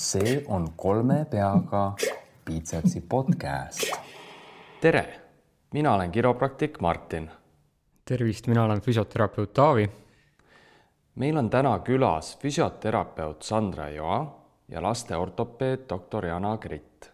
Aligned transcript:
see 0.00 0.44
on 0.48 0.72
kolme 0.76 1.26
peaga 1.30 1.92
piitsatsi 2.44 3.00
podcast. 3.00 3.92
tere, 4.80 5.20
mina 5.72 5.94
olen 5.94 6.10
kiropraktik 6.12 6.80
Martin. 6.80 7.30
tervist, 8.04 8.46
mina 8.46 8.64
olen 8.64 8.80
füsioterapeut 8.80 9.52
Taavi. 9.52 9.90
meil 11.14 11.36
on 11.36 11.50
täna 11.50 11.78
külas 11.78 12.38
füsioterapeut 12.38 13.42
Sandra 13.42 13.88
Joa 13.88 14.40
ja 14.68 14.82
lasteortopeed 14.82 15.84
doktor 15.88 16.26
Jana 16.26 16.56
Gritt, 16.56 17.10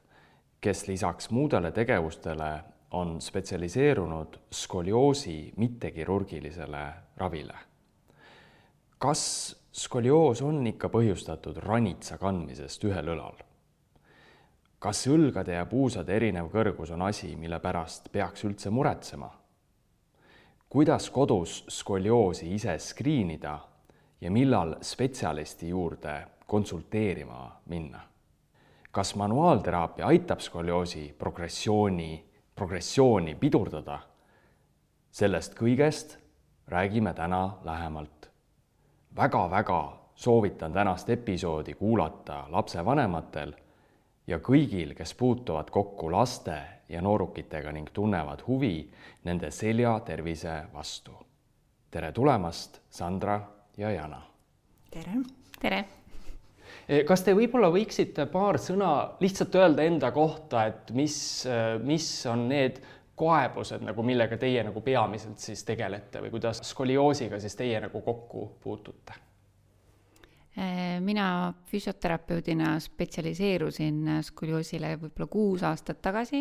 kes 0.60 0.88
lisaks 0.88 1.30
muudele 1.30 1.72
tegevustele 1.72 2.60
on 2.90 3.20
spetsialiseerunud 3.20 4.38
skolioosi 4.50 5.52
mittekirurgilisele 5.56 6.92
ravile. 7.16 7.54
kas 8.98 9.65
skolioos 9.76 10.40
on 10.42 10.66
ikka 10.66 10.88
põhjustatud 10.88 11.58
ranitsa 11.60 12.16
kandmisest 12.18 12.84
ühel 12.88 13.10
õlal? 13.12 13.36
kas 14.80 15.02
õlgade 15.12 15.56
ja 15.56 15.66
puusade 15.68 16.14
erinev 16.16 16.48
kõrgus 16.52 16.92
on 16.94 17.02
asi, 17.04 17.34
mille 17.36 17.58
pärast 17.60 18.08
peaks 18.12 18.44
üldse 18.48 18.70
muretsema? 18.72 19.28
kuidas 20.72 21.10
kodus 21.10 21.58
skolioosi 21.68 22.48
ise 22.54 22.78
skriinida 22.78 23.58
ja 24.20 24.30
millal 24.30 24.78
spetsialisti 24.80 25.68
juurde 25.68 26.14
konsulteerima 26.46 27.40
minna? 27.68 28.00
kas 28.90 29.12
manuaalteraapia 29.14 30.06
aitab 30.06 30.40
skolioosi 30.40 31.10
progressiooni, 31.18 32.24
progressiooni 32.54 33.34
pidurdada? 33.34 33.98
sellest 35.10 35.52
kõigest 35.58 36.16
räägime 36.68 37.12
täna 37.14 37.58
lähemalt 37.64 38.25
väga-väga 39.16 39.98
soovitan 40.14 40.72
tänast 40.72 41.10
episoodi 41.10 41.74
kuulata 41.74 42.44
lapsevanematel 42.48 43.52
ja 44.26 44.38
kõigil, 44.38 44.94
kes 44.94 45.14
puutuvad 45.14 45.70
kokku 45.70 46.10
laste 46.12 46.56
ja 46.88 47.02
noorukitega 47.02 47.72
ning 47.72 47.88
tunnevad 47.92 48.44
huvi 48.46 48.90
nende 49.24 49.50
seljatervise 49.50 50.62
vastu. 50.74 51.12
tere 51.90 52.12
tulemast, 52.12 52.80
Sandra 52.90 53.40
ja 53.76 53.90
Jana. 53.90 54.22
tere. 54.90 55.12
tere. 55.60 55.84
Eh, 56.88 57.04
kas 57.04 57.22
te 57.22 57.34
võib-olla 57.34 57.70
võiksite 57.72 58.26
paar 58.26 58.58
sõna 58.58 59.16
lihtsalt 59.20 59.54
öelda 59.54 59.82
enda 59.82 60.10
kohta, 60.12 60.66
et 60.66 60.90
mis, 60.90 61.46
mis 61.82 62.26
on 62.26 62.48
need 62.48 62.80
kaebused 63.16 63.84
nagu, 63.84 64.02
millega 64.04 64.36
teie 64.40 64.64
nagu 64.66 64.80
peamiselt 64.84 65.40
siis 65.40 65.64
tegelete 65.64 66.20
või 66.24 66.32
kuidas 66.34 66.60
skolioosiga 66.68 67.40
siis 67.40 67.56
teie 67.56 67.80
nagu 67.80 68.02
kokku 68.04 68.48
puutute? 68.62 69.22
Äh, 70.56 71.00
mina 71.04 71.52
füsioterapeudina 71.68 72.78
spetsialiseerusin 72.80 74.22
skolioosile 74.24 74.94
võib-olla 75.02 75.28
kuus 75.28 75.64
aastat 75.68 76.00
tagasi, 76.04 76.40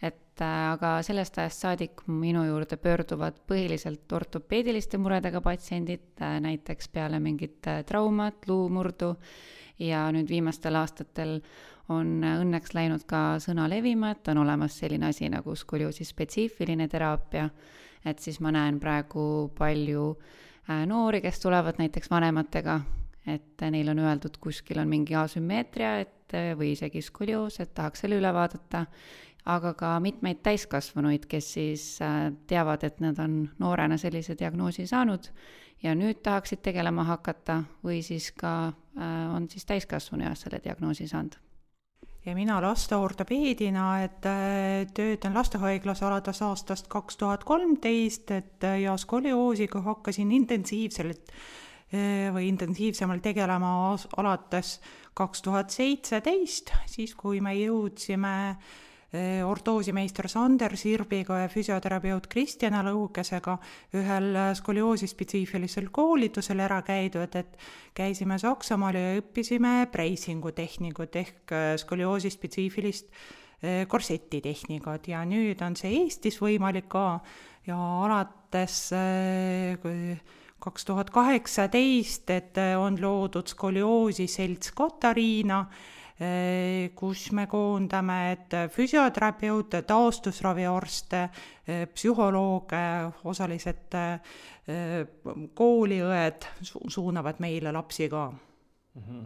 et 0.00 0.40
äh, 0.40 0.54
aga 0.72 0.94
sellest 1.04 1.36
ajast 1.36 1.66
saadik 1.66 2.04
minu 2.08 2.46
juurde 2.48 2.78
pöörduvad 2.80 3.42
põhiliselt 3.48 4.12
ortopeediliste 4.16 4.96
muredega 4.96 5.44
patsiendid, 5.44 6.14
äh, 6.24 6.38
näiteks 6.40 6.88
peale 6.94 7.20
mingit 7.20 7.68
traumat, 7.88 8.48
luumurdu 8.48 9.12
ja 9.84 10.06
nüüd 10.16 10.32
viimastel 10.32 10.80
aastatel 10.80 11.40
on 11.88 12.22
õnneks 12.22 12.74
läinud 12.76 13.04
ka 13.08 13.38
sõna 13.42 13.66
levima, 13.70 14.12
et 14.14 14.28
on 14.32 14.42
olemas 14.44 14.76
selline 14.78 15.08
asi 15.10 15.28
nagu 15.32 15.54
skolioosi 15.58 16.04
spetsiifiline 16.06 16.88
teraapia, 16.88 17.48
et 18.04 18.18
siis 18.22 18.40
ma 18.40 18.52
näen 18.54 18.78
praegu 18.80 19.50
palju 19.58 20.06
noori, 20.86 21.20
kes 21.22 21.40
tulevad 21.42 21.80
näiteks 21.82 22.10
vanematega. 22.10 22.80
Et 23.26 23.62
neil 23.70 23.86
on 23.92 24.00
öeldud, 24.02 24.34
kuskil 24.42 24.80
on 24.82 24.88
mingi 24.90 25.14
asümmeetria, 25.14 25.98
et 26.02 26.34
või 26.58 26.72
isegi 26.72 27.02
skolioos, 27.02 27.60
et 27.62 27.70
tahaks 27.74 28.02
selle 28.02 28.18
üle 28.18 28.32
vaadata, 28.34 28.86
aga 29.52 29.72
ka 29.78 29.92
mitmeid 30.02 30.40
täiskasvanuid, 30.42 31.28
kes 31.30 31.52
siis 31.54 31.84
äh, 32.02 32.32
teavad, 32.50 32.82
et 32.86 32.98
nad 33.02 33.18
on 33.22 33.44
noorena 33.62 33.98
sellise 33.98 34.36
diagnoosi 34.38 34.86
saanud 34.90 35.30
ja 35.82 35.94
nüüd 35.98 36.22
tahaksid 36.22 36.62
tegelema 36.62 37.04
hakata 37.06 37.62
või 37.84 38.02
siis 38.06 38.30
ka 38.38 38.52
äh, 38.70 39.34
on 39.34 39.50
siis 39.50 39.66
täiskasvanueas 39.66 40.46
selle 40.46 40.62
diagnoosi 40.64 41.08
saanud 41.10 41.38
ja 42.26 42.34
mina 42.34 42.60
lasteortopeedina, 42.62 43.86
et 44.04 44.28
äh, 44.30 44.86
töötan 44.94 45.34
lastehaiglas 45.34 46.02
alates 46.02 46.42
aastast 46.42 46.86
kaks 46.92 47.16
tuhat 47.16 47.44
kolmteist, 47.44 48.30
et 48.30 48.68
ja 48.82 48.96
skolioosiga 48.96 49.82
hakkasin 49.82 50.32
intensiivselt 50.32 51.34
või 52.32 52.46
intensiivsemalt 52.48 53.20
tegelema 53.20 53.92
alates 54.16 54.78
kaks 55.12 55.42
tuhat 55.44 55.74
seitseteist, 55.74 56.72
siis 56.88 57.12
kui 57.12 57.42
me 57.44 57.52
jõudsime 57.52 58.32
ortoosimeister 59.44 60.28
Sander 60.28 60.72
Sirbiga 60.76 61.42
ja 61.42 61.48
füsioterapeut 61.52 62.30
Kristjana 62.32 62.80
Lõukesega 62.86 63.58
ühel 63.98 64.38
skolioosi 64.56 65.08
spetsiifilisel 65.10 65.90
koolitusel 65.92 66.62
ära 66.64 66.80
käidud, 66.86 67.36
et 67.36 67.58
käisime 67.92 68.38
Saksamaal 68.40 68.96
ja 68.96 69.12
õppisime 69.20 69.74
preisingu 69.92 70.54
tehnikud 70.56 71.20
ehk 71.20 71.56
skolioosi 71.84 72.32
spetsiifilist 72.32 73.12
korsetitehnikat 73.88 75.12
ja 75.12 75.22
nüüd 75.28 75.60
on 75.62 75.76
see 75.78 75.92
Eestis 76.02 76.40
võimalik 76.42 76.88
ka. 76.90 77.20
Ja 77.68 77.76
alates 77.78 78.88
kaks 80.62 80.84
tuhat 80.86 81.10
kaheksateist, 81.14 82.30
et 82.30 82.58
on 82.78 82.96
loodud 82.98 83.46
skolioosi 83.50 84.26
selts 84.30 84.72
Katariina, 84.74 85.60
kus 86.94 87.32
me 87.32 87.46
koondame, 87.50 88.18
et 88.32 88.54
füsioterapeute, 88.70 89.82
taastusraviarste, 89.88 91.22
äh, 91.22 91.84
psühholooge, 91.94 92.84
osalised 93.24 93.96
kooliõed 95.54 96.44
suunavad 96.62 97.40
meile 97.42 97.72
lapsi 97.74 98.08
ka 98.08 98.28
mm. 98.30 99.02
-hmm. 99.02 99.24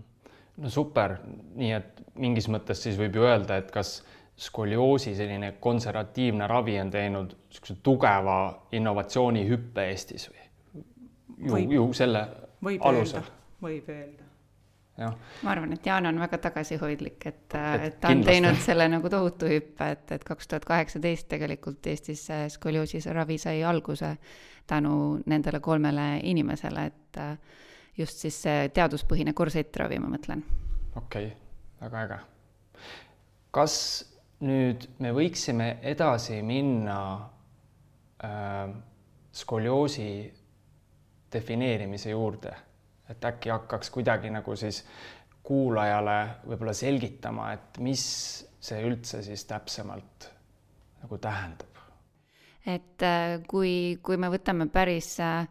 no 0.56 0.70
super, 0.70 1.18
nii 1.54 1.72
et 1.72 2.00
mingis 2.14 2.48
mõttes 2.48 2.82
siis 2.82 2.96
võib 2.98 3.18
ju 3.18 3.26
öelda, 3.28 3.56
et 3.56 3.70
kas 3.70 4.02
skolioosi 4.36 5.14
selline 5.16 5.52
konservatiivne 5.60 6.46
ravi 6.46 6.80
on 6.80 6.90
teinud 6.90 7.36
niisuguse 7.36 7.76
tugeva 7.82 8.66
innovatsioonihüppe 8.72 9.88
Eestis 9.90 10.30
või? 10.30 10.46
ju 11.48 11.72
ju 11.72 11.92
selle 11.92 12.26
võib 12.64 12.84
alusel. 12.84 13.22
võib 13.62 13.88
öelda. 13.88 14.25
Ma 14.98 15.50
arvan, 15.52 15.72
et 15.76 15.86
Jaan 15.86 16.06
on 16.08 16.18
väga 16.20 16.38
tagasihoidlik, 16.38 17.26
et, 17.26 17.42
et 17.52 17.98
ta 18.00 18.08
on 18.08 18.22
kindlasti. 18.22 18.30
teinud 18.30 18.60
selle 18.64 18.88
nagu 18.88 19.10
tohutu 19.12 19.50
hüppe, 19.50 19.90
et, 19.92 20.12
et 20.16 20.24
kaks 20.24 20.48
tuhat 20.48 20.64
kaheksateist 20.64 21.28
tegelikult 21.28 21.86
Eestis 21.92 22.26
skolioosis 22.54 23.06
ravi 23.12 23.36
sai 23.38 23.60
alguse 23.64 24.16
tänu 24.66 25.20
nendele 25.26 25.60
kolmele 25.60 26.08
inimesele, 26.22 26.86
et 26.86 27.20
just 27.98 28.24
siis 28.24 28.40
see 28.46 28.68
teaduspõhine 28.74 29.36
korsettravi, 29.36 30.00
ma 30.00 30.10
mõtlen. 30.16 30.42
okei 30.96 31.26
okay,, 31.26 31.36
väga 31.80 32.02
äge. 32.06 32.18
kas 33.50 33.76
nüüd 34.44 34.88
me 35.00 35.12
võiksime 35.16 35.68
edasi 35.86 36.42
minna 36.44 36.98
äh, 38.24 38.74
skolioosi 39.32 40.10
defineerimise 41.32 42.10
juurde, 42.12 42.52
et 43.10 43.24
äkki 43.24 43.52
hakkaks 43.54 43.90
kuidagi 43.94 44.30
nagu 44.34 44.56
siis 44.56 44.82
kuulajale 45.46 46.18
võib-olla 46.46 46.74
selgitama, 46.74 47.52
et 47.54 47.78
mis 47.78 48.02
see 48.60 48.82
üldse 48.82 49.22
siis 49.22 49.46
täpsemalt 49.46 50.30
nagu 51.02 51.18
tähendab? 51.22 51.72
et 52.66 53.02
äh, 53.06 53.38
kui, 53.46 53.98
kui 54.02 54.18
me 54.18 54.30
võtame 54.32 54.66
päris 54.74 55.12
äh, 55.22 55.46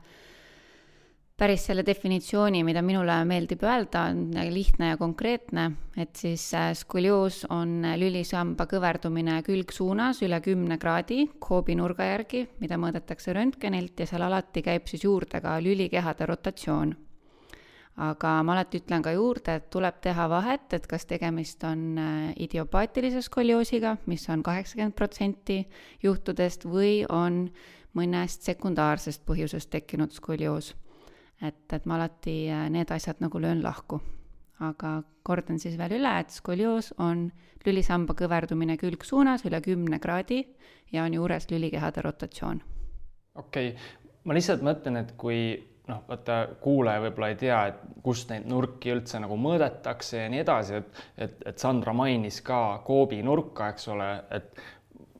päris 1.35 1.65
selle 1.67 1.83
definitsiooni, 1.83 2.61
mida 2.63 2.81
minule 2.85 3.15
meeldib 3.27 3.63
öelda, 3.67 4.05
on 4.11 4.35
lihtne 4.55 4.93
ja 4.93 4.97
konkreetne, 4.99 5.65
et 5.99 6.15
siis 6.15 6.45
äh, 6.55 6.69
skolioos 6.77 7.41
on 7.51 7.83
lülisamba 7.99 8.67
kõverdumine 8.71 9.41
külgsuunas 9.43 10.21
üle 10.23 10.39
kümne 10.43 10.79
kraadi 10.79 11.25
koobinurga 11.39 12.07
järgi, 12.13 12.45
mida 12.63 12.79
mõõdetakse 12.79 13.35
röntgenilt 13.35 13.99
ja 13.99 14.07
seal 14.07 14.23
alati 14.27 14.63
käib 14.63 14.87
siis 14.91 15.03
juurde 15.03 15.43
ka 15.43 15.57
lülikehade 15.63 16.27
rotatsioon. 16.31 16.95
Aga 17.97 18.31
ma 18.43 18.53
alati 18.53 18.81
ütlen 18.81 19.03
ka 19.03 19.13
juurde, 19.15 19.55
et 19.55 19.69
tuleb 19.71 20.01
teha 20.03 20.27
vahet, 20.29 20.73
et 20.73 20.87
kas 20.87 21.05
tegemist 21.05 21.63
on 21.63 21.97
äh, 21.97 22.33
idiopaatilise 22.35 23.21
skolioosiga, 23.21 23.97
mis 24.05 24.29
on 24.29 24.43
kaheksakümmend 24.43 24.95
protsenti 24.95 25.61
juhtudest, 26.03 26.65
või 26.67 27.05
on 27.09 27.45
mõnest 27.95 28.43
sekundaarsest 28.43 29.23
põhjusest 29.25 29.71
tekkinud 29.71 30.11
skolioos 30.11 30.73
et, 31.41 31.73
et 31.73 31.85
ma 31.85 31.97
alati 31.99 32.35
äh, 32.51 32.67
need 32.71 32.91
asjad 32.91 33.21
nagu 33.23 33.41
löön 33.41 33.63
lahku. 33.63 34.01
aga 34.63 35.01
kordan 35.27 35.57
siis 35.59 35.73
veel 35.75 35.97
üle, 35.97 36.11
et 36.19 36.31
skolioos 36.31 36.93
on 37.03 37.25
lülisamba 37.65 38.13
kõverdumine 38.15 38.77
külgsuunas 38.79 39.43
üle 39.49 39.59
kümne 39.59 39.99
kraadi 39.99 40.45
ja 40.95 41.03
on 41.03 41.13
juures 41.13 41.49
lülikehade 41.51 42.01
rotatsioon. 42.05 42.61
okei 43.35 43.73
okay., 43.73 43.81
ma 44.23 44.37
lihtsalt 44.37 44.63
mõtlen, 44.63 45.01
et 45.01 45.11
kui 45.19 45.39
noh, 45.89 46.03
vaata 46.07 46.37
kuulaja 46.61 47.03
võib-olla 47.05 47.31
ei 47.31 47.39
tea, 47.39 47.59
et 47.71 47.81
kust 48.05 48.29
neid 48.31 48.47
nurki 48.49 48.93
üldse 48.93 49.19
nagu 49.21 49.37
mõõdetakse 49.39 50.23
ja 50.23 50.29
nii 50.31 50.41
edasi, 50.43 50.79
et, 50.81 51.03
et, 51.27 51.35
et 51.51 51.61
Sandra 51.61 51.93
mainis 51.93 52.41
ka 52.45 52.61
Coobi 52.87 53.21
nurka, 53.25 53.69
eks 53.73 53.89
ole, 53.93 54.09
et 54.35 54.63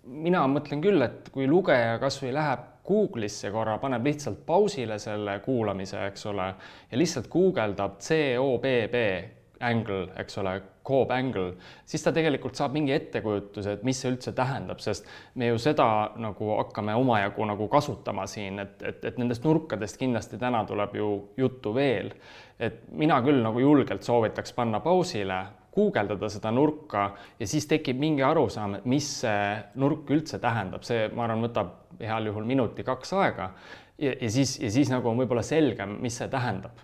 mina 0.06 0.46
mõtlen 0.50 0.82
küll, 0.84 1.02
et 1.06 1.30
kui 1.34 1.48
lugeja 1.50 1.98
kasvõi 2.02 2.34
läheb 2.36 2.72
Google'isse 2.86 3.50
korra, 3.50 3.80
paneb 3.82 4.06
lihtsalt 4.06 4.44
pausile 4.46 5.00
selle 5.02 5.40
kuulamise, 5.46 6.04
eks 6.12 6.28
ole, 6.30 6.52
ja 6.92 7.00
lihtsalt 7.00 7.30
guugeldab 7.34 7.98
COBB 7.98 8.96
angle, 9.64 10.08
eks 10.20 10.42
ole, 10.42 10.56
Cobb 10.86 11.10
angle, 11.10 11.56
siis 11.90 12.04
ta 12.06 12.12
tegelikult 12.14 12.58
saab 12.60 12.76
mingi 12.76 12.94
ettekujutuse, 12.94 13.72
et 13.74 13.86
mis 13.88 13.98
see 13.98 14.12
üldse 14.12 14.36
tähendab, 14.38 14.78
sest 14.84 15.08
me 15.42 15.48
ju 15.50 15.58
seda 15.62 15.88
nagu 16.22 16.52
hakkame 16.60 16.94
omajagu 16.94 17.48
nagu 17.50 17.68
kasutama 17.72 18.28
siin, 18.30 18.62
et, 18.62 18.76
et, 18.86 19.06
et 19.10 19.18
nendest 19.18 19.48
nurkadest 19.48 19.98
kindlasti 19.98 20.38
täna 20.42 20.62
tuleb 20.70 20.94
ju 21.00 21.10
juttu 21.42 21.74
veel. 21.74 22.14
et 22.60 22.84
mina 22.92 23.18
küll 23.26 23.42
nagu 23.44 23.60
julgelt 23.60 24.06
soovitaks 24.06 24.54
panna 24.56 24.80
pausile, 24.80 25.40
guugeldada 25.76 26.30
seda 26.32 26.52
nurka 26.56 27.10
ja 27.40 27.48
siis 27.48 27.66
tekib 27.68 28.00
mingi 28.00 28.24
arusaam, 28.24 28.78
et 28.78 28.86
mis 28.88 29.08
see 29.24 29.58
nurk 29.82 30.10
üldse 30.14 30.40
tähendab, 30.40 30.86
see, 30.88 31.10
ma 31.12 31.26
arvan, 31.26 31.44
võtab 31.50 31.74
heal 32.00 32.30
juhul 32.30 32.48
minuti-kaks 32.48 33.14
aega 33.18 33.50
ja, 33.98 34.14
ja 34.22 34.30
siis, 34.32 34.60
ja 34.62 34.72
siis 34.72 34.92
nagu 34.92 35.10
on 35.10 35.20
võib-olla 35.24 35.44
selgem, 35.46 35.98
mis 36.04 36.18
see 36.22 36.30
tähendab. 36.32 36.80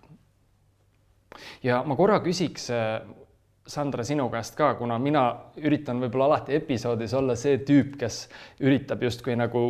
Ja 1.64 1.84
ma 1.86 1.96
korra 2.00 2.20
küsiks 2.24 2.70
Sandra, 3.68 4.04
sinu 4.04 4.26
käest 4.34 4.56
ka, 4.58 4.74
kuna 4.80 4.98
mina 5.00 5.22
üritan 5.62 6.02
võib-olla 6.02 6.32
alati 6.32 6.56
episoodis 6.58 7.14
olla 7.14 7.36
see 7.38 7.60
tüüp, 7.66 7.94
kes 8.02 8.24
üritab 8.66 9.04
justkui 9.06 9.36
nagu, 9.38 9.62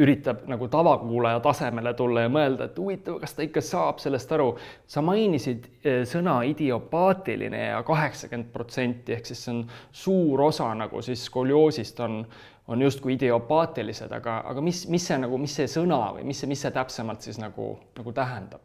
üritab 0.00 0.46
nagu 0.48 0.66
tavakuulaja 0.72 1.42
tasemele 1.44 1.92
tulla 1.94 2.24
ja 2.24 2.30
mõelda, 2.32 2.70
et 2.70 2.78
huvitav, 2.80 3.18
kas 3.20 3.36
ta 3.36 3.44
ikka 3.44 3.60
saab 3.62 4.00
sellest 4.00 4.32
aru. 4.32 4.48
sa 4.86 5.04
mainisid 5.04 5.68
eh, 5.84 6.00
sõna 6.08 6.40
idiopaatiline 6.48 7.60
ja 7.66 7.82
kaheksakümmend 7.86 8.48
protsenti 8.52 9.12
ehk 9.18 9.28
siis 9.28 9.44
see 9.44 9.54
on 9.54 9.60
suur 9.92 10.42
osa 10.48 10.72
nagu 10.74 11.02
siis 11.04 11.26
skolioosist 11.28 12.00
on, 12.00 12.22
on 12.66 12.82
justkui 12.82 13.14
idiopaatilised, 13.18 14.12
aga, 14.12 14.40
aga 14.50 14.64
mis, 14.64 14.86
mis 14.88 15.04
see 15.12 15.20
nagu, 15.20 15.38
mis 15.38 15.60
see 15.60 15.68
sõna 15.68 16.00
või 16.16 16.24
mis 16.32 16.40
see, 16.40 16.48
mis 16.48 16.64
see 16.64 16.72
täpsemalt 16.72 17.28
siis 17.28 17.38
nagu, 17.44 17.74
nagu 18.00 18.16
tähendab? 18.16 18.64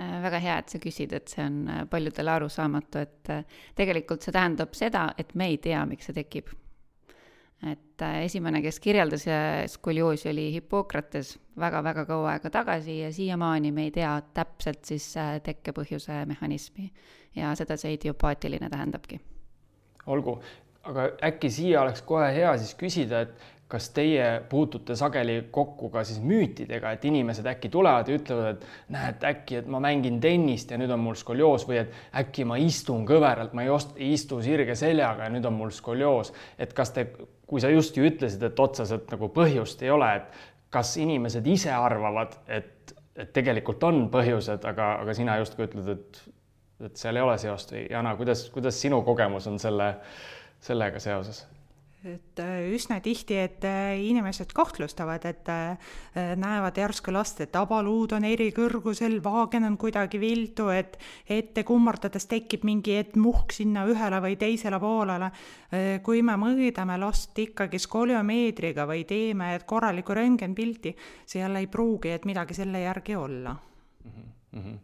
Äh, 0.00 0.22
väga 0.22 0.40
hea, 0.42 0.54
et 0.58 0.72
sa 0.72 0.78
küsid, 0.82 1.12
et 1.14 1.30
see 1.30 1.44
on 1.46 1.58
äh, 1.70 1.84
paljudele 1.86 2.32
arusaamatu, 2.32 2.98
et 3.04 3.28
äh, 3.30 3.60
tegelikult 3.78 4.24
see 4.26 4.34
tähendab 4.34 4.72
seda, 4.74 5.04
et 5.22 5.30
me 5.38 5.46
ei 5.52 5.60
tea, 5.62 5.84
miks 5.86 6.10
see 6.10 6.16
tekib. 6.16 6.50
et 7.64 8.02
esimene, 8.26 8.58
kes 8.60 8.76
kirjeldas 8.82 9.22
skolioosi, 9.72 10.26
oli 10.28 10.42
Hippokrates 10.52 11.30
väga-väga 11.56 12.02
kaua 12.04 12.34
aega 12.34 12.50
tagasi 12.52 12.98
ja 12.98 13.12
siiamaani 13.14 13.70
me 13.72 13.86
ei 13.86 13.92
tea 13.94 14.10
täpselt 14.36 14.84
siis 14.84 15.06
tekkepõhjuse 15.46 16.18
mehhanismi 16.28 16.90
ja 17.38 17.54
seda 17.56 17.78
see 17.80 17.94
idiopaatiline 17.94 18.68
tähendabki. 18.68 19.20
olgu, 20.06 20.36
aga 20.82 21.06
äkki 21.30 21.48
siia 21.50 21.80
oleks 21.86 22.02
kohe 22.02 22.28
hea 22.36 22.52
siis 22.58 22.74
küsida, 22.76 23.22
et 23.24 23.53
kas 23.74 23.88
teie 23.90 24.26
puutute 24.48 24.94
sageli 24.96 25.48
kokku 25.50 25.88
ka 25.90 26.04
siis 26.06 26.20
müütidega, 26.22 26.92
et 26.94 27.04
inimesed 27.08 27.46
äkki 27.50 27.70
tulevad 27.74 28.08
ja 28.08 28.18
ütlevad, 28.18 28.54
et 28.54 28.92
näed, 28.94 29.24
äkki, 29.26 29.58
et 29.62 29.70
ma 29.70 29.80
mängin 29.82 30.20
tennist 30.22 30.70
ja 30.70 30.78
nüüd 30.78 30.92
on 30.94 31.02
mul 31.02 31.16
skolioos 31.18 31.66
või 31.66 31.80
et 31.82 31.96
äkki 32.22 32.46
ma 32.46 32.58
istun 32.62 33.02
kõveralt, 33.08 33.54
ma 33.56 33.64
ei 33.66 33.72
ost-, 33.74 33.96
ei 33.98 34.12
istu 34.14 34.38
sirge 34.44 34.76
seljaga 34.78 35.26
ja 35.26 35.34
nüüd 35.34 35.48
on 35.50 35.56
mul 35.58 35.72
skolioos. 35.74 36.30
et 36.58 36.74
kas 36.76 36.94
te, 36.94 37.08
kui 37.50 37.62
sa 37.62 37.72
just 37.72 37.96
ju 37.98 38.06
ütlesid, 38.06 38.42
et 38.46 38.60
otseselt 38.60 39.10
nagu 39.10 39.30
põhjust 39.34 39.82
ei 39.82 39.90
ole, 39.90 40.12
et 40.20 40.44
kas 40.74 40.94
inimesed 41.02 41.46
ise 41.50 41.72
arvavad, 41.74 42.38
et, 42.46 42.94
et 43.16 43.32
tegelikult 43.34 43.82
on 43.90 44.06
põhjused, 44.12 44.62
aga, 44.70 44.94
aga 45.02 45.16
sina 45.18 45.38
justkui 45.42 45.66
ütled, 45.66 45.90
et, 45.96 46.22
et 46.90 47.02
seal 47.02 47.18
ei 47.18 47.26
ole 47.26 47.34
seost 47.42 47.74
või 47.74 47.88
Jana, 47.90 48.14
kuidas, 48.18 48.46
kuidas 48.54 48.78
sinu 48.78 49.02
kogemus 49.06 49.50
on 49.50 49.58
selle, 49.62 49.96
sellega 50.62 51.02
seoses? 51.02 51.44
Et 52.04 52.40
äh, 52.42 52.66
üsna 52.74 52.98
tihti, 53.00 53.36
et 53.40 53.64
äh, 53.64 53.94
inimesed 54.04 54.52
kahtlustavad, 54.56 55.24
et 55.28 55.48
äh, 55.48 55.78
näevad 56.36 56.76
järsku 56.76 57.12
last, 57.14 57.40
et 57.40 57.52
tabaluud 57.54 58.12
on 58.16 58.26
eri 58.28 58.50
kõrgusel, 58.54 59.18
vaagen 59.24 59.64
on 59.68 59.78
kuidagi 59.80 60.20
viltu, 60.20 60.68
et 60.74 60.98
ette 61.30 61.64
kummardades 61.64 62.28
tekib 62.28 62.66
mingi 62.68 62.98
muhk 63.16 63.54
sinna 63.56 63.86
ühele 63.88 64.20
või 64.24 64.36
teisele 64.40 64.80
poolele. 64.80 65.30
kui 66.04 66.22
me 66.22 66.36
mõõdame 66.38 66.98
last 67.00 67.38
ikkagi 67.38 67.78
skoliomeetriga 67.82 68.84
või 68.86 69.04
teeme 69.08 69.58
korraliku 69.66 70.14
röntgenpilti, 70.14 70.94
seal 71.26 71.56
ei 71.56 71.66
pruugi, 71.66 72.12
et 72.14 72.24
midagi 72.24 72.54
selle 72.54 72.84
järgi 72.84 73.16
olla 73.16 73.56
mm. 74.04 74.60
-hmm. 74.60 74.78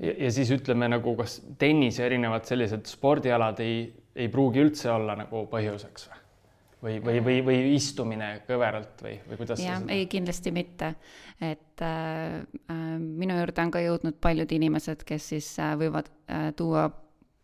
Ja, 0.00 0.12
ja 0.24 0.30
siis 0.32 0.50
ütleme 0.50 0.88
nagu, 0.88 1.16
kas 1.16 1.42
tennis 1.58 1.98
ja 1.98 2.06
erinevad 2.06 2.46
sellised 2.48 2.86
spordialad 2.86 3.58
ei 3.60 4.01
ei 4.16 4.28
pruugi 4.28 4.60
üldse 4.62 4.90
olla 4.92 5.16
nagu 5.16 5.46
põhjuseks 5.50 6.08
või, 6.82 6.98
või, 7.04 7.20
või, 7.24 7.36
või 7.46 7.60
istumine 7.76 8.32
kõveralt 8.46 9.04
või, 9.04 9.14
või 9.28 9.38
kuidas? 9.40 9.62
jah, 9.62 9.82
ei 9.92 10.08
kindlasti 10.10 10.52
mitte, 10.54 10.94
et 11.40 11.84
äh, 11.84 12.40
äh, 12.70 12.82
minu 12.98 13.38
juurde 13.38 13.64
on 13.64 13.70
ka 13.74 13.84
jõudnud 13.84 14.18
paljud 14.20 14.52
inimesed, 14.58 15.06
kes 15.06 15.30
siis 15.34 15.52
äh, 15.62 15.76
võivad 15.78 16.10
äh, 16.26 16.50
tuua 16.58 16.88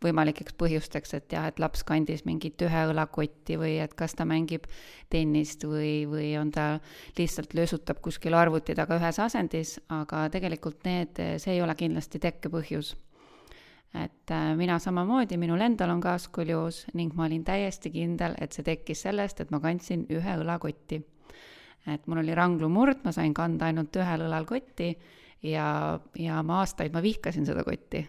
võimalikeks 0.02 0.54
põhjusteks, 0.54 1.14
et 1.16 1.32
jah, 1.34 1.48
et 1.50 1.58
laps 1.58 1.82
kandis 1.86 2.22
mingit 2.26 2.60
ühe 2.62 2.82
õlakotti 2.92 3.56
või 3.58 3.72
et 3.82 3.96
kas 3.98 4.14
ta 4.14 4.26
mängib 4.28 4.68
tennist 5.10 5.64
või, 5.66 6.04
või 6.06 6.28
on 6.38 6.52
ta 6.54 6.68
lihtsalt 7.18 7.56
löösutab 7.58 7.98
kuskil 8.04 8.36
arvuti 8.38 8.76
taga 8.78 9.00
ühes 9.00 9.18
asendis, 9.18 9.74
aga 9.90 10.28
tegelikult 10.30 10.86
need, 10.86 11.18
see 11.42 11.56
ei 11.56 11.64
ole 11.64 11.74
kindlasti 11.78 12.22
tekkepõhjus 12.22 12.94
et 13.94 14.30
äh, 14.30 14.56
mina 14.56 14.78
samamoodi, 14.78 15.38
minul 15.40 15.62
endal 15.64 15.90
on 15.94 16.00
ka 16.00 16.16
skolioos 16.20 16.84
ning 16.98 17.14
ma 17.16 17.24
olin 17.26 17.44
täiesti 17.44 17.90
kindel, 17.94 18.34
et 18.40 18.52
see 18.52 18.66
tekkis 18.66 19.06
sellest, 19.06 19.40
et 19.40 19.54
ma 19.54 19.60
kandsin 19.64 20.04
ühe 20.12 20.34
õlakotti. 20.42 21.00
et 21.88 22.06
mul 22.06 22.20
oli 22.20 22.34
ranglumurd, 22.36 23.00
ma 23.04 23.12
sain 23.16 23.32
kanda 23.34 23.70
ainult 23.70 23.96
ühel 23.96 24.26
õlal 24.26 24.44
kotti 24.44 24.90
ja, 25.42 25.98
ja 26.18 26.42
ma 26.42 26.60
aastaid, 26.60 26.92
ma 26.92 27.02
vihkasin 27.02 27.46
seda 27.48 27.64
kotti. 27.64 28.04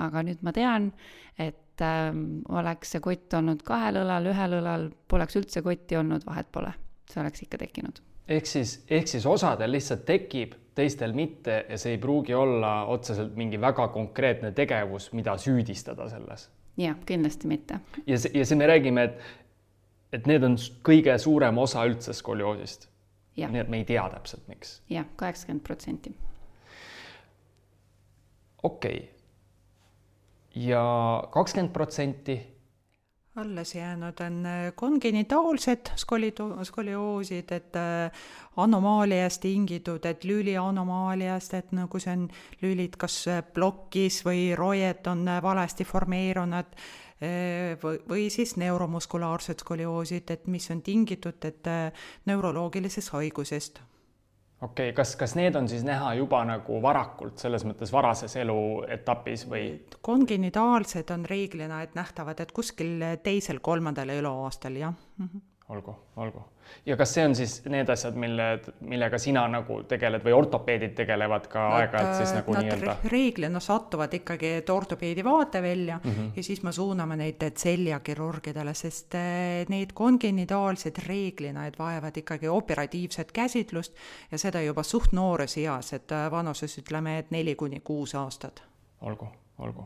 aga 0.00 0.22
nüüd 0.26 0.42
ma 0.42 0.52
tean, 0.56 0.90
et 1.38 1.84
äh, 1.84 2.10
oleks 2.48 2.96
see 2.96 3.04
kott 3.04 3.38
olnud 3.38 3.62
kahel 3.66 4.02
õlal, 4.02 4.30
ühel 4.32 4.58
õlal, 4.58 4.90
poleks 5.08 5.38
üldse 5.38 5.62
kotti 5.62 5.98
olnud, 6.00 6.26
vahet 6.26 6.50
pole, 6.50 6.74
see 7.10 7.22
oleks 7.22 7.46
ikka 7.46 7.62
tekkinud. 7.62 8.02
ehk 8.26 8.50
siis, 8.50 8.80
ehk 8.90 9.06
siis 9.14 9.26
osadel 9.26 9.78
lihtsalt 9.78 10.04
tekib 10.08 10.58
teistel 10.80 11.12
mitte 11.16 11.64
ja 11.68 11.78
see 11.80 11.96
ei 11.96 12.00
pruugi 12.00 12.34
olla 12.36 12.86
otseselt 12.92 13.36
mingi 13.38 13.60
väga 13.60 13.88
konkreetne 13.94 14.52
tegevus, 14.56 15.10
mida 15.16 15.36
süüdistada 15.40 16.08
selles. 16.10 16.48
jah, 16.80 16.96
kindlasti 17.06 17.50
mitte. 17.50 17.80
ja 18.06 18.18
see, 18.18 18.32
ja 18.34 18.46
see 18.46 18.58
me 18.58 18.68
räägime, 18.70 19.04
et, 19.10 19.20
et 20.16 20.26
need 20.30 20.44
on 20.46 20.56
kõige 20.86 21.16
suurem 21.20 21.58
osa 21.60 21.84
üldse 21.88 22.16
skolioosist. 22.16 22.88
nii 23.40 23.62
et 23.62 23.70
me 23.72 23.80
ei 23.80 23.86
tea 23.88 24.08
täpselt, 24.12 24.46
miks 24.48 24.80
ja,. 24.88 25.00
jah, 25.00 25.08
kaheksakümmend 25.16 25.64
protsenti. 25.66 26.14
okei 28.62 29.02
okay.. 29.04 29.08
ja 30.68 30.84
kakskümmend 31.32 31.72
protsenti 31.76 32.40
alles 33.36 33.74
jäänud 33.74 34.20
on 34.20 34.46
äh, 34.46 34.72
kongenitaalsed 34.74 35.90
skolido-, 35.96 36.64
skolioosid, 36.64 37.52
et 37.52 37.76
äh, 37.76 38.10
anomaaliast 38.56 39.40
tingitud, 39.40 40.04
et 40.04 40.24
lüli 40.24 40.56
anomaaliast, 40.58 41.54
et 41.54 41.70
nagu 41.72 42.00
see 42.02 42.12
on 42.16 42.26
lülid 42.62 42.98
kas 42.98 43.20
äh, 43.30 43.44
plokis 43.54 44.24
või 44.26 44.50
roied 44.58 45.06
on 45.06 45.22
valesti 45.42 45.84
formeerunud 45.84 46.74
või, 47.82 47.98
või 48.08 48.22
siis 48.32 48.54
neuromuskulaarsed 48.56 49.60
skolioosid, 49.60 50.30
et 50.32 50.46
mis 50.48 50.70
on 50.72 50.80
tingitud, 50.82 51.44
et 51.44 51.68
neuroloogilisest 52.26 53.12
haigusest 53.12 53.82
okei 54.60 54.90
okay,, 54.90 54.96
kas, 54.96 55.14
kas 55.16 55.34
need 55.38 55.56
on 55.56 55.68
siis 55.68 55.84
näha 55.86 56.14
juba 56.18 56.42
nagu 56.48 56.80
varakult, 56.82 57.38
selles 57.40 57.64
mõttes 57.68 57.92
varases 57.92 58.36
eluetapis 58.36 59.46
või? 59.50 59.66
kongenitaalsed 60.02 61.14
on 61.14 61.24
reeglina, 61.28 61.82
et 61.82 61.94
nähtavad, 61.98 62.40
et 62.40 62.52
kuskil 62.52 63.00
teisel-kolmandal 63.22 64.16
eluaastal, 64.18 64.76
jah 64.76 64.92
mm. 64.92 65.28
-hmm 65.28 65.49
olgu, 65.70 65.94
olgu. 66.16 66.42
ja 66.86 66.96
kas 66.98 67.12
see 67.14 67.24
on 67.24 67.34
siis 67.38 67.54
need 67.70 67.88
asjad, 67.92 68.16
mille, 68.18 68.46
millega 68.86 69.18
sina 69.22 69.44
nagu 69.50 69.80
tegeled 69.88 70.24
või 70.24 70.34
ortopeedid 70.34 70.96
tegelevad 70.98 71.46
ka 71.52 71.66
aeg-ajalt 71.78 72.18
siis 72.18 72.32
nagu 72.34 72.56
nii-öelda? 72.56 72.96
reeglina 73.12 73.62
satuvad 73.62 74.14
ikkagi 74.18 74.52
ortopeedi 74.74 75.24
vaatevälja 75.24 76.00
mm 76.02 76.10
-hmm. 76.10 76.32
ja 76.36 76.42
siis 76.42 76.62
me 76.66 76.72
suuname 76.72 77.16
neid 77.16 77.46
seljakirurgidele, 77.56 78.74
sest 78.74 79.14
eh, 79.14 79.66
need 79.68 79.94
kongenitaalsed 79.94 81.02
reeglina, 81.06 81.66
et 81.66 81.78
vajavad 81.78 82.16
ikkagi 82.16 82.48
operatiivset 82.48 83.32
käsitlust 83.32 83.94
ja 84.30 84.38
seda 84.38 84.62
juba 84.62 84.82
suht 84.82 85.12
noores 85.12 85.56
eas, 85.58 85.92
et 85.92 86.12
eh, 86.12 86.30
vanuses 86.30 86.78
ütleme, 86.78 87.18
et 87.18 87.30
neli 87.30 87.54
kuni 87.54 87.80
kuus 87.80 88.14
aastat. 88.14 88.62
olgu, 89.00 89.28
olgu. 89.58 89.84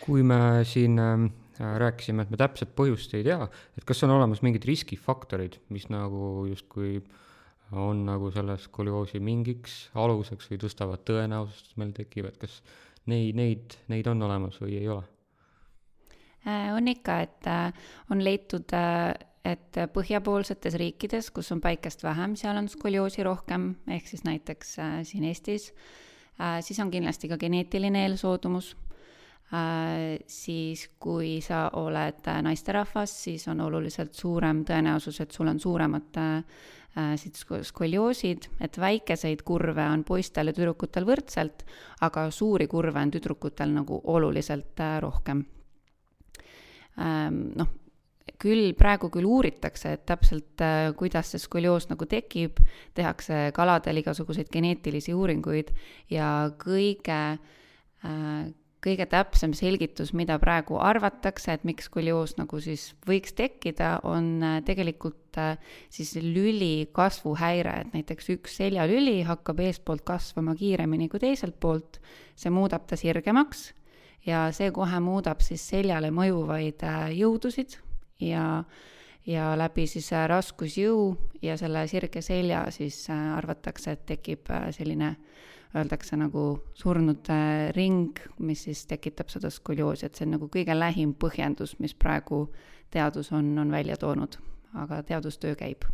kui 0.00 0.22
me 0.22 0.64
siin 0.64 0.98
ähm, 0.98 1.26
Äh, 1.26 1.47
rääkisime, 1.58 2.22
et 2.22 2.30
me 2.30 2.38
täpset 2.40 2.70
põhjust 2.78 3.14
ei 3.18 3.24
tea, 3.26 3.48
et 3.78 3.86
kas 3.86 4.02
on 4.06 4.12
olemas 4.14 4.42
mingid 4.46 4.66
riskifaktorid, 4.68 5.58
mis 5.74 5.88
nagu 5.90 6.46
justkui 6.48 7.00
on 7.72 8.04
nagu 8.06 8.30
selle 8.32 8.56
skolioosi 8.60 9.20
mingiks 9.20 9.88
aluseks 9.98 10.48
või 10.50 10.60
tõstavad 10.62 11.04
tõenäosust, 11.08 11.72
et 11.72 11.80
meil 11.80 11.92
tekib, 11.96 12.30
et 12.30 12.38
kas 12.40 12.60
neid, 13.10 13.36
neid, 13.36 13.78
neid 13.92 14.08
on 14.08 14.22
olemas 14.28 14.60
või 14.62 14.78
ei 14.80 14.88
ole? 14.88 15.04
Äh, 16.46 16.70
on 16.72 16.88
ikka, 16.88 17.20
et 17.26 17.50
äh, 17.50 17.88
on 18.10 18.22
leitud, 18.24 18.72
äh, 18.72 19.12
et 19.44 19.80
põhjapoolsetes 19.92 20.76
riikides, 20.80 21.30
kus 21.34 21.52
on 21.52 21.60
päikest 21.64 22.04
vähem, 22.04 22.36
seal 22.36 22.56
on 22.60 22.68
skolioosi 22.68 23.24
rohkem, 23.24 23.72
ehk 23.88 24.10
siis 24.10 24.24
näiteks 24.26 24.74
siin 25.08 25.24
Eestis, 25.24 25.70
siis 26.60 26.80
on 26.82 26.90
kindlasti 26.92 27.30
ka 27.30 27.38
geneetiline 27.40 28.02
eelsoodumus 28.04 28.74
Äh, 28.76 28.87
siis 30.28 30.82
kui 31.00 31.38
sa 31.40 31.70
oled 31.80 32.26
naisterahvas, 32.44 33.14
siis 33.24 33.46
on 33.48 33.62
oluliselt 33.64 34.12
suurem 34.14 34.60
tõenäosus, 34.68 35.22
et 35.24 35.32
sul 35.32 35.48
on 35.48 35.60
suuremad 35.60 36.18
äh, 36.20 37.14
siis 37.16 37.46
skolioosid, 37.70 38.50
et 38.60 38.76
väikeseid 38.80 39.42
kurve 39.48 39.86
on 39.88 40.04
poistel 40.04 40.50
ja 40.50 40.56
tüdrukutel 40.56 41.08
võrdselt, 41.08 41.64
aga 42.04 42.28
suuri 42.30 42.68
kurve 42.68 43.00
on 43.00 43.12
tüdrukutel 43.14 43.72
nagu 43.72 44.02
oluliselt 44.04 44.84
äh, 44.84 44.98
rohkem. 45.00 45.44
Ähm, 47.00 47.42
noh, 47.56 47.72
küll 48.38 48.74
praegu 48.76 49.08
küll 49.10 49.26
uuritakse, 49.26 49.94
et 49.96 50.04
täpselt 50.06 50.60
kuidas 50.98 51.32
see 51.32 51.40
skolioos 51.40 51.88
nagu 51.88 52.06
tekib, 52.06 52.60
tehakse 52.94 53.48
kaladel 53.56 54.02
igasuguseid 54.02 54.50
geneetilisi 54.52 55.14
uuringuid 55.16 55.72
ja 56.12 56.50
kõige 56.60 57.38
kõige 58.84 59.06
täpsem 59.10 59.54
selgitus, 59.56 60.12
mida 60.14 60.38
praegu 60.38 60.78
arvatakse, 60.82 61.54
et 61.56 61.64
miks 61.66 61.88
skolioos 61.88 62.36
nagu 62.38 62.60
siis 62.62 62.92
võiks 63.08 63.34
tekkida, 63.38 63.98
on 64.06 64.36
äh, 64.44 64.58
tegelikult 64.66 65.38
äh, 65.40 65.56
siis 65.90 66.14
lüli 66.22 66.88
kasvuhäire, 66.94 67.74
et 67.82 67.96
näiteks 67.96 68.30
üks 68.36 68.58
seljalüli 68.60 69.22
hakkab 69.28 69.64
eestpoolt 69.66 70.04
kasvama 70.06 70.54
kiiremini 70.58 71.08
kui 71.10 71.22
teiselt 71.22 71.58
poolt, 71.60 71.98
see 72.38 72.54
muudab 72.54 72.86
ta 72.86 72.98
sirgemaks 72.98 73.72
ja 74.26 74.46
see 74.54 74.70
kohe 74.74 75.02
muudab 75.02 75.42
siis 75.44 75.64
seljale 75.74 76.12
mõjuvaid 76.14 76.86
äh, 76.86 77.02
jõudusid 77.18 77.80
ja 78.22 78.64
ja 79.28 79.50
läbi 79.60 79.84
siis 79.84 80.06
raskusjõu 80.30 81.10
ja 81.44 81.58
selle 81.60 81.82
sirge 81.90 82.22
selja 82.24 82.62
siis 82.72 83.02
arvatakse, 83.12 83.92
et 83.92 84.06
tekib 84.08 84.48
selline 84.72 85.10
äh, 85.10 85.48
öeldakse 85.76 86.16
nagu 86.16 86.44
surnud 86.78 87.28
ring, 87.76 88.18
mis 88.38 88.64
siis 88.68 88.86
tekitab 88.88 89.28
seda 89.32 89.50
skolioosi, 89.52 90.06
et 90.06 90.16
see 90.16 90.26
on 90.26 90.36
nagu 90.38 90.48
kõige 90.52 90.76
lähim 90.76 91.14
põhjendus, 91.20 91.76
mis 91.82 91.94
praegu 91.94 92.46
teadus 92.94 93.32
on, 93.36 93.50
on 93.60 93.72
välja 93.72 93.98
toonud, 94.00 94.38
aga 94.80 95.02
teadustöö 95.02 95.56
käib. 95.58 95.84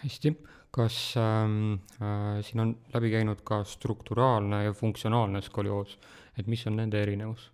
hästi, 0.00 0.32
kas 0.70 0.96
ähm, 1.20 1.78
äh, 2.00 2.40
siin 2.44 2.60
on 2.60 2.74
läbi 2.94 3.10
käinud 3.10 3.40
ka 3.44 3.62
strukturaalne 3.64 4.64
ja 4.64 4.72
funktsionaalne 4.72 5.42
skolioos, 5.42 5.98
et 6.38 6.46
mis 6.46 6.66
on 6.66 6.76
nende 6.76 7.02
erinevus 7.02 7.50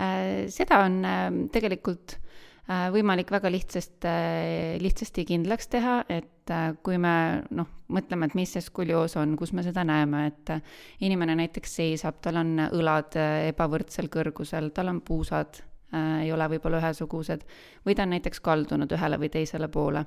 äh,? 0.00 0.44
seda 0.48 0.82
on 0.84 1.04
äh, 1.04 1.30
tegelikult 1.52 2.18
äh, 2.18 2.24
võimalik 2.64 3.28
väga 3.28 3.50
lihtsast 3.52 4.06
äh,, 4.08 4.78
lihtsasti 4.80 5.26
kindlaks 5.28 5.68
teha, 5.68 5.98
et 6.08 6.50
äh, 6.52 6.72
kui 6.82 6.96
me 7.00 7.42
noh, 7.52 7.68
mõtleme, 7.92 8.30
et 8.30 8.36
mis 8.38 8.54
see 8.56 8.64
skolioos 8.64 9.18
on, 9.20 9.34
kus 9.36 9.52
me 9.52 9.64
seda 9.66 9.84
näeme, 9.84 10.26
et 10.30 10.52
äh, 10.54 10.62
inimene 11.04 11.36
näiteks 11.42 11.76
seisab, 11.80 12.22
tal 12.24 12.40
on 12.40 12.56
õlad 12.70 13.18
äh, 13.20 13.50
ebavõrdsel 13.50 14.08
kõrgusel, 14.12 14.70
tal 14.76 14.94
on 14.94 15.02
puusad 15.04 15.60
äh, 15.60 16.24
ei 16.24 16.32
ole 16.32 16.48
võib-olla 16.54 16.80
ühesugused 16.80 17.44
või 17.84 17.96
ta 17.96 18.06
on 18.06 18.14
näiteks 18.16 18.40
kaldunud 18.44 18.96
ühele 18.96 19.20
või 19.20 19.30
teisele 19.34 19.68
poole, 19.68 20.06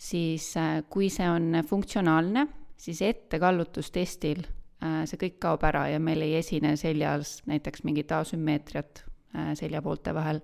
siis 0.00 0.54
äh, 0.56 0.78
kui 0.88 1.10
see 1.12 1.28
on 1.28 1.60
funktsionaalne, 1.68 2.46
siis 2.80 3.02
ettekallutustestil 3.04 4.40
äh, 4.40 5.02
see 5.04 5.20
kõik 5.20 5.36
kaob 5.42 5.68
ära 5.68 5.90
ja 5.92 6.00
meil 6.00 6.24
ei 6.24 6.38
esine 6.40 6.78
seljas 6.80 7.42
näiteks 7.50 7.84
mingit 7.84 8.16
asümmeetriat 8.16 9.04
äh, 9.04 9.52
seljapoolte 9.60 10.16
vahel 10.16 10.40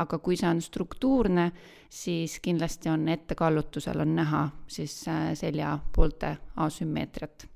aga 0.00 0.18
kui 0.24 0.36
see 0.38 0.48
on 0.48 0.60
struktuurne, 0.64 1.50
siis 1.92 2.38
kindlasti 2.44 2.90
on 2.92 3.08
ettekallutusel 3.12 4.04
on 4.04 4.14
näha 4.16 4.42
siis 4.66 5.02
äh, 5.08 5.32
seljapoolte 5.38 6.36
asümmeetriat. 6.56 7.48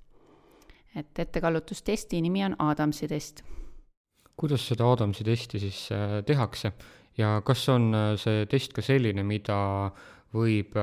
et 0.96 1.18
ettekallutustesti 1.18 2.20
nimi 2.20 2.44
on 2.44 2.56
Adamsi 2.58 3.08
test. 3.08 3.42
kuidas 4.36 4.68
seda 4.68 4.90
Adamsi 4.92 5.24
testi 5.24 5.58
siis 5.58 5.88
äh, 5.92 6.22
tehakse 6.26 6.72
ja 7.18 7.40
kas 7.44 7.68
on 7.68 7.94
äh, 7.94 8.12
see 8.20 8.46
test 8.46 8.72
ka 8.72 8.82
selline, 8.82 9.22
mida 9.22 9.90
võib 10.36 10.74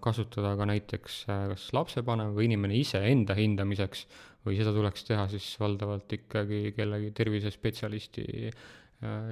kasutada 0.00 0.54
ka 0.56 0.64
näiteks 0.64 1.16
kas 1.26 1.64
lapsevanem 1.74 2.30
või 2.32 2.46
inimene 2.46 2.78
ise 2.78 3.02
enda 3.04 3.34
hindamiseks 3.36 4.06
või 4.46 4.56
seda 4.56 4.72
tuleks 4.72 5.04
teha 5.04 5.26
siis 5.28 5.50
valdavalt 5.60 6.12
ikkagi 6.16 6.72
kellegi 6.72 7.10
tervisespetsialisti 7.12 8.24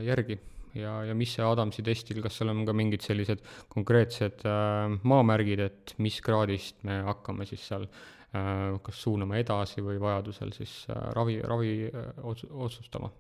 järgi? 0.05 0.37
Ja, 0.79 0.95
ja 1.09 1.15
mis 1.19 1.35
see 1.37 1.45
Adamsi 1.47 1.85
testil, 1.87 2.21
kas 2.25 2.39
seal 2.39 2.53
on 2.53 2.65
ka 2.67 2.75
mingid 2.77 3.05
sellised 3.05 3.43
konkreetsed 3.73 4.45
äh, 4.49 4.97
maamärgid, 5.03 5.65
et 5.65 5.95
mis 6.03 6.21
kraadist 6.25 6.83
me 6.87 7.01
hakkame 7.09 7.47
siis 7.49 7.67
seal 7.71 7.87
äh, 7.87 8.79
kas 8.85 9.03
suunama 9.07 9.41
edasi 9.41 9.85
või 9.85 10.01
vajadusel 10.03 10.55
siis 10.57 10.83
äh, 10.91 11.11
ravi, 11.17 11.39
ravi 11.45 11.77
äh, 11.91 12.11
ots-, 12.23 12.49
otsustama? 12.51 13.13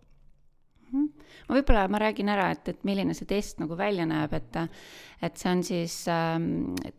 Mhm. 0.84 1.06
ma 1.49 1.56
võib-olla, 1.56 1.88
ma 1.90 1.99
räägin 2.02 2.28
ära, 2.30 2.50
et, 2.54 2.68
et 2.70 2.84
milline 2.87 3.16
see 3.16 3.26
test 3.26 3.58
nagu 3.62 3.76
välja 3.78 4.06
näeb, 4.06 4.34
et 4.37 4.61
et 5.25 5.40
see 5.40 5.50
on 5.50 5.62
siis 5.66 6.02
äh, 6.12 6.37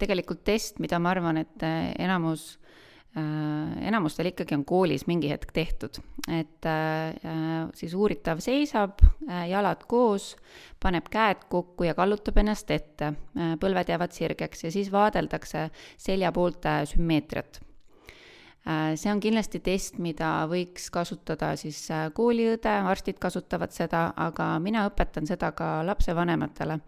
tegelikult 0.01 0.43
test, 0.47 0.81
mida 0.83 0.99
ma 0.99 1.13
arvan, 1.15 1.43
et 1.45 1.63
äh, 1.63 1.93
enamus 2.03 2.55
Äh, 2.57 2.81
enamustel 3.15 4.27
ikkagi 4.27 4.57
on 4.57 4.65
koolis 4.67 5.05
mingi 5.07 5.29
hetk 5.31 5.53
tehtud, 5.55 6.01
et 6.27 6.67
äh, 6.67 7.13
siis 7.77 7.93
uuritav 7.95 8.41
seisab, 8.43 8.99
äh, 9.29 9.45
jalad 9.47 9.85
koos, 9.87 10.33
paneb 10.83 11.07
käed 11.13 11.45
kokku 11.51 11.87
ja 11.87 11.93
kallutab 11.95 12.41
ennast 12.43 12.71
ette, 12.75 13.13
põlved 13.61 13.93
jäävad 13.93 14.11
sirgeks 14.11 14.65
ja 14.67 14.73
siis 14.73 14.91
vaadeldakse 14.91 15.69
seljapoolte 15.97 16.81
sümmeetriat. 16.91 17.61
see 18.97 19.11
on 19.11 19.19
kindlasti 19.21 19.59
test, 19.61 19.99
mida 20.01 20.47
võiks 20.49 20.89
kasutada 20.91 21.53
siis 21.55 21.87
kooliõde, 22.17 22.71
arstid 22.89 23.19
kasutavad 23.21 23.71
seda, 23.71 24.07
aga 24.17 24.55
mina 24.59 24.87
õpetan 24.89 25.27
seda 25.29 25.51
ka 25.53 25.85
lapsevanematele, 25.85 26.79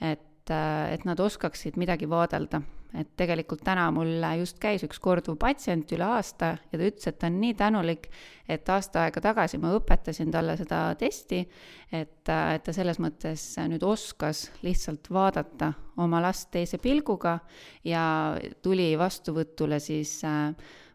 et, 0.00 0.50
et 0.50 1.04
nad 1.04 1.20
oskaksid 1.20 1.78
midagi 1.78 2.10
vaadelda 2.10 2.60
et 2.94 3.10
tegelikult 3.18 3.64
täna 3.66 3.88
mul 3.94 4.22
just 4.38 4.60
käis 4.62 4.84
üks 4.86 5.00
korduv 5.02 5.36
patsient 5.40 5.90
üle 5.96 6.06
aasta 6.16 6.54
ja 6.70 6.78
ta 6.78 6.84
ütles, 6.84 7.08
et 7.10 7.18
ta 7.18 7.30
on 7.30 7.40
nii 7.42 7.56
tänulik, 7.58 8.08
et 8.48 8.68
aasta 8.70 9.04
aega 9.04 9.22
tagasi 9.24 9.58
ma 9.62 9.72
õpetasin 9.76 10.30
talle 10.34 10.56
seda 10.60 10.82
testi, 11.00 11.42
et, 11.90 12.22
et 12.28 12.64
ta 12.64 12.76
selles 12.76 13.00
mõttes 13.02 13.48
nüüd 13.70 13.82
oskas 13.86 14.46
lihtsalt 14.62 15.10
vaadata 15.10 15.72
oma 16.02 16.22
last 16.22 16.50
teise 16.54 16.78
pilguga 16.82 17.38
ja 17.84 18.04
tuli 18.62 18.92
vastuvõtule 18.98 19.80
siis 19.82 20.20
äh, 20.28 20.50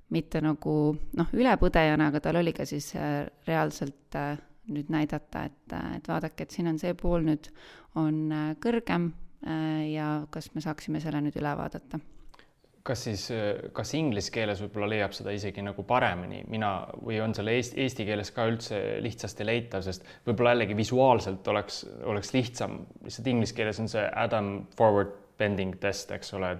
mitte 0.10 0.42
nagu 0.42 0.76
noh, 1.18 1.34
ülepõdejana, 1.36 2.10
aga 2.10 2.22
tal 2.24 2.40
oli 2.42 2.54
ka 2.56 2.66
siis 2.70 2.94
äh, 2.98 3.26
reaalselt 3.48 4.18
äh, 4.18 4.38
nüüd 4.74 4.92
näidata, 4.94 5.46
et, 5.50 5.76
et 5.98 6.08
vaadake, 6.10 6.46
et 6.46 6.54
siin 6.54 6.70
on 6.72 6.78
see 6.82 6.94
pool 6.98 7.26
nüüd 7.26 7.50
on 8.00 8.30
äh, 8.34 8.54
kõrgem. 8.62 9.10
Äh, 9.12 9.29
ja 9.44 10.08
kas 10.32 10.50
me 10.56 10.62
saaksime 10.64 11.00
selle 11.04 11.22
nüüd 11.24 11.38
üle 11.40 11.52
vaadata? 11.58 12.00
Kas 12.84 13.04
siis, 13.06 13.26
kas 13.76 13.92
inglise 13.94 14.32
keeles 14.34 14.62
võib-olla 14.64 14.88
leiab 14.90 15.14
seda 15.14 15.34
isegi 15.36 15.62
nagu 15.62 15.84
paremini, 15.86 16.40
mina, 16.50 16.72
või 17.04 17.20
on 17.22 17.36
selle 17.38 17.54
eesti, 17.60 17.78
eesti 17.84 18.06
keeles 18.08 18.32
ka 18.34 18.48
üldse 18.50 18.80
lihtsasti 19.04 19.46
leitav, 19.46 19.84
sest 19.86 20.08
võib-olla 20.26 20.56
jällegi 20.56 20.78
visuaalselt 20.80 21.48
oleks, 21.52 21.84
oleks 22.08 22.34
lihtsam, 22.34 22.80
lihtsalt 23.04 23.28
inglise 23.30 23.58
keeles 23.58 23.82
on 23.84 23.92
see 23.92 24.06
Adam 24.24 24.54
forward 24.80 25.12
bending 25.40 25.76
test, 25.80 26.12
eks 26.16 26.34
ole, 26.40 26.56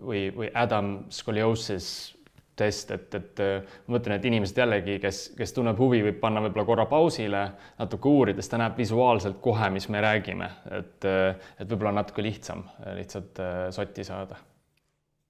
või, 0.00 0.28
või 0.36 0.52
Adam 0.54 0.98
scoliosis 1.12 2.15
test, 2.56 2.90
et, 2.94 3.14
et 3.14 3.42
ma 3.86 3.96
mõtlen, 3.96 4.16
et 4.16 4.26
inimesed 4.28 4.58
jällegi, 4.60 4.96
kes, 5.02 5.20
kes 5.36 5.54
tunneb 5.56 5.78
huvi, 5.80 6.02
võib 6.06 6.18
panna 6.22 6.42
võib-olla 6.44 6.66
korra 6.68 6.86
pausile, 6.90 7.42
natuke 7.78 8.10
uurides, 8.10 8.48
ta 8.50 8.60
näeb 8.60 8.78
visuaalselt 8.80 9.40
kohe, 9.44 9.70
mis 9.74 9.88
me 9.92 10.02
räägime, 10.04 10.50
et, 10.78 11.06
et 11.06 11.66
võib-olla 11.66 11.94
on 11.94 12.00
natuke 12.00 12.24
lihtsam 12.24 12.64
lihtsalt 12.96 13.40
äh, 13.44 13.56
sotti 13.76 14.06
saada. 14.08 14.38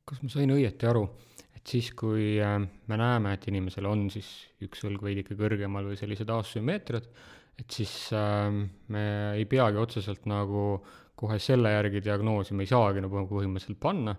kas 0.07 0.21
ma 0.23 0.31
sain 0.31 0.53
õieti 0.55 0.87
aru, 0.87 1.07
et 1.57 1.65
siis, 1.67 1.91
kui 1.99 2.37
äh, 2.43 2.61
me 2.63 3.01
näeme, 3.01 3.35
et 3.35 3.49
inimesel 3.51 3.91
on 3.91 4.07
siis 4.15 4.31
üks 4.63 4.87
õlg 4.87 5.03
veidike 5.03 5.39
kõrgemal 5.39 5.91
või 5.91 5.99
sellised 5.99 6.31
asümmeetriad, 6.31 7.11
et 7.59 7.81
siis 7.81 7.97
äh, 8.15 8.47
me 8.95 9.09
ei 9.35 9.51
peagi 9.51 9.83
otseselt 9.83 10.31
nagu 10.31 10.79
kohe 11.17 11.39
selle 11.41 11.73
järgi 11.73 12.03
diagnoosi 12.05 12.55
me 12.55 12.67
ei 12.67 12.71
saagi 12.71 13.01
nagu 13.01 13.23
põhimõtteliselt 13.31 13.81
panna, 13.81 14.13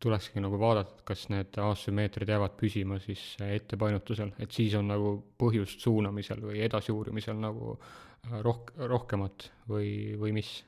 tulekski 0.00 0.40
nagu 0.40 0.58
vaadata, 0.60 0.96
et 0.96 1.04
kas 1.08 1.26
need 1.32 1.58
asümmeetrid 1.60 2.30
jäävad 2.32 2.56
püsima 2.60 2.98
siis 3.02 3.22
ettepainutusel, 3.44 4.32
et 4.40 4.52
siis 4.52 4.74
on 4.78 4.88
nagu 4.88 5.12
põhjust 5.38 5.84
suunamisel 5.84 6.40
või 6.44 6.62
edasiuurimisel 6.64 7.36
nagu 7.40 7.74
äh, 7.76 8.40
rohk-, 8.46 8.72
rohkemat 8.80 9.50
või, 9.68 10.16
või 10.20 10.34
mis? 10.40 10.60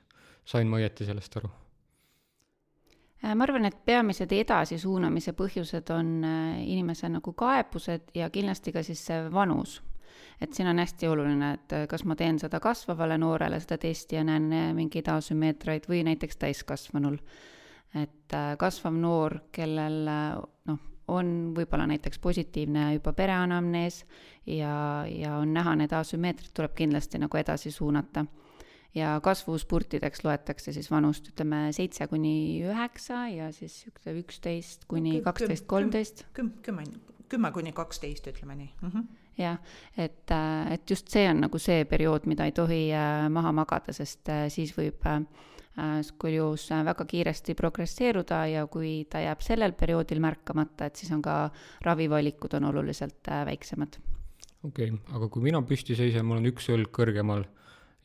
sain 0.44 0.66
ma 0.66 0.80
õieti 0.80 1.06
sellest 1.06 1.36
aru? 1.38 1.48
Äh, 3.22 3.32
ma 3.38 3.46
arvan, 3.46 3.68
et 3.68 3.78
peamised 3.86 4.32
edasisuunamise 4.36 5.32
põhjused 5.38 5.94
on 5.94 6.12
äh, 6.26 6.60
inimese 6.66 7.08
nagu 7.08 7.32
kaebused 7.32 8.12
ja 8.18 8.28
kindlasti 8.34 8.74
ka 8.74 8.84
siis 8.84 9.06
see 9.06 9.24
vanus. 9.32 9.80
et 10.42 10.54
siin 10.54 10.66
on 10.66 10.78
hästi 10.82 11.06
oluline, 11.06 11.52
et 11.54 11.72
kas 11.88 12.02
ma 12.04 12.16
teen 12.18 12.38
seda 12.38 12.58
kasvavale 12.60 13.14
noorele, 13.18 13.60
seda 13.62 13.78
testi 13.78 14.16
ja 14.16 14.24
näen 14.26 14.74
mingeid 14.74 15.06
asümmeetriaid 15.08 15.86
või 15.88 16.02
näiteks 16.04 16.36
täiskasvanul. 16.36 17.16
Et 17.94 18.34
kasvav 18.58 18.94
noor, 18.96 19.38
kellel 19.52 20.06
noh, 20.06 20.78
on 21.12 21.32
võib-olla 21.56 21.86
näiteks 21.90 22.18
positiivne 22.22 22.92
juba 22.94 23.12
pereanamnees 23.12 24.04
ja, 24.46 25.04
ja 25.08 25.36
on 25.36 25.52
näha 25.52 25.74
need 25.76 25.92
asümmeetrid, 25.92 26.54
tuleb 26.56 26.72
kindlasti 26.78 27.20
nagu 27.20 27.36
edasi 27.36 27.70
suunata 27.74 28.24
ja 28.94 29.20
kasvuspurtideks 29.24 30.24
loetakse 30.24 30.72
siis 30.72 30.90
vanust 30.90 31.28
ütleme 31.32 31.64
seitse 31.72 32.06
kuni 32.10 32.34
üheksa 32.68 33.26
ja 33.32 33.48
siis 33.52 33.78
niisugune 33.86 34.20
üksteist 34.20 34.86
kuni 34.88 35.20
kaksteist, 35.24 35.66
kolmteist. 35.66 36.26
kümme, 36.36 36.60
kümme, 36.62 36.84
kümme 37.28 37.52
kuni 37.52 37.72
kaksteist, 37.72 38.26
ütleme 38.28 38.56
nii 38.56 38.70
mm. 38.80 38.88
-hmm 38.88 39.10
jah, 39.38 39.58
et, 39.96 40.30
äh, 40.30 40.72
et 40.72 40.90
just 40.90 41.08
see 41.08 41.28
on 41.30 41.40
nagu 41.40 41.58
see 41.58 41.84
periood, 41.88 42.26
mida 42.26 42.44
ei 42.44 42.52
tohi 42.52 42.92
äh, 42.92 43.28
maha 43.32 43.52
magada, 43.52 43.92
sest 43.92 44.28
äh, 44.28 44.48
siis 44.52 44.74
võib 44.76 45.00
skolioos 46.04 46.66
väga 46.84 47.04
kiiresti 47.08 47.54
progresseeruda 47.56 48.42
ja 48.50 48.66
kui 48.68 49.06
ta 49.10 49.22
jääb 49.24 49.40
sellel 49.40 49.72
perioodil 49.72 50.20
märkamata, 50.20 50.90
et 50.90 51.00
siis 51.00 51.12
on 51.16 51.22
ka 51.24 51.36
ravivalikud 51.86 52.58
on 52.58 52.68
oluliselt 52.68 53.30
väiksemad. 53.48 53.96
okei 54.64 54.90
okay,, 54.90 55.16
aga 55.16 55.28
kui 55.28 55.42
mina 55.42 55.62
püsti 55.62 55.96
seisan, 55.96 56.26
mul 56.28 56.42
on 56.42 56.52
üks 56.52 56.68
õlg 56.74 56.92
kõrgemal 56.92 57.46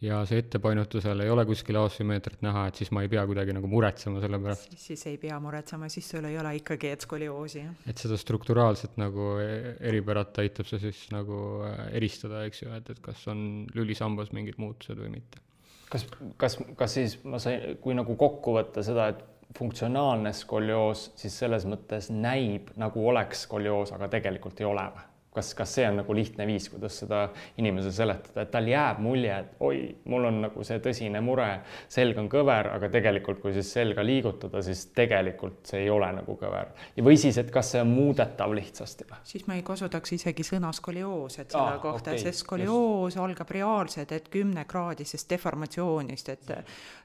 ja 0.04 0.20
see 0.30 0.42
ettepainutusel 0.44 1.24
ei 1.24 1.32
ole 1.34 1.44
kuskil 1.50 1.80
asümmeetrit 1.80 2.44
näha, 2.46 2.68
et 2.70 2.80
siis 2.80 2.92
ma 2.94 3.02
ei 3.04 3.10
pea 3.10 3.24
kuidagi 3.30 3.56
nagu 3.58 3.70
muretsema 3.72 4.22
selle 4.22 4.40
pärast. 4.44 4.70
siis 4.78 5.06
ei 5.10 5.18
pea 5.22 5.40
muretsema, 5.42 5.90
siis 5.90 6.10
sul 6.14 6.28
ei 6.30 6.38
ole 6.38 6.54
ikkagi 6.60 6.92
etskolioosi, 6.94 7.64
jah. 7.64 7.74
et 7.90 8.04
seda 8.04 8.20
strukturaalset 8.22 9.00
nagu 9.02 9.34
e-, 9.42 9.74
eripärat 9.90 10.38
aitab 10.44 10.70
see 10.70 10.82
siis 10.86 11.02
nagu 11.14 11.42
äh, 11.66 11.88
eristada, 11.98 12.46
eks 12.46 12.64
ju, 12.64 12.72
et, 12.78 12.94
et 12.94 13.02
kas 13.04 13.26
on 13.34 13.42
lülisambas 13.74 14.32
mingid 14.38 14.62
muutused 14.62 15.02
või 15.02 15.16
mitte. 15.18 15.42
Kas, 15.90 16.06
kas, 16.38 16.58
kas 16.76 16.94
siis 17.00 17.18
ma 17.24 17.40
sain, 17.40 17.78
kui 17.82 17.96
nagu 17.98 18.16
kokku 18.20 18.56
võtta 18.58 18.84
seda, 18.86 19.10
et 19.14 19.24
funktsionaalne 19.58 20.34
skolioos 20.36 21.12
siis 21.18 21.38
selles 21.40 21.66
mõttes 21.70 22.12
näib 22.14 22.74
nagu 22.80 23.08
oleks 23.10 23.46
skolioos, 23.48 23.94
aga 23.96 24.10
tegelikult 24.18 24.60
ei 24.62 24.68
ole 24.70 24.88
või? 24.96 25.06
Kas, 25.34 25.54
kas 25.58 25.74
see 25.78 25.86
on 25.88 26.00
nagu 26.02 26.16
lihtne 26.16 26.48
viis, 26.50 26.68
kuidas 26.72 26.98
seda 27.04 27.28
inimesele 27.62 27.94
seletada, 27.94 28.44
et 28.44 28.52
tal 28.54 28.68
jääb 28.70 29.02
mulje, 29.06 29.34
et 29.38 29.62
oi, 29.64 29.82
mul 30.10 30.30
on 30.30 30.42
nagu 30.48 30.66
see 30.68 30.80
tõsine 30.84 31.22
mure, 31.24 31.50
selg 31.94 32.18
on 32.18 32.30
kõver, 32.32 32.72
aga 32.74 32.90
tegelikult, 32.94 33.42
kui 33.44 33.54
siis 33.56 33.70
selga 33.78 34.06
liigutada, 34.06 34.62
siis 34.66 34.88
tegelikult 34.98 35.70
see 35.70 35.84
ei 35.86 35.92
ole 35.94 36.10
nagu 36.20 36.38
kõver. 36.40 36.74
või 37.06 37.20
siis, 37.22 37.38
et 37.38 37.52
kas 37.54 37.74
see 37.76 37.84
on 37.84 37.94
muudetav 37.94 38.56
lihtsasti 38.58 39.10
või? 39.10 39.22
siis 39.34 39.48
ma 39.50 39.60
ei 39.60 39.66
kasutaks 39.68 40.18
isegi 40.18 40.46
sõna 40.48 40.72
skolioos, 40.74 41.40
et 41.40 41.52
selle 41.54 41.78
ah, 41.78 41.82
kohta 41.84 42.16
okay,, 42.16 42.24
sest 42.24 42.46
skolioos 42.46 43.14
just. 43.14 43.24
algab 43.24 43.54
reaalselt, 43.54 44.12
et 44.18 44.30
kümnekraadisest 44.34 45.30
deformatsioonist, 45.36 46.34
et 46.34 46.56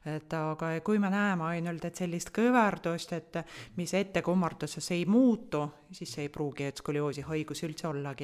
et 0.06 0.34
aga 0.34 0.72
kui 0.84 0.98
me 0.98 1.10
näeme 1.12 1.44
ainult, 1.46 1.84
et 1.86 1.98
sellist 1.98 2.32
kõverdust, 2.34 3.12
et 3.14 3.38
mis 3.78 3.92
ettekummarduses 3.94 4.90
ei 4.96 5.04
muutu, 5.06 5.62
siis 5.92 6.12
see 6.16 6.26
ei 6.26 6.32
pruugi, 6.32 6.66
et 6.70 6.82
skolioosi 6.82 7.22
haigus 7.28 7.62
üldse 7.66 7.86
ollagi. 7.88 8.21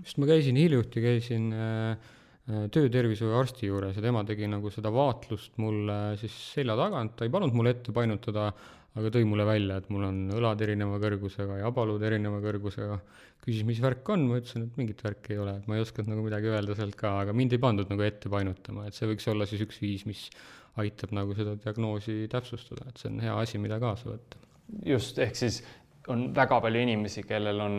Just 0.00 0.20
ma 0.20 0.28
käisin 0.30 0.58
hiljuti, 0.60 1.02
käisin 1.04 1.52
äh, 1.52 2.10
äh 2.50 2.66
töötervishoiuarsti 2.74 3.68
juures 3.68 3.96
ja 3.96 4.02
tema 4.04 4.24
tegi 4.26 4.48
nagu 4.50 4.72
seda 4.74 4.92
vaatlust 4.92 5.58
mulle 5.62 6.16
siis 6.20 6.36
selja 6.56 6.76
tagant, 6.78 7.16
ta 7.16 7.26
ei 7.26 7.32
pannud 7.32 7.54
mulle 7.56 7.74
ette 7.76 7.94
painutada, 7.94 8.50
aga 8.98 9.10
tõi 9.14 9.26
mulle 9.28 9.46
välja, 9.46 9.78
et 9.78 9.90
mul 9.92 10.06
on 10.08 10.22
õlad 10.34 10.62
erineva 10.66 10.98
kõrgusega 11.02 11.60
ja 11.60 11.68
abalud 11.70 12.02
erineva 12.02 12.40
kõrgusega. 12.42 13.00
küsis, 13.40 13.64
mis 13.64 13.78
värk 13.80 14.08
on, 14.12 14.26
ma 14.28 14.36
ütlesin, 14.40 14.66
et 14.66 14.74
mingit 14.76 14.98
värki 15.00 15.32
ei 15.32 15.38
ole, 15.40 15.54
et 15.56 15.68
ma 15.70 15.78
ei 15.78 15.80
osanud 15.80 16.10
nagu 16.12 16.24
midagi 16.26 16.50
öelda 16.50 16.74
sealt 16.76 16.96
ka, 16.98 17.14
aga 17.22 17.32
mind 17.32 17.54
ei 17.56 17.62
pandud 17.62 17.88
nagu 17.88 18.04
ette 18.04 18.28
painutama, 18.28 18.84
et 18.86 18.96
see 18.96 19.08
võiks 19.08 19.28
olla 19.32 19.46
siis 19.48 19.62
üks 19.64 19.78
viis, 19.80 20.04
mis 20.04 20.26
aitab 20.80 21.14
nagu 21.16 21.32
seda 21.38 21.54
diagnoosi 21.62 22.26
täpsustada, 22.30 22.90
et 22.90 23.00
see 23.00 23.08
on 23.08 23.22
hea 23.24 23.36
asi, 23.40 23.60
mida 23.62 23.78
kaasa 23.80 24.10
võtta. 24.10 24.42
just, 24.86 25.18
ehk 25.18 25.38
siis 25.38 25.62
on 26.12 26.30
väga 26.36 26.60
palju 26.60 26.82
inimesi, 26.84 27.24
kellel 27.28 27.64
on 27.64 27.78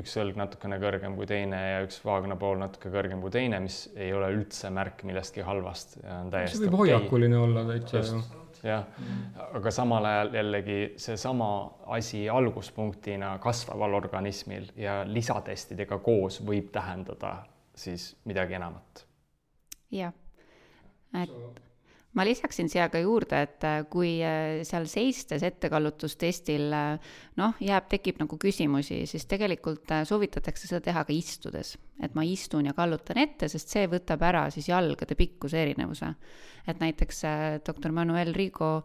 üks 0.00 0.16
õlg 0.20 0.38
natukene 0.40 0.78
kõrgem 0.82 1.14
kui 1.18 1.28
teine 1.28 1.60
ja 1.60 1.78
üks 1.84 2.00
vaagna 2.04 2.36
pool 2.40 2.58
natuke 2.60 2.92
kõrgem 2.92 3.22
kui 3.22 3.32
teine, 3.34 3.60
mis 3.64 3.82
ei 3.96 4.12
ole 4.16 4.30
üldse 4.34 4.70
märk 4.74 5.04
millestki 5.08 5.44
halvast 5.46 5.98
ja 6.02 6.20
on 6.24 6.32
täiesti 6.32 6.58
see 6.58 6.66
võib 6.66 6.78
okay. 6.78 6.94
hoiakuline 6.94 7.38
olla 7.40 7.64
täitsa 7.68 8.02
ju. 8.04 8.20
jah, 8.66 9.00
aga 9.60 9.74
samal 9.74 10.10
ajal 10.10 10.34
jällegi 10.40 10.80
seesama 11.00 11.50
asi 11.96 12.26
alguspunktina 12.32 13.36
kasvaval 13.42 13.96
organismil 14.00 14.68
ja 14.80 15.00
lisatestidega 15.06 16.00
koos 16.04 16.40
võib 16.46 16.72
tähendada 16.74 17.36
siis 17.74 18.12
midagi 18.28 18.58
enamat. 18.60 19.06
jah, 19.94 20.14
et 21.22 21.68
ma 22.18 22.24
lisaksin 22.26 22.68
siia 22.70 22.88
ka 22.90 23.00
juurde, 23.02 23.42
et 23.46 23.66
äh, 23.66 23.82
kui 23.90 24.16
äh, 24.26 24.62
seal 24.66 24.86
seistes 24.90 25.44
ettekallutustestil 25.46 26.66
äh, 26.74 27.12
noh, 27.38 27.54
jääb, 27.62 27.86
tekib 27.92 28.18
nagu 28.22 28.38
küsimusi, 28.40 29.04
siis 29.10 29.28
tegelikult 29.30 29.92
soovitatakse 30.08 30.66
seda 30.66 30.82
teha 30.88 31.04
ka 31.06 31.14
istudes. 31.14 31.76
et 32.00 32.14
ma 32.16 32.22
istun 32.24 32.64
ja 32.64 32.72
kallutan 32.72 33.18
ette, 33.20 33.48
sest 33.52 33.68
see 33.68 33.84
võtab 33.92 34.22
ära 34.24 34.46
siis 34.50 34.70
jalgade 34.70 35.14
pikkuse 35.14 35.58
erinevuse. 35.60 36.14
Et 36.70 36.82
näiteks 36.82 37.24
doktor 37.66 37.92
Manuel 37.94 38.34
Rigo, 38.36 38.80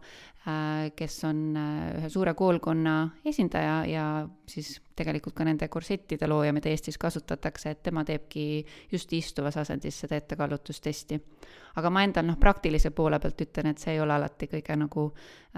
kes 0.96 1.14
on 1.26 1.40
ühe 1.56 2.08
suure 2.12 2.36
koolkonna 2.38 2.96
esindaja 3.26 3.80
ja 3.90 4.04
siis 4.46 4.76
tegelikult 4.94 5.34
ka 5.34 5.46
nende 5.48 5.66
korsettide 5.68 6.28
looja, 6.30 6.52
mida 6.54 6.70
Eestis 6.70 6.98
kasutatakse, 7.02 7.72
et 7.74 7.82
tema 7.82 8.04
teebki 8.06 8.64
just 8.92 9.12
istuvas 9.12 9.58
asendis 9.64 9.98
seda 10.04 10.20
ettekallutustesti 10.20 11.18
aga 11.76 11.92
ma 11.92 12.02
endal 12.06 12.26
noh, 12.30 12.38
praktilise 12.40 12.90
poole 12.96 13.18
pealt 13.22 13.42
ütlen, 13.44 13.70
et 13.72 13.82
see 13.82 13.94
ei 13.96 14.02
ole 14.02 14.16
alati 14.16 14.48
kõige 14.50 14.76
nagu 14.80 15.06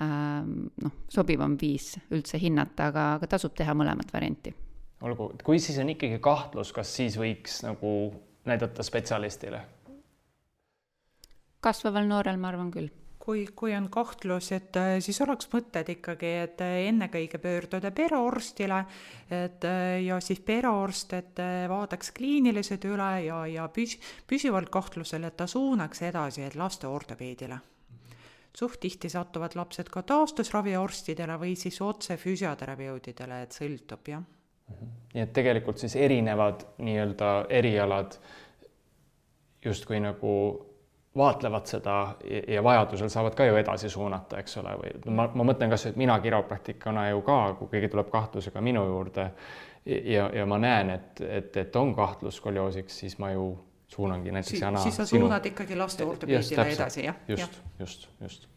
äh, 0.03 0.41
noh, 0.85 0.97
sobivam 1.13 1.57
viis 1.61 1.93
üldse 2.15 2.41
hinnata, 2.43 2.91
aga, 2.91 3.07
aga 3.19 3.31
tasub 3.37 3.55
teha 3.59 3.75
mõlemat 3.79 4.13
varianti. 4.15 4.55
olgu, 5.07 5.31
kui 5.45 5.61
siis 5.63 5.79
on 5.79 5.95
ikkagi 5.95 6.19
kahtlus, 6.23 6.73
kas 6.75 6.95
siis 7.01 7.19
võiks 7.21 7.63
nagu 7.67 7.93
näidata 8.49 8.83
spetsialistile? 8.87 9.63
Kasvaval 11.61 12.07
noorel 12.07 12.37
ma 12.39 12.53
arvan 12.53 12.71
küll 12.71 12.91
kui, 13.29 13.45
kui 13.53 13.75
on 13.77 13.91
kahtlus, 13.93 14.53
et 14.57 14.77
äh, 14.81 14.95
siis 15.05 15.19
oleks 15.21 15.51
mõtted 15.53 15.91
ikkagi, 15.93 16.29
et 16.47 16.63
äh, 16.65 16.77
ennekõike 16.89 17.37
pöörduda 17.43 17.91
perearstile, 17.93 18.79
et 19.29 19.65
äh, 19.69 19.99
ja 20.07 20.17
siis 20.25 20.41
perearst, 20.41 21.13
et 21.19 21.43
vaadaks 21.69 22.15
kliinilised 22.17 22.87
üle 22.89 23.09
ja, 23.27 23.43
ja 23.53 23.67
püs-, 23.75 23.99
püsivalt 24.29 24.73
kahtlusel, 24.73 25.27
et 25.29 25.37
ta 25.37 25.45
suunaks 25.51 26.01
edasi, 26.09 26.47
et 26.47 26.57
laste 26.57 26.89
ortopeedile. 26.89 27.59
suht 28.59 28.81
tihti 28.81 29.11
satuvad 29.13 29.55
lapsed 29.55 29.91
ka 29.93 30.03
taastusraviarstidele 30.03 31.37
või 31.39 31.53
siis 31.57 31.77
otse 31.85 32.17
füsioterapeudidele, 32.17 33.43
et 33.43 33.53
sõltub, 33.53 34.09
jah. 34.09 34.25
Mhm. 34.69 34.89
nii 35.15 35.23
et 35.23 35.33
tegelikult 35.33 35.79
siis 35.79 35.97
erinevad 35.97 36.65
nii-öelda 36.79 37.29
erialad 37.61 38.17
justkui 39.65 40.01
nagu 40.01 40.33
vaatlevad 41.19 41.67
seda 41.69 41.95
ja 42.49 42.63
vajadusel 42.65 43.11
saavad 43.13 43.37
ka 43.37 43.47
ju 43.49 43.57
edasi 43.59 43.91
suunata, 43.91 44.39
eks 44.43 44.59
ole, 44.63 44.75
või 44.81 45.15
ma, 45.15 45.29
ma 45.35 45.47
mõtlen 45.51 45.73
kasvõi, 45.73 45.95
et 45.95 46.01
mina 46.01 46.19
kiropraktikuna 46.25 47.09
ju 47.11 47.23
ka, 47.27 47.39
kui 47.59 47.73
keegi 47.73 47.91
tuleb 47.93 48.11
kahtlusega 48.13 48.63
minu 48.65 48.85
juurde 48.87 49.31
ja, 49.85 50.29
ja 50.35 50.47
ma 50.49 50.61
näen, 50.63 50.93
et, 50.95 51.25
et, 51.25 51.57
et 51.65 51.81
on 51.81 51.95
kahtlus 51.97 52.39
skolioosiks, 52.41 53.01
siis 53.05 53.19
ma 53.23 53.33
ju 53.35 53.51
suunangi 53.89 54.33
näiteks 54.35 54.55
si 54.57 54.63
Jana. 54.63 54.85
siis 54.85 55.01
sa 55.01 55.07
suunad 55.09 55.43
sinu... 55.43 55.55
ikkagi 55.55 55.77
laste 55.79 56.07
ortopeedile 56.07 56.69
edasi, 56.75 57.05
jah? 57.09 57.21
just, 57.29 57.61
just, 57.81 58.09
just. 58.21 58.49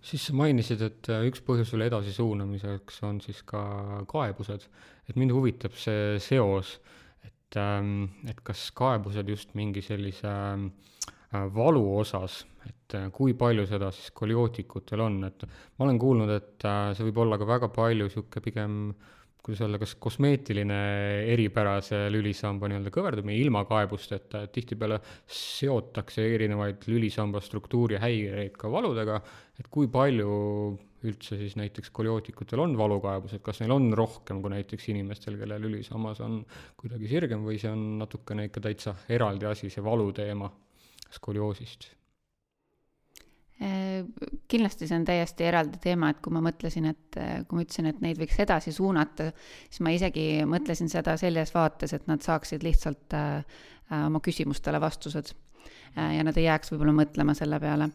siis 0.00 0.26
sa 0.28 0.36
mainisid, 0.38 0.82
et 0.86 1.12
äh, 1.12 1.26
üks 1.30 1.42
põhjus 1.46 1.74
selle 1.74 1.90
edasisuunamiseks 1.90 3.02
on 3.08 3.20
siis 3.24 3.42
ka 3.46 3.62
kaebused, 4.08 4.68
et 5.10 5.18
mind 5.18 5.34
huvitab 5.34 5.74
see 5.80 6.20
seos, 6.22 6.78
et, 7.26 7.60
ähm, 7.60 8.08
et 8.30 8.40
kas 8.46 8.70
kaebused 8.76 9.28
just 9.34 9.56
mingi 9.58 9.84
sellise 9.84 10.36
Äh, 10.56 10.95
valu 11.32 11.82
osas, 11.98 12.44
et 12.66 12.94
äh, 12.98 13.10
kui 13.14 13.34
palju 13.38 13.66
seda 13.66 13.90
siis 13.94 14.12
skoliootikud 14.12 14.94
on, 15.00 15.20
et 15.28 15.44
ma 15.46 15.86
olen 15.86 15.98
kuulnud, 15.98 16.32
et 16.32 16.66
äh, 16.68 16.94
see 16.96 17.08
võib 17.10 17.24
olla 17.26 17.38
ka 17.40 17.48
väga 17.48 17.70
palju 17.74 18.08
niisugune 18.08 18.44
pigem 18.44 18.80
kuidas 19.46 19.62
öelda, 19.62 19.78
kas 19.78 19.92
kosmeetiline 20.02 20.76
eripära 21.30 21.76
see 21.84 22.08
lülisamba 22.10 22.66
nii-öelda 22.66 22.90
kõverdumine 22.94 23.36
ilma 23.38 23.62
kaebusteta, 23.68 24.42
et 24.42 24.52
tihtipeale 24.56 24.98
seotakse 25.30 26.24
erinevaid 26.34 26.88
lülisamba 26.90 27.42
struktuuri 27.44 28.00
häireid 28.02 28.58
ka 28.58 28.70
valudega, 28.72 29.20
et 29.60 29.70
kui 29.70 29.86
palju 29.92 30.32
üldse 31.06 31.38
siis 31.38 31.54
näiteks 31.60 31.92
koliootikutel 31.94 32.64
on 32.64 32.74
valukaebused, 32.78 33.38
kas 33.44 33.62
neil 33.62 33.76
on 33.76 33.92
rohkem 33.94 34.42
kui 34.42 34.50
näiteks 34.56 34.90
inimestel, 34.90 35.38
kelle 35.38 35.60
lülisammas 35.62 36.22
on 36.26 36.40
kuidagi 36.80 37.10
sirgem 37.12 37.46
või 37.46 37.60
see 37.62 37.70
on 37.70 38.00
natukene 38.02 38.48
ikka 38.48 38.64
täitsa 38.66 38.96
eraldi 39.14 39.46
asi, 39.46 39.70
see 39.70 39.84
valuteema? 39.84 40.50
Skolioosist? 41.14 41.92
kindlasti 43.56 44.84
see 44.84 44.98
on 44.98 45.04
täiesti 45.08 45.46
eraldi 45.48 45.78
teema, 45.80 46.10
et 46.12 46.18
kui 46.20 46.34
ma 46.34 46.42
mõtlesin, 46.44 46.90
et 46.90 47.16
kui 47.48 47.56
ma 47.56 47.62
ütlesin, 47.64 47.86
et 47.88 48.02
neid 48.04 48.18
võiks 48.20 48.36
edasi 48.44 48.68
suunata, 48.76 49.30
siis 49.70 49.80
ma 49.80 49.94
isegi 49.96 50.26
mõtlesin 50.44 50.92
seda 50.92 51.14
selles 51.16 51.54
vaates, 51.54 51.94
et 51.96 52.04
nad 52.10 52.20
saaksid 52.20 52.66
lihtsalt 52.66 53.16
oma 53.96 54.20
küsimustele 54.20 54.76
vastused 54.82 55.32
Äh, 55.32 55.45
ja 55.96 56.24
nad 56.24 56.36
ei 56.36 56.46
jääks 56.46 56.72
võib-olla 56.72 56.94
mõtlema 56.96 57.34
selle 57.36 57.58
peale. 57.60 57.88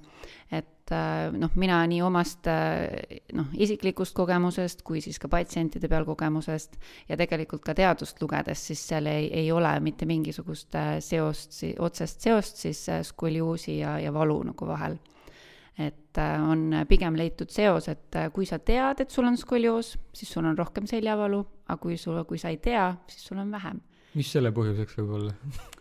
et 0.52 0.94
äh, 0.96 1.30
noh, 1.38 1.54
mina 1.56 1.80
nii 1.88 2.02
omast 2.02 2.48
äh, 2.50 3.22
noh, 3.38 3.52
isiklikust 3.54 4.16
kogemusest 4.18 4.82
kui 4.88 5.02
siis 5.02 5.20
ka 5.20 5.30
patsientide 5.32 5.90
peal 5.92 6.06
kogemusest 6.06 6.78
ja 7.10 7.18
tegelikult 7.18 7.64
ka 7.66 7.76
teadust 7.78 8.22
lugedes, 8.22 8.66
siis 8.68 8.82
seal 8.88 9.08
ei, 9.12 9.30
ei 9.44 9.52
ole 9.52 9.74
mitte 9.80 10.06
mingisugust 10.10 10.76
seost, 11.00 11.62
otsest 11.80 12.28
seost 12.28 12.66
siis 12.66 12.86
skolioosi 13.12 13.80
ja, 13.80 13.98
ja 14.00 14.14
valu 14.14 14.42
nagu 14.52 14.68
vahel 14.68 14.98
et 15.82 16.20
on 16.20 16.84
pigem 16.90 17.16
leitud 17.16 17.50
seos, 17.50 17.88
et 17.90 18.18
kui 18.36 18.46
sa 18.46 18.60
tead, 18.60 19.00
et 19.02 19.10
sul 19.10 19.26
on 19.26 19.38
skolioos, 19.40 19.96
siis 20.14 20.30
sul 20.30 20.46
on 20.46 20.58
rohkem 20.58 20.86
seljavalu, 20.90 21.40
aga 21.70 21.80
kui 21.82 21.96
sul, 21.98 22.20
kui 22.28 22.38
sa 22.38 22.52
ei 22.52 22.60
tea, 22.62 22.90
siis 23.08 23.30
sul 23.32 23.40
on 23.42 23.54
vähem. 23.56 23.80
mis 24.14 24.28
selle 24.28 24.52
põhjuseks 24.52 25.00
võib 25.00 25.16
olla 25.16 25.34
Äh, 25.46 25.81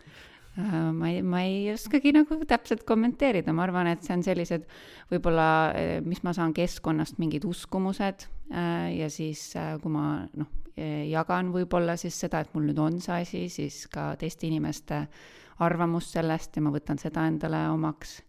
ma 0.57 1.09
ei, 1.09 1.21
ma 1.23 1.41
ei 1.47 1.71
oskagi 1.71 2.11
nagu 2.15 2.35
täpselt 2.47 2.83
kommenteerida, 2.87 3.53
ma 3.55 3.63
arvan, 3.63 3.87
et 3.91 4.03
see 4.03 4.15
on 4.17 4.23
sellised 4.25 4.65
võib-olla, 5.11 5.47
äh, 5.71 5.91
mis 6.03 6.23
ma 6.27 6.33
saan 6.35 6.55
keskkonnast, 6.55 7.19
mingid 7.21 7.45
uskumused 7.47 8.25
äh, 8.51 8.89
ja 8.97 9.07
siis, 9.11 9.51
kui 9.83 9.93
ma 9.93 10.25
noh, 10.37 10.49
jagan 10.81 11.51
võib-olla 11.53 11.97
siis 11.99 12.15
seda, 12.19 12.41
et 12.41 12.53
mul 12.55 12.69
nüüd 12.69 12.79
on 12.79 12.99
see 13.03 13.23
asi, 13.23 13.45
siis 13.51 13.83
ka 13.91 14.11
teiste 14.19 14.47
inimeste 14.47 15.03
arvamust 15.61 16.15
sellest 16.15 16.55
ja 16.57 16.63
ma 16.65 16.71
võtan 16.73 16.99
seda 16.99 17.27
endale 17.29 17.67
omaks. 17.69 18.21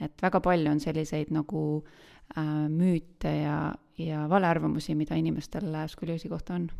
et 0.00 0.22
väga 0.22 0.40
palju 0.40 0.70
on 0.70 0.80
selliseid 0.80 1.30
nagu 1.30 1.82
äh, 1.82 2.68
müüte 2.70 3.34
ja, 3.42 3.74
ja 3.98 4.28
valearvamusi, 4.30 4.94
mida 4.94 5.18
inimestel 5.18 5.74
skolioosi 5.86 6.28
kohta 6.28 6.54
on. 6.54 6.70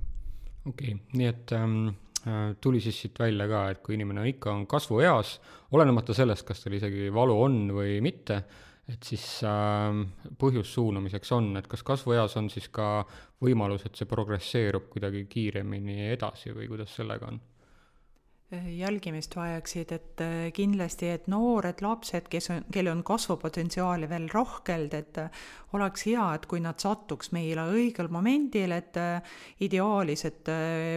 okei 0.67 0.95
okay,, 0.95 1.03
nii 1.13 1.27
et 1.29 1.53
ähm 1.53 1.93
Äh, 1.93 2.12
tuli 2.61 2.81
siis 2.81 3.01
siit 3.03 3.19
välja 3.19 3.49
ka, 3.51 3.63
et 3.73 3.81
kui 3.83 3.97
inimene 3.97 4.27
ikka 4.31 4.53
on 4.53 4.67
kasvueas, 4.71 5.37
olenemata 5.75 6.15
sellest, 6.15 6.47
kas 6.47 6.63
tal 6.63 6.77
isegi 6.79 7.09
valu 7.15 7.39
on 7.43 7.57
või 7.75 7.97
mitte, 8.05 8.43
et 8.93 9.07
siis 9.07 9.25
äh, 9.47 10.03
põhjus 10.39 10.75
suunamiseks 10.75 11.33
on, 11.37 11.53
et 11.59 11.69
kas 11.71 11.83
kasvueas 11.87 12.37
on 12.41 12.51
siis 12.53 12.69
ka 12.75 13.05
võimalus, 13.43 13.87
et 13.87 13.99
see 13.99 14.11
progresseerub 14.11 14.91
kuidagi 14.93 15.25
kiiremini 15.31 16.13
edasi 16.13 16.55
või 16.55 16.71
kuidas 16.71 16.95
sellega 16.99 17.31
on? 17.31 17.41
Jälgimist 18.53 19.37
vajaksid, 19.37 19.93
et 19.93 20.21
äh, 20.21 20.53
kindlasti, 20.55 21.09
et 21.09 21.27
noored 21.31 21.81
lapsed, 21.85 22.29
kes 22.33 22.51
on, 22.53 22.65
kellel 22.73 22.93
on 22.97 23.03
kasvupotentsiaali 23.07 24.09
veel 24.11 24.29
rohkelt, 24.33 24.95
et 24.95 25.21
äh, 25.23 25.45
oleks 25.77 26.05
hea, 26.09 26.25
et 26.37 26.47
kui 26.51 26.61
nad 26.61 26.81
satuks 26.81 27.33
meile 27.33 27.65
õigel 27.73 28.11
momendil, 28.13 28.75
et 28.77 28.99
ideaalis, 29.65 30.25
et 30.29 30.51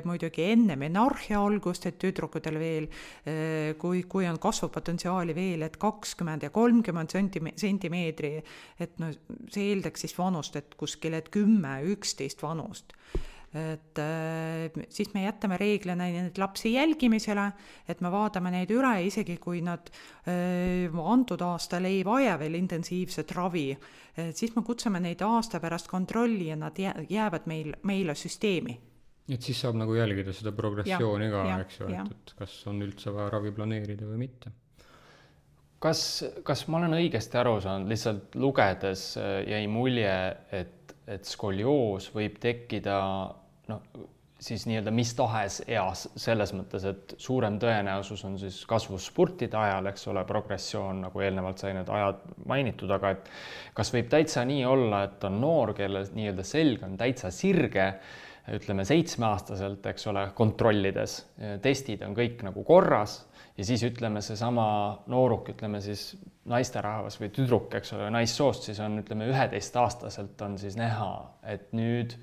muidugi 0.04 0.50
enne 0.52 0.76
menarhia 0.80 1.40
algust, 1.40 1.88
et 1.88 1.96
tüdrukutel 2.02 2.60
veel, 2.60 2.90
kui, 3.80 4.02
kui 4.12 4.28
on 4.28 4.40
kasvupotentsiaali 4.44 5.36
veel, 5.38 5.64
et 5.64 5.78
kakskümmend 5.80 6.44
ja 6.44 6.52
kolmkümmend 6.52 7.16
sentime-, 7.16 7.56
sentimeetri, 7.56 8.34
et 8.84 9.00
no 9.00 9.14
see 9.48 9.70
eeldaks 9.70 10.04
siis 10.04 10.18
vanust, 10.18 10.60
et 10.60 10.76
kuskil, 10.76 11.16
et 11.16 11.32
kümme, 11.32 11.78
üksteist 11.96 12.44
vanust 12.44 12.92
et 13.56 14.02
äh, 14.04 14.86
siis 14.90 15.14
me 15.16 15.26
jätame 15.26 15.58
reeglina 15.62 16.10
neid 16.12 16.40
lapsi 16.42 16.74
jälgimisele, 16.74 17.46
et 17.88 18.02
me 18.04 18.12
vaatame 18.12 18.52
neid 18.54 18.74
üle, 18.76 18.94
isegi 19.08 19.38
kui 19.42 19.62
nad 19.66 19.92
äh, 20.28 20.92
antud 21.16 21.42
aastal 21.46 21.88
ei 21.88 22.04
vaja 22.06 22.36
veel 22.42 22.60
intensiivset 22.60 23.32
ravi, 23.38 23.70
siis 24.36 24.54
me 24.56 24.64
kutsume 24.64 25.00
neid 25.04 25.22
aasta 25.28 25.60
pärast 25.60 25.90
kontrolli 25.92 26.50
ja 26.52 26.56
nad 26.60 26.78
jäävad 26.80 27.48
meil, 27.52 27.74
meile 27.84 28.16
süsteemi. 28.16 28.78
Et 29.26 29.42
siis 29.42 29.58
saab 29.58 29.78
nagu 29.80 29.96
jälgida 29.98 30.34
seda 30.38 30.52
progressiooni 30.54 31.32
ka, 31.32 31.46
eks 31.64 31.80
ju, 31.80 31.88
et, 31.90 32.12
et 32.14 32.34
kas 32.38 32.54
on 32.70 32.84
üldse 32.86 33.14
vaja 33.14 33.32
ravi 33.34 33.52
planeerida 33.56 34.06
või 34.06 34.22
mitte. 34.28 34.52
Kas, 35.82 36.02
kas 36.46 36.64
ma 36.70 36.80
olen 36.80 36.94
õigesti 36.98 37.40
aru 37.42 37.56
saanud, 37.62 37.90
lihtsalt 37.90 38.38
lugedes 38.42 39.08
äh, 39.22 39.40
jäi 39.50 39.66
mulje, 39.70 40.14
et, 40.54 40.94
et 41.10 41.26
skolioos 41.30 42.12
võib 42.14 42.38
tekkida 42.42 43.00
noh, 43.72 43.82
siis 44.46 44.66
nii-öelda 44.68 44.92
mis 44.92 45.14
tahes 45.16 45.62
eas, 45.68 46.06
selles 46.20 46.52
mõttes, 46.56 46.84
et 46.90 47.16
suurem 47.22 47.58
tõenäosus 47.62 48.26
on 48.28 48.36
siis 48.40 48.60
kasvuspurtide 48.70 49.58
ajal, 49.58 49.90
eks 49.92 50.08
ole, 50.12 50.26
progressioon, 50.28 51.06
nagu 51.08 51.24
eelnevalt 51.24 51.64
sai 51.64 51.74
need 51.78 51.90
ajad 51.90 52.22
mainitud, 52.52 52.92
aga 52.98 53.16
et 53.16 53.32
kas 53.78 53.94
võib 53.96 54.12
täitsa 54.12 54.44
nii 54.48 54.66
olla, 54.68 55.06
et 55.08 55.24
on 55.30 55.40
noor, 55.42 55.74
kelle 55.78 56.04
nii-öelda 56.18 56.46
selg 56.46 56.84
on 56.86 56.98
täitsa 57.00 57.32
sirge, 57.34 57.90
ütleme 58.56 58.84
seitsmeaastaselt, 58.86 59.88
eks 59.90 60.12
ole, 60.12 60.28
kontrollides, 60.38 61.16
testid 61.64 62.04
on 62.06 62.14
kõik 62.18 62.44
nagu 62.46 62.62
korras 62.68 63.24
ja 63.58 63.66
siis 63.66 63.82
ütleme, 63.88 64.22
seesama 64.22 64.68
nooruk, 65.10 65.50
ütleme 65.56 65.82
siis 65.82 66.12
naisterahvas 66.52 67.18
või 67.22 67.32
tüdruk, 67.34 67.72
eks 67.80 67.96
ole, 67.96 68.12
naissoost, 68.14 68.68
siis 68.70 68.82
on, 68.84 69.00
ütleme, 69.02 69.32
üheteistaastaselt 69.32 70.42
on 70.46 70.60
siis 70.62 70.78
näha, 70.78 71.14
et 71.56 71.72
nüüd 71.74 72.14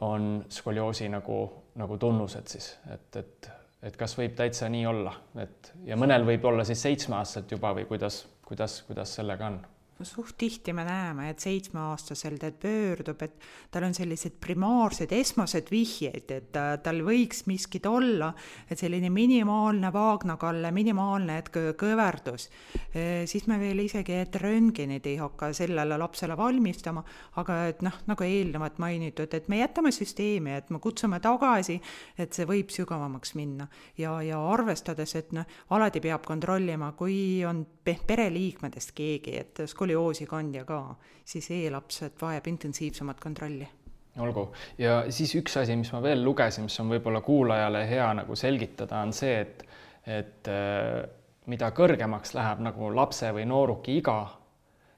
on 0.00 0.44
skolioosi 0.48 1.08
nagu, 1.08 1.38
nagu 1.78 1.98
tunnused 1.98 2.46
siis, 2.50 2.68
et, 2.94 3.16
et, 3.16 3.50
et 3.82 3.96
kas 3.96 4.14
võib 4.18 4.36
täitsa 4.38 4.68
nii 4.70 4.86
olla, 4.86 5.14
et 5.42 5.72
ja 5.86 5.96
mõnel 5.98 6.26
võib 6.28 6.44
olla 6.50 6.64
siis 6.64 6.82
seitsmeaastaselt 6.86 7.56
juba 7.56 7.74
või 7.74 7.88
kuidas, 7.90 8.22
kuidas, 8.46 8.82
kuidas 8.86 9.14
sellega 9.18 9.50
on 9.50 9.58
suht 10.06 10.36
tihti 10.38 10.72
me 10.72 10.84
näeme, 10.86 11.30
et 11.30 11.42
seitsmeaastaselt, 11.42 12.44
et 12.44 12.58
pöördub, 12.60 13.22
et 13.22 13.34
tal 13.70 13.88
on 13.88 13.94
sellised 13.96 14.36
primaarsed 14.40 15.12
esmased 15.12 15.70
vihjeid, 15.72 16.30
et 16.30 16.58
tal 16.82 17.02
võiks 17.06 17.44
miskit 17.50 17.86
olla, 17.86 18.32
et 18.70 18.78
selline 18.78 19.10
minimaalne 19.10 19.90
vaagnakalle, 19.92 20.70
minimaalne 20.74 21.38
et 21.38 21.50
kõverdus, 21.78 22.48
siis 23.26 23.46
me 23.50 23.58
veel 23.60 23.82
isegi, 23.84 24.18
et 24.22 24.38
röntgenid 24.42 25.06
ei 25.06 25.16
hakka 25.20 25.52
sellele 25.56 25.98
lapsele 25.98 26.36
valmistama, 26.38 27.02
aga 27.40 27.58
et 27.72 27.82
noh, 27.86 27.98
nagu 28.06 28.26
eelnevalt 28.26 28.78
mainitud, 28.82 29.34
et 29.34 29.48
me 29.48 29.62
jätame 29.62 29.92
süsteemi, 29.94 30.54
et 30.58 30.70
me 30.70 30.78
kutsume 30.82 31.20
tagasi, 31.24 31.78
et 32.18 32.32
see 32.36 32.46
võib 32.48 32.70
sügavamaks 32.74 33.34
minna. 33.38 33.68
Ja, 33.98 34.18
ja 34.22 34.38
arvestades, 34.52 35.14
et 35.18 35.32
noh, 35.36 35.48
alati 35.74 36.02
peab 36.04 36.26
kontrollima, 36.26 36.92
kui 36.98 37.44
on 37.48 37.64
pereliikmetest 37.88 38.92
keegi, 38.96 39.36
et 39.40 39.62
skolioosi 39.88 40.26
kandja 40.26 40.64
ka, 40.68 40.96
siis 41.24 41.48
e-laps 41.50 42.02
vajab 42.20 42.46
intensiivsemat 42.46 43.20
kontrolli. 43.20 43.68
Olgu, 44.18 44.52
ja 44.78 45.04
siis 45.10 45.32
üks 45.38 45.56
asi, 45.56 45.76
mis 45.76 45.92
ma 45.94 46.02
veel 46.02 46.24
lugesin, 46.24 46.66
mis 46.66 46.76
on 46.82 46.90
võib-olla 46.90 47.22
kuulajale 47.22 47.86
hea 47.88 48.08
nagu 48.18 48.36
selgitada, 48.36 49.00
on 49.00 49.12
see, 49.12 49.38
et, 49.40 49.62
et 50.04 50.50
äh, 50.50 51.06
mida 51.46 51.70
kõrgemaks 51.72 52.34
läheb 52.34 52.60
nagu 52.66 52.90
lapse 52.92 53.30
või 53.32 53.46
nooruki 53.48 53.96
iga 54.00 54.18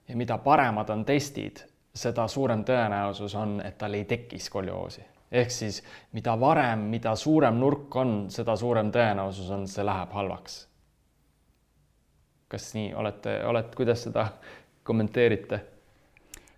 ja 0.08 0.16
mida 0.16 0.38
paremad 0.42 0.90
on 0.90 1.04
testid, 1.04 1.60
seda 1.94 2.26
suurem 2.28 2.64
tõenäosus 2.64 3.36
on, 3.38 3.60
et 3.62 3.76
tal 3.78 3.94
ei 3.94 4.04
teki 4.04 4.38
skolioosi. 4.38 5.04
ehk 5.30 5.50
siis 5.50 5.82
mida 6.12 6.34
varem, 6.40 6.88
mida 6.90 7.14
suurem 7.14 7.60
nurk 7.60 7.94
on, 7.96 8.30
seda 8.30 8.56
suurem 8.56 8.90
tõenäosus 8.90 9.50
on, 9.50 9.68
see 9.68 9.84
läheb 9.84 10.10
halvaks. 10.10 10.66
Kas 12.50 12.72
nii? 12.74 12.94
Olete, 12.98 13.36
olete, 13.46 13.76
kuidas 13.78 14.02
seda 14.08 14.24
kommenteerite? 14.82 15.60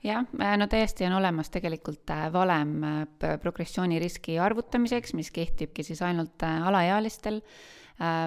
jah, 0.03 0.27
no 0.59 0.67
täiesti 0.71 1.07
on 1.07 1.17
olemas 1.19 1.51
tegelikult 1.53 2.11
äh, 2.11 2.27
valem 2.33 2.75
äh, 2.85 3.37
progressiooniriski 3.43 4.39
arvutamiseks, 4.43 5.15
mis 5.19 5.31
kehtibki 5.35 5.85
siis 5.87 6.03
ainult 6.03 6.43
äh, 6.43 6.67
alaealistel. 6.67 7.43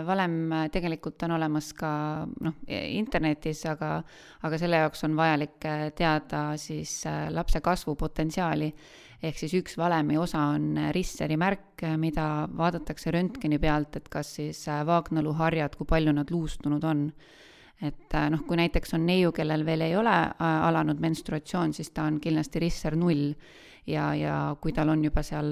valem 0.05 0.51
tegelikult 0.71 1.23
on 1.25 1.31
olemas 1.35 1.71
ka 1.75 1.89
noh, 2.45 2.53
internetis, 2.69 3.63
aga, 3.67 3.97
aga 4.45 4.59
selle 4.61 4.77
jaoks 4.77 5.03
on 5.03 5.15
vajalik 5.17 5.65
teada 5.97 6.43
siis 6.55 7.01
lapse 7.33 7.59
kasvupotentsiaali. 7.65 8.69
ehk 9.23 9.41
siis 9.41 9.55
üks 9.57 9.75
valemi 9.77 10.17
osa 10.21 10.45
on 10.53 10.77
Risseri 10.93 11.35
märk, 11.35 11.81
mida 11.97 12.47
vaadatakse 12.55 13.11
röntgeni 13.11 13.59
pealt, 13.59 13.97
et 13.97 14.07
kas 14.07 14.35
siis 14.37 14.63
vaagnõluharjad, 14.69 15.75
kui 15.75 15.89
palju 15.89 16.13
nad 16.13 16.31
luustunud 16.31 16.83
on 16.83 17.09
et 17.81 18.15
äh, 18.15 18.29
noh, 18.31 18.45
kui 18.47 18.57
näiteks 18.59 18.95
on 18.95 19.05
neiu, 19.05 19.31
kellel 19.35 19.65
veel 19.67 19.85
ei 19.87 19.95
ole 19.99 20.15
äh, 20.15 20.45
alanud 20.67 21.01
menstruatsioon, 21.03 21.73
siis 21.75 21.91
ta 21.91 22.07
on 22.07 22.19
kindlasti 22.23 22.61
risser 22.63 22.95
null. 22.95 23.33
Ja, 23.85 24.13
ja 24.17 24.55
kui 24.61 24.73
tal 24.73 24.89
on 24.89 25.03
juba 25.05 25.21
seal 25.21 25.51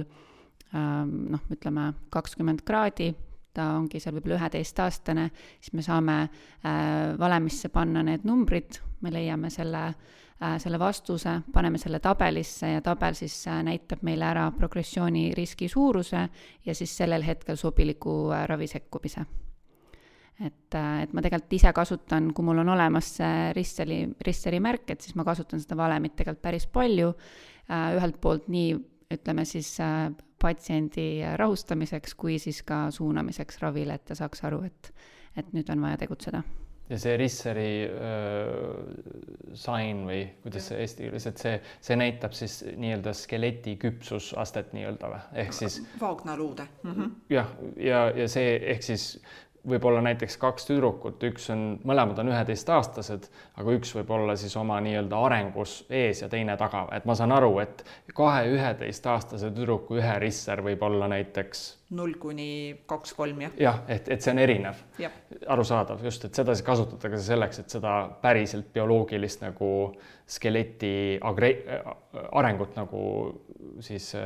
ähm, 0.73 1.12
noh, 1.36 1.43
ütleme 1.53 1.91
kakskümmend 2.09 2.63
kraadi, 2.65 3.12
ta 3.53 3.75
ongi 3.77 4.01
seal 4.01 4.15
võib-olla 4.15 4.39
üheteistaastane, 4.39 5.27
siis 5.62 5.75
me 5.77 5.86
saame 5.86 6.17
äh, 6.23 7.13
valemisse 7.19 7.69
panna 7.69 8.01
need 8.07 8.25
numbrid, 8.25 8.79
me 9.05 9.13
leiame 9.13 9.53
selle 9.53 9.83
äh,, 9.86 10.57
selle 10.57 10.79
vastuse, 10.81 11.38
paneme 11.53 11.77
selle 11.77 12.01
tabelisse 12.01 12.73
ja 12.73 12.81
tabel 12.81 13.13
siis 13.19 13.38
äh, 13.47 13.62
näitab 13.69 14.01
meile 14.01 14.25
ära 14.31 14.49
progressiooni 14.57 15.29
riski 15.38 15.69
suuruse 15.69 16.27
ja 16.65 16.75
siis 16.75 16.97
sellel 16.97 17.25
hetkel 17.27 17.59
sobiliku 17.59 18.31
äh, 18.33 18.47
ravi 18.49 18.67
sekkumise 18.67 19.27
et, 20.39 20.76
et 20.76 21.13
ma 21.13 21.22
tegelikult 21.22 21.54
ise 21.60 21.74
kasutan, 21.76 22.32
kui 22.34 22.46
mul 22.46 22.63
on 22.63 22.74
olemas 22.76 23.13
see 23.19 23.52
Risseri, 23.58 24.00
Risseri 24.26 24.62
märk, 24.63 24.89
et 24.96 25.06
siis 25.06 25.17
ma 25.19 25.26
kasutan 25.28 25.62
seda 25.62 25.78
valemit 25.80 26.15
tegelikult 26.17 26.43
päris 26.43 26.67
palju, 26.72 27.13
ühelt 27.69 28.19
poolt 28.24 28.50
nii, 28.54 28.74
ütleme 29.13 29.46
siis 29.46 29.76
patsiendi 30.41 31.08
rahustamiseks 31.39 32.17
kui 32.19 32.39
siis 32.41 32.63
ka 32.67 32.88
suunamiseks 32.91 33.62
ravile, 33.63 33.96
et 33.96 34.10
ta 34.10 34.17
saaks 34.17 34.43
aru, 34.50 34.63
et, 34.67 34.91
et 35.38 35.56
nüüd 35.56 35.69
on 35.72 35.86
vaja 35.86 36.02
tegutseda 36.04 36.43
ja 36.89 36.98
see 37.00 37.15
Risseri 37.19 37.69
äh, 37.88 39.54
sign 39.58 40.04
või 40.08 40.24
kuidas 40.43 40.67
see 40.69 40.82
eesti 40.84 41.06
keeles, 41.06 41.28
et 41.30 41.41
see, 41.41 41.54
see 41.88 41.98
näitab 42.00 42.36
siis 42.36 42.60
nii-öelda 42.67 43.13
skeleti 43.15 43.78
küpsusastet 43.82 44.74
nii-öelda 44.76 45.12
või, 45.13 45.22
ehk 45.46 45.56
siis. 45.56 45.80
vaagnaluude 46.02 46.67
mm. 46.84 46.91
-hmm. 46.91 47.15
jah, 47.34 47.54
ja, 47.80 48.04
ja 48.17 48.28
see 48.32 48.58
ehk 48.76 48.84
siis 48.84 49.08
võib-olla 49.69 50.02
näiteks 50.04 50.36
kaks 50.41 50.67
tüdrukut, 50.67 51.21
üks 51.23 51.47
on, 51.54 51.63
mõlemad 51.88 52.19
on 52.19 52.32
üheteistaastased, 52.34 53.30
aga 53.60 53.76
üks 53.78 53.93
võib 53.95 54.12
olla 54.12 54.36
siis 54.39 54.56
oma 54.60 54.80
nii-öelda 54.84 55.21
arengus 55.28 55.78
ees 55.89 56.23
ja 56.23 56.30
teine 56.32 56.58
taga, 56.60 56.86
et 56.95 57.08
ma 57.08 57.15
saan 57.15 57.32
aru, 57.36 57.54
et 57.63 57.86
kahe 58.15 58.49
üheteistaastase 58.52 59.54
tüdruku 59.56 60.02
ühe 60.02 60.17
risser 60.23 60.63
võib 60.65 60.84
olla 60.84 61.08
näiteks 61.12 61.63
null 61.93 62.15
kuni 62.19 62.84
kaks-kolm, 62.89 63.43
jah? 63.45 63.56
jah, 63.62 63.80
et, 63.91 64.10
et 64.12 64.23
see 64.23 64.34
on 64.34 64.41
erinev. 64.41 64.82
arusaadav, 65.56 66.02
just, 66.06 66.26
et 66.28 66.36
seda 66.36 66.56
siis 66.56 66.65
kasutatakse 66.65 67.21
selleks, 67.26 67.62
et 67.63 67.76
seda 67.78 67.95
päriselt 68.21 68.71
bioloogilist 68.73 69.45
nagu 69.45 69.69
skeleti 70.28 71.19
agre-, 71.21 71.58
arengut 72.32 72.76
nagu 72.80 73.04
siis 73.84 74.10
äh, 74.17 74.23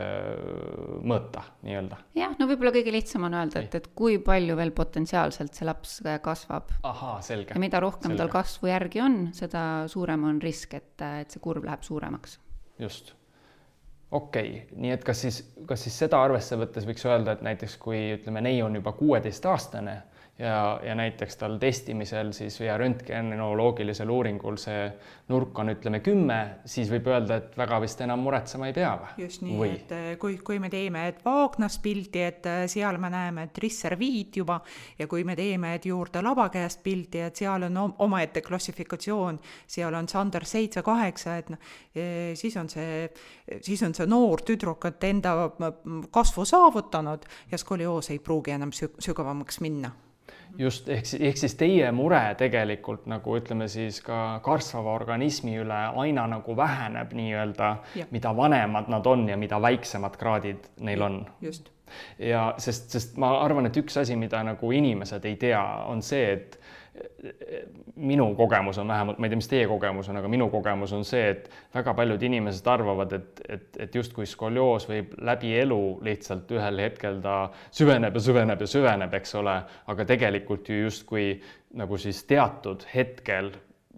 mõõta 1.07 1.43
nii-öelda. 1.65 1.99
jah, 2.17 2.33
no 2.39 2.47
võib-olla 2.49 2.73
kõige 2.75 2.93
lihtsam 2.95 3.27
on 3.27 3.37
öelda, 3.39 3.63
et, 3.65 3.77
et 3.79 3.91
kui 3.97 4.17
palju 4.23 4.57
veel 4.59 4.73
potentsiaalselt 4.77 5.57
see 5.57 5.67
laps 5.67 5.99
kasvab. 6.23 6.73
ahaa, 6.87 7.19
selge. 7.25 7.55
ja 7.55 7.61
mida 7.61 7.81
rohkem 7.83 8.11
selge. 8.11 8.21
tal 8.23 8.33
kasvu 8.33 8.71
järgi 8.71 9.03
on, 9.03 9.21
seda 9.37 9.61
suurem 9.91 10.27
on 10.29 10.41
risk, 10.43 10.77
et, 10.79 10.95
et 11.23 11.33
see 11.33 11.43
kurv 11.43 11.67
läheb 11.67 11.85
suuremaks. 11.87 12.39
just 12.81 13.15
okei 14.11 14.49
okay., 14.49 14.79
nii 14.81 14.93
et 14.95 15.03
kas 15.07 15.21
siis, 15.25 15.41
kas 15.67 15.83
siis 15.83 15.97
seda 16.05 16.19
arvesse 16.23 16.57
võttes 16.59 16.87
võiks 16.87 17.05
öelda, 17.07 17.35
et 17.35 17.43
näiteks 17.45 17.77
kui 17.81 17.99
ütleme, 18.15 18.43
neiu 18.45 18.67
on 18.67 18.79
juba 18.79 18.93
kuueteistaastane 18.97 19.97
ja, 20.39 20.79
ja 20.83 20.95
näiteks 20.95 21.37
tal 21.37 21.57
testimisel 21.57 22.31
siis 22.31 22.59
ja 22.59 22.77
röntgenoloogilisel 22.77 24.09
uuringul 24.09 24.57
see 24.61 24.85
nurk 25.27 25.59
on, 25.59 25.71
ütleme 25.73 25.99
kümme, 26.05 26.37
siis 26.65 26.91
võib 26.91 27.09
öelda, 27.11 27.39
et 27.41 27.57
väga 27.57 27.79
vist 27.83 28.01
enam 28.05 28.21
muretsema 28.23 28.69
ei 28.69 28.75
pea 28.75 28.93
või? 29.01 29.25
just 29.25 29.43
nii, 29.43 29.57
et 29.73 29.91
eh, 29.97 30.07
kui, 30.21 30.37
kui 30.45 30.59
me 30.63 30.69
teeme, 30.73 31.07
et 31.09 31.23
Vaagnas 31.25 31.79
pildi, 31.83 32.23
et 32.29 32.49
eh, 32.49 32.63
seal 32.71 32.99
me 33.01 33.11
näeme, 33.13 33.47
et 33.49 33.61
risser 33.63 33.97
viit 33.99 34.37
juba 34.37 34.59
ja 34.99 35.09
kui 35.09 35.25
me 35.27 35.35
teeme, 35.35 35.73
et 35.75 35.89
juurde 35.89 36.21
labakäest 36.23 36.83
pildi, 36.85 37.25
et 37.27 37.35
seal 37.35 37.67
on 37.67 37.95
omaette 38.05 38.45
klassifikatsioon, 38.45 39.41
seal 39.67 39.97
on 39.97 40.07
Sander 40.07 40.45
seitse-kaheksa, 40.45 41.37
et 41.41 41.53
noh, 41.53 41.75
eh, 41.95 42.33
siis 42.37 42.57
on 42.61 42.69
see, 42.69 43.07
siis 43.61 43.83
on 43.83 43.97
see 43.97 44.07
noor 44.07 44.45
tüdruk, 44.45 44.85
et 44.91 45.09
enda 45.09 45.35
kasvu 46.13 46.45
saavutanud 46.45 47.25
ja 47.51 47.57
skolioos 47.57 48.13
ei 48.13 48.19
pruugi 48.23 48.53
enam 48.53 48.71
sügavamaks 48.71 49.65
minna 49.65 49.91
just 50.59 50.89
ehk 50.89 51.05
siis, 51.05 51.21
ehk 51.21 51.37
siis 51.37 51.55
teie 51.59 51.91
mure 51.95 52.21
tegelikult 52.39 53.07
nagu 53.09 53.37
ütleme 53.37 53.67
siis 53.71 53.99
ka 54.05 54.39
kasvava 54.45 54.93
organismi 54.97 55.57
üle 55.61 55.79
aina 56.03 56.27
nagu 56.31 56.55
väheneb 56.57 57.13
nii-öelda, 57.17 57.71
mida 58.11 58.35
vanemad 58.37 58.91
nad 58.91 59.05
on 59.05 59.27
ja 59.29 59.37
mida 59.37 59.61
väiksemad 59.61 60.17
kraadid 60.17 60.69
neil 60.79 61.01
on. 61.01 61.25
just. 61.41 61.69
ja 62.19 62.53
sest, 62.57 62.89
sest 62.91 63.17
ma 63.17 63.31
arvan, 63.41 63.69
et 63.69 63.77
üks 63.77 63.97
asi, 64.01 64.15
mida 64.15 64.43
nagu 64.43 64.71
inimesed 64.71 65.25
ei 65.25 65.35
tea, 65.39 65.63
on 65.87 66.01
see, 66.01 66.33
et 66.33 66.59
minu 67.95 68.35
kogemus 68.35 68.77
on 68.77 68.87
vähemalt, 68.87 69.17
ma 69.17 69.25
ei 69.25 69.29
tea, 69.31 69.39
mis 69.41 69.49
teie 69.51 69.67
kogemus 69.67 70.09
on, 70.09 70.17
aga 70.19 70.29
minu 70.31 70.49
kogemus 70.53 70.93
on 70.93 71.05
see, 71.07 71.29
et 71.33 71.49
väga 71.75 71.93
paljud 71.97 72.23
inimesed 72.23 72.67
arvavad, 72.71 73.13
et, 73.17 73.41
et, 73.49 73.67
et 73.87 73.95
justkui 73.95 74.27
skolioos 74.29 74.87
võib 74.89 75.15
läbi 75.29 75.53
elu 75.59 75.81
lihtsalt 76.05 76.51
ühel 76.55 76.83
hetkel 76.85 77.21
ta 77.23 77.37
süveneb 77.71 78.17
ja 78.17 78.25
süveneb 78.29 78.61
ja 78.63 78.71
süveneb, 78.73 79.15
eks 79.19 79.35
ole, 79.41 79.55
aga 79.93 80.07
tegelikult 80.13 80.69
ju 80.69 80.83
justkui 80.85 81.29
nagu 81.77 81.97
siis 82.01 82.23
teatud 82.29 82.85
hetkel 82.93 83.51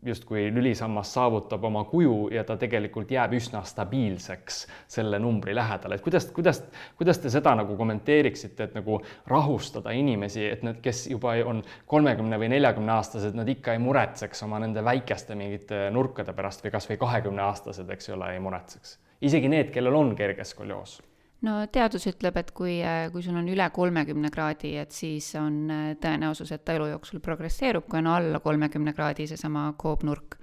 justkui 0.05 0.47
lülisammas 0.53 1.13
saavutab 1.13 1.63
oma 1.63 1.83
kuju 1.83 2.29
ja 2.31 2.43
ta 2.43 2.55
tegelikult 2.57 3.12
jääb 3.12 3.33
üsna 3.35 3.63
stabiilseks 3.67 4.59
selle 4.88 5.19
numbri 5.19 5.55
lähedal, 5.55 5.95
et 5.95 6.01
kuidas, 6.01 6.29
kuidas, 6.35 6.62
kuidas 6.97 7.19
te 7.19 7.31
seda 7.33 7.55
nagu 7.59 7.75
kommenteeriksite, 7.77 8.69
et 8.69 8.77
nagu 8.77 9.01
rahustada 9.27 9.91
inimesi, 9.95 10.45
et 10.45 10.63
need, 10.63 10.79
kes 10.85 11.07
juba 11.12 11.35
on 11.45 11.62
kolmekümne 11.88 12.39
või 12.39 12.51
neljakümne 12.55 12.95
aastased, 12.95 13.35
nad 13.35 13.49
ikka 13.51 13.75
ei 13.75 13.83
muretseks 13.83 14.43
oma 14.47 14.62
nende 14.63 14.83
väikeste 14.85 15.35
mingite 15.35 15.88
nurkade 15.91 16.33
pärast 16.33 16.63
või 16.63 16.73
kasvõi 16.77 16.99
kahekümne 17.01 17.43
aastased, 17.49 17.89
eks 17.89 18.09
ole, 18.15 18.33
ei 18.33 18.43
muretseks. 18.43 18.97
isegi 19.21 19.51
need, 19.51 19.71
kellel 19.75 19.95
on 19.95 20.15
kerge 20.15 20.47
skolioos 20.47 20.99
no 21.45 21.56
teadus 21.71 22.08
ütleb, 22.10 22.38
et 22.41 22.52
kui, 22.56 22.78
kui 23.13 23.23
sul 23.23 23.38
on 23.39 23.47
üle 23.52 23.67
kolmekümne 23.75 24.32
kraadi, 24.34 24.73
et 24.82 24.95
siis 24.95 25.32
on 25.39 25.62
äh, 25.71 25.91
tõenäosus, 26.02 26.52
et 26.56 26.65
ta 26.65 26.75
elu 26.78 26.89
jooksul 26.93 27.21
progresseerub, 27.23 27.88
kui 27.89 28.02
on 28.02 28.10
alla 28.12 28.41
kolmekümne 28.43 28.93
kraadi 28.97 29.28
seesama 29.30 29.69
koobnurk, 29.80 30.39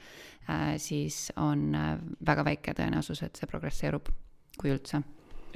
äh, 0.49 0.77
siis 0.83 1.27
on 1.43 1.69
äh, 1.77 1.93
väga 2.27 2.47
väike 2.49 2.77
tõenäosus, 2.79 3.23
et 3.27 3.37
see 3.37 3.51
progresseerub, 3.51 4.09
kui 4.57 4.73
üldse. 4.73 5.03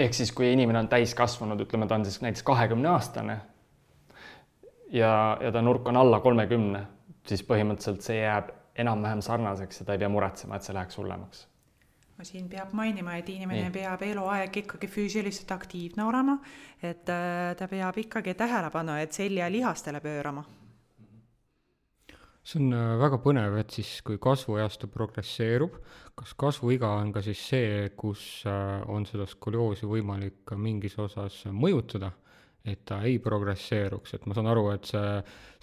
ehk 0.00 0.16
siis, 0.16 0.33
kui 0.33 0.53
inimene 0.53 0.85
on 0.85 0.88
täiskasvanud, 0.92 1.61
ütleme, 1.66 1.88
ta 1.88 1.98
on 1.98 2.07
siis 2.09 2.20
näiteks 2.24 2.44
kahekümne 2.46 2.88
aastane 2.88 3.40
ja, 4.92 5.12
ja 5.40 5.53
ta 5.53 5.62
nurk 5.62 5.88
on 5.88 5.96
alla 6.00 6.20
kolmekümne, 6.20 6.87
siis 7.29 7.44
põhimõtteliselt 7.48 8.05
see 8.05 8.20
jääb 8.22 8.53
enam-vähem 8.81 9.20
sarnaseks 9.24 9.83
ja 9.83 9.87
ta 9.87 9.96
ei 9.96 10.00
pea 10.00 10.09
muretsema, 10.09 10.57
et 10.57 10.64
see 10.64 10.76
läheks 10.76 10.96
hullemaks 10.96 11.46
siin 12.26 12.48
peab 12.50 12.72
mainima, 12.76 13.16
et 13.18 13.28
inimene 13.33 13.68
Nii. 13.68 13.74
peab 13.74 14.02
eluaeg 14.06 14.56
ikkagi 14.62 14.88
füüsiliselt 14.90 15.50
aktiivne 15.54 16.04
olema, 16.06 16.38
et 16.83 17.09
äh, 17.09 17.52
ta 17.59 17.68
peab 17.70 17.98
ikkagi 18.02 18.35
tähelepanu, 18.38 18.96
et 19.00 19.12
seljalihastele 19.16 20.00
pöörama. 20.00 20.44
see 22.44 22.59
on 22.62 22.72
äh, 22.72 22.94
väga 22.98 23.18
põnev, 23.20 23.59
et 23.61 23.70
siis 23.70 24.00
kui 24.02 24.16
kasvueastu 24.18 24.88
progresseerub, 24.88 25.76
kas 26.16 26.33
kasvuiga 26.35 26.88
on 26.98 27.12
ka 27.12 27.22
siis 27.22 27.42
see, 27.52 27.90
kus 27.96 28.42
äh, 28.48 28.80
on 28.88 29.06
seda 29.06 29.26
skolioosi 29.28 29.87
võimalik 29.87 30.42
ka 30.48 30.56
mingis 30.56 30.98
osas 30.98 31.44
mõjutada 31.52 32.11
et 32.64 32.83
ta 32.85 33.00
ei 33.09 33.18
progresseeruks, 33.22 34.14
et 34.14 34.26
ma 34.28 34.37
saan 34.37 34.50
aru, 34.50 34.66
et 34.74 34.88
see 34.88 35.20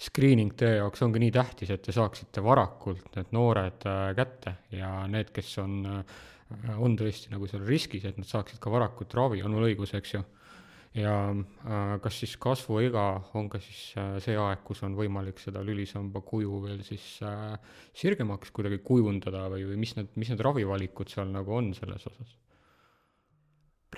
screening 0.08 0.54
teie 0.58 0.80
jaoks 0.80 1.04
ongi 1.06 1.22
nii 1.22 1.34
tähtis, 1.34 1.70
et 1.70 1.84
te 1.84 1.94
saaksite 1.94 2.42
varakult 2.44 3.14
need 3.16 3.30
noored 3.36 3.86
kätte 4.18 4.56
ja 4.74 4.90
need, 5.10 5.30
kes 5.34 5.52
on 5.62 5.78
äh, 5.86 6.18
on 6.78 6.96
tõesti 6.96 7.32
nagu 7.32 7.48
seal 7.48 7.64
riskis, 7.68 8.06
et 8.08 8.18
nad 8.18 8.28
saaksid 8.28 8.60
ka 8.62 8.72
varakult 8.72 9.14
ravi, 9.16 9.42
on 9.44 9.54
mul 9.54 9.68
õigus, 9.68 9.94
eks 9.98 10.14
ju. 10.16 10.24
ja 10.98 11.14
äh, 11.28 11.94
kas 12.02 12.16
siis 12.22 12.34
kasvuiga 12.40 13.04
on 13.36 13.50
ka 13.52 13.60
siis 13.60 13.92
äh, 14.00 14.16
see 14.24 14.36
aeg, 14.40 14.62
kus 14.64 14.80
on 14.86 14.96
võimalik 14.96 15.40
seda 15.42 15.60
lülisamba 15.62 16.22
kuju 16.24 16.62
veel 16.64 16.80
siis 16.86 17.04
äh, 17.22 17.58
sirgemaks 17.92 18.50
kuidagi 18.56 18.80
kujundada 18.84 19.44
või, 19.52 19.66
või 19.68 19.80
mis 19.84 19.94
need, 19.98 20.14
mis 20.16 20.32
need 20.32 20.40
ravivalikud 20.44 21.12
seal 21.12 21.28
nagu 21.34 21.58
on 21.60 21.74
selles 21.76 22.08
osas? 22.08 22.36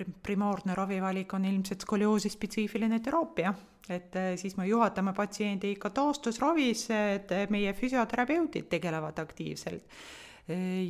primaarne 0.00 0.74
ravivalik 0.74 1.32
on 1.34 1.44
ilmselt 1.44 1.82
skolioosi 1.82 2.30
spetsiifiline 2.30 3.00
teraapia, 3.04 3.50
et 3.90 4.14
siis 4.38 4.54
me 4.56 4.64
juhatame 4.68 5.12
patsiendi 5.12 5.72
ikka 5.74 5.90
taastusravisse, 5.92 7.00
et 7.16 7.34
meie 7.50 7.74
füsioterapeudid 7.76 8.70
tegelevad 8.70 9.18
aktiivselt 9.20 9.98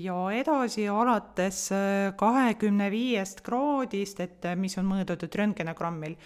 ja 0.01 0.17
edasi 0.35 0.87
alates 0.89 1.65
äh, 1.75 2.13
kahekümne 2.19 2.91
viiest 2.93 3.43
kraadist, 3.47 4.21
et 4.25 4.47
äh, 4.49 4.57
mis 4.59 4.77
on 4.81 4.89
mõõdetud 4.89 5.35
röntgenogrammil, 5.41 6.17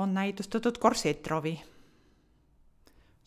on 0.00 0.14
näidustatud 0.16 0.78
korsettravi. 0.82 1.54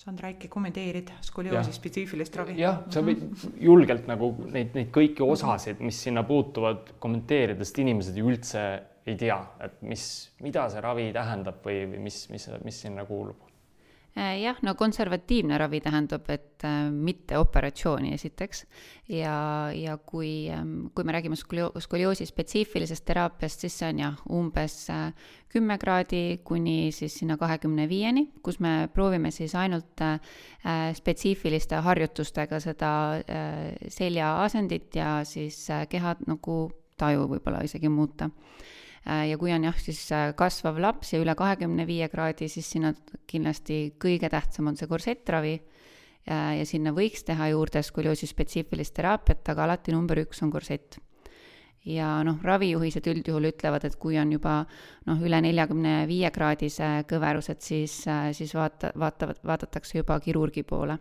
Sandra, 0.04 0.34
äkki 0.34 0.50
kommenteerid 0.52 1.14
skolioosi 1.24 1.72
spetsiifilist 1.78 2.36
ravi? 2.36 2.58
jah, 2.60 2.82
sa 2.92 3.04
võid 3.06 3.22
mhm. 3.24 3.54
julgelt 3.64 4.10
nagu 4.10 4.34
neid, 4.52 4.74
neid 4.76 4.92
kõiki 4.96 5.24
osasid, 5.24 5.80
mis 5.86 6.02
sinna 6.10 6.26
puutuvad, 6.28 6.98
kommenteerida, 7.00 7.64
sest 7.64 7.80
inimesed 7.86 8.20
ju 8.20 8.28
üldse 8.34 8.66
ei 9.08 9.16
tea, 9.20 9.40
et 9.64 9.80
mis, 9.88 10.04
mida 10.44 10.68
see 10.72 10.84
ravi 10.84 11.10
tähendab 11.16 11.64
või, 11.64 11.84
või 11.92 12.06
mis, 12.10 12.20
mis, 12.32 12.50
mis 12.64 12.84
sinna 12.86 13.08
kuulub 13.08 13.53
jah, 14.16 14.58
no 14.62 14.76
konservatiivne 14.78 15.58
ravi 15.58 15.80
tähendab, 15.82 16.28
et 16.30 16.64
äh, 16.68 16.90
mitte 16.92 17.38
operatsiooni 17.42 18.14
esiteks. 18.14 18.66
Ja, 19.10 19.72
ja 19.74 19.98
kui, 19.98 20.50
ähm, 20.54 20.92
kui 20.96 21.06
me 21.08 21.16
räägime 21.16 21.38
skolio-, 21.40 21.72
skolioosi 21.82 22.28
spetsiifilisest 22.30 23.06
teraapiast, 23.06 23.66
siis 23.66 23.78
see 23.80 23.90
on 23.90 24.04
jah, 24.04 24.20
umbes 24.30 24.78
äh, 24.94 25.32
kümme 25.54 25.78
kraadi 25.82 26.40
kuni 26.46 26.92
siis 26.94 27.18
sinna 27.22 27.38
kahekümne 27.42 27.88
viieni, 27.90 28.28
kus 28.46 28.60
me 28.64 28.88
proovime 28.94 29.32
siis 29.32 29.54
ainult 29.56 30.02
spetsiifiliste 30.98 31.78
harjutustega 31.86 32.58
seda 32.64 32.94
selja 33.94 34.32
asendit 34.42 34.96
ja 34.98 35.20
siis 35.28 35.60
keha 35.90 36.16
nagu 36.26 36.58
taju 36.98 37.28
võib-olla 37.36 37.62
isegi 37.68 37.92
muuta 37.94 38.32
ja 39.06 39.38
kui 39.40 39.52
on 39.52 39.68
jah, 39.68 39.80
siis 39.84 40.02
kasvav 40.40 40.80
laps 40.80 41.14
ja 41.14 41.22
üle 41.22 41.36
kahekümne 41.36 41.86
viie 41.88 42.08
kraadi, 42.12 42.48
siis 42.52 42.70
sinna 42.76 42.94
kindlasti 43.28 43.96
kõige 44.00 44.30
tähtsam 44.32 44.72
on 44.72 44.80
see 44.80 44.88
korsettravi 44.88 45.56
ja 46.26 46.64
sinna 46.64 46.94
võiks 46.96 47.26
teha 47.28 47.50
juurde 47.52 47.84
skolioosi 47.84 48.30
spetsiifilist 48.30 48.96
teraapiat, 48.96 49.44
aga 49.52 49.66
alati 49.66 49.92
number 49.92 50.24
üks 50.24 50.40
on 50.46 50.54
korsett 50.54 51.02
ja 51.86 52.08
noh, 52.24 52.40
ravijuhised 52.44 53.08
üldjuhul 53.12 53.50
ütlevad, 53.52 53.86
et 53.88 53.96
kui 54.00 54.18
on 54.20 54.32
juba 54.36 54.62
noh, 55.08 55.24
üle 55.24 55.40
neljakümne 55.44 56.04
viie 56.10 56.32
kraadise 56.34 57.04
kõverused, 57.10 57.60
siis, 57.64 57.98
siis 58.38 58.54
vaata, 58.56 58.94
vaatavad, 59.00 59.42
vaadatakse 59.46 60.00
juba 60.00 60.20
kirurgi 60.24 60.64
poole. 60.68 60.98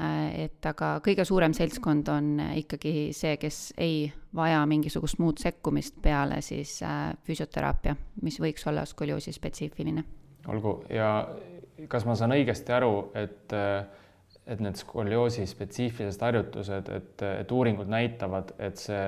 Et 0.00 0.66
aga 0.66 0.94
kõige 1.04 1.24
suurem 1.28 1.54
seltskond 1.56 2.08
on 2.12 2.32
ikkagi 2.56 3.10
see, 3.16 3.36
kes 3.40 3.60
ei 3.78 4.04
vaja 4.36 4.62
mingisugust 4.70 5.18
muud 5.20 5.40
sekkumist 5.42 5.98
peale 6.02 6.40
siis 6.44 6.78
äh, 6.86 7.10
füsioteraapia, 7.26 7.96
mis 8.22 8.40
võiks 8.40 8.66
olla 8.70 8.84
skolioosi 8.88 9.32
spetsiifiline. 9.32 10.04
olgu, 10.48 10.82
ja 10.90 11.28
kas 11.88 12.06
ma 12.08 12.14
saan 12.16 12.36
õigesti 12.36 12.72
aru, 12.76 13.10
et 13.14 13.56
äh, 13.56 13.82
et 14.50 14.60
need 14.62 14.78
skolioosi 14.78 15.44
spetsiifilised 15.46 16.22
harjutused, 16.24 16.88
et, 16.90 17.22
et 17.22 17.52
uuringud 17.54 17.90
näitavad, 17.90 18.54
et 18.58 18.80
see 18.80 19.02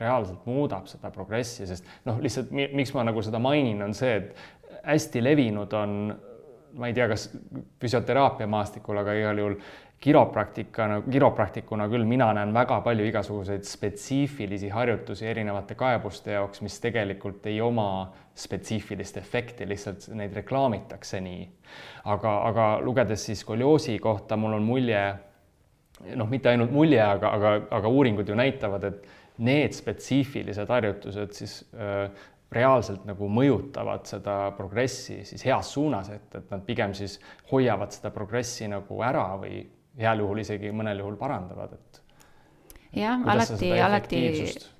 reaalselt 0.00 0.46
muudab 0.48 0.88
seda 0.90 1.12
progressi, 1.14 1.68
sest 1.68 1.86
noh, 2.08 2.18
lihtsalt 2.22 2.50
miks 2.50 2.94
ma 2.96 3.04
nagu 3.06 3.22
seda 3.22 3.38
mainin, 3.42 3.82
on 3.84 3.94
see, 3.94 4.16
et 4.18 4.80
hästi 4.88 5.22
levinud 5.22 5.76
on, 5.78 5.92
ma 6.78 6.90
ei 6.90 6.96
tea, 6.96 7.06
kas 7.10 7.28
füsioteraapia 7.82 8.48
maastikul, 8.50 8.98
aga 9.02 9.14
igal 9.18 9.42
juhul 9.42 9.58
kiropraktikana, 10.00 11.02
kiropraktikuna 11.10 11.88
küll 11.90 12.06
mina 12.06 12.28
näen 12.36 12.52
väga 12.54 12.78
palju 12.86 13.06
igasuguseid 13.08 13.66
spetsiifilisi 13.66 14.70
harjutusi 14.70 15.26
erinevate 15.26 15.74
kaebuste 15.78 16.36
jaoks, 16.36 16.62
mis 16.62 16.78
tegelikult 16.80 17.46
ei 17.50 17.60
oma 17.60 17.88
spetsiifilist 18.38 19.16
efekti, 19.18 19.66
lihtsalt 19.66 20.06
neid 20.14 20.36
reklaamitakse 20.38 21.20
nii. 21.20 21.48
aga, 22.04 22.34
aga 22.50 22.66
lugedes 22.82 23.24
siis 23.26 23.42
skolioosi 23.42 23.98
kohta, 23.98 24.36
mul 24.36 24.54
on 24.60 24.62
mulje, 24.62 25.02
noh, 26.14 26.28
mitte 26.30 26.52
ainult 26.52 26.70
mulje, 26.70 27.02
aga, 27.02 27.32
aga, 27.34 27.54
aga 27.80 27.88
uuringud 27.88 28.28
ju 28.28 28.36
näitavad, 28.38 28.84
et 28.84 29.08
need 29.42 29.74
spetsiifilised 29.74 30.70
harjutused 30.70 31.34
siis 31.34 31.56
äh, 31.74 32.06
reaalselt 32.54 33.02
nagu 33.06 33.26
mõjutavad 33.28 34.06
seda 34.08 34.36
progressi 34.56 35.24
siis 35.26 35.42
heas 35.44 35.72
suunas, 35.74 36.08
et, 36.14 36.30
et 36.38 36.54
nad 36.54 36.62
pigem 36.64 36.94
siis 36.96 37.18
hoiavad 37.50 37.92
seda 37.92 38.14
progressi 38.14 38.70
nagu 38.70 39.02
ära 39.04 39.26
või 39.42 39.60
heal 39.98 40.22
juhul 40.22 40.42
isegi 40.44 40.72
mõnel 40.74 41.02
juhul 41.02 41.16
parandavad, 41.20 41.74
et 41.78 42.02
jah, 43.00 43.22
alati, 43.26 43.72
alati 43.82 44.20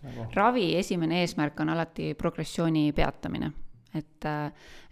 nagu... 0.02 0.28
ravi 0.35 0.68
esimene 0.78 1.22
eesmärk 1.24 1.61
on 1.61 1.74
alati 1.74 2.12
progressiooni 2.18 2.92
peatamine. 2.96 3.52
Et, 3.96 4.27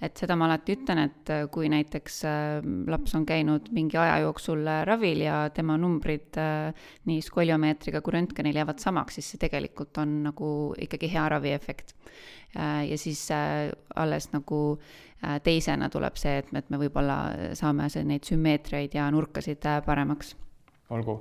et 0.01 0.21
seda 0.21 0.37
ma 0.39 0.47
alati 0.49 0.77
ütlen, 0.77 1.03
et 1.05 1.33
kui 1.53 1.69
näiteks 1.73 2.21
äh, 2.29 2.69
laps 2.89 3.17
on 3.19 3.27
käinud 3.29 3.69
mingi 3.77 3.99
aja 4.01 4.19
jooksul 4.25 4.65
ravil 4.89 5.25
ja 5.27 5.43
tema 5.55 5.77
numbrid 5.81 6.39
äh, 6.41 6.87
nii 7.09 7.25
skoliomeetriga 7.25 8.01
kui 8.05 8.17
röntgenil 8.17 8.57
jäävad 8.57 8.81
samaks, 8.83 9.19
siis 9.19 9.33
see 9.35 9.43
tegelikult 9.47 10.01
on 10.03 10.23
nagu 10.31 10.51
ikkagi 10.81 11.11
hea 11.13 11.27
raviefekt. 11.37 11.97
Äh, 12.57 12.87
ja 12.91 12.99
siis 13.01 13.27
alles 13.33 14.31
nagu 14.33 14.63
teisena 15.43 15.89
tuleb 15.91 16.19
see, 16.21 16.35
et 16.43 16.53
et 16.55 16.69
me 16.71 16.79
võib-olla 16.81 17.17
saame 17.57 17.89
see, 17.93 18.05
neid 18.05 18.29
sümmeetriaid 18.29 18.95
ja 18.95 19.09
nurkasid 19.11 19.65
paremaks. 19.87 20.35
olgu 20.93 21.19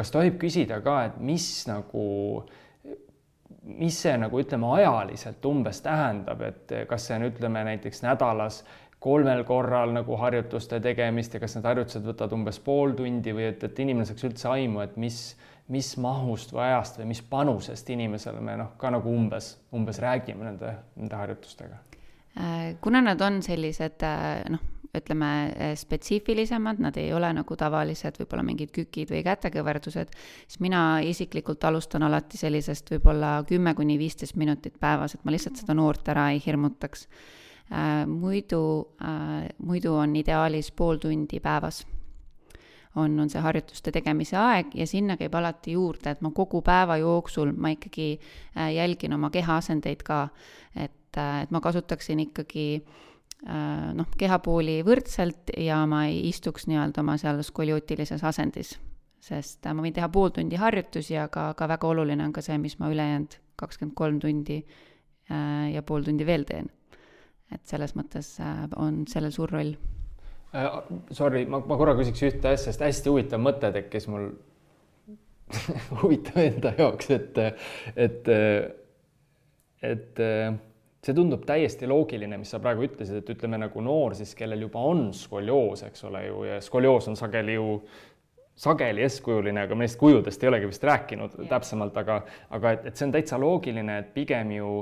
kas 0.00 0.12
tohib 0.14 0.38
küsida 0.40 0.80
ka, 0.84 0.96
et 1.10 1.20
mis 1.22 1.46
nagu, 1.68 2.04
mis 3.62 3.98
see 4.02 4.16
nagu 4.18 4.40
ütleme, 4.40 4.68
ajaliselt 4.78 5.44
umbes 5.44 5.82
tähendab, 5.84 6.40
et 6.46 6.72
kas 6.88 7.08
see 7.08 7.18
on, 7.18 7.26
ütleme 7.28 7.64
näiteks 7.68 8.02
nädalas 8.06 8.62
kolmel 9.00 9.44
korral 9.48 9.92
nagu 9.96 10.16
harjutuste 10.20 10.80
tegemist 10.84 11.34
ja 11.34 11.40
kas 11.40 11.56
need 11.56 11.68
harjutused 11.68 12.04
võtavad 12.04 12.34
umbes 12.36 12.60
pool 12.64 12.92
tundi 12.96 13.32
või 13.36 13.48
et, 13.50 13.62
et 13.64 13.78
inimene 13.84 14.08
saaks 14.08 14.26
üldse 14.28 14.50
aimu, 14.52 14.82
et 14.84 14.96
mis, 15.00 15.20
mis 15.72 15.92
mahust 16.00 16.52
või 16.52 16.66
ajast 16.68 17.00
või 17.00 17.10
mis 17.14 17.22
panusest 17.30 17.92
inimesele 17.96 18.42
me 18.44 18.58
noh, 18.60 18.74
ka 18.80 18.92
nagu 18.92 19.12
umbes, 19.12 19.54
umbes 19.76 20.02
räägime 20.04 20.50
nende, 20.50 20.74
nende 20.96 21.22
harjutustega? 21.22 21.86
kuna 22.80 23.00
nad 23.02 23.20
on 23.26 23.40
sellised 23.42 24.04
noh 24.52 24.69
ütleme, 24.96 25.52
eh, 25.56 25.76
spetsiifilisemad, 25.76 26.80
nad 26.82 26.96
ei 26.98 27.12
ole 27.14 27.30
nagu 27.34 27.56
tavalised 27.56 28.18
võib-olla 28.18 28.42
mingid 28.46 28.72
kükid 28.74 29.12
või 29.14 29.22
kätekõverdused, 29.26 30.14
siis 30.46 30.60
mina 30.60 31.00
isiklikult 31.06 31.64
alustan 31.64 32.02
alati 32.02 32.38
sellisest 32.40 32.90
võib-olla 32.90 33.44
kümme 33.48 33.74
kuni 33.78 33.98
viisteist 33.98 34.36
minutit 34.36 34.80
päevas, 34.80 35.14
et 35.14 35.24
ma 35.24 35.34
lihtsalt 35.34 35.62
seda 35.62 35.76
noort 35.78 36.08
ära 36.08 36.30
ei 36.34 36.42
hirmutaks. 36.46 37.06
Äh,. 37.70 38.06
muidu 38.06 38.88
äh,, 39.02 39.46
muidu 39.62 39.94
on 39.94 40.16
ideaalis 40.16 40.72
pool 40.72 40.98
tundi 40.98 41.38
päevas. 41.40 41.86
On, 42.96 43.20
on 43.20 43.28
see 43.30 43.38
harjutuste 43.38 43.92
tegemise 43.94 44.34
aeg 44.34 44.72
ja 44.74 44.86
sinna 44.86 45.14
käib 45.16 45.34
alati 45.38 45.76
juurde, 45.76 46.10
et 46.10 46.20
ma 46.20 46.32
kogu 46.34 46.58
päeva 46.66 46.96
jooksul 46.98 47.52
ma 47.54 47.70
ikkagi 47.70 48.18
äh, 48.56 48.72
jälgin 48.74 49.14
oma 49.14 49.30
kehaasendeid 49.30 50.02
ka, 50.02 50.28
et, 50.74 51.14
et 51.14 51.50
ma 51.54 51.60
kasutaksin 51.62 52.18
ikkagi 52.26 52.66
Äh, 52.80 53.09
noh, 53.46 54.08
kehapooli 54.20 54.80
võrdselt 54.84 55.54
ja 55.56 55.80
ma 55.88 56.04
ei 56.10 56.26
istuks 56.28 56.66
nii-öelda 56.68 57.00
oma 57.00 57.16
seal 57.20 57.40
skoliootilises 57.44 58.24
asendis. 58.24 58.76
sest 59.20 59.66
äh, 59.66 59.74
ma 59.76 59.84
võin 59.84 59.94
teha 59.96 60.08
pool 60.08 60.30
tundi 60.32 60.56
harjutusi, 60.56 61.16
aga, 61.20 61.50
aga 61.54 61.68
väga 61.74 61.88
oluline 61.88 62.24
on 62.24 62.32
ka 62.32 62.44
see, 62.44 62.58
mis 62.58 62.78
ma 62.80 62.90
ülejäänud 62.92 63.36
kakskümmend 63.60 63.96
kolm 63.96 64.20
tundi 64.20 64.60
äh, 64.60 65.72
ja 65.72 65.82
pool 65.82 66.04
tundi 66.04 66.26
veel 66.26 66.44
teen. 66.44 66.70
et 67.50 67.64
selles 67.66 67.96
mõttes 67.96 68.36
on 68.76 69.04
sellel 69.08 69.32
suur 69.32 69.50
roll 69.50 69.74
äh,. 70.54 70.68
Sorry, 71.10 71.46
ma, 71.46 71.62
ma 71.64 71.76
korra 71.80 71.96
küsiks 71.98 72.22
ühte 72.28 72.52
asja, 72.52 72.70
sest 72.70 72.84
hästi 72.84 73.10
huvitav 73.10 73.40
mõte 73.42 73.72
tekkis 73.72 74.08
mul 74.08 74.30
huvitav 76.02 76.44
enda 76.44 76.74
jaoks, 76.78 77.10
et, 77.10 77.38
et, 77.96 78.28
et, 78.28 78.28
et 79.82 80.20
see 81.00 81.16
tundub 81.16 81.46
täiesti 81.48 81.88
loogiline, 81.88 82.36
mis 82.40 82.52
sa 82.52 82.60
praegu 82.60 82.84
ütlesid, 82.84 83.22
et 83.22 83.32
ütleme 83.32 83.60
nagu 83.60 83.82
noor 83.84 84.14
siis, 84.18 84.34
kellel 84.36 84.66
juba 84.66 84.82
on 84.84 85.10
skolioos, 85.16 85.84
eks 85.88 86.04
ole 86.10 86.26
ju, 86.26 86.42
ja 86.48 86.60
skolioos 86.64 87.08
on 87.08 87.16
sageli 87.16 87.56
ju 87.56 87.80
sageli 88.60 89.06
eeskujuline, 89.06 89.62
aga 89.64 89.76
me 89.76 89.86
neist 89.86 89.96
kujudest 90.00 90.42
ei 90.44 90.50
olegi 90.50 90.68
vist 90.68 90.82
rääkinud 90.84 91.38
yeah. 91.38 91.48
täpsemalt, 91.54 91.96
aga, 91.96 92.18
aga 92.56 92.74
et, 92.76 92.90
et 92.90 92.98
see 92.98 93.06
on 93.08 93.14
täitsa 93.14 93.38
loogiline, 93.40 93.94
et 94.02 94.10
pigem 94.12 94.52
ju 94.58 94.72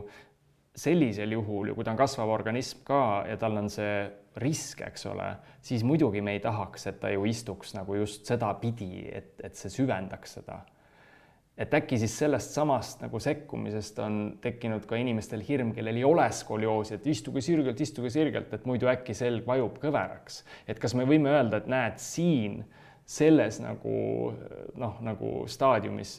sellisel 0.78 1.36
juhul 1.36 1.70
ju, 1.70 1.76
kui 1.76 1.86
ta 1.86 1.94
on 1.94 2.00
kasvav 2.00 2.32
organism 2.34 2.82
ka 2.86 3.02
ja 3.28 3.36
tal 3.38 3.58
on 3.60 3.70
see 3.70 4.00
risk, 4.42 4.82
eks 4.86 5.06
ole, 5.10 5.28
siis 5.62 5.84
muidugi 5.86 6.22
me 6.22 6.34
ei 6.34 6.42
tahaks, 6.42 6.88
et 6.90 6.98
ta 7.02 7.10
ju 7.14 7.22
istuks 7.30 7.74
nagu 7.78 7.98
just 7.98 8.26
sedapidi, 8.26 9.06
et, 9.14 9.32
et 9.46 9.58
see 9.58 9.70
süvendaks 9.80 10.38
seda 10.40 10.60
et 11.58 11.74
äkki 11.74 11.98
siis 11.98 12.14
sellest 12.20 12.54
samast 12.54 13.00
nagu 13.02 13.18
sekkumisest 13.22 13.98
on 14.04 14.18
tekkinud 14.42 14.84
ka 14.86 14.98
inimestel 15.00 15.42
hirm, 15.42 15.72
kellel 15.74 15.98
ei 15.98 16.04
ole 16.06 16.28
skolioosi, 16.32 16.98
et 16.98 17.08
istuge 17.10 17.42
sirgelt, 17.42 17.80
istuge 17.82 18.12
sirgelt, 18.14 18.52
et 18.54 18.68
muidu 18.68 18.90
äkki 18.90 19.16
selg 19.16 19.46
vajub 19.46 19.80
kõveraks. 19.82 20.44
et 20.68 20.78
kas 20.78 20.94
me 20.94 21.06
võime 21.08 21.32
öelda, 21.34 21.58
et 21.58 21.66
näed, 21.66 21.98
siin 22.02 22.62
selles 23.08 23.58
nagu 23.64 24.32
noh, 24.78 24.98
nagu 25.02 25.32
staadiumis 25.50 26.18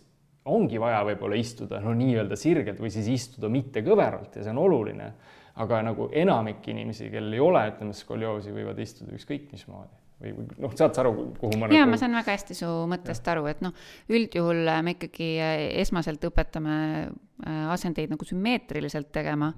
ongi 0.49 0.79
vaja 0.81 1.03
võib-olla 1.07 1.37
istuda 1.37 1.79
no 1.83 1.93
nii-öelda 1.95 2.35
sirgelt 2.39 2.79
või 2.81 2.91
siis 2.91 3.07
istuda 3.13 3.51
mitte 3.53 3.83
kõveralt 3.85 4.35
ja 4.35 4.43
see 4.43 4.55
on 4.55 4.63
oluline. 4.65 5.13
aga 5.59 5.81
nagu 5.83 6.05
enamik 6.15 6.67
inimesi, 6.71 7.09
kellel 7.11 7.33
ei 7.35 7.39
ole, 7.43 7.65
ütleme, 7.73 7.93
skolioosi, 7.93 8.53
võivad 8.55 8.79
istuda 8.79 9.11
ükskõik 9.15 9.51
mismoodi 9.51 9.98
või 10.19 10.33
noh, 10.35 10.73
saad 10.75 10.95
sa 10.95 11.03
aru, 11.03 11.13
kuhu 11.39 11.57
ma 11.59 11.69
jaa 11.71 11.85
nagu..., 11.85 11.93
ma 11.93 11.99
saan 11.99 12.17
väga 12.17 12.35
hästi 12.35 12.57
su 12.57 12.69
mõttest 12.91 13.25
ja. 13.25 13.33
aru, 13.33 13.47
et 13.51 13.63
noh, 13.63 13.75
üldjuhul 14.11 14.67
äh, 14.67 14.81
me 14.85 14.95
ikkagi 14.97 15.29
äh, 15.39 15.63
esmaselt 15.79 16.23
õpetame 16.27 16.75
äh, 17.07 17.65
asendeid 17.71 18.11
nagu 18.11 18.27
sümmeetriliselt 18.27 19.13
tegema, 19.15 19.51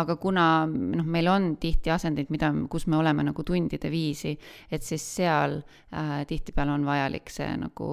aga 0.00 0.18
kuna 0.20 0.48
noh, 0.66 1.06
meil 1.06 1.30
on 1.30 1.52
tihti 1.62 1.94
asendeid, 1.94 2.32
mida, 2.34 2.50
kus 2.70 2.88
me 2.90 2.98
oleme 2.98 3.28
nagu 3.30 3.46
tundide 3.46 3.92
viisi, 3.94 4.34
et 4.70 4.86
siis 4.86 5.06
seal 5.18 5.60
äh, 5.60 6.22
tihtipeale 6.28 6.74
on 6.74 6.88
vajalik 6.88 7.30
see 7.30 7.50
nagu 7.62 7.90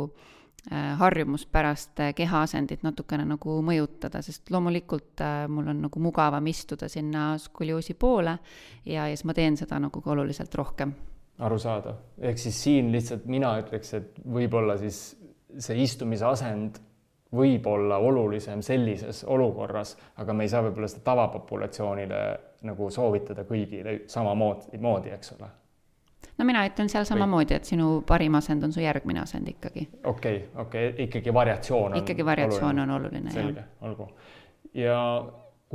äh, 0.72 0.96
harjumuspärast 0.98 2.08
kehaasendit 2.18 2.86
natukene 2.88 3.28
nagu 3.36 3.60
mõjutada, 3.66 4.26
sest 4.26 4.50
loomulikult 4.50 5.22
äh, 5.22 5.44
mul 5.46 5.70
on 5.76 5.86
nagu 5.86 6.02
mugavam 6.02 6.50
istuda 6.50 6.90
sinna 6.90 7.36
skolioosi 7.42 7.94
poole 7.94 8.40
ja, 8.82 9.06
ja 9.06 9.12
siis 9.14 9.30
ma 9.30 9.38
teen 9.38 9.62
seda 9.62 9.78
nagu 9.84 10.02
ka 10.02 10.18
oluliselt 10.18 10.58
rohkem 10.58 10.98
arusaadav, 11.40 11.96
ehk 12.20 12.40
siis 12.40 12.64
siin 12.64 12.92
lihtsalt 12.94 13.26
mina 13.28 13.56
ütleks, 13.60 13.94
et 13.98 14.20
võib-olla 14.24 14.78
siis 14.80 15.00
see 15.60 15.82
istumise 15.84 16.26
asend 16.28 16.80
võib 17.36 17.68
olla 17.68 17.98
olulisem 17.98 18.62
sellises 18.64 19.24
olukorras, 19.28 19.96
aga 20.22 20.34
me 20.34 20.46
ei 20.46 20.52
saa 20.52 20.64
võib-olla 20.64 20.88
seda 20.92 21.04
tavapopulatsioonile 21.10 22.22
nagu 22.66 22.90
soovitada 22.92 23.46
kõigile 23.48 24.02
samamoodi, 24.12 24.80
moodi, 24.82 25.12
eks 25.16 25.36
ole. 25.36 25.50
no 26.38 26.48
mina 26.48 26.66
ütlen 26.70 26.90
seal 26.92 27.08
samamoodi, 27.08 27.58
et 27.58 27.68
sinu 27.68 28.02
parim 28.08 28.40
asend 28.40 28.64
on 28.64 28.74
su 28.74 28.84
järgmine 28.84 29.24
asend 29.26 29.52
ikkagi. 29.52 29.88
okei 30.04 30.38
okay,, 30.38 30.62
okei 30.66 30.90
okay., 30.90 31.08
ikkagi 31.10 31.34
variatsioon 31.34 31.92
on 31.92 32.04
ikkagi 32.04 32.26
variatsioon 32.26 32.80
oluline. 32.80 32.94
on 32.94 33.02
oluline, 33.02 33.32
selge, 33.32 33.66
olgu. 33.82 34.10
ja 34.74 35.00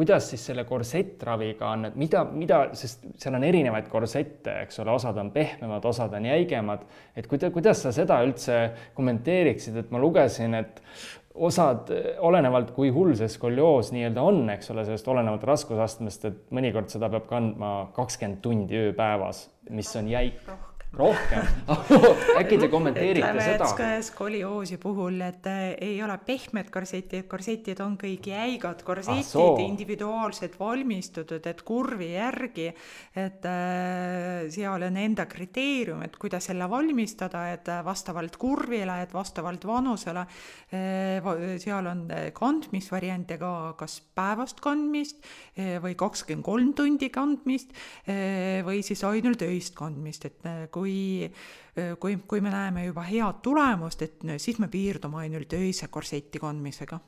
kuidas 0.01 0.31
siis 0.33 0.47
selle 0.49 0.65
korsettraviga 0.65 1.75
on, 1.75 1.91
et 1.91 1.97
mida, 2.01 2.23
mida, 2.33 2.61
sest 2.79 3.03
seal 3.21 3.35
on 3.37 3.45
erinevaid 3.45 3.91
korsette, 3.93 4.55
eks 4.65 4.81
ole, 4.81 4.95
osad 4.97 5.19
on 5.21 5.29
pehmemad, 5.35 5.85
osad 5.85 6.15
on 6.17 6.29
jäigemad, 6.31 6.87
et 7.13 7.29
kuida-, 7.29 7.51
kuidas 7.53 7.83
sa 7.85 7.93
seda 7.93 8.23
üldse 8.25 8.63
kommenteeriksid, 8.97 9.77
et 9.83 9.93
ma 9.93 10.01
lugesin, 10.01 10.57
et 10.57 10.81
osad, 11.35 11.93
olenevalt 12.25 12.73
kui 12.77 12.89
hull 12.97 13.13
see 13.19 13.29
skolioos 13.29 13.93
nii-öelda 13.93 14.25
on, 14.25 14.41
eks 14.57 14.73
ole, 14.73 14.87
sellest 14.89 15.13
olenevalt 15.13 15.45
raskusastmest, 15.53 16.27
et 16.31 16.41
mõnikord 16.57 16.89
seda 16.93 17.13
peab 17.13 17.29
kandma 17.29 17.75
kakskümmend 17.97 18.41
tundi 18.45 18.81
ööpäevas, 18.81 19.51
mis 19.69 19.93
on 20.01 20.09
jäik 20.09 20.41
rohkem 20.97 21.47
äkki 22.41 22.59
te 22.59 22.69
kommenteerite 22.73 23.23
ütleme, 23.23 23.45
seda? 23.45 23.91
skolioosi 24.05 24.79
puhul, 24.83 25.21
et 25.23 25.47
äh, 25.51 25.65
ei 25.87 25.99
ole 26.03 26.17
pehmed 26.27 26.71
korsetid, 26.73 27.27
korsetid 27.31 27.83
on 27.85 27.97
kõik 28.01 28.31
jäigad 28.33 28.83
korsetid 28.87 29.09
Ah, 29.41 29.61
individuaalselt 29.63 30.57
valmistatud, 30.59 31.45
et 31.47 31.63
kurvi 31.67 32.11
järgi, 32.15 32.69
et 33.19 33.47
äh, 33.49 34.49
seal 34.53 34.87
on 34.87 34.99
enda 35.01 35.27
kriteerium, 35.31 36.03
et 36.07 36.17
kuidas 36.21 36.51
selle 36.51 36.67
valmistada, 36.71 37.47
et 37.55 37.71
vastavalt 37.85 38.37
kurvile, 38.41 39.01
et 39.05 39.15
vastavalt 39.15 39.67
vanusele 39.69 40.25
äh,, 40.75 41.31
seal 41.61 41.91
on 41.91 42.07
kandmisvariante 42.37 43.39
ka, 43.41 43.53
kas 43.81 44.01
päevast 44.17 44.61
kandmist 44.65 45.23
äh, 45.55 45.79
või 45.83 45.97
kakskümmend 45.99 46.47
kolm 46.47 46.73
tundi 46.77 47.11
kandmist 47.13 47.75
äh, 48.09 48.61
või 48.67 48.83
siis 48.87 49.03
ainult 49.07 49.43
öist 49.47 49.77
kandmist, 49.79 50.27
et 50.29 50.49
äh, 50.49 50.65
kui 50.73 50.80
kui, 50.81 52.17
kui 52.29 52.41
me 52.41 52.53
näeme 52.53 52.85
juba 52.89 53.05
head 53.07 53.41
tulemust, 53.45 54.03
et 54.03 54.27
siis 54.43 54.59
me 54.59 54.69
piirdume 54.73 55.23
ainult 55.25 55.53
öise 55.59 55.89
korseti 55.93 56.43
kandmisega. 56.43 56.99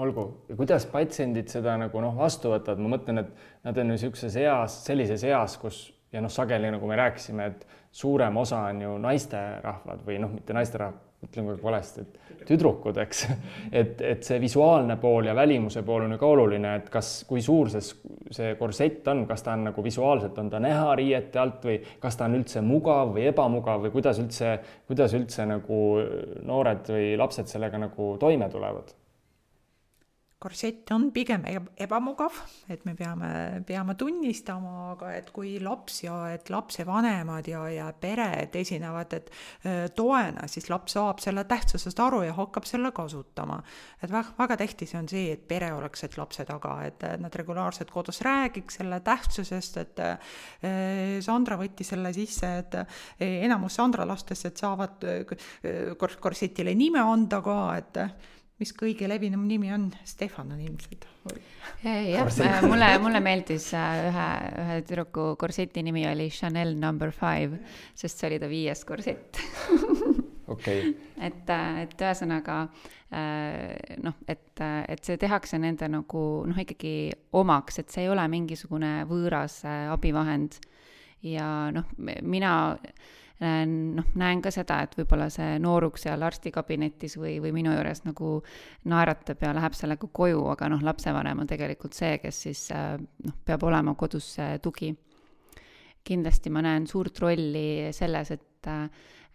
Olgu, 0.00 0.24
ja 0.48 0.56
kuidas 0.56 0.86
patsiendid 0.88 1.50
seda 1.50 1.74
nagu 1.76 2.00
noh, 2.00 2.14
vastu 2.16 2.52
võtavad, 2.52 2.78
ma 2.80 2.94
mõtlen, 2.94 3.24
et 3.24 3.66
nad 3.66 3.78
on 3.78 3.90
ju 3.90 3.96
niisuguses 3.96 4.36
eas, 4.38 4.78
sellises 4.86 5.24
eas, 5.26 5.58
kus 5.60 5.88
ja 6.12 6.22
noh, 6.22 6.30
sageli 6.32 6.70
nagu 6.72 6.88
me 6.88 6.96
rääkisime, 6.98 7.46
et 7.50 7.66
suurem 7.92 8.36
osa 8.40 8.62
on 8.70 8.82
ju 8.84 8.96
naisterahvad 9.02 10.06
või 10.06 10.18
noh, 10.22 10.32
mitte 10.38 10.54
naisterahvad, 10.56 11.09
ütlen 11.20 11.46
kogu 11.46 11.56
aeg 11.56 11.64
valesti, 11.64 12.04
et 12.04 12.44
tüdrukud, 12.48 12.96
eks. 13.02 13.24
et, 13.80 14.00
et 14.00 14.24
see 14.24 14.38
visuaalne 14.40 14.96
pool 15.00 15.28
ja 15.28 15.34
välimuse 15.36 15.82
pool 15.86 16.06
on 16.06 16.14
ju 16.16 16.20
ka 16.20 16.30
oluline, 16.34 16.74
et 16.80 16.88
kas, 16.92 17.10
kui 17.28 17.42
suur 17.44 17.70
see, 17.72 17.82
see 18.32 18.54
korsett 18.60 19.08
on, 19.12 19.26
kas 19.28 19.44
ta 19.46 19.56
on 19.58 19.68
nagu 19.68 19.84
visuaalselt, 19.84 20.38
on 20.40 20.52
ta 20.52 20.62
näha 20.62 20.94
riiete 20.98 21.42
alt 21.42 21.66
või 21.68 21.76
kas 22.00 22.16
ta 22.16 22.28
on 22.30 22.38
üldse 22.40 22.64
mugav 22.64 23.12
või 23.16 23.28
ebamugav 23.30 23.84
või 23.84 23.92
kuidas 23.98 24.22
üldse, 24.22 24.56
kuidas 24.88 25.16
üldse 25.18 25.46
nagu 25.48 25.82
noored 26.48 26.88
või 26.94 27.12
lapsed 27.20 27.52
sellega 27.52 27.80
nagu 27.88 28.14
toime 28.20 28.48
tulevad? 28.52 28.96
Korsett 30.40 30.90
on 30.94 31.10
pigem 31.12 31.44
eb- 31.48 31.68
ebamugav, 31.84 32.36
et 32.72 32.84
me 32.88 32.94
peame, 32.96 33.30
peame 33.68 33.94
tunnistama, 34.00 34.74
aga 34.94 35.12
et 35.18 35.28
kui 35.36 35.58
laps 35.60 36.00
ja 36.06 36.16
et 36.32 36.48
lapsevanemad 36.52 37.50
ja, 37.50 37.66
ja 37.74 37.90
pered 37.92 38.56
esinevad, 38.56 39.12
et 39.18 39.28
toena, 39.96 40.46
siis 40.48 40.70
laps 40.72 40.96
saab 40.96 41.20
selle 41.20 41.44
tähtsusest 41.50 42.00
aru 42.00 42.22
ja 42.24 42.32
hakkab 42.38 42.64
selle 42.68 42.92
kasutama. 42.96 43.60
et 44.00 44.08
väga, 44.08 44.32
väga 44.38 44.56
tähtis 44.62 44.94
on 44.96 45.08
see, 45.12 45.34
et 45.34 45.44
pere 45.48 45.72
oleks, 45.76 46.04
et 46.08 46.16
lapse 46.16 46.44
taga, 46.48 46.78
et 46.88 47.04
nad 47.20 47.36
regulaarselt 47.36 47.92
kodus 47.92 48.22
räägiks 48.24 48.80
selle 48.80 49.00
tähtsusest, 49.04 49.76
et 49.84 50.04
Sandra 51.24 51.60
võttis 51.60 51.92
selle 51.92 52.12
sisse, 52.16 52.50
et 52.62 52.80
öö, 52.80 53.30
enamus 53.44 53.76
Sandra 53.76 54.06
lastest, 54.08 54.48
et 54.48 54.60
saavad 54.60 55.04
öö, 55.04 55.94
kor-, 56.00 56.18
korsetile 56.20 56.74
nime 56.74 57.02
anda 57.04 57.42
ka, 57.44 57.60
et 57.76 58.04
mis 58.60 58.72
kõige 58.76 59.08
levinum 59.08 59.46
nimi 59.48 59.70
on, 59.72 59.88
Stefan 60.04 60.52
on 60.52 60.60
ilmselt. 60.60 61.06
jah, 61.84 62.28
mulle, 62.68 62.90
mulle 63.02 63.22
meeldis 63.24 63.70
äh, 63.76 64.06
ühe, 64.10 64.28
ühe 64.62 64.78
tüdruku 64.84 65.32
korseti 65.40 65.84
nimi 65.86 66.04
oli 66.10 66.28
Chanel 66.34 66.74
number 66.80 67.12
five, 67.14 67.60
sest 67.96 68.20
see 68.20 68.30
oli 68.30 68.40
ta 68.42 68.50
viies 68.50 68.84
korsett 68.88 69.40
okei 70.52 70.82
okay. 70.90 70.94
et, 71.28 71.52
äh, 71.54 71.82
et 71.86 72.04
ühesõnaga 72.04 72.58
äh, 73.16 73.96
noh, 74.04 74.20
et, 74.28 74.60
et 74.60 75.08
see 75.08 75.20
tehakse 75.20 75.60
nende 75.62 75.88
nagu 75.88 76.24
noh, 76.50 76.60
ikkagi 76.60 76.94
omaks, 77.40 77.80
et 77.80 77.94
see 77.94 78.04
ei 78.04 78.12
ole 78.12 78.26
mingisugune 78.28 78.98
võõras 79.08 79.62
abivahend. 79.64 80.60
ja 81.24 81.70
noh, 81.72 81.88
mina 81.96 82.52
noh, 83.40 84.08
näen 84.20 84.42
ka 84.44 84.52
seda, 84.52 84.82
et 84.84 84.96
võib-olla 84.98 85.30
see 85.32 85.58
nooruk 85.62 85.96
seal 85.98 86.22
arstikabinetis 86.26 87.16
või, 87.16 87.38
või 87.40 87.54
minu 87.56 87.72
juures 87.72 88.04
nagu 88.04 88.34
naeratab 88.92 89.46
ja 89.46 89.54
läheb 89.56 89.76
sellega 89.76 90.10
koju, 90.12 90.42
aga 90.52 90.68
noh, 90.74 90.82
lapsevanem 90.84 91.40
on 91.40 91.48
tegelikult 91.48 91.96
see, 91.96 92.18
kes 92.20 92.42
siis 92.46 92.66
noh, 92.72 93.38
peab 93.44 93.64
olema 93.64 93.94
kodus 93.96 94.34
see 94.36 94.58
tugi. 94.60 94.92
kindlasti 96.04 96.50
ma 96.50 96.62
näen 96.64 96.86
suurt 96.88 97.18
rolli 97.20 97.92
selles, 97.92 98.30
et 98.30 98.46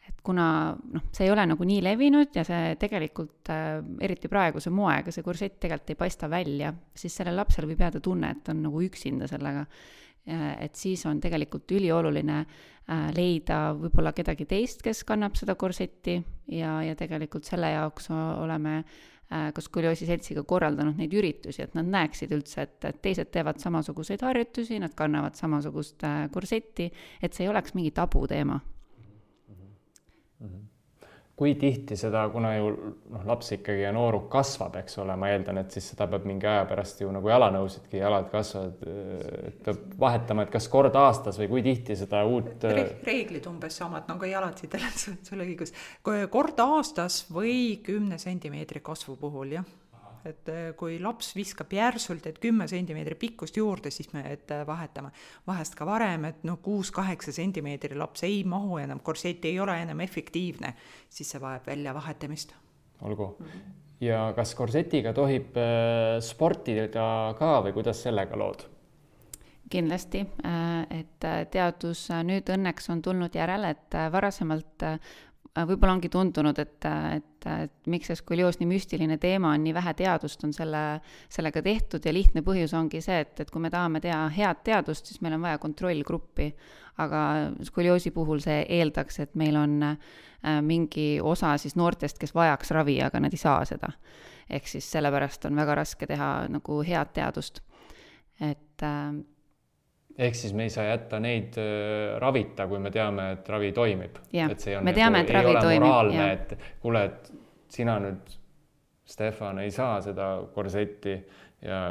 et 0.05 0.21
kuna 0.25 0.47
noh, 0.75 1.05
see 1.13 1.25
ei 1.25 1.33
ole 1.33 1.45
nagu 1.49 1.65
nii 1.65 1.81
levinud 1.85 2.35
ja 2.37 2.43
see 2.45 2.75
tegelikult 2.81 3.49
äh, 3.53 3.79
eriti 4.05 4.29
praeguse 4.31 4.69
moega, 4.73 5.13
see 5.13 5.25
kursett 5.25 5.57
tegelikult 5.61 5.93
ei 5.93 5.99
paista 5.99 6.29
välja, 6.29 6.73
siis 6.93 7.15
sellel 7.17 7.39
lapsel 7.39 7.67
võib 7.69 7.81
jääda 7.81 8.01
tunne, 8.03 8.31
et 8.31 8.43
ta 8.45 8.53
on 8.53 8.61
nagu 8.67 8.83
üksinda 8.85 9.29
sellega 9.31 9.65
et 10.25 10.75
siis 10.75 11.05
on 11.05 11.19
tegelikult 11.21 11.71
ülioluline 11.71 12.37
äh, 12.41 13.09
leida 13.15 13.59
võib-olla 13.77 14.13
kedagi 14.15 14.47
teist, 14.49 14.81
kes 14.85 15.03
kannab 15.07 15.37
seda 15.37 15.55
korsetti 15.55 16.17
ja, 16.51 16.79
ja 16.85 16.95
tegelikult 16.97 17.45
selle 17.45 17.69
jaoks 17.75 18.09
oleme 18.15 18.77
äh, 18.81 19.51
ka 19.53 19.61
Skoliosi 19.61 20.09
seltsiga 20.09 20.43
korraldanud 20.43 20.97
neid 20.97 21.13
üritusi, 21.13 21.61
et 21.65 21.77
nad 21.77 21.89
näeksid 21.97 22.33
üldse, 22.35 22.65
et, 22.65 22.77
et 22.89 23.01
teised 23.05 23.29
teevad 23.33 23.61
samasuguseid 23.61 24.25
harjutusi, 24.25 24.79
nad 24.81 24.97
kannavad 24.97 25.37
samasugust 25.37 26.05
äh, 26.07 26.23
korsetti, 26.33 26.89
et 27.21 27.33
see 27.33 27.45
ei 27.45 27.53
oleks 27.53 27.77
mingi 27.77 27.93
tabuteema 27.93 28.61
mm. 28.61 30.47
-hmm 30.47 30.71
kui 31.35 31.55
tihti 31.59 31.97
seda, 31.99 32.21
kuna 32.31 32.53
ju 32.55 32.69
noh, 33.11 33.23
laps 33.27 33.51
ikkagi 33.57 33.83
ja 33.83 33.91
nooruk 33.95 34.29
kasvab, 34.31 34.77
eks 34.79 34.99
ole, 35.03 35.17
ma 35.19 35.33
eeldan, 35.33 35.59
et 35.59 35.75
siis 35.75 35.89
seda 35.91 36.07
peab 36.11 36.23
mingi 36.27 36.47
aja 36.47 36.63
pärast 36.69 37.01
ju 37.03 37.11
nagu 37.11 37.27
jalanõusidki, 37.31 37.99
jalad 37.99 38.29
kasvavad, 38.31 38.85
peab 39.65 39.81
vahetama, 39.99 40.45
et 40.45 40.53
kas 40.55 40.69
kord 40.71 40.95
aastas 40.99 41.39
või 41.41 41.49
kui 41.51 41.65
tihti 41.65 41.99
seda 41.99 42.23
uut 42.29 42.63
Re. 42.71 42.85
reeglid 43.03 43.49
umbes 43.51 43.81
samad 43.81 44.07
nagu 44.11 44.31
jalatsidel, 44.31 44.87
sul 44.95 45.41
oli 45.41 45.51
õigus, 45.51 45.75
kord 46.05 46.61
aastas 46.63 47.25
või 47.27 47.81
kümne 47.83 48.19
sentimeetri 48.21 48.83
kasvu 48.85 49.19
puhul, 49.19 49.57
jah 49.59 49.73
et 50.25 50.49
äh, 50.49 50.65
kui 50.77 50.97
laps 51.01 51.33
viskab 51.37 51.71
järsult, 51.73 52.25
et 52.29 52.39
kümme 52.41 52.67
sentimeetrit 52.69 53.19
pikkust 53.21 53.57
juurde, 53.59 53.91
siis 53.93 54.11
me, 54.13 54.25
et 54.31 54.51
äh, 54.51 54.65
vahetame. 54.67 55.11
vahest 55.47 55.75
ka 55.77 55.85
varem, 55.85 56.25
et 56.31 56.43
noh, 56.47 56.59
kuus-kaheksa 56.63 57.33
sentimeetri 57.35 57.97
laps 57.97 58.25
ei 58.27 58.43
mahu 58.43 58.79
enam, 58.81 59.01
korsett 59.05 59.45
ei 59.45 59.59
ole 59.59 59.77
enam 59.81 60.01
efektiivne, 60.05 60.75
siis 61.09 61.31
see 61.31 61.41
vajab 61.41 61.67
väljavahetamist. 61.67 62.55
olgu. 63.01 63.35
-hmm. 63.39 63.73
ja 64.01 64.33
kas 64.35 64.55
korsetiga 64.55 65.13
tohib 65.13 65.57
äh, 65.57 66.19
sportida 66.19 66.87
ka 67.37 67.61
või 67.61 67.73
kuidas 67.73 68.03
sellega 68.03 68.37
lood? 68.37 68.69
kindlasti, 69.69 70.19
et 70.93 71.25
teadus 71.51 72.09
nüüd 72.23 72.49
õnneks 72.53 72.89
on 72.93 73.01
tulnud 73.01 73.35
järele, 73.35 73.69
et 73.69 73.95
varasemalt 74.11 74.83
võib-olla 75.63 75.93
ongi 75.95 76.09
tundunud, 76.11 76.57
et, 76.59 76.85
et, 77.15 77.47
et 77.47 77.89
miks 77.91 78.09
see 78.11 78.17
skolioos 78.19 78.57
nii 78.59 78.67
müstiline 78.67 79.15
teema 79.21 79.53
on, 79.55 79.63
nii 79.63 79.73
vähe 79.75 79.93
teadust 79.95 80.43
on 80.43 80.51
selle, 80.55 80.81
sellega 81.31 81.61
tehtud 81.63 82.05
ja 82.05 82.11
lihtne 82.13 82.43
põhjus 82.43 82.73
ongi 82.75 82.99
see, 83.03 83.21
et, 83.23 83.39
et 83.39 83.51
kui 83.51 83.63
me 83.63 83.71
tahame 83.71 84.01
teha 84.03 84.25
head 84.35 84.65
teadust, 84.67 85.07
siis 85.07 85.21
meil 85.23 85.37
on 85.37 85.45
vaja 85.45 85.61
kontrollgruppi. 85.63 86.51
aga 86.97 87.21
skolioosi 87.67 88.11
puhul 88.15 88.39
see 88.39 88.61
eeldaks, 88.71 89.19
et 89.19 89.33
meil 89.35 89.55
on 89.59 89.81
äh, 89.83 89.95
mingi 90.63 91.19
osa 91.21 91.57
siis 91.59 91.75
noortest, 91.75 92.19
kes 92.19 92.35
vajaks 92.35 92.71
ravi, 92.71 93.01
aga 93.03 93.19
nad 93.19 93.33
ei 93.33 93.39
saa 93.39 93.65
seda. 93.65 93.91
ehk 94.49 94.67
siis 94.67 94.91
sellepärast 94.91 95.45
on 95.45 95.55
väga 95.55 95.75
raske 95.75 96.07
teha 96.07 96.47
nagu 96.49 96.81
head 96.83 97.13
teadust. 97.13 97.61
et 98.39 98.83
äh, 98.83 99.15
ehk 100.17 100.35
siis 100.35 100.53
me 100.53 100.63
ei 100.63 100.71
saa 100.73 100.85
jätta 100.87 101.19
neid 101.19 101.57
ravita, 102.19 102.67
kui 102.67 102.79
me 102.79 102.91
teame, 102.91 103.31
et 103.35 103.49
ravi 103.49 103.71
toimib. 103.75 104.19
et 104.33 104.59
see 104.59 104.77
on 104.77 104.83
me 104.83 104.93
teame, 104.95 105.23
nagu, 105.23 105.29
et 105.29 105.35
ravi 105.35 105.55
toimib. 105.61 106.21
et 106.31 106.57
kuule, 106.81 107.05
et 107.05 107.31
sina 107.75 107.97
nüüd, 107.99 108.37
Stefan, 109.05 109.59
ei 109.61 109.71
saa 109.71 109.99
seda 110.01 110.29
korsetti 110.53 111.13
ja 111.61 111.81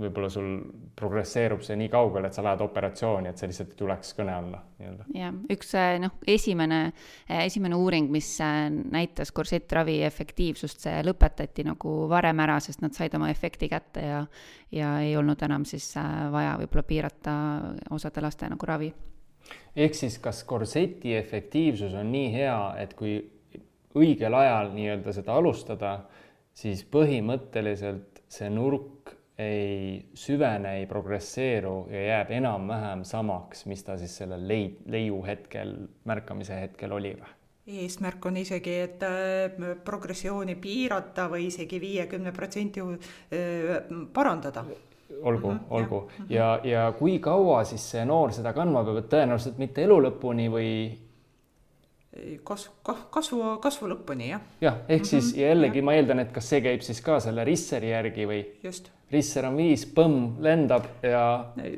võib-olla 0.00 0.28
sul 0.32 0.48
progresseerub 0.96 1.62
see 1.64 1.76
nii 1.78 1.90
kaugele, 1.92 2.28
et 2.30 2.36
sa 2.36 2.44
vajad 2.44 2.62
operatsiooni, 2.64 3.30
et 3.30 3.40
see 3.40 3.50
lihtsalt 3.50 3.74
ei 3.74 3.78
tuleks 3.78 4.14
kõne 4.16 4.34
alla 4.34 4.60
nii-öelda. 4.78 5.06
jah, 5.16 5.34
üks 5.54 5.74
eh, 5.78 5.96
noh, 6.02 6.14
esimene, 6.30 6.80
eh, 7.28 7.44
esimene 7.44 7.78
uuring, 7.78 8.10
mis 8.12 8.30
eh, 8.44 8.62
näitas 8.70 9.32
korsettravi 9.36 10.00
efektiivsust, 10.08 10.86
see 10.86 11.02
lõpetati 11.06 11.66
nagu 11.68 11.94
varem 12.10 12.40
ära, 12.46 12.58
sest 12.64 12.84
nad 12.84 12.96
said 12.96 13.14
oma 13.18 13.30
efekti 13.32 13.70
kätte 13.72 14.06
ja 14.06 14.24
ja 14.70 15.00
ei 15.02 15.16
olnud 15.18 15.40
enam 15.42 15.64
siis 15.66 15.88
vaja 16.30 16.52
võib-olla 16.60 16.84
piirata 16.86 17.32
osade 17.90 18.22
laste 18.22 18.46
nagu 18.46 18.66
ravi. 18.66 18.92
ehk 19.74 19.94
siis, 19.98 20.18
kas 20.22 20.44
korseti 20.44 21.16
efektiivsus 21.18 21.94
on 21.98 22.12
nii 22.12 22.32
hea, 22.34 22.58
et 22.78 22.94
kui 22.94 23.18
õigel 23.98 24.34
ajal 24.34 24.70
nii-öelda 24.74 25.12
seda 25.12 25.34
alustada, 25.34 25.96
siis 26.54 26.84
põhimõtteliselt 26.86 28.22
see 28.30 28.50
nurk 28.52 28.99
ei 29.40 30.06
süvene, 30.14 30.76
ei 30.80 30.86
progresseeru 30.90 31.74
ja 31.90 32.04
jääb 32.06 32.32
enam-vähem 32.40 33.04
samaks, 33.08 33.66
mis 33.70 33.84
ta 33.86 33.96
siis 34.00 34.16
sellel 34.22 34.46
leid, 34.48 34.80
leiu 34.90 35.22
hetkel, 35.26 35.76
märkamise 36.04 36.60
hetkel 36.60 36.92
oli 36.98 37.14
või? 37.18 37.36
eesmärk 37.70 38.24
on 38.26 38.36
isegi, 38.40 38.72
et 38.82 39.02
äh, 39.06 39.74
progressiooni 39.84 40.56
piirata 40.58 41.28
või 41.30 41.46
isegi 41.50 41.78
viiekümne 41.80 42.32
protsendi 42.34 42.82
äh, 42.82 43.74
parandada 44.12 44.64
olgu 45.22 45.50
mm, 45.50 45.58
-hmm, 45.58 45.66
olgu 45.70 46.10
jah. 46.18 46.30
ja, 46.30 46.60
ja 46.64 46.92
kui 46.98 47.18
kaua 47.18 47.64
siis 47.64 47.84
see 47.90 48.04
noor 48.04 48.32
seda 48.32 48.52
kandma 48.52 48.84
peab, 48.84 49.00
et 49.02 49.08
tõenäoliselt 49.12 49.58
mitte 49.58 49.84
elu 49.84 50.00
lõpuni 50.06 50.48
või? 50.50 50.70
kasv, 52.44 52.70
kasvu, 53.10 53.42
kasvu 53.62 53.90
lõpuni 53.92 54.30
jah. 54.30 54.40
jah, 54.60 54.80
ehk 54.88 55.04
siis 55.04 55.24
mm 55.24 55.36
-hmm, 55.36 55.48
jällegi 55.48 55.78
ja. 55.78 55.84
ma 55.84 55.94
eeldan, 55.94 56.18
et 56.18 56.32
kas 56.32 56.48
see 56.48 56.60
käib 56.60 56.80
siis 56.86 57.00
ka 57.00 57.20
selle 57.20 57.44
Risseri 57.44 57.90
järgi 57.90 58.26
või? 58.26 58.40
just 58.62 58.90
risser 59.10 59.46
on 59.48 59.56
viis, 59.58 59.84
põmm, 59.90 60.36
lendab 60.44 60.86
ja 61.02 61.22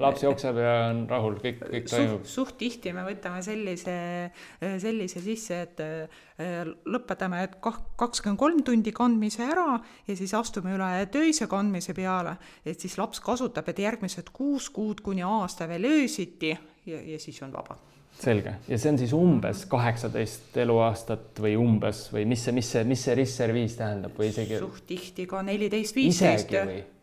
laps 0.03 0.25
jookseb 0.25 0.59
ja 0.61 0.73
on 0.91 1.05
rahul, 1.11 1.39
kõik, 1.41 1.63
kõik 1.65 1.89
toimub. 1.89 2.27
suht 2.29 2.59
tihti 2.61 2.93
me 2.93 3.05
võtame 3.07 3.41
sellise, 3.45 3.95
sellise 4.61 5.23
sisse, 5.25 5.61
et 5.67 5.81
äh, 5.85 6.65
lõpetame 6.85 7.47
kakskümmend 7.61 8.41
kolm 8.41 8.65
tundi 8.67 8.93
kandmise 8.97 9.47
ära 9.47 9.79
ja 10.09 10.19
siis 10.19 10.35
astume 10.37 10.75
üle 10.77 10.91
töise 11.13 11.49
kandmise 11.51 11.97
peale, 11.97 12.37
et 12.65 12.81
siis 12.81 12.99
laps 13.01 13.23
kasutab, 13.25 13.73
et 13.73 13.81
järgmised 13.81 14.29
kuus 14.35 14.69
kuud 14.73 15.01
kuni 15.05 15.25
aasta 15.27 15.69
veel 15.71 15.89
öösiti 15.89 16.53
ja, 16.53 17.01
ja 17.01 17.19
siis 17.23 17.41
on 17.43 17.55
vaba. 17.55 17.79
Selge, 18.13 18.53
ja 18.69 18.77
see 18.79 18.91
on 18.93 18.99
siis 19.01 19.13
umbes 19.17 19.65
kaheksateist 19.73 20.57
eluaastat 20.61 21.41
või 21.43 21.55
umbes 21.59 22.05
või 22.13 22.27
mis 22.29 22.45
see, 22.45 22.53
mis 22.55 22.69
see, 22.75 22.85
mis 22.87 23.01
see 23.07 23.17
RIS-er 23.17 23.55
viis 23.57 23.79
tähendab 23.79 24.19
või 24.21 24.29
isegi? 24.29 24.59
suht 24.61 24.85
tihti 24.91 25.25
ka 25.31 25.41
neliteist, 25.47 25.97
viisteist 25.97 26.53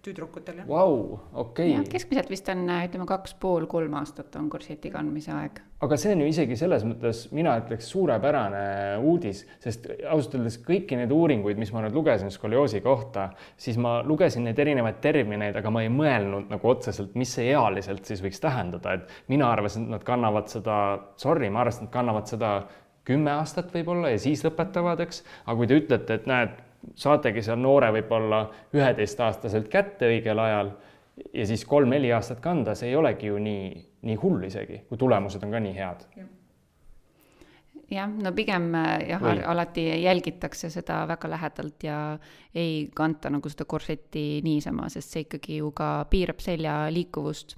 tüdrukutel, 0.06 0.62
jah. 0.62 0.68
Vau, 0.70 1.20
okei 1.42 1.74
keskmiselt 1.90 2.30
vist 2.32 2.48
on, 2.52 2.64
ütleme, 2.72 3.06
kaks 3.10 3.34
pool, 3.42 3.66
kolm 3.72 3.98
aastat 4.00 4.36
on 4.40 4.48
korseti 4.52 4.92
kandmise 4.94 5.34
aeg. 5.36 5.60
aga 5.84 5.98
see 6.00 6.14
on 6.16 6.24
ju 6.24 6.30
isegi 6.32 6.58
selles 6.60 6.84
mõttes, 6.88 7.26
mina 7.36 7.56
ütleks, 7.62 7.88
suurepärane 7.92 8.64
uudis, 9.06 9.46
sest 9.64 9.90
ausalt 10.02 10.40
öeldes 10.40 10.60
kõiki 10.66 11.00
neid 11.00 11.14
uuringuid, 11.16 11.60
mis 11.60 11.72
ma 11.76 11.84
nüüd 11.86 11.96
lugesin 11.96 12.32
skolioosi 12.34 12.82
kohta, 12.86 13.30
siis 13.60 13.80
ma 13.82 14.00
lugesin 14.08 14.48
neid 14.48 14.60
erinevaid 14.60 15.00
termineid, 15.04 15.60
aga 15.60 15.72
ma 15.74 15.84
ei 15.86 15.94
mõelnud 15.94 16.52
nagu 16.52 16.72
otseselt, 16.72 17.16
mis 17.20 17.36
see 17.36 17.52
ealiselt 17.54 18.08
siis 18.08 18.24
võiks 18.24 18.44
tähendada, 18.44 18.98
et 19.00 19.32
mina 19.32 19.52
arvasin, 19.52 19.88
et 19.88 19.98
nad 19.98 20.08
kannavad 20.08 20.52
seda, 20.52 20.78
sorry, 21.20 21.52
ma 21.52 21.64
arvasin, 21.66 21.88
et 21.88 21.90
nad 21.90 21.96
kannavad 21.96 22.32
seda 22.32 22.54
kümme 23.10 23.32
aastat 23.40 23.72
võib-olla 23.74 24.12
ja 24.14 24.20
siis 24.22 24.44
lõpetavad, 24.46 25.00
eks, 25.06 25.24
aga 25.46 25.58
kui 25.60 25.70
te 25.70 25.80
ütlete, 25.80 26.20
et 26.20 26.28
näed, 26.30 26.58
saategi 26.96 27.44
seal 27.44 27.60
noore 27.60 27.92
võib-olla 27.96 28.44
üheteistaastaselt 28.76 29.68
kätte 29.72 30.10
õigel 30.10 30.40
ajal 30.40 30.72
ja 31.34 31.46
siis 31.48 31.66
kolm-neli 31.66 32.12
aastat 32.14 32.40
kanda, 32.44 32.76
see 32.76 32.92
ei 32.92 32.98
olegi 33.00 33.32
ju 33.32 33.40
nii, 33.44 33.72
nii 34.08 34.20
hull 34.22 34.44
isegi, 34.48 34.84
kui 34.90 35.00
tulemused 35.00 35.44
on 35.44 35.56
ka 35.56 35.62
nii 35.64 35.76
head. 35.76 36.06
jah, 37.92 38.12
no 38.24 38.32
pigem 38.38 38.72
jah, 39.08 39.24
alati 39.52 39.88
jälgitakse 40.04 40.70
seda 40.70 41.02
väga 41.10 41.30
lähedalt 41.30 41.84
ja 41.84 42.00
ei 42.56 42.90
kanta 42.96 43.32
nagu 43.34 43.50
seda 43.50 43.66
korsetti 43.66 44.42
niisama, 44.46 44.90
sest 44.90 45.16
see 45.16 45.26
ikkagi 45.28 45.60
ju 45.64 45.72
ka 45.72 46.06
piirab 46.10 46.40
selja 46.44 46.82
liikuvust. 46.94 47.58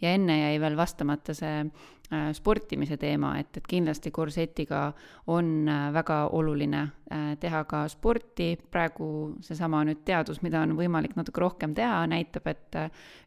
Ja 0.00 0.12
enne 0.12 0.40
jäi 0.40 0.60
veel 0.60 0.76
vastamata 0.76 1.34
see 1.34 1.64
Äh, 2.06 2.30
sportimise 2.38 2.94
teema, 3.02 3.32
et, 3.40 3.56
et 3.58 3.64
kindlasti 3.66 4.12
korsetiga 4.14 4.92
on 5.34 5.66
äh, 5.66 5.88
väga 5.90 6.18
oluline 6.38 6.84
äh, 7.10 7.32
teha 7.42 7.64
ka 7.66 7.80
sporti, 7.90 8.52
praegu 8.70 9.08
seesama 9.42 9.80
nüüd 9.88 10.04
teadus, 10.06 10.38
mida 10.46 10.60
on 10.62 10.76
võimalik 10.78 11.16
natuke 11.18 11.42
rohkem 11.42 11.74
teha, 11.74 12.04
näitab, 12.06 12.46
et 12.52 12.78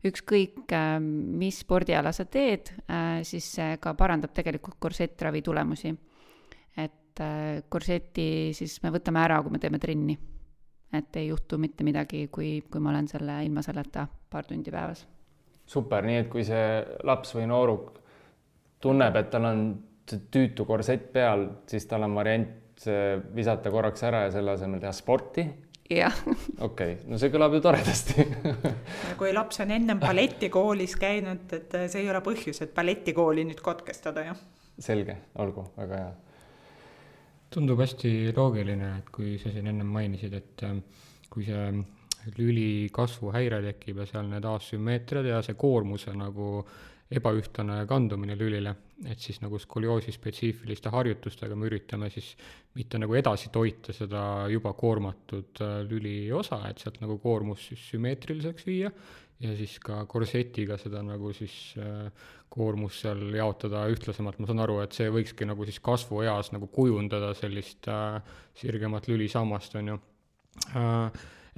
ükskõik, 0.07 0.71
mis 1.03 1.59
spordiala 1.65 2.15
sa 2.15 2.23
teed, 2.23 2.71
siis 3.27 3.51
see 3.57 3.75
ka 3.83 3.97
parandab 3.99 4.31
tegelikult 4.37 4.79
korsettravi 4.79 5.43
tulemusi. 5.43 5.91
et 6.77 7.19
korseti 7.67 8.55
siis 8.55 8.79
me 8.83 8.95
võtame 8.95 9.19
ära, 9.19 9.43
kui 9.43 9.51
me 9.51 9.59
teeme 9.59 9.79
trenni. 9.79 10.17
et 10.93 11.15
ei 11.19 11.27
juhtu 11.27 11.57
mitte 11.57 11.83
midagi, 11.83 12.27
kui, 12.31 12.61
kui 12.71 12.79
ma 12.79 12.95
olen 12.95 13.07
selle 13.07 13.43
ilma 13.43 13.61
selleta 13.61 14.07
paar 14.29 14.45
tundi 14.45 14.71
päevas. 14.71 15.07
Super, 15.69 16.05
nii 16.05 16.23
et 16.23 16.29
kui 16.31 16.45
see 16.47 16.81
laps 17.07 17.35
või 17.37 17.47
nooruk 17.49 17.93
tunneb, 18.81 19.15
et 19.19 19.31
tal 19.33 19.47
on 19.49 19.63
tüütu 20.09 20.65
korsett 20.65 21.11
peal, 21.13 21.45
siis 21.69 21.85
tal 21.89 22.07
on 22.07 22.15
variant 22.17 22.85
visata 23.35 23.71
korraks 23.71 24.05
ära 24.07 24.23
ja 24.25 24.31
selle 24.33 24.55
asemel 24.55 24.79
teha 24.81 24.93
sporti. 24.95 25.45
jah. 25.89 26.15
okei 26.25 26.93
okay., 26.95 26.95
no 27.09 27.19
see 27.21 27.31
kõlab 27.33 27.57
ju 27.57 27.61
toredasti 27.65 28.25
kui 29.19 29.33
laps 29.35 29.61
on 29.65 29.73
ennem 29.75 29.99
balletikoolis 29.99 30.95
käinud, 31.01 31.45
et 31.57 31.77
see 31.91 32.03
ei 32.03 32.09
ole 32.09 32.23
põhjus, 32.25 32.63
et 32.63 32.73
balletikooli 32.73 33.45
nüüd 33.49 33.61
katkestada, 33.65 34.25
jah. 34.31 34.41
selge, 34.79 35.17
olgu, 35.43 35.67
väga 35.77 36.01
hea. 36.01 36.09
tundub 37.53 37.81
hästi 37.83 38.33
loogiline, 38.37 38.95
et 39.03 39.13
kui 39.13 39.37
sa 39.41 39.53
siin 39.53 39.69
ennem 39.73 39.89
mainisid, 39.91 40.33
et 40.39 40.65
äh, 40.65 40.77
kui 41.29 41.45
see 41.45 41.69
lüli 42.37 42.89
kasvuhäire 42.93 43.61
tekib 43.63 44.03
ja 44.03 44.07
seal 44.09 44.29
need 44.29 44.45
asümmeetriad 44.45 45.27
ja 45.29 45.41
see 45.45 45.57
koormuse 45.59 46.13
nagu 46.17 46.63
ebaühtlane 47.09 47.83
kandumine 47.89 48.35
lülile, 48.37 48.75
et 49.09 49.21
siis 49.21 49.39
nagu 49.41 49.57
skolioosi 49.59 50.13
spetsiifiliste 50.13 50.91
harjutustega 50.93 51.55
me 51.57 51.65
üritame 51.65 52.09
siis 52.13 52.35
mitte 52.77 52.99
nagu 53.01 53.15
edasi 53.17 53.49
toita 53.53 53.95
seda 53.97 54.21
juba 54.51 54.75
koormatud 54.77 55.63
äh, 55.65 55.79
lüliosa, 55.89 56.61
et 56.69 56.83
sealt 56.83 56.99
nagu 57.01 57.17
koormus 57.23 57.65
siis 57.71 57.87
sümmeetriliseks 57.93 58.67
viia 58.67 58.91
ja 59.39 59.55
siis 59.57 59.77
ka 59.81 60.03
korsetiga 60.11 60.77
seda 60.77 61.01
nagu 61.05 61.33
siis 61.33 61.55
äh, 61.81 62.11
koormust 62.49 63.01
seal 63.05 63.25
jaotada 63.33 63.87
ühtlasemalt, 63.89 64.37
ma 64.41 64.49
saan 64.49 64.61
aru, 64.61 64.79
et 64.83 64.93
see 64.97 65.09
võikski 65.13 65.47
nagu 65.49 65.65
siis 65.65 65.81
kasvueas 65.85 66.53
nagu 66.53 66.69
kujundada 66.73 67.33
sellist 67.37 67.89
äh, 67.89 68.21
sirgemat 68.61 69.09
lülisammast, 69.09 69.81
on 69.81 69.93
ju 69.95 69.99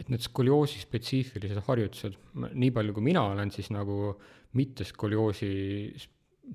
et 0.02 0.10
need 0.10 0.24
skolioosi 0.26 0.82
spetsiifilised 0.82 1.62
harjutused, 1.68 2.18
nii 2.34 2.72
palju 2.74 2.96
kui 2.98 3.06
mina 3.12 3.28
olen 3.30 3.54
siis 3.54 3.70
nagu 3.74 4.16
mitte 4.58 4.86
skolioosi 4.88 5.52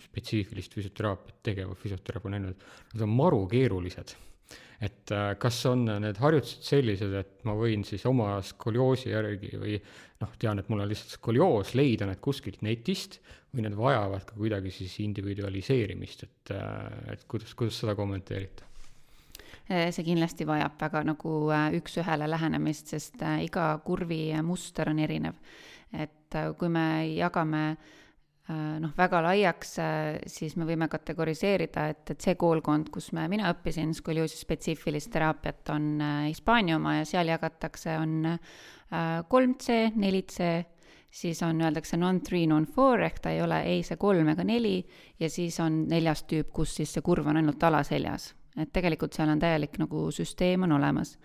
spetsiifilist 0.02 0.74
füsioteraapiat 0.76 1.42
tegeva 1.46 1.76
füsioterapeudi 1.78 2.36
näinud, 2.36 2.64
nad 2.92 3.04
on 3.06 3.12
maru 3.16 3.44
keerulised. 3.50 4.16
et 4.76 5.08
äh, 5.08 5.30
kas 5.40 5.56
on 5.70 5.86
need 5.88 6.18
harjutused 6.20 6.66
sellised, 6.66 7.14
et 7.16 7.46
ma 7.48 7.54
võin 7.56 7.80
siis 7.88 8.02
oma 8.06 8.34
skolioosi 8.44 9.08
järgi 9.08 9.56
või 9.56 9.78
noh, 10.20 10.34
tean, 10.36 10.60
et 10.60 10.68
mul 10.68 10.82
on 10.84 10.90
lihtsalt 10.90 11.14
skolioos, 11.16 11.72
leida 11.78 12.04
need 12.04 12.20
kuskilt 12.20 12.60
netist 12.60 13.16
või 13.54 13.64
need 13.64 13.78
vajavad 13.78 14.26
ka 14.28 14.36
kuidagi 14.36 14.74
siis 14.74 14.98
individualiseerimist, 15.06 16.26
et, 16.28 16.52
äh, 16.52 17.14
et 17.14 17.24
kuidas, 17.24 17.56
kuidas 17.56 17.80
seda 17.80 17.96
kommenteerite? 17.96 18.68
Äh, 19.66 19.90
see 19.90 20.04
kindlasti 20.06 20.44
vajab 20.46 20.76
väga 20.78 21.00
nagu 21.08 21.30
äh, 21.50 21.72
üks-ühele 21.74 22.28
lähenemist, 22.30 22.92
sest 22.92 23.22
äh, 23.26 23.40
iga 23.48 23.72
kurvi 23.82 24.30
muster 24.46 24.92
on 24.92 25.00
erinev. 25.02 25.40
et 25.92 26.34
kui 26.58 26.68
me 26.68 27.06
jagame 27.14 27.76
noh, 28.82 28.90
väga 28.98 29.20
laiaks, 29.22 29.76
siis 30.28 30.56
me 30.58 30.66
võime 30.66 30.88
kategoriseerida, 30.90 31.86
et, 31.88 32.10
et 32.10 32.20
see 32.20 32.34
koolkond, 32.38 32.90
kus 32.92 33.12
me, 33.14 33.24
mina 33.30 33.48
õppisin 33.54 33.94
skolioosi 33.94 34.38
spetsiifilist 34.38 35.12
teraapiat, 35.14 35.70
on 35.72 35.86
Hispaania 36.26 36.76
oma 36.76 36.96
ja 36.98 37.06
seal 37.06 37.30
jagatakse, 37.30 37.94
on 38.02 38.34
kolm 39.30 39.54
C, 39.62 39.78
neli 39.94 40.24
C, 40.30 40.50
siis 41.10 41.42
on, 41.46 41.62
öeldakse 41.62 41.98
non-three, 42.02 42.50
non-four 42.50 43.06
ehk 43.06 43.22
ta 43.22 43.34
ei 43.34 43.42
ole 43.46 43.62
ei 43.70 43.86
see 43.86 43.98
kolm 43.98 44.34
ega 44.34 44.44
neli. 44.44 44.80
Ja 45.22 45.30
siis 45.30 45.58
on 45.62 45.84
neljas 45.88 46.26
tüüp, 46.26 46.50
kus 46.52 46.74
siis 46.82 46.98
see 46.98 47.06
kurv 47.06 47.30
on 47.30 47.40
ainult 47.40 47.62
alaseljas 47.70 48.34
et 48.56 48.72
tegelikult 48.72 49.16
seal 49.16 49.30
on 49.32 49.42
täielik 49.42 49.78
nagu 49.82 50.08
süsteem 50.14 50.66
on 50.66 50.76
olemas. 50.78 51.16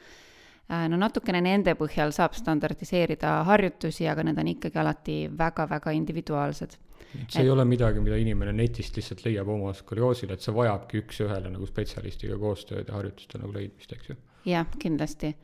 Äh, 0.71 0.87
no 0.91 0.99
natukene 0.99 1.41
nende 1.43 1.75
põhjal 1.79 2.13
saab 2.15 2.35
standardiseerida 2.37 3.41
harjutusi, 3.47 4.07
aga 4.07 4.25
need 4.27 4.39
on 4.39 4.51
ikkagi 4.53 4.81
alati 4.81 5.17
väga-väga 5.37 5.93
individuaalsed. 5.97 6.77
see 7.11 7.23
et... 7.23 7.39
ei 7.43 7.49
ole 7.49 7.65
midagi, 7.65 7.99
mida 7.99 8.17
inimene 8.17 8.53
netist 8.55 8.95
lihtsalt 8.95 9.25
leiab 9.25 9.49
oma 9.51 9.73
skolioosile, 9.75 10.33
et 10.37 10.45
see 10.45 10.55
vajabki 10.55 11.01
üks-ühele 11.03 11.51
nagu 11.51 11.67
spetsialistiga 11.67 12.37
koostööd 12.39 12.87
ja 12.87 12.95
harjutuste 12.99 13.41
nagu 13.41 13.55
leidmist, 13.57 13.91
eks 13.97 14.13
ju? 14.13 14.15
jah, 14.45 14.69
kindlasti 14.79 15.35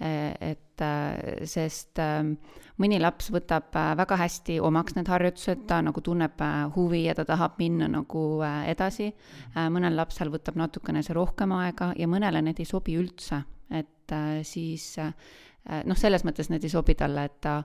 et 0.00 0.82
eh, 0.82 1.46
sest 1.46 2.00
eh, 2.02 2.32
mõni 2.82 2.98
laps 2.98 3.30
võtab 3.30 3.70
väga 3.74 4.18
hästi 4.18 4.58
omaks 4.64 4.96
need 4.96 5.08
harjutused, 5.10 5.64
ta 5.68 5.78
nagu 5.84 6.02
tunneb 6.02 6.42
huvi 6.74 7.04
ja 7.04 7.14
ta 7.14 7.26
tahab 7.28 7.60
minna 7.62 7.86
nagu 7.88 8.42
edasi. 8.42 9.12
mõnel 9.54 9.94
lapsel 9.94 10.32
võtab 10.34 10.58
natukene 10.58 11.02
see 11.02 11.14
rohkem 11.14 11.52
aega 11.54 11.92
ja 11.96 12.08
mõnele 12.10 12.42
need 12.42 12.58
ei 12.58 12.66
sobi 12.66 12.96
üldse, 12.98 13.44
et 13.70 14.14
siis 14.42 14.96
noh, 14.98 15.96
selles 15.96 16.24
mõttes 16.26 16.50
need 16.50 16.66
ei 16.66 16.72
sobi 16.72 16.96
talle, 16.98 17.24
et 17.24 17.38
ta 17.40 17.60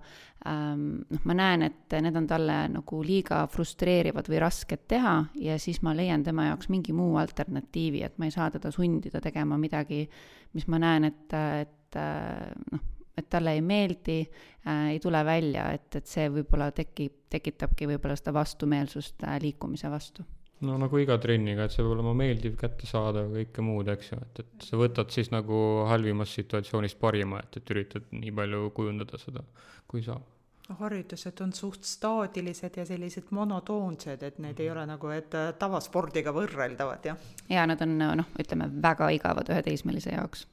noh, 0.46 1.26
ma 1.26 1.34
näen, 1.34 1.66
et 1.66 1.98
need 2.06 2.16
on 2.16 2.30
talle 2.30 2.60
nagu 2.70 3.02
liiga 3.02 3.42
frustreerivad 3.50 4.30
või 4.30 4.44
rasked 4.46 4.86
teha 4.88 5.16
ja 5.42 5.58
siis 5.58 5.82
ma 5.82 5.96
leian 5.98 6.22
tema 6.24 6.52
jaoks 6.52 6.70
mingi 6.70 6.94
muu 6.94 7.18
alternatiivi, 7.18 8.06
et 8.06 8.22
ma 8.22 8.30
ei 8.30 8.38
saa 8.38 8.52
teda 8.54 8.70
sundida 8.72 9.26
tegema 9.26 9.58
midagi, 9.58 10.06
mis 10.54 10.70
ma 10.70 10.78
näen, 10.86 11.10
et, 11.10 11.34
et 11.34 11.76
et 11.90 12.00
äh, 12.00 12.50
noh, 12.72 12.88
et 13.20 13.30
talle 13.30 13.54
ei 13.58 13.62
meeldi 13.66 14.20
äh,, 14.24 14.90
ei 14.94 15.00
tule 15.04 15.22
välja, 15.26 15.70
et, 15.76 15.90
et 15.96 16.08
see 16.08 16.30
võib-olla 16.32 16.72
tekib, 16.76 17.26
tekitabki 17.30 17.90
võib-olla 17.90 18.18
seda 18.20 18.34
vastumeelsust 18.36 19.26
äh, 19.28 19.40
liikumise 19.44 19.92
vastu. 19.92 20.26
No 20.60 20.76
nagu 20.76 21.00
iga 21.00 21.16
trenniga, 21.24 21.66
et 21.66 21.72
see 21.72 21.84
peab 21.86 21.94
olema 21.94 22.12
meeldiv, 22.20 22.58
kättesaadav, 22.60 23.30
kõike 23.32 23.64
muud, 23.64 23.88
eks 23.94 24.12
ju, 24.12 24.18
et, 24.26 24.42
et 24.44 24.66
sa 24.68 24.80
võtad 24.80 25.14
siis 25.16 25.32
nagu 25.32 25.60
halvimast 25.88 26.36
situatsioonist 26.36 27.00
parima, 27.00 27.40
et, 27.46 27.62
et 27.62 27.72
üritad 27.72 28.12
nii 28.12 28.34
palju 28.36 28.68
kujundada 28.76 29.22
seda, 29.22 29.46
kui 29.88 30.04
saab 30.04 30.28
harjutused 30.70 31.40
on 31.42 31.50
suht 31.58 31.88
staatilised 31.88 32.76
ja 32.78 32.84
sellised 32.86 33.32
monotoonsed, 33.34 34.22
et 34.22 34.36
need 34.38 34.60
ei 34.62 34.68
ole 34.70 34.84
nagu, 34.86 35.10
et 35.10 35.34
tavaspordiga 35.58 36.30
võrreldavad, 36.36 37.08
jah. 37.10 37.24
ja 37.50 37.64
nad 37.66 37.82
on 37.82 37.96
noh, 37.98 38.30
ütleme 38.38 38.68
väga 38.84 39.10
igavad 39.16 39.50
ühe 39.50 39.64
teismelise 39.66 40.14
jaoks 40.14 40.46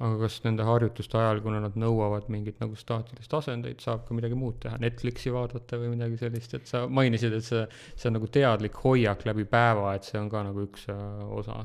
aga 0.00 0.16
kas 0.24 0.38
nende 0.46 0.64
harjutuste 0.66 1.18
ajal, 1.18 1.40
kuna 1.44 1.60
nad 1.62 1.76
nõuavad 1.78 2.28
mingit 2.32 2.58
nagu 2.62 2.76
staatilist 2.78 3.34
asendeid, 3.38 3.80
saab 3.84 4.04
ka 4.08 4.16
midagi 4.16 4.38
muud 4.38 4.58
teha, 4.62 4.78
Netflixi 4.82 5.32
vaadata 5.34 5.78
või 5.80 5.92
midagi 5.94 6.20
sellist, 6.20 6.56
et 6.58 6.68
sa 6.70 6.84
mainisid, 6.88 7.36
et 7.36 7.46
see, 7.46 7.62
see 7.94 8.10
on 8.10 8.18
nagu 8.18 8.30
teadlik 8.32 8.78
hoiak 8.84 9.26
läbi 9.28 9.46
päeva, 9.48 9.94
et 9.96 10.08
see 10.08 10.20
on 10.20 10.30
ka 10.32 10.44
nagu 10.48 10.66
üks 10.66 10.88
äh, 10.92 11.24
osa? 11.38 11.62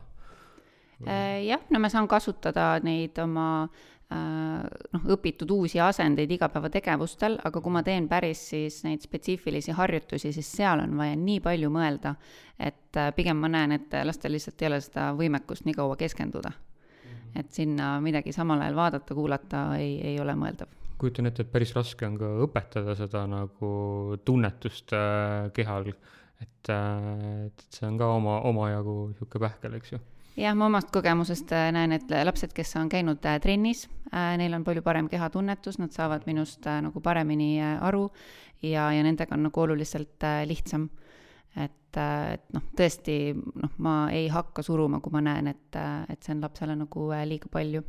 Äh, 1.05 1.45
jah, 1.47 1.63
no 1.73 1.81
ma 1.81 1.91
saan 1.93 2.09
kasutada 2.09 2.71
neid 2.85 3.17
oma 3.21 3.47
äh, 3.63 4.67
noh, 4.93 5.09
õpitud 5.17 5.51
uusi 5.53 5.81
asendeid 5.83 6.31
igapäevategevustel, 6.37 7.39
aga 7.47 7.63
kui 7.63 7.73
ma 7.73 7.83
teen 7.85 8.09
päris 8.11 8.43
siis 8.53 8.83
neid 8.85 9.05
spetsiifilisi 9.05 9.77
harjutusi, 9.77 10.33
siis 10.35 10.53
seal 10.59 10.85
on 10.85 10.97
vaja 10.99 11.17
nii 11.17 11.41
palju 11.45 11.73
mõelda, 11.73 12.17
et 12.59 13.03
pigem 13.15 13.41
ma 13.41 13.49
näen, 13.53 13.77
et 13.77 13.99
lastel 14.05 14.33
lihtsalt 14.35 14.61
ei 14.61 14.71
ole 14.71 14.81
seda 14.81 15.11
võimekust 15.17 15.69
nii 15.69 15.77
kaua 15.77 15.97
keskenduda 15.99 16.53
et 17.37 17.53
sinna 17.53 17.95
midagi 18.03 18.33
samal 18.35 18.61
ajal 18.65 18.75
vaadata, 18.77 19.15
kuulata 19.17 19.63
ei, 19.77 19.95
ei 20.13 20.19
ole 20.19 20.35
mõeldav. 20.37 20.73
kujutan 20.97 21.29
ette, 21.29 21.45
et 21.45 21.51
päris 21.53 21.73
raske 21.77 22.07
on 22.07 22.17
ka 22.17 22.29
õpetada 22.47 22.95
seda 22.97 23.23
nagu 23.29 23.71
tunnetust 24.25 24.93
äh, 24.97 25.49
kehal, 25.53 25.91
et 26.41 26.71
äh,, 26.73 27.47
et 27.47 27.65
see 27.69 27.87
on 27.87 27.97
ka 28.01 28.13
oma, 28.17 28.41
omajagu 28.49 28.99
niisugune 29.13 29.47
pähkel, 29.47 29.77
eks 29.77 29.95
ju. 29.95 30.03
Jah, 30.37 30.53
ma 30.53 30.67
omast 30.69 30.91
kogemusest 30.93 31.49
äh, 31.57 31.71
näen, 31.73 31.95
et 31.95 32.11
lapsed, 32.27 32.51
kes 32.53 32.75
on 32.77 32.91
käinud 32.93 33.23
äh, 33.25 33.39
trennis, 33.41 33.87
äh, 34.11 34.35
neil 34.37 34.53
on 34.53 34.61
palju 34.67 34.83
parem 34.85 35.07
kehatunnetus, 35.09 35.79
nad 35.81 35.95
saavad 35.95 36.27
minust 36.29 36.67
nagu 36.67 37.01
paremini 37.01 37.55
aru 37.57 38.03
ja, 38.61 38.91
ja 38.93 39.01
nendega 39.01 39.33
on 39.33 39.47
nagu 39.47 39.63
oluliselt 39.63 40.27
lihtsam 40.45 40.91
et, 41.63 41.99
et 41.99 42.49
noh, 42.53 42.65
tõesti 42.77 43.17
noh, 43.35 43.73
ma 43.83 43.95
ei 44.13 44.27
hakka 44.31 44.65
suruma, 44.65 45.01
kui 45.03 45.13
ma 45.15 45.23
näen, 45.25 45.51
et, 45.53 45.79
et 46.09 46.23
see 46.23 46.35
on 46.35 46.43
lapsele 46.45 46.75
nagu 46.77 47.07
äh, 47.15 47.25
liiga 47.29 47.51
palju. 47.51 47.83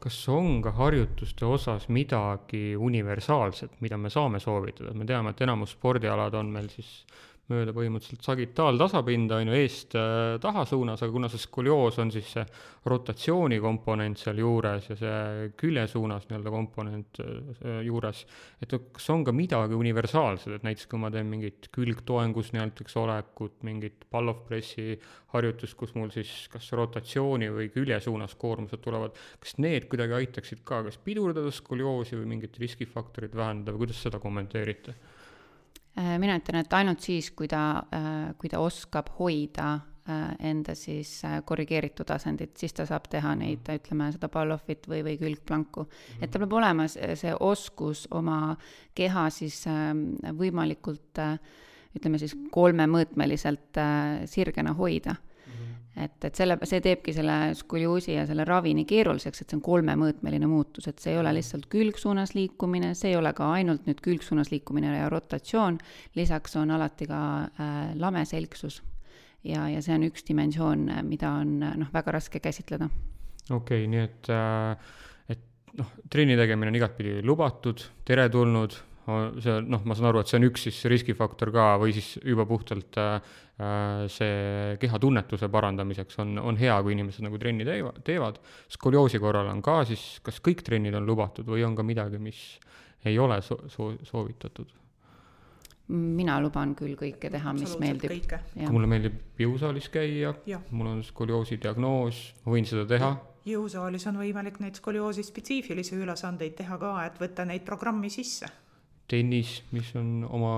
kas 0.00 0.16
on 0.32 0.62
ka 0.64 0.70
harjutuste 0.78 1.44
osas 1.44 1.88
midagi 1.92 2.76
universaalset, 2.76 3.80
mida 3.84 3.98
me 4.00 4.08
saame 4.10 4.40
soovitada, 4.40 4.94
me 4.96 5.04
teame, 5.04 5.34
et 5.34 5.42
enamus 5.44 5.74
spordialad 5.76 6.34
on 6.34 6.52
meil 6.54 6.70
siis 6.72 7.04
mööda 7.50 7.74
põhimõtteliselt 7.76 8.24
sagitaaltasapinda, 8.26 9.40
on 9.40 9.50
ju, 9.50 9.56
eest 9.58 9.96
äh, 9.98 10.36
taha 10.42 10.64
suunas, 10.68 11.02
aga 11.02 11.14
kuna 11.14 11.30
see 11.32 11.42
skolioos 11.42 11.98
on 12.02 12.12
siis 12.14 12.30
see 12.36 12.44
rotatsiooni 12.90 13.60
komponent 13.62 14.20
seal 14.22 14.40
juures 14.40 14.88
ja 14.90 14.96
see 14.98 15.50
külje 15.60 15.86
suunas 15.90 16.28
nii-öelda 16.28 16.54
komponent 16.54 17.20
äh, 17.24 17.80
juures, 17.86 18.24
et 18.62 18.74
kas 18.94 19.10
on 19.14 19.24
ka 19.26 19.34
midagi 19.36 19.78
universaalset, 19.78 20.56
et 20.56 20.66
näiteks 20.66 20.88
kui 20.90 21.02
ma 21.02 21.12
teen 21.12 21.28
mingit 21.30 21.70
külgtoengus 21.74 22.54
näiteks 22.56 22.96
olekut, 23.00 23.58
mingit 23.66 24.06
pallov-pressi 24.10 24.96
harjutust, 25.34 25.76
kus 25.78 25.94
mul 25.98 26.10
siis 26.14 26.32
kas 26.52 26.70
rotatsiooni 26.76 27.50
või 27.54 27.70
külje 27.74 28.00
suunas 28.06 28.34
koormused 28.38 28.82
tulevad, 28.82 29.18
kas 29.42 29.56
need 29.62 29.86
kuidagi 29.90 30.18
aitaksid 30.22 30.64
ka 30.66 30.82
kas 30.86 30.98
pidurdada 31.02 31.52
skolioosi 31.54 32.18
või 32.18 32.36
mingit 32.36 32.58
riskifaktorit 32.62 33.36
vähendada 33.36 33.74
või 33.74 33.86
kuidas 33.86 34.02
seda 34.06 34.22
kommenteerite? 34.22 34.96
Äh, 35.98 36.18
mina 36.22 36.36
ütlen, 36.38 36.60
et 36.62 36.74
ainult 36.78 37.02
siis, 37.02 37.32
kui 37.34 37.48
ta, 37.50 37.82
äh, 37.94 38.32
kui 38.38 38.50
ta 38.50 38.60
oskab 38.62 39.10
hoida 39.18 39.72
äh, 40.06 40.36
enda 40.50 40.76
siis 40.78 41.16
korrigeeritud 41.46 42.12
asendit, 42.14 42.54
siis 42.60 42.76
ta 42.76 42.86
saab 42.86 43.08
teha 43.10 43.32
neid, 43.38 43.66
ütleme, 43.74 44.10
seda 44.14 44.30
Pavlovit 44.30 44.86
või, 44.90 45.02
või 45.06 45.16
külgplanku. 45.18 45.88
et 46.20 46.30
tal 46.30 46.44
peab 46.44 46.54
olema 46.60 46.86
see, 46.88 47.16
see 47.18 47.34
oskus 47.34 48.06
oma 48.14 48.54
keha 48.94 49.26
siis 49.34 49.64
võimalikult 50.38 51.18
ütleme 51.98 52.22
siis 52.22 52.36
kolmemõõtmeliselt 52.54 53.82
sirgena 54.30 54.76
hoida 54.78 55.16
et, 55.96 56.24
et 56.24 56.36
selle, 56.38 56.56
see 56.68 56.80
teebki 56.84 57.12
selle 57.14 57.36
skolioosi 57.58 58.14
ja 58.14 58.24
selle 58.28 58.44
ravi 58.48 58.72
nii 58.76 58.86
keeruliseks, 58.88 59.42
et 59.42 59.50
see 59.50 59.58
on 59.58 59.64
kolmemõõtmeline 59.64 60.48
muutus, 60.50 60.86
et 60.90 61.02
see 61.02 61.14
ei 61.14 61.20
ole 61.20 61.32
lihtsalt 61.36 61.66
külgsuunas 61.72 62.34
liikumine, 62.36 62.92
see 62.98 63.12
ei 63.12 63.18
ole 63.18 63.32
ka 63.36 63.50
ainult 63.56 63.88
nüüd 63.88 64.02
külgsuunas 64.04 64.52
liikumine 64.54 64.92
ja 64.94 65.08
rotatsioon, 65.12 65.80
lisaks 66.18 66.56
on 66.60 66.74
alati 66.76 67.10
ka 67.10 67.20
äh, 67.42 67.78
lameselgsus. 67.98 68.82
ja, 69.44 69.68
ja 69.72 69.82
see 69.82 69.94
on 69.96 70.04
üks 70.10 70.26
dimensioon, 70.28 70.90
mida 71.08 71.32
on 71.40 71.58
noh, 71.60 71.92
väga 71.92 72.18
raske 72.18 72.40
käsitleda. 72.40 72.90
okei 73.50 73.56
okay,, 73.56 73.86
nii 73.90 74.04
et 74.04 74.30
äh, 74.34 74.92
et 75.34 75.74
noh, 75.78 75.90
trenni 76.10 76.36
tegemine 76.38 76.70
on 76.70 76.78
igatpidi 76.78 77.18
lubatud, 77.26 77.82
teretulnud 78.04 78.78
see 79.40 79.60
noh, 79.66 79.84
ma 79.88 79.96
saan 79.96 80.10
aru, 80.10 80.22
et 80.22 80.30
see 80.30 80.38
on 80.40 80.46
üks 80.50 80.66
siis 80.68 80.80
riskifaktor 80.92 81.52
ka 81.54 81.66
või 81.80 81.94
siis 81.96 82.12
juba 82.26 82.46
puhtalt 82.48 82.98
äh, 83.00 83.30
äh, 83.60 84.02
see 84.12 84.74
kehatunnetuse 84.82 85.48
parandamiseks 85.52 86.20
on, 86.22 86.36
on 86.38 86.60
hea, 86.60 86.76
kui 86.84 86.94
inimesed 86.96 87.24
nagu 87.26 87.40
trenni 87.40 87.66
teevad, 87.68 88.02
teevad. 88.06 88.40
skolioosi 88.72 89.22
korral 89.22 89.48
on 89.52 89.62
ka 89.64 89.80
siis, 89.88 90.04
kas 90.26 90.42
kõik 90.44 90.64
trennid 90.66 90.96
on 90.98 91.08
lubatud 91.08 91.48
või 91.48 91.64
on 91.66 91.78
ka 91.78 91.86
midagi, 91.86 92.20
mis 92.22 92.44
ei 93.08 93.18
ole 93.18 93.40
so-, 93.46 93.62
so-, 93.72 93.96
soovitatud? 94.06 94.76
mina 95.90 96.36
luban 96.38 96.76
küll 96.78 96.94
kõike 96.94 97.32
teha, 97.32 97.52
mis 97.56 97.72
meeldib. 97.82 98.12
kui 98.30 98.68
mulle 98.70 98.86
meeldib 98.86 99.40
jõusaalis 99.42 99.88
käia, 99.90 100.30
mul 100.70 100.92
on 100.92 101.02
skolioosi 101.02 101.58
diagnoos, 101.58 102.20
ma 102.44 102.54
võin 102.54 102.68
seda 102.68 102.86
teha 102.86 103.16
jõusaalis 103.48 104.04
on 104.06 104.20
võimalik 104.20 104.60
neid 104.60 104.76
skolioosi 104.78 105.24
spetsiifilisi 105.26 105.96
ülesandeid 105.96 106.54
teha 106.60 106.76
ka, 106.78 106.92
et 107.08 107.16
võtta 107.18 107.46
neid 107.48 107.64
programmi 107.66 108.10
sisse 108.12 108.46
tennis, 109.10 109.56
mis 109.74 109.90
on 109.98 110.22
oma, 110.28 110.52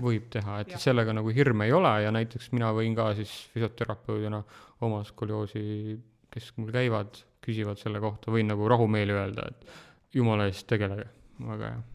võib 0.00 0.30
teha, 0.32 0.60
et 0.64 0.74
ja. 0.74 0.80
sellega 0.80 1.14
nagu 1.16 1.32
hirme 1.34 1.68
ei 1.68 1.76
ole 1.76 1.92
ja 2.04 2.12
näiteks 2.14 2.50
mina 2.56 2.72
võin 2.76 2.96
ka 2.96 3.10
siis 3.18 3.32
füsioterapeudina 3.54 4.40
oma 4.86 5.02
skolioosi, 5.08 5.62
kes 6.32 6.50
mul 6.58 6.72
käivad, 6.74 7.22
küsivad 7.44 7.80
selle 7.80 8.00
kohta, 8.02 8.32
võin 8.32 8.50
nagu 8.50 8.68
rahumeeli 8.70 9.16
öelda, 9.16 9.50
et 9.50 10.16
jumala 10.16 10.48
eest 10.50 10.68
tegelege, 10.70 11.08
väga 11.44 11.74
hea 11.74 11.88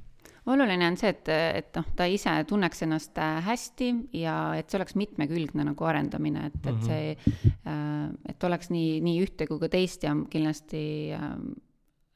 oluline 0.46 0.86
on 0.86 0.98
see, 1.00 1.10
et, 1.10 1.30
et 1.34 1.78
noh, 1.78 1.88
ta 1.98 2.06
ise 2.06 2.34
tunneks 2.46 2.84
ennast 2.86 3.18
äh, 3.18 3.40
hästi 3.48 3.88
ja 4.20 4.36
et 4.54 4.70
see 4.70 4.78
oleks 4.78 4.94
mitmekülgne 5.00 5.66
nagu 5.66 5.88
arendamine, 5.90 6.52
et, 6.52 6.60
et 6.70 6.84
see, 6.86 7.16
mhm. 7.16 7.56
äh, 7.72 8.34
et 8.36 8.46
oleks 8.46 8.70
nii, 8.70 9.00
nii 9.06 9.24
ühte 9.26 9.50
kui 9.50 9.58
ka 9.64 9.72
teist 9.74 10.06
ja 10.06 10.14
kindlasti 10.30 10.84
äh, 11.18 11.34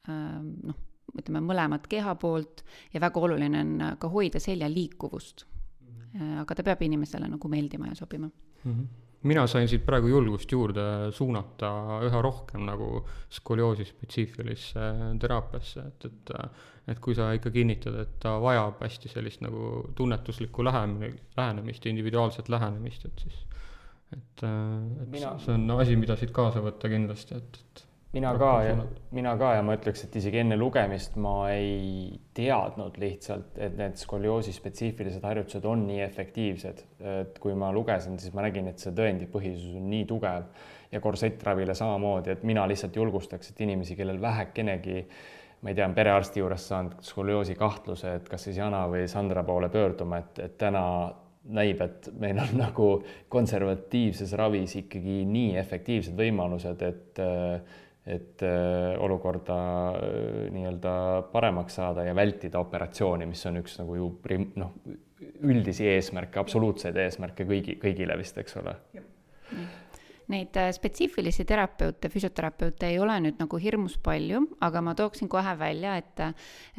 noh 0.06 0.78
ütleme, 1.18 1.42
mõlemat 1.44 1.86
keha 1.90 2.14
poolt 2.20 2.64
ja 2.94 3.00
väga 3.00 3.20
oluline 3.20 3.60
on 3.64 3.76
ka 3.98 4.08
hoida 4.08 4.40
selja 4.40 4.68
liikuvust 4.70 5.46
mm. 5.46 5.92
-hmm. 5.92 6.40
aga 6.44 6.54
ta 6.54 6.62
peab 6.62 6.82
inimesele 6.82 7.28
nagu 7.28 7.48
meeldima 7.48 7.92
ja 7.92 7.94
sobima 7.94 8.30
mm. 8.64 8.72
-hmm 8.72 9.06
mina 9.22 9.46
sain 9.46 9.68
siit 9.68 9.84
praegu 9.84 10.08
julgust 10.08 10.52
juurde 10.52 10.82
suunata 11.12 12.00
üha 12.06 12.22
rohkem 12.24 12.64
nagu 12.64 13.02
skolioosi 13.28 13.84
spetsiifilisse 13.84 14.86
teraapiasse, 15.20 15.80
et, 15.80 16.04
et 16.04 16.32
et 16.90 16.98
kui 16.98 17.14
sa 17.14 17.28
ikka 17.36 17.52
kinnitad, 17.54 17.94
et 18.02 18.16
ta 18.22 18.32
vajab 18.42 18.80
hästi 18.82 19.10
sellist 19.12 19.44
nagu 19.44 19.92
tunnetuslikku 19.94 20.64
lähenemine, 20.64 21.12
lähenemist, 21.36 21.86
individuaalset 21.86 22.48
lähenemist, 22.48 23.04
et 23.06 23.22
siis 23.26 23.36
et, 24.16 24.42
et 24.42 25.08
Mina... 25.12 25.36
see 25.38 25.54
on 25.54 25.70
asi, 25.76 25.96
mida 26.00 26.16
siit 26.18 26.32
kaasa 26.34 26.62
võtta 26.64 26.90
kindlasti, 26.90 27.38
et, 27.38 27.60
et 27.60 27.84
mina 28.12 28.32
ka 28.38 28.50
ja 28.66 28.76
mina 29.14 29.36
ka 29.38 29.52
ja 29.54 29.62
ma 29.62 29.76
ütleks, 29.78 30.04
et 30.04 30.16
isegi 30.18 30.40
enne 30.42 30.56
lugemist 30.58 31.16
ma 31.20 31.34
ei 31.54 32.18
teadnud 32.34 32.98
lihtsalt, 32.98 33.58
et 33.62 33.76
need 33.78 33.98
skolioosi 34.00 34.54
spetsiifilised 34.54 35.24
harjutused 35.26 35.66
on 35.68 35.86
nii 35.86 36.00
efektiivsed. 36.06 36.84
et 37.22 37.38
kui 37.38 37.54
ma 37.54 37.70
lugesin, 37.72 38.18
siis 38.18 38.34
ma 38.34 38.42
nägin, 38.46 38.68
et 38.70 38.82
see 38.82 38.94
tõendipõhisus 38.96 39.76
on 39.78 39.90
nii 39.90 40.06
tugev 40.10 40.48
ja 40.90 41.00
korsettravile 41.00 41.74
samamoodi, 41.74 42.34
et 42.34 42.42
mina 42.42 42.66
lihtsalt 42.68 42.96
julgustaks, 42.96 43.52
et 43.52 43.60
inimesi, 43.60 43.96
kellel 43.96 44.20
vähekenegi 44.20 45.04
ma 45.60 45.70
ei 45.70 45.76
tea, 45.76 45.86
on 45.86 45.94
perearsti 45.94 46.40
juures 46.40 46.66
saanud 46.68 47.02
skolioosi 47.04 47.54
kahtluse, 47.54 48.14
et 48.16 48.28
kas 48.28 48.46
siis 48.48 48.56
Jana 48.58 48.86
või 48.90 49.04
Sandra 49.12 49.44
poole 49.44 49.68
pöörduma, 49.68 50.22
et, 50.24 50.38
et 50.46 50.56
täna 50.58 50.82
näib, 51.44 51.80
et 51.84 52.08
meil 52.18 52.40
on 52.42 52.56
nagu 52.64 52.88
konservatiivses 53.28 54.32
ravis 54.40 54.74
ikkagi 54.82 55.22
nii 55.28 55.54
efektiivsed 55.60 56.16
võimalused, 56.18 56.82
et 56.88 57.22
et 58.06 58.42
äh, 58.42 58.96
olukorda 59.02 59.58
äh, 59.92 60.48
nii-öelda 60.54 60.92
paremaks 61.32 61.76
saada 61.80 62.04
ja 62.06 62.14
vältida 62.16 62.60
operatsiooni, 62.60 63.28
mis 63.28 63.44
on 63.46 63.60
üks 63.60 63.76
nagu 63.80 63.96
ju 63.98 64.08
prim-, 64.24 64.50
noh, 64.60 64.72
üldisi 65.44 65.88
eesmärke, 65.90 66.40
absoluutseid 66.40 66.96
eesmärke 66.96 67.44
kõigi, 67.48 67.76
kõigile 67.82 68.16
vist, 68.20 68.38
eks 68.40 68.56
ole. 68.62 68.74
Neid 70.30 70.56
äh, 70.56 70.70
spetsiifilisi 70.72 71.44
terapeute, 71.44 72.08
füsioterapeute 72.08 72.88
ei 72.88 72.98
ole 73.02 73.18
nüüd 73.20 73.40
nagu 73.42 73.60
hirmus 73.60 73.98
palju, 74.00 74.46
aga 74.64 74.82
ma 74.84 74.96
tooksin 74.96 75.28
kohe 75.28 75.52
välja, 75.60 75.98
et, 76.00 76.24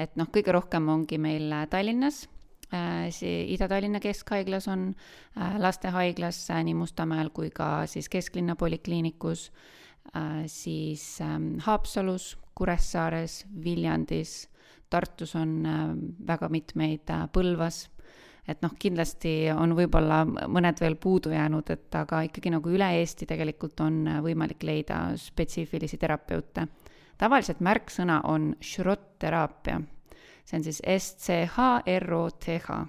et 0.01 0.17
noh, 0.17 0.29
kõige 0.33 0.55
rohkem 0.57 0.89
ongi 0.89 1.21
meil 1.21 1.53
Tallinnas 1.69 2.25
see 3.11 3.41
Ida-Tallinna 3.51 3.99
Keskhaiglas 3.99 4.69
on, 4.71 4.93
lastehaiglas 5.59 6.37
nii 6.63 6.77
Mustamäel 6.79 7.27
kui 7.35 7.49
ka 7.51 7.81
siis 7.83 8.07
kesklinna 8.07 8.55
polikliinikus, 8.55 9.49
siis 10.47 11.21
ähm, 11.21 11.55
Haapsalus, 11.63 12.37
Kuressaares, 12.55 13.45
Viljandis, 13.63 14.49
Tartus 14.91 15.35
on 15.39 15.61
väga 16.27 16.49
mitmeid, 16.51 17.11
Põlvas 17.31 17.85
et 18.47 18.61
noh, 18.63 18.73
kindlasti 18.79 19.33
on 19.53 19.75
võib-olla 19.77 20.23
mõned 20.25 20.79
veel 20.81 20.95
puudu 21.01 21.31
jäänud, 21.33 21.69
et 21.73 21.95
aga 21.95 22.23
ikkagi 22.27 22.53
nagu 22.53 22.71
üle 22.73 22.87
Eesti 22.99 23.27
tegelikult 23.29 23.79
on 23.85 24.03
võimalik 24.25 24.63
leida 24.67 25.11
spetsiifilisi 25.17 25.97
terapeute. 26.01 26.67
tavaliselt 27.17 27.59
märksõna 27.61 28.21
on 28.25 28.55
šrotteraapia, 28.61 29.81
see 30.45 30.57
on 30.57 30.63
siis 30.63 30.81
S-C-H-R-O-T-H. 30.97 32.81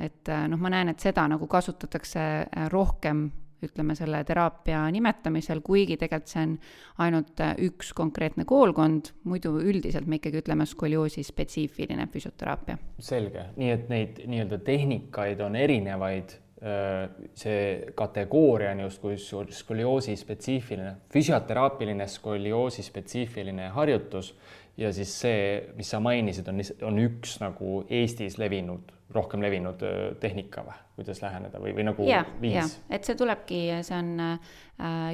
et 0.00 0.28
noh, 0.48 0.58
ma 0.58 0.70
näen, 0.70 0.88
et 0.88 1.00
seda 1.00 1.28
nagu 1.28 1.46
kasutatakse 1.46 2.46
rohkem 2.72 3.30
ütleme, 3.64 3.96
selle 3.96 4.22
teraapia 4.26 4.82
nimetamisel, 4.92 5.62
kuigi 5.64 5.96
tegelikult 6.00 6.32
see 6.32 6.42
on 6.44 6.56
ainult 7.04 7.42
äh, 7.44 7.54
üks 7.68 7.92
konkreetne 7.96 8.46
koolkond, 8.48 9.12
muidu 9.28 9.56
üldiselt 9.62 10.08
me 10.08 10.20
ikkagi 10.20 10.42
ütleme 10.42 10.66
skolioosi 10.68 11.24
spetsiifiline 11.26 12.08
füsioteraapia. 12.12 12.78
selge, 12.98 13.50
nii 13.56 13.70
et 13.72 13.86
neid 13.92 14.20
nii-öelda 14.26 14.58
tehnikaid 14.66 15.40
on 15.44 15.56
erinevaid, 15.56 16.36
äh, 16.60 17.06
see 17.38 17.62
kategooria 17.96 18.74
on 18.76 18.84
justkui 18.86 19.16
skolioosi 19.20 20.16
spetsiifiline, 20.20 20.96
füsioteraapiline 21.12 22.08
skolioosi 22.10 22.84
spetsiifiline 22.86 23.72
harjutus. 23.76 24.34
Ja 24.76 24.90
siis 24.92 25.08
see, 25.22 25.44
mis 25.72 25.88
sa 25.88 26.02
mainisid, 26.04 26.48
on, 26.52 26.60
on 26.84 26.98
üks 27.00 27.38
nagu 27.40 27.78
Eestis 27.88 28.36
levinud, 28.36 28.90
rohkem 29.14 29.42
levinud 29.42 29.82
tehnika 30.20 30.64
või, 30.66 30.78
kuidas 30.98 31.20
läheneda 31.22 31.60
või, 31.62 31.72
või 31.76 31.84
nagu 31.86 32.06
ja, 32.08 32.24
viis? 32.42 32.74
et 32.90 33.06
see 33.06 33.14
tulebki, 33.18 33.60
see 33.86 33.94
on 33.94 34.08
äh, 34.24 34.56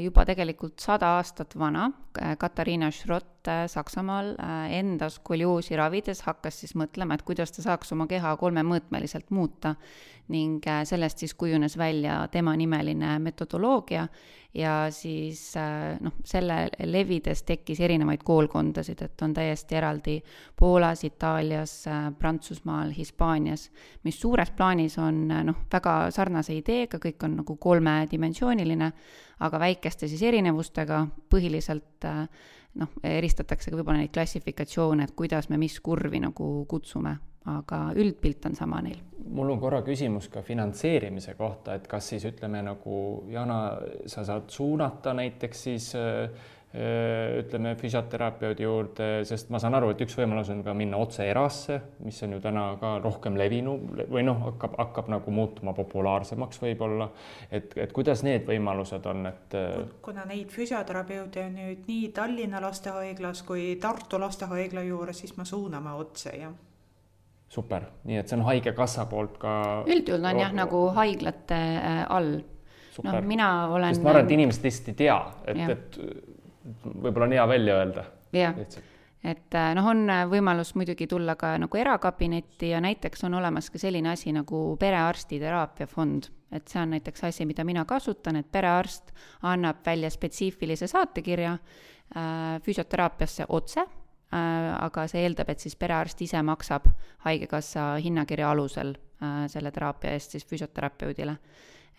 juba 0.00 0.24
tegelikult 0.28 0.80
sada 0.80 1.16
aastat 1.18 1.56
vana, 1.58 1.90
Katariina 2.38 2.90
Schrott 2.92 3.48
äh, 3.48 3.66
Saksamaal 3.68 4.32
äh, 4.36 4.78
enda 4.78 5.10
skolioosi 5.12 5.76
ravides 5.76 6.24
hakkas 6.24 6.62
siis 6.62 6.72
mõtlema, 6.78 7.18
et 7.18 7.26
kuidas 7.28 7.52
ta 7.52 7.64
saaks 7.64 7.92
oma 7.92 8.08
keha 8.08 8.32
kolmemõõtmeliselt 8.40 9.28
muuta 9.30 9.74
ning 10.32 10.64
äh, 10.68 10.84
sellest 10.88 11.22
siis 11.22 11.34
kujunes 11.34 11.76
välja 11.78 12.22
tema 12.32 12.56
nimeline 12.56 13.18
metodoloogia 13.22 14.06
ja 14.54 14.86
siis 14.90 15.56
äh, 15.56 15.96
noh, 16.00 16.12
selle 16.24 16.66
levides 16.84 17.42
tekkis 17.48 17.80
erinevaid 17.80 18.22
koolkondasid, 18.24 19.00
et 19.02 19.24
on 19.24 19.34
täiesti 19.34 19.78
eraldi 19.78 20.18
Poolas, 20.58 21.04
Itaalias, 21.08 21.86
äh, 21.88 22.10
Prantsusmaal, 22.18 22.92
Hispaanias, 22.96 23.70
mis 24.04 24.20
suures 24.20 24.52
plaanis 24.56 24.98
on 25.00 25.24
äh, 25.30 25.42
noh, 25.48 25.64
väga 25.72 25.96
sarnase 26.12 26.56
ideega, 26.58 27.00
kõik 27.00 27.24
on 27.24 27.40
nagu 27.40 27.56
kolmedimensiooniline, 27.56 28.92
aga 29.42 29.60
väikeste 29.64 30.08
siis 30.08 30.22
erinevustega, 30.28 31.06
põhiliselt 31.32 32.06
noh, 32.78 32.94
eristatakse 33.04 33.72
ka 33.72 33.80
võib-olla 33.80 34.04
neid 34.04 34.12
klassifikatsioone, 34.14 35.08
et 35.08 35.16
kuidas 35.16 35.48
me 35.50 35.58
mis 35.60 35.80
kurvi 35.80 36.20
nagu 36.22 36.54
kutsume 36.68 37.16
aga 37.50 37.88
üldpilt 37.98 38.46
on 38.46 38.56
sama 38.56 38.80
neil. 38.84 39.00
mul 39.32 39.50
on 39.54 39.60
korra 39.60 39.82
küsimus 39.86 40.28
ka 40.30 40.42
finantseerimise 40.46 41.34
kohta, 41.38 41.74
et 41.74 41.86
kas 41.88 42.12
siis 42.12 42.24
ütleme 42.28 42.62
nagu 42.62 42.96
Jana, 43.30 43.60
sa 44.06 44.24
saad 44.26 44.50
suunata 44.50 45.14
näiteks 45.14 45.62
siis 45.62 45.88
äh, 45.98 46.30
äh, 46.74 47.38
ütleme 47.40 47.74
füsioterapeudi 47.80 48.62
juurde, 48.62 49.08
sest 49.26 49.50
ma 49.50 49.58
saan 49.62 49.74
aru, 49.78 49.90
et 49.94 50.02
üks 50.04 50.14
võimalus 50.18 50.52
on 50.54 50.62
ka 50.62 50.74
minna 50.76 51.00
otse 51.02 51.26
erasse, 51.30 51.80
mis 52.04 52.18
on 52.22 52.36
ju 52.36 52.40
täna 52.44 52.64
ka 52.80 52.96
rohkem 53.02 53.38
levinum 53.38 53.86
või 54.10 54.22
noh, 54.26 54.38
hakkab, 54.46 54.78
hakkab 54.78 55.10
nagu 55.14 55.34
muutuma 55.34 55.74
populaarsemaks 55.74 56.62
võib-olla. 56.62 57.08
et, 57.50 57.74
et 57.76 57.92
kuidas 57.92 58.22
need 58.26 58.46
võimalused 58.46 59.06
on, 59.10 59.30
et? 59.32 59.56
Äh, 59.58 59.78
kuna 60.02 60.26
neid 60.30 60.50
füsioterapeute 60.54 61.46
on 61.46 61.56
nüüd 61.58 61.88
nii 61.90 62.10
Tallinna 62.14 62.62
lastehaiglas 62.62 63.42
kui 63.46 63.72
Tartu 63.80 64.20
lastehaigla 64.22 64.84
juures, 64.86 65.24
siis 65.24 65.34
me 65.38 65.48
suuname 65.48 65.98
otse, 65.98 66.36
jah 66.38 66.52
super, 67.52 67.84
nii 68.08 68.20
et 68.20 68.30
see 68.30 68.38
on 68.38 68.46
Haigekassa 68.46 69.04
poolt 69.10 69.36
ka. 69.42 69.52
üldjuhul 69.90 70.24
on 70.30 70.40
jah, 70.40 70.54
nagu 70.56 70.86
haiglate 70.96 71.58
äh, 71.58 72.00
all. 72.08 72.38
noh, 73.04 73.18
mina 73.26 73.50
olen. 73.72 73.92
sest 73.92 74.04
ma 74.04 74.14
arvan, 74.14 74.26
et 74.26 74.34
inimesed 74.38 74.64
lihtsalt 74.68 74.88
ei 74.92 74.98
tea, 75.02 75.18
et, 75.52 75.62
et 75.76 76.00
võib-olla 76.86 77.28
on 77.28 77.36
hea 77.36 77.46
välja 77.50 77.76
öelda. 77.80 78.06
jah, 78.36 78.58
et 79.22 79.58
äh, 79.58 79.70
noh, 79.76 79.92
on 79.92 80.16
võimalus 80.32 80.72
muidugi 80.80 81.06
tulla 81.10 81.36
ka 81.40 81.54
nagu 81.60 81.80
erakabinetti 81.84 82.72
ja 82.72 82.80
näiteks 82.84 83.28
on 83.28 83.36
olemas 83.42 83.68
ka 83.70 83.80
selline 83.80 84.14
asi 84.14 84.32
nagu 84.32 84.64
perearsti 84.80 85.40
teraapiafond, 85.42 86.30
et 86.56 86.72
see 86.72 86.80
on 86.80 86.96
näiteks 86.96 87.28
asi, 87.28 87.48
mida 87.48 87.68
mina 87.68 87.84
kasutan, 87.88 88.40
et 88.40 88.48
perearst 88.52 89.12
annab 89.48 89.84
välja 89.86 90.10
spetsiifilise 90.10 90.88
saatekirja 90.88 91.52
äh, 91.52 92.62
füsioteraapiasse 92.64 93.48
otse 93.48 93.84
Äh, 93.84 94.01
aga 94.32 95.06
see 95.10 95.26
eeldab, 95.26 95.50
et 95.52 95.60
siis 95.60 95.76
perearst 95.76 96.20
ise 96.24 96.40
maksab 96.42 96.86
Haigekassa 97.26 97.96
hinnakirja 98.02 98.50
alusel 98.50 98.94
äh, 98.94 99.44
selle 99.52 99.70
teraapia 99.70 100.14
eest 100.16 100.36
siis 100.36 100.46
füsioterapeudile. 100.48 101.36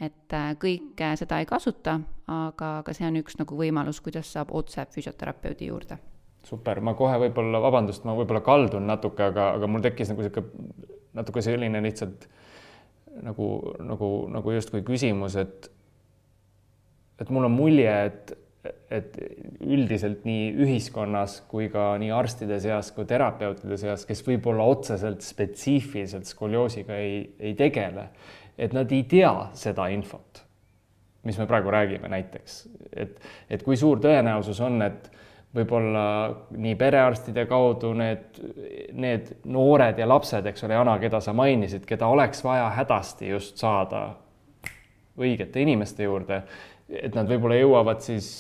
et 0.02 0.34
äh, 0.34 0.56
kõike 0.60 1.14
seda 1.20 1.40
ei 1.40 1.46
kasuta, 1.46 2.00
aga, 2.28 2.78
aga 2.80 2.94
see 2.94 3.06
on 3.08 3.20
üks 3.22 3.38
nagu 3.40 3.58
võimalus, 3.58 4.02
kuidas 4.02 4.32
saab 4.34 4.52
otse 4.52 4.86
füsioterapeudi 4.96 5.70
juurde. 5.70 5.98
super, 6.44 6.82
ma 6.82 6.94
kohe 6.94 7.20
võib-olla, 7.28 7.62
vabandust, 7.62 8.04
ma 8.04 8.16
võib-olla 8.18 8.42
kaldun 8.42 8.88
natuke, 8.88 9.24
aga, 9.24 9.54
aga 9.60 9.68
mul 9.68 9.86
tekkis 9.86 10.10
nagu 10.10 10.26
niisugune 10.26 10.90
natuke 11.14 11.42
selline 11.46 11.82
lihtsalt 11.86 12.28
nagu, 13.22 13.48
nagu, 13.86 14.10
nagu 14.34 14.52
justkui 14.52 14.82
küsimus, 14.82 15.36
et 15.38 15.70
et 17.22 17.30
mul 17.30 17.46
on 17.46 17.54
mulje, 17.54 17.94
et 18.10 18.34
et 18.64 19.18
üldiselt 19.64 20.24
nii 20.28 20.52
ühiskonnas 20.64 21.42
kui 21.52 21.68
ka 21.72 21.94
nii 22.00 22.14
arstide 22.16 22.60
seas 22.64 22.94
kui 22.96 23.08
terapeutide 23.08 23.78
seas, 23.80 24.06
kes 24.08 24.24
võib-olla 24.28 24.68
otseselt 24.72 25.26
spetsiifiliselt 25.26 26.30
skolioosiga 26.30 26.96
ei, 26.96 27.26
ei 27.40 27.58
tegele, 27.60 28.08
et 28.58 28.76
nad 28.76 28.92
ei 28.96 29.04
tea 29.10 29.34
seda 29.60 29.90
infot, 29.92 30.44
mis 31.28 31.40
me 31.40 31.48
praegu 31.50 31.74
räägime 31.76 32.12
näiteks, 32.14 32.62
et, 32.96 33.20
et 33.50 33.68
kui 33.68 33.76
suur 33.80 34.00
tõenäosus 34.04 34.64
on, 34.64 34.80
et 34.86 35.12
võib-olla 35.54 36.06
nii 36.56 36.74
perearstide 36.80 37.46
kaudu 37.50 37.92
need, 37.98 38.40
need 38.96 39.30
noored 39.46 40.00
ja 40.00 40.08
lapsed, 40.10 40.48
eks 40.50 40.66
ole, 40.66 40.80
Jana, 40.80 40.98
keda 41.02 41.20
sa 41.22 41.36
mainisid, 41.38 41.86
keda 41.90 42.10
oleks 42.10 42.42
vaja 42.46 42.72
hädasti 42.80 43.30
just 43.36 43.62
saada 43.62 44.08
õigete 45.20 45.62
inimeste 45.62 46.08
juurde, 46.08 46.42
et 46.90 47.14
nad 47.14 47.30
võib-olla 47.30 47.60
jõuavad 47.60 48.02
siis 48.02 48.32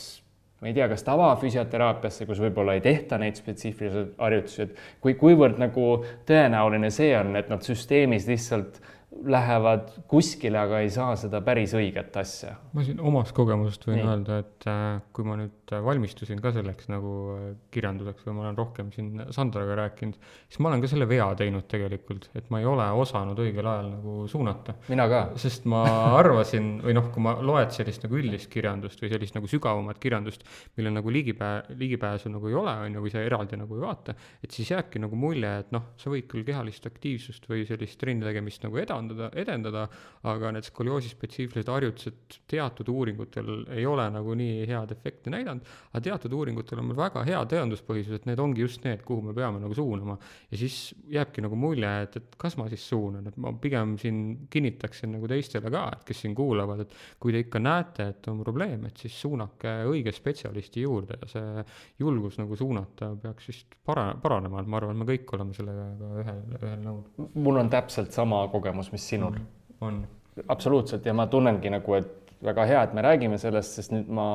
ma 0.64 0.72
ei 0.72 0.78
tea, 0.78 0.88
kas 0.88 1.04
tavafüsioteraapiasse, 1.04 2.26
kus 2.30 2.40
võib-olla 2.40 2.78
ei 2.78 2.82
tehta 2.86 3.18
neid 3.20 3.36
spetsiifilisi 3.36 4.06
harjutusi, 4.16 4.64
et 4.64 4.78
kui, 5.04 5.18
kuivõrd 5.20 5.60
nagu 5.60 5.88
tõenäoline 6.30 6.88
see 6.94 7.12
on, 7.20 7.36
et 7.36 7.52
nad 7.52 7.66
süsteemis 7.68 8.30
lihtsalt 8.32 8.80
lähevad 9.28 9.92
kuskile, 10.08 10.58
aga 10.64 10.80
ei 10.84 10.90
saa 10.94 11.18
seda 11.20 11.42
päris 11.46 11.76
õiget 11.78 12.16
asja. 12.20 12.56
ma 12.74 12.88
siin 12.88 13.04
omast 13.04 13.36
kogemusest 13.36 13.84
võin 13.90 14.00
Nii. 14.00 14.08
öelda, 14.14 14.40
et 14.46 14.68
äh, 14.72 14.88
kui 15.14 15.28
ma 15.28 15.36
nüüd 15.40 15.63
valmistusin 15.84 16.42
ka 16.44 16.52
selleks 16.56 16.90
nagu 16.92 17.14
äh, 17.34 17.46
kirjanduseks 17.74 18.28
või 18.28 18.38
ma 18.38 18.46
olen 18.46 18.60
rohkem 18.60 18.92
siin 18.94 19.24
Sandraga 19.34 19.78
rääkinud, 19.80 20.18
siis 20.48 20.62
ma 20.64 20.72
olen 20.72 20.84
ka 20.84 20.92
selle 20.92 21.08
vea 21.10 21.30
teinud 21.40 21.68
tegelikult, 21.72 22.30
et 22.38 22.50
ma 22.54 22.62
ei 22.62 22.68
ole 22.70 22.86
osanud 23.04 23.40
õigel 23.44 23.70
ajal 23.70 23.90
nagu 23.96 24.16
suunata. 24.30 24.76
mina 24.90 25.08
ka. 25.12 25.24
sest 25.42 25.68
ma 25.70 25.84
arvasin 26.22 26.76
või 26.84 26.98
noh, 26.98 27.10
kui 27.14 27.24
ma 27.26 27.36
loed 27.42 27.74
sellist 27.76 28.06
nagu 28.06 28.20
üldist 28.20 28.52
kirjandust 28.54 29.02
või 29.04 29.12
sellist 29.14 29.38
nagu 29.38 29.50
sügavamat 29.50 30.02
kirjandust, 30.04 30.46
millel 30.78 30.98
nagu 31.00 31.14
ligipää-, 31.14 31.76
ligipääsu 31.80 32.32
nagu 32.34 32.52
ei 32.52 32.58
ole, 32.60 32.76
on 32.88 32.98
ju, 33.00 33.06
või 33.06 33.14
sa 33.14 33.24
eraldi 33.24 33.60
nagu 33.60 33.78
ei 33.80 33.84
vaata, 33.84 34.18
et 34.44 34.56
siis 34.56 34.74
jääbki 34.74 35.02
nagu 35.04 35.18
mulje, 35.20 35.52
et 35.64 35.74
noh, 35.76 35.92
sa 36.00 36.12
võid 36.14 36.28
küll 36.32 36.46
kehalist 36.48 36.86
aktiivsust 36.90 37.48
või 37.50 37.66
sellist 37.70 38.00
trenni 38.02 38.26
tegemist 38.26 38.64
nagu 38.66 38.80
edendada, 38.82 39.30
edendada, 39.40 39.88
aga 40.30 40.54
need 40.56 40.68
skolioosi 40.68 41.12
spetsiifilised 41.14 41.72
harjutused 41.72 42.40
teatud 42.50 42.90
uuringutel 42.94 43.52
ei 43.74 43.86
ole 43.90 44.06
nagu 44.14 44.36
nii 44.38 44.64
head 44.70 44.94
efekti 44.96 45.34
näidanud, 45.34 45.63
aga 45.92 46.04
teatud 46.08 46.34
uuringutel 46.38 46.82
on 46.82 46.90
meil 46.90 47.00
väga 47.00 47.24
hea 47.28 47.42
tõenduspõhisus, 47.54 48.20
et 48.20 48.28
need 48.30 48.42
ongi 48.44 48.64
just 48.64 48.84
need, 48.88 49.04
kuhu 49.06 49.24
me 49.30 49.36
peame 49.38 49.62
nagu 49.62 49.76
suunama. 49.78 50.18
ja 50.52 50.60
siis 50.60 50.94
jääbki 51.12 51.44
nagu 51.46 51.58
mulje, 51.60 51.92
et, 52.06 52.18
et 52.22 52.38
kas 52.40 52.58
ma 52.60 52.68
siis 52.72 52.86
suunan, 52.90 53.28
et 53.30 53.38
ma 53.38 53.54
pigem 53.62 53.96
siin 54.02 54.48
kinnitaksin 54.54 55.14
nagu 55.16 55.30
teistele 55.30 55.72
ka, 55.74 55.86
et 55.98 56.08
kes 56.08 56.24
siin 56.26 56.36
kuulavad, 56.38 56.86
et 56.86 56.96
kui 57.20 57.36
te 57.36 57.44
ikka 57.44 57.62
näete, 57.64 58.10
et 58.14 58.32
on 58.32 58.42
probleem, 58.44 58.88
et 58.90 59.04
siis 59.06 59.16
suunake 59.26 59.76
õige 59.90 60.14
spetsialisti 60.16 60.84
juurde 60.84 61.20
ja 61.22 61.30
see 61.32 61.66
julgus 62.02 62.40
nagu 62.42 62.58
suunata 62.60 63.14
peaks 63.22 63.52
vist 63.52 63.78
para-, 63.86 64.14
paranema, 64.22 64.62
et 64.62 64.72
ma 64.72 64.80
arvan, 64.82 65.00
me 65.00 65.08
kõik 65.08 65.36
oleme 65.38 65.56
sellega 65.56 65.88
ühel, 66.24 66.44
ühel 66.60 66.84
nõul. 66.84 67.30
mul 67.34 67.62
on 67.62 67.72
täpselt 67.74 68.16
sama 68.16 68.44
kogemus, 68.54 68.92
mis 68.94 69.08
sinul 69.14 69.38
mm, 69.38 69.48
on. 69.88 70.04
absoluutselt 70.48 71.06
ja 71.06 71.16
ma 71.18 71.28
tunnengi 71.32 71.72
nagu, 71.74 71.98
et 72.00 72.34
väga 72.44 72.66
hea, 72.68 72.84
et 72.84 72.94
me 72.94 73.04
räägime 73.06 73.40
sellest, 73.42 73.78
sest 73.80 73.94
nüüd 73.96 74.10
ma 74.12 74.28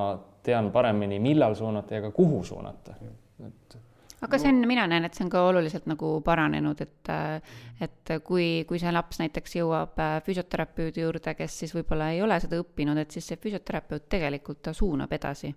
tean 0.49 0.73
paremini, 0.73 1.21
millal 1.23 1.55
suunata 1.59 1.99
ja 1.99 2.07
ka 2.09 2.15
kuhu 2.17 2.41
suunata. 2.45 2.97
et 3.47 3.79
aga 4.21 4.39
see 4.41 4.51
on, 4.51 4.59
mina 4.67 4.87
näen, 4.91 5.07
et 5.07 5.15
see 5.15 5.25
on 5.27 5.31
ka 5.33 5.45
oluliselt 5.49 5.87
nagu 5.91 6.19
paranenud, 6.27 6.81
et 6.83 7.13
et 7.85 8.13
kui, 8.27 8.65
kui 8.67 8.81
see 8.83 8.91
laps 8.93 9.21
näiteks 9.23 9.55
jõuab 9.61 10.01
äh, 10.03 10.19
füsioterapeudi 10.27 11.05
juurde, 11.05 11.35
kes 11.39 11.61
siis 11.63 11.75
võib-olla 11.77 12.11
ei 12.15 12.23
ole 12.25 12.39
seda 12.43 12.59
õppinud, 12.59 12.99
et 12.99 13.15
siis 13.15 13.31
see 13.31 13.39
füsioterapeut 13.39 14.09
tegelikult 14.11 14.63
ta 14.67 14.75
suunab 14.75 15.13
edasi. 15.15 15.55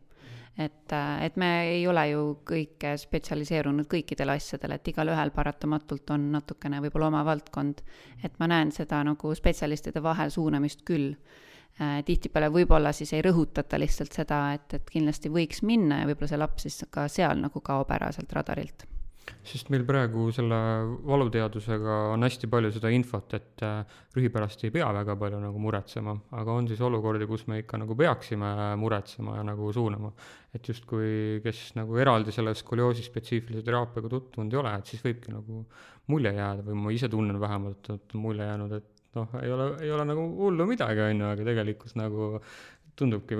et, 0.57 0.91
äh, 0.93 1.23
et 1.25 1.37
me 1.37 1.49
ei 1.71 1.87
ole 1.87 2.09
ju 2.11 2.23
kõik 2.45 2.85
spetsialiseerunud 3.01 3.87
kõikidele 3.89 4.35
asjadele, 4.35 4.77
et 4.77 4.87
igalühel 4.93 5.31
paratamatult 5.31 6.11
on 6.11 6.31
natukene 6.31 6.81
võib-olla 6.83 7.07
oma 7.07 7.25
valdkond. 7.25 7.81
et 8.23 8.37
ma 8.39 8.47
näen 8.47 8.71
seda 8.71 9.03
nagu 9.03 9.35
spetsialistide 9.35 10.03
vahel 10.03 10.29
suunamist 10.29 10.85
küll 10.85 11.15
tihtipeale 11.79 12.51
võib-olla 12.53 12.91
siis 12.93 13.13
ei 13.15 13.23
rõhutata 13.25 13.79
lihtsalt 13.79 14.13
seda, 14.13 14.43
et, 14.57 14.77
et 14.77 14.89
kindlasti 14.91 15.31
võiks 15.33 15.63
minna 15.65 16.01
ja 16.01 16.07
võib-olla 16.09 16.29
see 16.29 16.41
laps 16.41 16.65
siis 16.67 16.81
ka 16.93 17.07
seal 17.11 17.39
nagu 17.41 17.61
kaob 17.63 17.91
ära 17.95 18.11
sealt 18.13 18.33
radarilt. 18.37 18.85
sest 19.47 19.69
meil 19.73 19.85
praegu 19.87 20.27
selle 20.35 20.57
valuteadusega 21.07 21.97
on 22.11 22.25
hästi 22.25 22.49
palju 22.51 22.71
seda 22.75 22.91
infot, 22.93 23.33
et 23.37 23.63
äh, 23.65 23.97
rühi 24.17 24.29
pärast 24.33 24.65
ei 24.65 24.73
pea 24.73 24.89
väga 24.93 25.15
palju 25.17 25.39
nagu 25.41 25.61
muretsema, 25.61 26.15
aga 26.37 26.57
on 26.57 26.67
siis 26.67 26.81
olukordi, 26.85 27.25
kus 27.29 27.47
me 27.47 27.61
ikka 27.61 27.79
nagu 27.81 27.95
peaksime 27.97 28.51
muretsema 28.81 29.37
ja 29.39 29.45
nagu 29.47 29.71
suunama. 29.73 30.11
et 30.53 30.67
justkui, 30.67 31.39
kes 31.45 31.71
nagu 31.79 31.97
eraldi 31.97 32.33
selle 32.35 32.53
skolioosi 32.53 33.05
spetsiifilise 33.07 33.63
teraapiaga 33.63 34.09
tutvunud 34.11 34.53
ei 34.53 34.59
ole, 34.59 34.75
et 34.77 34.93
siis 34.93 35.05
võibki 35.05 35.31
nagu 35.31 35.63
mulje 36.11 36.33
jääda 36.35 36.65
või 36.65 36.77
ma 36.77 36.91
ise 36.93 37.09
tunnen 37.09 37.39
vähemalt, 37.39 37.89
et 37.93 38.13
mulje 38.19 38.45
jäänud, 38.45 38.73
et 38.77 38.90
noh, 39.17 39.33
ei 39.41 39.51
ole, 39.51 39.71
ei 39.85 39.91
ole 39.95 40.05
nagu 40.07 40.27
hullu 40.41 40.67
midagi, 40.69 41.03
on 41.07 41.23
ju, 41.23 41.31
aga 41.33 41.47
tegelikult 41.47 41.97
nagu 41.99 42.29
tundubki, 42.99 43.37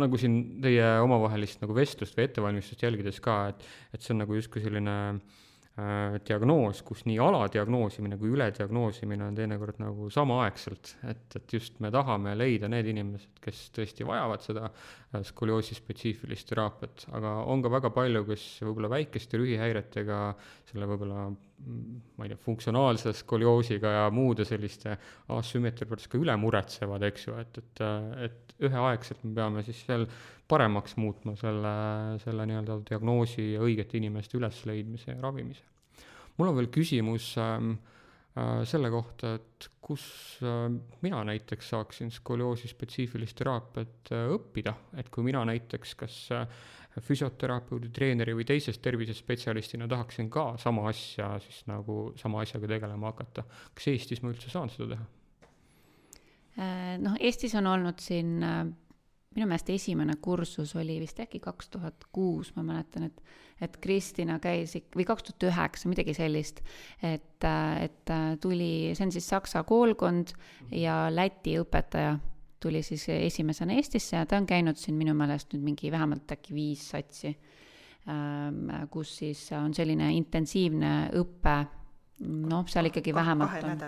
nagu 0.00 0.18
siin 0.20 0.36
teie 0.64 0.84
omavahelist 1.04 1.62
nagu 1.62 1.76
vestlust 1.76 2.16
või 2.18 2.28
ettevalmistust 2.28 2.82
jälgides 2.82 3.20
ka, 3.24 3.38
et, 3.52 3.66
et 3.94 4.02
see 4.04 4.14
on 4.14 4.24
nagu 4.24 4.36
justkui 4.36 4.64
selline 4.64 4.96
äh, 5.12 5.43
diagnoos, 5.74 6.84
kus 6.86 7.00
nii 7.08 7.16
aladiagnoosimine 7.18 8.14
kui 8.20 8.30
ülediagnoosimine 8.30 9.24
on 9.26 9.34
teinekord 9.34 9.80
nagu 9.82 10.06
samaaegselt, 10.14 10.92
et, 11.10 11.24
et 11.34 11.54
just 11.56 11.80
me 11.82 11.90
tahame 11.90 12.36
leida 12.38 12.70
need 12.70 12.92
inimesed, 12.92 13.40
kes 13.42 13.64
tõesti 13.74 14.06
vajavad 14.06 14.44
seda 14.44 14.68
äh, 14.68 15.24
skolioosi 15.26 15.74
spetsiifilist 15.74 16.46
teraapiat, 16.52 17.08
aga 17.18 17.40
on 17.50 17.64
ka 17.64 17.72
väga 17.74 17.90
palju, 17.96 18.22
kes 18.28 18.46
võib-olla 18.62 18.92
väikeste 18.94 19.40
rühihäiretega 19.42 20.20
selle 20.70 20.90
võib-olla 20.92 21.26
ma 21.64 22.26
ei 22.26 22.30
tea, 22.30 22.38
funktsionaalse 22.44 23.12
skolioosiga 23.16 23.92
ja 23.96 24.06
muude 24.14 24.46
selliste 24.46 24.94
asümmeetria 25.34 25.90
pärast 25.90 26.10
ka 26.12 26.20
üle 26.20 26.34
muretsevad, 26.38 27.02
eks 27.10 27.28
ju, 27.28 27.36
et, 27.40 27.60
et, 27.62 27.84
et 28.28 28.56
üheaegselt 28.68 29.22
me 29.26 29.34
peame 29.38 29.64
siis 29.66 29.82
veel 29.88 30.06
paremaks 30.48 30.96
muutma 31.00 31.36
selle, 31.40 31.74
selle 32.22 32.46
nii-öelda 32.50 32.78
diagnoosi 32.90 33.54
ja 33.54 33.64
õigete 33.64 33.98
inimeste 34.00 34.38
ülesleidmise 34.38 35.14
ja 35.14 35.20
ravimise. 35.22 35.64
mul 36.36 36.50
on 36.50 36.56
veel 36.58 36.70
küsimus 36.74 37.32
ähm, 37.38 37.76
äh, 38.36 38.62
selle 38.68 38.90
kohta, 38.90 39.34
et 39.38 39.68
kus 39.80 40.04
äh, 40.42 40.66
mina 41.02 41.24
näiteks 41.24 41.68
saaksin 41.74 42.10
skolioosi 42.10 42.68
spetsiifilist 42.68 43.38
teraapiat 43.38 44.12
äh, 44.12 44.28
õppida, 44.36 44.74
et 44.98 45.08
kui 45.08 45.24
mina 45.24 45.44
näiteks 45.48 45.94
kas 46.00 46.18
äh, 46.34 46.46
füsioterapeudi, 47.02 47.90
treeneri 47.94 48.34
või 48.36 48.46
teisest 48.46 48.82
tervisespetsialistina 48.84 49.88
tahaksin 49.90 50.30
ka 50.30 50.54
sama 50.62 50.88
asja 50.90 51.34
siis 51.42 51.64
nagu, 51.70 52.12
sama 52.20 52.44
asjaga 52.44 52.70
tegelema 52.70 53.10
hakata. 53.10 53.44
kas 53.74 53.88
Eestis 53.90 54.22
ma 54.22 54.30
üldse 54.30 54.52
saan 54.52 54.70
seda 54.70 54.94
teha? 54.94 55.06
Äh, 56.54 56.94
noh, 57.02 57.16
Eestis 57.18 57.54
on 57.58 57.66
olnud 57.66 57.98
siin 58.02 58.36
äh, 58.46 58.66
minu 59.34 59.48
meelest 59.50 59.70
esimene 59.74 60.16
kursus 60.22 60.74
oli 60.78 60.98
vist 61.02 61.18
äkki 61.20 61.40
kaks 61.42 61.72
tuhat 61.74 62.06
kuus, 62.14 62.52
ma 62.56 62.62
mäletan, 62.66 63.08
et, 63.08 63.22
et 63.62 63.76
Kristina 63.82 64.38
käis 64.42 64.76
ik-, 64.78 64.92
või 64.96 65.06
kaks 65.08 65.28
tuhat 65.28 65.48
üheksa, 65.50 65.90
midagi 65.90 66.14
sellist. 66.16 66.62
et, 67.02 67.48
et 67.80 68.14
tuli, 68.40 68.92
see 68.94 69.06
on 69.08 69.14
siis 69.14 69.26
saksa 69.28 69.64
koolkond 69.68 70.34
ja 70.72 71.04
Läti 71.10 71.58
õpetaja 71.60 72.16
tuli 72.64 72.82
siis 72.82 73.08
esimesena 73.08 73.76
Eestisse 73.76 74.16
ja 74.16 74.26
ta 74.26 74.38
on 74.40 74.46
käinud 74.48 74.78
siin 74.80 74.96
minu 74.96 75.12
meelest 75.16 75.52
nüüd 75.52 75.66
mingi 75.66 75.90
vähemalt 75.92 76.32
äkki 76.32 76.54
viis 76.56 76.86
satsi, 76.94 77.34
ähm, 78.08 78.70
kus 78.90 79.18
siis 79.20 79.42
on 79.58 79.74
selline 79.76 80.08
intensiivne 80.16 80.94
õpe, 81.20 81.58
noh, 82.22 82.66
seal 82.70 82.88
ikkagi 82.90 83.14
vähemalt 83.14 83.64
on, 83.64 83.80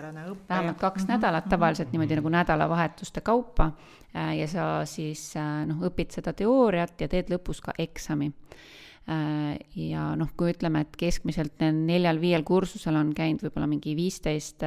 vähemalt 0.49 0.77
kaks 0.77 1.03
mm 1.03 1.07
-hmm. 1.07 1.11
nädalat, 1.11 1.49
tavaliselt 1.49 1.91
niimoodi 1.91 2.15
nagu 2.15 2.29
nädalavahetuste 2.29 3.21
kaupa 3.21 3.71
äh, 4.15 4.37
ja 4.37 4.47
sa 4.47 4.85
siis 4.85 5.35
äh, 5.35 5.65
noh, 5.67 5.77
õpid 5.87 6.11
seda 6.11 6.33
teooriat 6.33 7.01
ja 7.01 7.07
teed 7.07 7.31
lõpus 7.31 7.61
ka 7.63 7.73
eksami 7.77 8.31
äh, 9.09 9.57
ja 9.75 10.15
noh, 10.15 10.29
kui 10.37 10.51
ütleme, 10.51 10.81
et 10.81 10.97
keskmiselt 10.97 11.59
neljal-viiel 11.73 12.43
kursusel 12.43 12.95
on 12.95 13.13
käinud 13.13 13.43
võib-olla 13.43 13.67
mingi 13.67 13.95
viisteist 13.95 14.63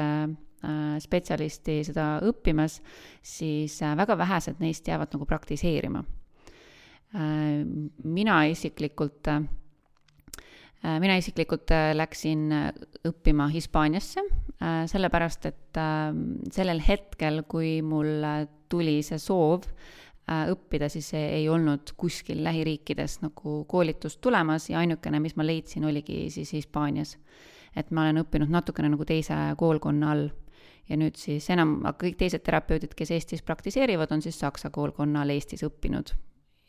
spetsialisti 1.01 1.85
seda 1.85 2.19
õppimas, 2.21 2.83
siis 3.23 3.81
väga 3.81 4.19
vähesed 4.19 4.59
neist 4.61 4.89
jäävad 4.89 5.09
nagu 5.15 5.25
praktiseerima. 5.25 6.05
Mina 8.05 8.45
isiklikult, 8.45 9.25
mina 10.83 11.17
isiklikult 11.21 11.73
läksin 11.95 12.49
õppima 13.05 13.51
Hispaaniasse, 13.53 14.23
sellepärast 14.89 15.49
et 15.51 15.81
sellel 16.55 16.81
hetkel, 16.87 17.43
kui 17.49 17.81
mul 17.85 18.25
tuli 18.73 19.01
see 19.05 19.21
soov 19.21 19.67
õppida, 20.31 20.89
siis 20.93 21.11
ei 21.19 21.49
olnud 21.51 21.93
kuskil 21.99 22.41
lähiriikides 22.47 23.19
nagu 23.25 23.65
koolitust 23.69 24.21
tulemas 24.25 24.71
ja 24.71 24.79
ainukene, 24.81 25.21
mis 25.21 25.37
ma 25.37 25.47
leidsin, 25.47 25.85
oligi 25.85 26.29
siis 26.31 26.53
Hispaanias. 26.55 27.19
et 27.77 27.91
ma 27.91 28.03
olen 28.03 28.25
õppinud 28.25 28.51
natukene 28.51 28.89
nagu 28.91 29.05
teise 29.07 29.35
koolkonna 29.59 30.11
all 30.11 30.31
ja 30.91 30.99
nüüd 30.99 31.19
siis 31.21 31.47
enam, 31.55 31.79
kõik 31.99 32.17
teised 32.19 32.43
terapeudid, 32.47 32.97
kes 32.99 33.13
Eestis 33.15 33.45
praktiseerivad, 33.47 34.11
on 34.11 34.23
siis 34.23 34.39
saksa 34.39 34.73
koolkonnal 34.75 35.31
Eestis 35.31 35.63
õppinud. 35.67 36.13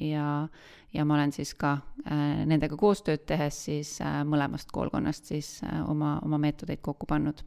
Ja, 0.02 0.48
ja 0.94 1.06
ma 1.06 1.18
olen 1.18 1.34
siis 1.36 1.54
ka 1.60 1.78
äh, 2.06 2.42
nendega 2.50 2.78
koostööd 2.80 3.26
tehes 3.30 3.64
siis 3.68 3.96
äh, 4.04 4.22
mõlemast 4.28 4.72
koolkonnast 4.74 5.32
siis 5.32 5.60
äh, 5.68 5.82
oma, 5.90 6.18
oma 6.26 6.42
meetodeid 6.42 6.82
kokku 6.82 7.10
pannud. 7.10 7.44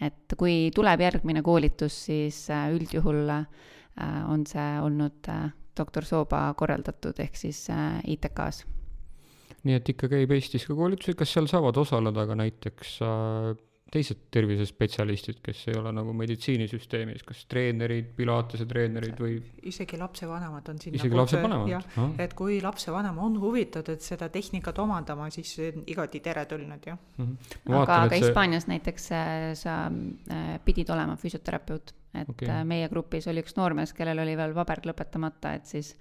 et 0.00 0.34
kui 0.38 0.70
tuleb 0.74 1.00
järgmine 1.00 1.42
koolitus, 1.42 2.04
siis 2.06 2.42
äh, 2.50 2.68
üldjuhul 2.74 3.30
äh, 3.36 3.46
on 4.28 4.46
see 4.46 4.68
olnud 4.80 5.28
äh, 5.28 5.50
doktor 5.76 6.04
Sooba 6.04 6.48
korraldatud, 6.56 7.18
ehk 7.20 7.36
siis 7.36 7.68
äh, 7.70 8.00
ITK-s 8.04 8.64
nii 9.64 9.76
et 9.76 9.88
ikka 9.92 10.08
käib 10.08 10.30
Eestis 10.32 10.64
ka 10.68 10.74
koolitusi, 10.76 11.14
kas 11.18 11.32
seal 11.34 11.48
saavad 11.50 11.76
osaleda 11.76 12.24
ka 12.28 12.36
näiteks 12.38 12.94
äh, 13.04 13.50
teised 13.90 14.20
tervisespetsialistid, 14.30 15.40
kes 15.42 15.64
ei 15.72 15.76
ole 15.78 15.90
nagu 15.94 16.12
meditsiinisüsteemis, 16.14 17.24
kas 17.26 17.42
treenerid, 17.50 18.12
pilatese 18.16 18.66
treenerid 18.70 19.18
või? 19.18 19.38
isegi 19.66 19.98
lapsevanemad 19.98 20.70
on 20.70 20.78
sinna 20.82 21.00
isegi 21.00 21.18
lapsevanemad? 21.18 21.72
jah, 21.72 22.14
et 22.22 22.36
kui 22.38 22.60
lapsevanem 22.62 23.18
on 23.22 23.38
huvitatud 23.42 24.02
seda 24.04 24.30
tehnikat 24.32 24.78
omandama, 24.82 25.26
siis 25.34 25.56
igati 25.90 26.22
teretulnud, 26.22 26.86
jah 26.86 26.98
mm. 27.00 27.26
-hmm. 27.26 27.74
aga, 27.82 28.02
aga 28.04 28.14
see... 28.14 28.24
Hispaanias 28.26 28.68
näiteks 28.70 29.10
äh, 29.12 29.36
sa 29.58 29.76
äh, 29.86 30.54
pidid 30.64 30.90
olema 30.94 31.16
füsioterapeut, 31.16 31.94
et 32.14 32.30
okay. 32.30 32.48
Äh, 32.48 32.64
meie 32.64 32.88
grupis 32.88 33.26
oli 33.28 33.42
üks 33.42 33.58
noormees, 33.58 33.92
kellel 33.92 34.22
oli 34.22 34.36
veel 34.38 34.54
paber 34.54 34.86
lõpetamata, 34.86 35.54
et 35.58 35.66
siis 35.66 35.96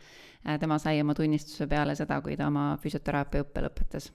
tema 0.60 0.78
sai 0.80 1.02
oma 1.02 1.14
tunnistuse 1.18 1.68
peale 1.68 1.96
seda, 2.00 2.22
kui 2.22 2.38
ta 2.38 2.48
oma 2.48 2.78
füsioteraapia 2.80 3.44
õppe 3.44 3.66
lõpetas 3.66 4.12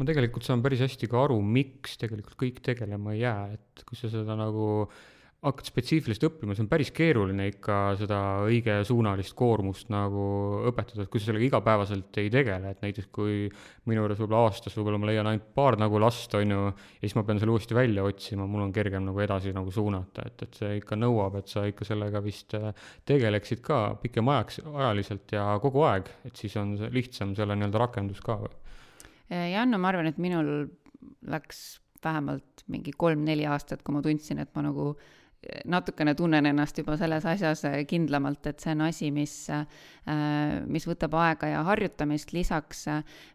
ma 0.00 0.08
tegelikult 0.08 0.46
saan 0.46 0.64
päris 0.64 0.80
hästi 0.80 1.10
ka 1.12 1.26
aru, 1.26 1.38
miks 1.44 1.98
tegelikult 2.00 2.38
kõik 2.40 2.60
tegelema 2.64 3.12
ei 3.12 3.24
jää, 3.26 3.56
et 3.58 3.82
kui 3.84 3.98
sa 4.00 4.08
seda 4.12 4.36
nagu 4.38 4.70
hakkad 5.40 5.70
spetsiifiliselt 5.70 6.26
õppima, 6.28 6.52
see 6.52 6.64
on 6.66 6.68
päris 6.68 6.90
keeruline 6.92 7.46
ikka 7.48 7.76
seda 7.96 8.18
õigesuunalist 8.44 9.32
koormust 9.36 9.88
nagu 9.92 10.24
õpetada, 10.68 11.06
et 11.06 11.12
kui 11.12 11.22
sa 11.22 11.30
sellega 11.30 11.46
igapäevaselt 11.46 12.18
ei 12.20 12.28
tegele, 12.32 12.74
et 12.74 12.84
näiteks 12.84 13.08
kui 13.14 13.46
minu 13.88 14.02
juures 14.02 14.20
võib-olla 14.20 14.50
aastas 14.50 14.76
võib-olla 14.76 15.00
ma 15.00 15.08
leian 15.08 15.30
ainult 15.30 15.48
paar 15.56 15.78
nagu 15.80 16.00
last, 16.02 16.36
on 16.36 16.52
ju, 16.56 16.66
ja 16.68 17.06
siis 17.06 17.16
ma 17.16 17.24
pean 17.28 17.40
selle 17.40 17.56
uuesti 17.56 17.76
välja 17.76 18.04
otsima, 18.04 18.48
mul 18.50 18.66
on 18.66 18.74
kergem 18.76 19.08
nagu 19.08 19.24
edasi 19.24 19.54
nagu 19.56 19.72
suunata, 19.72 20.28
et, 20.28 20.44
et 20.44 20.60
see 20.60 20.76
ikka 20.82 21.00
nõuab, 21.00 21.40
et 21.40 21.52
sa 21.52 21.64
ikka 21.68 21.88
sellega 21.88 22.20
vist 22.24 22.56
äh, 22.60 22.72
tegeleksid 23.08 23.64
ka 23.64 23.82
pikem 24.02 24.28
ajaks, 24.36 24.60
ajaliselt 24.68 25.36
ja 25.38 25.54
kogu 25.64 25.88
aeg, 25.88 26.12
et 26.28 26.36
siis 26.36 26.60
on 26.60 26.76
lihtsam 26.92 27.32
selle 27.38 27.56
nii-öelda 27.56 27.80
rakendus 27.88 28.20
ka 28.24 28.42
või? 28.44 28.52
Äh, 29.30 29.52
ja 29.52 29.62
Anno, 29.62 29.78
ma 29.78 29.92
arvan, 29.92 30.10
et 30.10 30.18
minul 30.18 30.68
läks 31.30 31.80
vähemalt 32.04 32.64
mingi 32.72 32.92
kolm-neli 32.96 33.46
aastat, 33.48 33.84
kui 33.84 33.94
ma 33.94 34.02
tundsin, 34.04 34.40
et 34.42 34.50
ma 34.56 34.64
nagu 34.66 34.92
natukene 35.64 36.12
tunnen 36.14 36.44
ennast 36.50 36.76
juba 36.76 36.98
selles 37.00 37.24
asjas 37.24 37.62
äh, 37.64 37.78
kindlamalt, 37.88 38.44
et 38.50 38.60
see 38.60 38.74
on 38.74 38.82
asi, 38.84 39.08
mis, 39.14 39.32
äh, 39.54 39.62
mis 40.68 40.84
võtab 40.88 41.14
aega 41.16 41.48
ja 41.48 41.62
harjutamist, 41.64 42.34
lisaks 42.36 42.82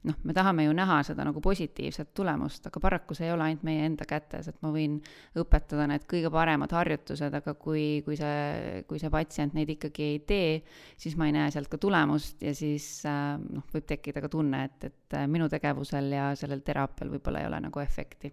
noh, 0.06 0.20
me 0.22 0.36
tahame 0.38 0.68
ju 0.68 0.76
näha 0.78 0.99
seda 1.08 1.26
nagu 1.26 1.41
positiivset 1.41 2.12
tulemust, 2.18 2.68
aga 2.70 2.82
paraku 2.84 3.18
see 3.18 3.26
ei 3.26 3.34
ole 3.34 3.47
ainult 3.47 3.66
meie 3.66 3.88
enda 3.89 4.06
kätes, 4.10 4.51
et 4.51 4.60
ma 4.62 4.70
võin 4.76 4.99
õpetada 5.41 5.88
need 5.89 6.06
kõige 6.10 6.30
paremad 6.34 6.76
harjutused, 6.78 7.39
aga 7.41 7.56
kui, 7.58 8.03
kui 8.06 8.20
see, 8.20 8.84
kui 8.89 9.01
see 9.01 9.14
patsient 9.14 9.58
neid 9.58 9.72
ikkagi 9.74 10.10
ei 10.12 10.20
tee, 10.30 10.51
siis 11.01 11.18
ma 11.18 11.30
ei 11.30 11.34
näe 11.39 11.47
sealt 11.56 11.72
ka 11.74 11.80
tulemust 11.82 12.45
ja 12.45 12.53
siis 12.58 12.99
noh, 13.06 13.66
võib 13.74 13.88
tekkida 13.89 14.22
ka 14.22 14.30
tunne, 14.30 14.62
et, 14.70 14.91
et 14.91 15.18
minu 15.32 15.49
tegevusel 15.49 16.14
ja 16.14 16.30
sellel 16.38 16.62
teraapial 16.66 17.16
võib-olla 17.18 17.41
ei 17.41 17.49
ole 17.49 17.64
nagu 17.66 17.82
efekti 17.82 18.30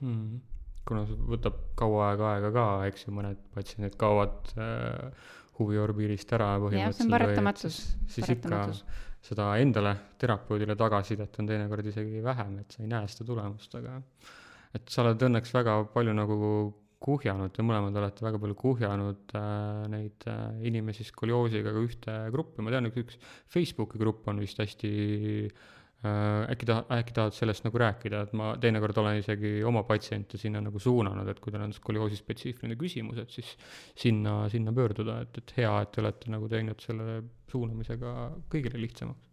mm. 0.00 0.08
-hmm 0.16 0.51
kuna 0.88 1.04
see 1.08 1.30
võtab 1.34 1.60
kaua 1.78 2.10
aega 2.10 2.34
aega 2.34 2.50
ka, 2.54 2.66
eks 2.90 3.06
ju, 3.06 3.14
mõned 3.16 3.40
patsiendid 3.54 3.96
kaovad 4.00 4.52
äh, 4.56 5.32
huviorbiidist 5.60 6.34
ära 6.36 6.54
põhimõtteliselt. 6.62 7.64
siis, 7.64 7.80
siis 8.16 8.30
ikka 8.36 8.62
seda 9.22 9.52
endale, 9.62 9.94
terapeudile 10.18 10.74
tagasisidet 10.78 11.36
on 11.38 11.50
teinekord 11.50 11.90
isegi 11.92 12.22
vähem, 12.24 12.56
et 12.62 12.74
sa 12.74 12.82
ei 12.82 12.90
näe 12.90 13.10
seda 13.10 13.28
tulemust, 13.28 13.74
aga 13.78 13.98
et 14.74 14.88
sa 14.90 15.04
oled 15.04 15.22
õnneks 15.28 15.52
väga 15.54 15.76
palju 15.92 16.14
nagu 16.16 16.38
kuhjanud, 17.02 17.50
te 17.54 17.64
mõlemad 17.66 17.96
olete 17.98 18.22
väga 18.22 18.38
palju 18.42 18.56
kuhjanud 18.58 19.36
äh, 19.38 19.84
neid 19.90 20.26
äh, 20.30 20.42
inimesi 20.70 21.06
skolioosiga 21.06 21.74
ühte 21.78 22.16
gruppi, 22.34 22.62
ma 22.62 22.74
tean, 22.74 22.90
üks, 22.90 23.18
Facebooki 23.50 23.98
grupp 24.02 24.28
on 24.30 24.42
vist 24.42 24.62
hästi 24.62 24.90
Äh, 25.50 25.80
äkki 26.02 26.66
ta-, 26.66 26.82
äkki 26.96 27.14
tahad 27.14 27.34
sellest 27.36 27.66
nagu 27.66 27.78
rääkida, 27.78 28.24
et 28.26 28.32
ma 28.38 28.52
teinekord 28.60 28.96
olen 28.98 29.20
isegi 29.20 29.60
oma 29.66 29.84
patsiente 29.86 30.38
sinna 30.40 30.62
nagu 30.64 30.80
suunanud, 30.82 31.28
et 31.30 31.40
kui 31.42 31.54
teil 31.54 31.62
on 31.62 31.74
skolioosi 31.76 32.18
spetsiifiline 32.18 32.78
küsimus, 32.80 33.20
et 33.22 33.30
siis 33.30 33.52
sinna, 33.98 34.40
sinna 34.50 34.74
pöörduda, 34.74 35.20
et, 35.22 35.38
et 35.38 35.52
hea, 35.60 35.74
et 35.82 35.92
te 35.94 36.02
olete 36.02 36.32
nagu 36.34 36.48
teinud 36.50 36.82
selle 36.82 37.20
suunamisega 37.52 38.16
kõigile 38.50 38.80
lihtsamaks. 38.82 39.28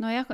Nojah, 0.00 0.30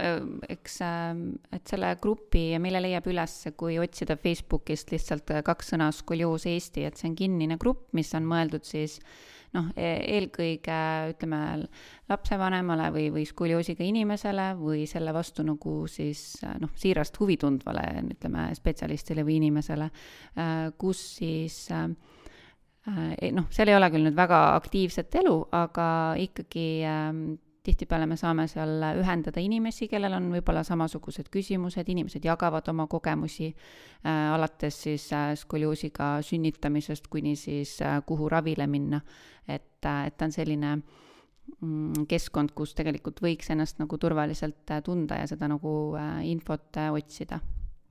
eks, 0.53 0.77
ähm, 0.87 1.23
et 1.51 1.65
selle 1.67 1.89
grupi, 1.99 2.53
mille 2.63 2.79
leiab 2.85 3.09
üles, 3.11 3.33
kui 3.59 3.81
otsida 3.83 4.15
Facebookist 4.21 4.93
lihtsalt 4.95 5.33
kaks 5.49 5.73
sõna 5.73 5.89
skolioos 5.91 6.45
Eesti, 6.47 6.85
et 6.87 7.01
see 7.01 7.09
on 7.11 7.17
kinnine 7.19 7.57
grupp, 7.59 7.89
mis 7.99 8.13
on 8.15 8.29
mõeldud 8.31 8.69
siis 8.69 9.01
äh, 9.01 9.36
noh, 9.55 9.71
e-, 9.77 10.03
eelkõige 10.17 10.81
ütleme 11.13 11.41
lapsevanemale 12.11 12.91
või, 12.95 13.07
või 13.15 13.25
skolioosiga 13.29 13.85
inimesele 13.87 14.51
või 14.59 14.85
selle 14.91 15.15
vastu 15.15 15.45
nagu 15.47 15.79
siis 15.91 16.41
noh, 16.61 16.73
siirast 16.79 17.19
huvi 17.21 17.39
tundvale, 17.41 17.87
ütleme, 18.17 18.49
spetsialistile 18.59 19.25
või 19.27 19.41
inimesele, 19.41 19.91
äh, 20.39 20.55
kus 20.79 21.03
siis 21.21 21.67
äh, 21.75 21.89
noh, 23.33 23.49
seal 23.51 23.71
ei 23.73 23.79
ole 23.79 23.91
küll 23.91 24.07
nüüd 24.07 24.19
väga 24.19 24.43
aktiivset 24.57 25.21
elu, 25.23 25.37
aga 25.57 25.89
ikkagi 26.23 26.69
tihtipeale 27.67 28.07
me 28.07 28.17
saame 28.19 28.47
seal 28.51 28.85
ühendada 29.01 29.43
inimesi, 29.43 29.89
kellel 29.91 30.17
on 30.19 30.29
võib-olla 30.37 30.63
samasugused 30.67 31.31
küsimused, 31.33 31.89
inimesed 31.93 32.25
jagavad 32.27 32.69
oma 32.73 32.87
kogemusi 32.91 33.51
äh,, 33.51 34.13
alates 34.35 34.83
siis 34.87 35.09
äh, 35.17 35.33
skolioosiga 35.39 36.17
sünnitamisest 36.27 37.11
kuni 37.13 37.37
siis 37.37 37.79
äh, 37.83 37.99
kuhu 38.07 38.31
ravile 38.33 38.67
minna. 38.71 39.01
et 39.49 39.85
äh,, 39.85 40.07
et 40.07 40.17
ta 40.17 40.29
on 40.29 40.33
selline 40.33 40.77
mm, 40.77 42.07
keskkond, 42.09 42.55
kus 42.55 42.75
tegelikult 42.75 43.23
võiks 43.23 43.51
ennast 43.51 43.83
nagu 43.83 43.99
turvaliselt 43.99 44.71
äh, 44.71 44.83
tunda 44.83 45.21
ja 45.23 45.29
seda 45.31 45.51
nagu 45.51 45.77
äh, 45.99 46.25
infot 46.31 46.83
otsida 46.93 47.41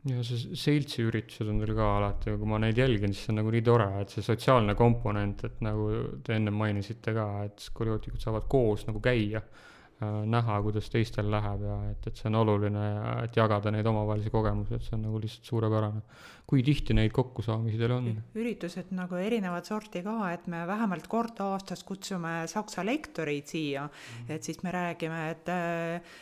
ja 0.09 0.23
see 0.25 0.55
seltsi 0.59 1.05
üritused 1.07 1.49
on 1.49 1.61
teil 1.61 1.73
ka 1.77 1.91
alati, 1.97 2.33
kui 2.37 2.49
ma 2.49 2.59
neid 2.61 2.77
jälgin, 2.77 3.13
siis 3.13 3.25
see 3.25 3.33
on 3.33 3.39
nagu 3.41 3.53
nii 3.53 3.65
tore, 3.65 3.87
et 4.03 4.13
see 4.13 4.25
sotsiaalne 4.25 4.75
komponent, 4.77 5.45
et 5.47 5.61
nagu 5.65 5.87
te 6.25 6.35
ennem 6.37 6.57
mainisite 6.61 7.13
ka, 7.15 7.29
et 7.47 7.69
skoliotikud 7.71 8.21
saavad 8.21 8.45
koos 8.51 8.85
nagu 8.89 9.01
käia 9.03 9.41
äh,, 9.41 10.19
näha, 10.29 10.59
kuidas 10.65 10.91
teistel 10.93 11.31
läheb 11.33 11.63
ja 11.65 11.77
et, 11.89 12.05
et 12.11 12.21
see 12.21 12.29
on 12.29 12.37
oluline 12.43 12.83
ja 12.83 13.15
et 13.23 13.39
jagada 13.39 13.73
neid 13.73 13.89
omavahelisi 13.89 14.33
kogemusi, 14.33 14.77
et 14.77 14.85
see 14.85 14.97
on 14.97 15.07
nagu 15.07 15.21
lihtsalt 15.23 15.49
suurepärane. 15.49 16.03
kui 16.45 16.61
tihti 16.61 16.93
neid 16.93 17.15
kokkusaamisi 17.15 17.81
teil 17.81 17.95
on? 17.95 18.11
üritused 18.37 18.93
nagu 18.93 19.17
erinevat 19.17 19.65
sorti 19.65 20.03
ka, 20.05 20.19
et 20.35 20.45
me 20.51 20.61
vähemalt 20.69 21.09
kord 21.09 21.41
aastas 21.47 21.81
kutsume 21.87 22.43
saksa 22.51 22.85
lektoreid 22.85 23.49
siia 23.49 23.87
mm, 23.87 23.89
-hmm. 23.89 24.37
et 24.37 24.43
siis 24.43 24.61
me 24.63 24.71
räägime, 24.71 25.29
et 25.31 25.49
äh, 25.49 26.15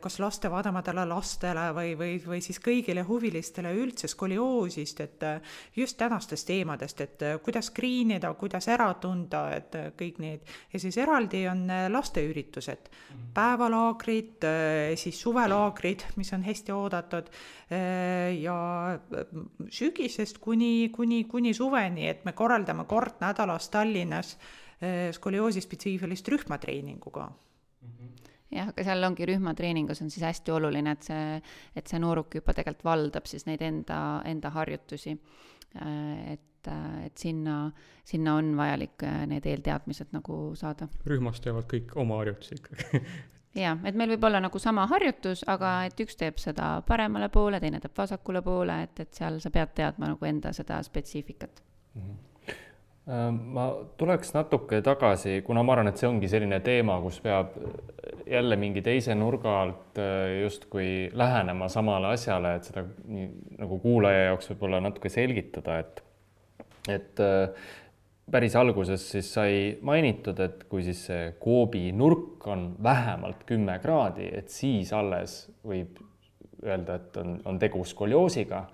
Kas 0.00 0.18
lastevanematele, 0.20 1.04
lastele 1.08 1.64
või, 1.74 1.92
või, 1.98 2.16
või 2.22 2.40
siis 2.44 2.58
kõigile 2.62 3.02
huvilistele 3.06 3.72
üldse 3.76 4.08
skolioosist, 4.10 5.00
et 5.04 5.24
eh, 5.26 5.54
just 5.76 5.96
tänastest 5.98 6.46
teemadest, 6.48 7.00
et 7.04 7.24
eh, 7.26 7.36
kuidas 7.42 7.70
skriinida, 7.72 8.32
kuidas 8.38 8.68
ära 8.72 8.88
tunda, 9.02 9.46
et 9.56 9.74
kõik 9.98 10.20
need. 10.22 10.44
ja 10.72 10.80
siis 10.80 10.96
eraldi 11.02 11.44
on 11.50 11.64
lasteüritused, 11.92 12.90
mhm. 12.90 13.30
päevalaagrid, 13.36 14.46
siis 15.00 15.20
suvelaagrid, 15.20 16.04
mis 16.16 16.32
on 16.32 16.44
hästi 16.46 16.72
oodatud 16.72 17.30
ja 18.40 18.58
sügisest 19.68 20.38
kuni, 20.38 20.90
kuni, 20.94 21.24
kuni 21.24 21.54
suveni, 21.54 22.08
et 22.08 22.24
me 22.24 22.32
korraldame 22.32 22.86
kord 22.86 23.18
nädalas 23.20 23.68
Tallinnas 23.72 24.36
skolioosi 25.16 25.60
spetsiifilist 25.64 26.28
rühmatreeninguga 26.28 27.30
jah, 28.52 28.70
aga 28.72 28.86
seal 28.86 29.06
ongi 29.08 29.28
rühmatreeningus 29.28 30.02
on 30.04 30.10
siis 30.12 30.24
hästi 30.26 30.54
oluline, 30.54 30.96
et 30.96 31.06
see, 31.08 31.38
et 31.76 31.86
see 31.90 32.00
nooruk 32.02 32.38
juba 32.38 32.54
tegelikult 32.56 32.86
valdab 32.86 33.30
siis 33.30 33.46
neid 33.48 33.62
enda, 33.66 34.00
enda 34.28 34.52
harjutusi. 34.54 35.16
et, 35.76 36.68
et 37.04 37.18
sinna, 37.18 37.70
sinna 38.04 38.36
on 38.40 38.54
vajalik 38.56 39.02
need 39.30 39.46
eelteadmised 39.46 40.12
nagu 40.16 40.54
saada. 40.56 40.88
rühmas 41.06 41.40
teevad 41.44 41.66
kõik 41.70 41.96
oma 42.00 42.20
harjutusi 42.22 42.56
ikkagi 42.60 43.02
jah, 43.66 43.82
et 43.84 43.98
meil 43.98 44.14
võib 44.14 44.24
olla 44.28 44.40
nagu 44.40 44.58
sama 44.62 44.86
harjutus, 44.90 45.44
aga 45.46 45.78
et 45.90 46.00
üks 46.00 46.16
teeb 46.16 46.38
seda 46.40 46.80
paremale 46.86 47.28
poole, 47.28 47.60
teine 47.60 47.80
teeb 47.82 47.98
vasakule 47.98 48.42
poole, 48.46 48.82
et, 48.86 49.04
et 49.04 49.20
seal 49.20 49.40
sa 49.42 49.52
pead 49.52 49.74
teadma 49.76 50.14
nagu 50.14 50.30
enda 50.30 50.54
seda 50.56 50.80
spetsiifikat 50.86 51.62
mm. 51.94 52.00
-hmm 52.00 52.35
ma 53.06 53.66
tuleks 53.98 54.32
natuke 54.34 54.80
tagasi, 54.82 55.40
kuna 55.46 55.62
ma 55.62 55.76
arvan, 55.76 55.92
et 55.92 56.00
see 56.00 56.08
ongi 56.08 56.30
selline 56.30 56.58
teema, 56.64 56.98
kus 57.04 57.20
peab 57.22 57.52
jälle 58.26 58.56
mingi 58.58 58.82
teise 58.82 59.14
nurga 59.14 59.60
alt 59.62 60.00
äh, 60.02 60.40
justkui 60.42 61.10
lähenema 61.14 61.68
samale 61.70 62.10
asjale, 62.16 62.56
et 62.58 62.66
seda 62.66 62.82
nii 63.06 63.28
nagu 63.60 63.78
kuulaja 63.82 64.32
jaoks 64.32 64.50
võib-olla 64.50 64.82
natuke 64.82 65.12
selgitada, 65.12 65.78
et 65.84 66.02
et 66.90 67.22
äh, 67.22 67.70
päris 68.30 68.56
alguses 68.58 69.06
siis 69.12 69.30
sai 69.34 69.54
mainitud, 69.86 70.40
et 70.42 70.66
kui 70.70 70.82
siis 70.86 71.04
see 71.08 71.30
koobi 71.42 71.92
nurk 71.94 72.46
on 72.50 72.68
vähemalt 72.82 73.46
kümme 73.46 73.78
kraadi, 73.82 74.28
et 74.34 74.50
siis 74.50 74.92
alles 74.94 75.44
võib 75.66 76.02
öelda, 76.64 76.98
et 76.98 77.22
on, 77.22 77.38
on 77.46 77.58
tegu 77.62 77.84
skolioosiga. 77.86 78.66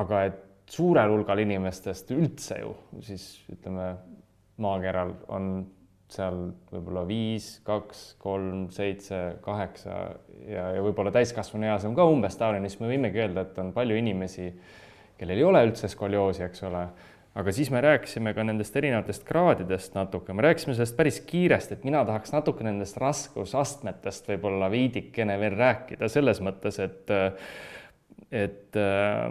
aga 0.00 0.24
et 0.28 0.49
suurel 0.70 1.10
hulgal 1.10 1.42
inimestest 1.42 2.12
üldse 2.14 2.60
ju 2.62 2.74
siis 3.06 3.26
ütleme, 3.50 3.92
maakeral 4.60 5.14
on 5.32 5.52
seal 6.10 6.40
võib-olla 6.72 7.04
viis, 7.06 7.52
kaks, 7.66 8.02
kolm, 8.22 8.66
seitse, 8.74 9.18
kaheksa 9.44 9.94
ja, 10.48 10.66
ja 10.76 10.82
võib-olla 10.82 11.12
täiskasvanu 11.14 11.68
eas 11.70 11.86
on 11.86 11.94
ka 11.98 12.06
umbes 12.10 12.36
taoline, 12.38 12.68
siis 12.70 12.82
me 12.82 12.90
võimegi 12.90 13.22
öelda, 13.22 13.46
et 13.46 13.62
on 13.62 13.70
palju 13.76 13.98
inimesi, 14.00 14.50
kellel 15.20 15.38
ei 15.38 15.46
ole 15.46 15.62
üldse 15.68 15.90
skolioosi, 15.92 16.42
eks 16.48 16.66
ole. 16.66 16.82
aga 17.40 17.52
siis 17.54 17.70
me 17.70 17.80
rääkisime 17.84 18.34
ka 18.34 18.42
nendest 18.42 18.76
erinevatest 18.76 19.24
kraadidest 19.28 19.94
natuke, 19.94 20.34
me 20.34 20.48
rääkisime 20.48 20.74
sellest 20.74 20.98
päris 20.98 21.20
kiiresti, 21.26 21.78
et 21.78 21.86
mina 21.86 22.02
tahaks 22.04 22.34
natuke 22.34 22.66
nendest 22.66 22.98
raskusastmetest 22.98 24.32
võib-olla 24.32 24.70
veidikene 24.72 25.38
veel 25.38 25.58
rääkida 25.60 26.10
selles 26.10 26.42
mõttes, 26.42 26.82
et 26.82 27.14
et 28.30 28.76
äh, 28.78 29.30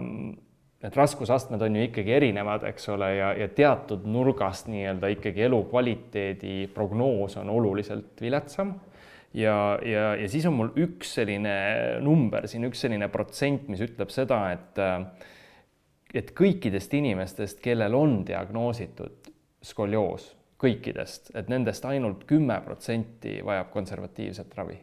need 0.80 0.96
raskusastmed 0.96 1.62
on 1.62 1.76
ju 1.76 1.82
ikkagi 1.88 2.14
erinevad, 2.16 2.64
eks 2.70 2.88
ole, 2.94 3.10
ja, 3.18 3.32
ja 3.36 3.48
teatud 3.52 4.06
nurgast 4.08 4.70
nii-öelda 4.72 5.10
ikkagi 5.16 5.44
elukvaliteedi 5.48 6.54
prognoos 6.74 7.36
on 7.40 7.50
oluliselt 7.52 8.20
viletsam. 8.20 8.74
ja, 9.34 9.78
ja, 9.84 10.14
ja 10.16 10.28
siis 10.28 10.46
on 10.46 10.56
mul 10.56 10.72
üks 10.80 11.14
selline 11.20 11.54
number 12.00 12.48
siin, 12.48 12.64
üks 12.70 12.80
selline 12.86 13.08
protsent, 13.12 13.68
mis 13.68 13.84
ütleb 13.84 14.10
seda, 14.14 14.42
et 14.56 14.82
et 16.14 16.32
kõikidest 16.34 16.94
inimestest, 16.98 17.60
kellel 17.62 17.94
on 17.94 18.24
diagnoositud 18.26 19.30
skolioos, 19.62 20.32
kõikidest, 20.58 21.30
et 21.38 21.52
nendest 21.52 21.84
ainult 21.86 22.24
kümme 22.26 22.56
protsenti 22.64 23.38
vajab 23.46 23.70
konservatiivset 23.70 24.56
ravi 24.58 24.80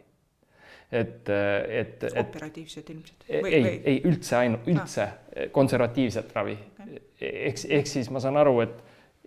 et, 0.91 1.29
et, 1.29 2.03
et. 2.03 2.19
operatiivsed 2.21 2.89
ilmselt? 2.93 3.25
ei, 3.29 3.63
ei 3.83 3.97
üldse 4.07 4.38
ainult, 4.39 4.67
üldse 4.71 5.03
ah. 5.03 5.47
konservatiivset 5.51 6.31
ravi 6.35 6.55
okay.. 6.55 7.01
ehk, 7.19 7.63
ehk 7.79 7.89
siis 7.91 8.11
ma 8.13 8.23
saan 8.23 8.39
aru, 8.39 8.59
et 8.63 8.77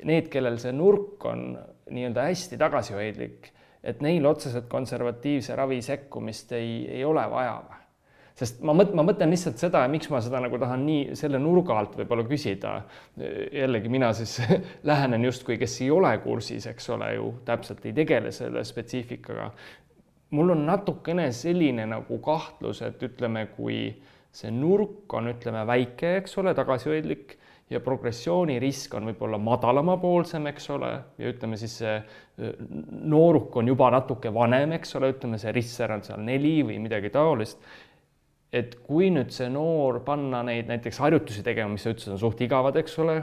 need, 0.08 0.30
kellel 0.32 0.56
see 0.62 0.72
nurk 0.72 1.26
on 1.28 1.50
nii-öelda 1.90 2.30
hästi 2.30 2.56
tagasihoidlik, 2.60 3.50
et 3.84 4.00
neil 4.04 4.24
otseselt 4.30 4.70
konservatiivse 4.72 5.56
ravi 5.58 5.82
sekkumist 5.84 6.56
ei, 6.56 6.86
ei 7.00 7.04
ole 7.04 7.26
vaja 7.32 7.58
või? 7.66 7.80
sest 8.40 8.62
ma 8.64 8.74
mõt-, 8.76 8.94
ma 8.96 9.04
mõtlen 9.04 9.32
lihtsalt 9.34 9.60
seda, 9.60 9.82
miks 9.92 10.08
ma 10.12 10.20
seda 10.24 10.40
nagu 10.42 10.58
tahan 10.60 10.84
nii 10.86 11.18
selle 11.18 11.40
nurga 11.42 11.76
alt 11.76 11.96
võib-olla 11.98 12.24
küsida. 12.28 12.78
jällegi 13.52 13.92
mina 13.92 14.12
siis 14.16 14.38
lähenen 14.90 15.26
justkui, 15.28 15.58
kes 15.60 15.76
ei 15.84 15.90
ole 15.92 16.14
kursis, 16.24 16.70
eks 16.70 16.88
ole 16.94 17.12
ju, 17.18 17.34
täpselt 17.48 17.84
ei 17.84 17.92
tegele 17.96 18.32
selle 18.32 18.64
spetsiifikaga. 18.64 19.50
Mul 20.30 20.54
on 20.54 20.64
natukene 20.66 21.30
selline 21.34 21.86
nagu 21.90 22.18
kahtlus, 22.22 22.82
et 22.86 23.02
ütleme, 23.02 23.46
kui 23.56 23.82
see 24.32 24.50
nurk 24.54 25.10
on, 25.18 25.32
ütleme, 25.32 25.64
väike, 25.66 26.16
eks 26.20 26.38
ole, 26.38 26.54
tagasihoidlik 26.54 27.36
ja 27.70 27.80
progressioonirisk 27.82 28.94
on 28.98 29.10
võib-olla 29.10 29.38
madalamapoolsem, 29.42 30.48
eks 30.50 30.70
ole, 30.74 30.90
ja 31.18 31.30
ütleme 31.30 31.58
siis 31.58 31.76
see 31.82 31.96
nooruk 33.10 33.56
on 33.60 33.70
juba 33.70 33.90
natuke 33.94 34.32
vanem, 34.34 34.74
eks 34.78 34.96
ole, 34.98 35.12
ütleme 35.14 35.38
see 35.38 35.54
risser 35.54 35.94
on 35.94 36.02
seal 36.06 36.22
neli 36.26 36.60
või 36.66 36.80
midagi 36.82 37.12
taolist. 37.14 37.62
et 38.50 38.72
kui 38.82 39.12
nüüd 39.14 39.30
see 39.30 39.46
noor 39.46 40.00
panna 40.02 40.40
neid 40.42 40.66
näiteks 40.66 40.98
harjutusi 40.98 41.44
tegema, 41.46 41.70
mis 41.70 41.84
sa 41.86 41.92
ütlesid, 41.92 42.16
on 42.16 42.18
suht 42.18 42.40
igavad, 42.42 42.74
eks 42.80 42.96
ole, 42.98 43.20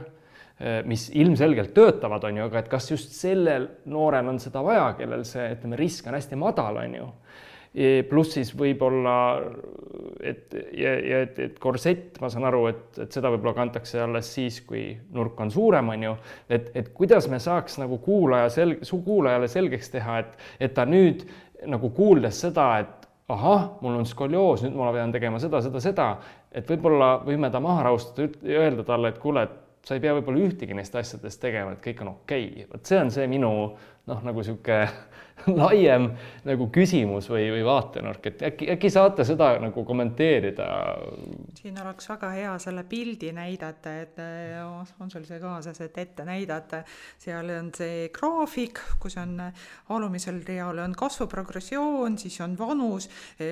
mis 0.89 1.09
ilmselgelt 1.13 1.73
töötavad, 1.75 2.23
on 2.25 2.39
ju, 2.39 2.47
aga 2.49 2.63
et 2.63 2.69
kas 2.71 2.89
just 2.89 3.13
sellel 3.13 3.67
noorel 3.93 4.31
on 4.31 4.39
seda 4.41 4.63
vaja, 4.65 4.87
kellel 4.97 5.25
see, 5.27 5.51
ütleme, 5.53 5.77
risk 5.77 6.07
on 6.09 6.17
hästi 6.17 6.39
madal, 6.41 6.79
on 6.81 6.95
ju. 6.97 7.09
Pluss 8.09 8.33
siis 8.33 8.49
võib-olla, 8.57 9.13
et 10.25 10.55
ja, 10.73 10.95
ja 10.97 11.19
et, 11.27 11.37
et 11.43 11.59
korsett, 11.61 12.15
ma 12.23 12.31
saan 12.33 12.47
aru, 12.49 12.63
et, 12.71 12.85
et 13.03 13.13
seda 13.13 13.29
võib-olla 13.29 13.53
kantakse 13.59 14.01
alles 14.01 14.31
siis, 14.33 14.57
kui 14.65 14.87
nurk 15.13 15.37
on 15.45 15.53
suurem, 15.53 15.91
on 15.93 16.07
ju, 16.07 16.15
et, 16.49 16.71
et 16.79 16.89
kuidas 16.97 17.27
me 17.29 17.37
saaks 17.43 17.77
nagu 17.83 17.99
kuulaja 18.01 18.49
selg-, 18.55 18.81
su 18.87 19.03
kuulajale 19.05 19.51
selgeks 19.51 19.93
teha, 19.93 20.23
et, 20.23 20.49
et 20.57 20.73
ta 20.73 20.87
nüüd 20.89 21.27
nagu 21.69 21.91
kuuldes 21.93 22.41
seda, 22.47 22.71
et 22.81 23.05
ahah, 23.29 23.69
mul 23.83 23.99
on 23.99 24.09
skolioos, 24.09 24.65
nüüd 24.65 24.77
ma 24.79 24.89
pean 24.95 25.13
tegema 25.13 25.37
seda, 25.43 25.61
seda, 25.61 25.83
seda, 25.83 26.09
et 26.49 26.65
võib-olla 26.71 27.17
võime 27.27 27.51
ta 27.53 27.61
maha 27.61 27.85
rahustada 27.91 28.31
öelda 28.57 28.87
talle, 28.87 29.13
et 29.13 29.21
kuule, 29.21 29.45
et 29.45 29.63
sa 29.87 29.95
ei 29.95 30.03
pea 30.03 30.15
võib-olla 30.17 30.49
ühtegi 30.49 30.75
neist 30.75 30.95
asjadest 30.99 31.39
tegema, 31.39 31.71
et 31.75 31.83
kõik 31.83 32.03
on 32.03 32.11
okei. 32.17 32.49
Okay.. 32.51 32.67
vot 32.71 32.89
see 32.89 32.99
on 32.99 33.13
see 33.13 33.27
minu 33.31 33.51
noh, 34.07 34.23
nagu 34.25 34.43
niisugune 34.43 34.81
laiem 35.61 36.09
nagu 36.47 36.67
küsimus 36.73 37.29
või, 37.29 37.47
või 37.53 37.63
vaatenurk, 37.67 38.25
et 38.31 38.43
äkki, 38.49 38.69
äkki 38.73 38.91
saate 38.91 39.25
seda 39.27 39.53
nagu 39.61 39.83
kommenteerida? 39.87 40.67
siin 41.57 41.77
oleks 41.81 42.09
väga 42.09 42.31
hea 42.33 42.53
selle 42.61 42.83
pildi 42.87 43.31
näidata, 43.35 43.93
et 44.01 44.19
on 44.99 45.11
sul 45.11 45.25
see 45.27 45.39
kaasas, 45.41 45.79
et 45.85 45.97
ette 46.01 46.25
näidata, 46.27 46.81
seal 47.21 47.51
on 47.57 47.71
see 47.75 48.07
graafik, 48.15 48.81
kus 49.01 49.17
on 49.21 49.37
alumisel 49.93 50.41
real 50.47 50.81
on 50.83 50.95
kasvuprogressioon, 50.97 52.17
siis 52.17 52.39
on 52.45 52.57
vanus, 52.59 53.09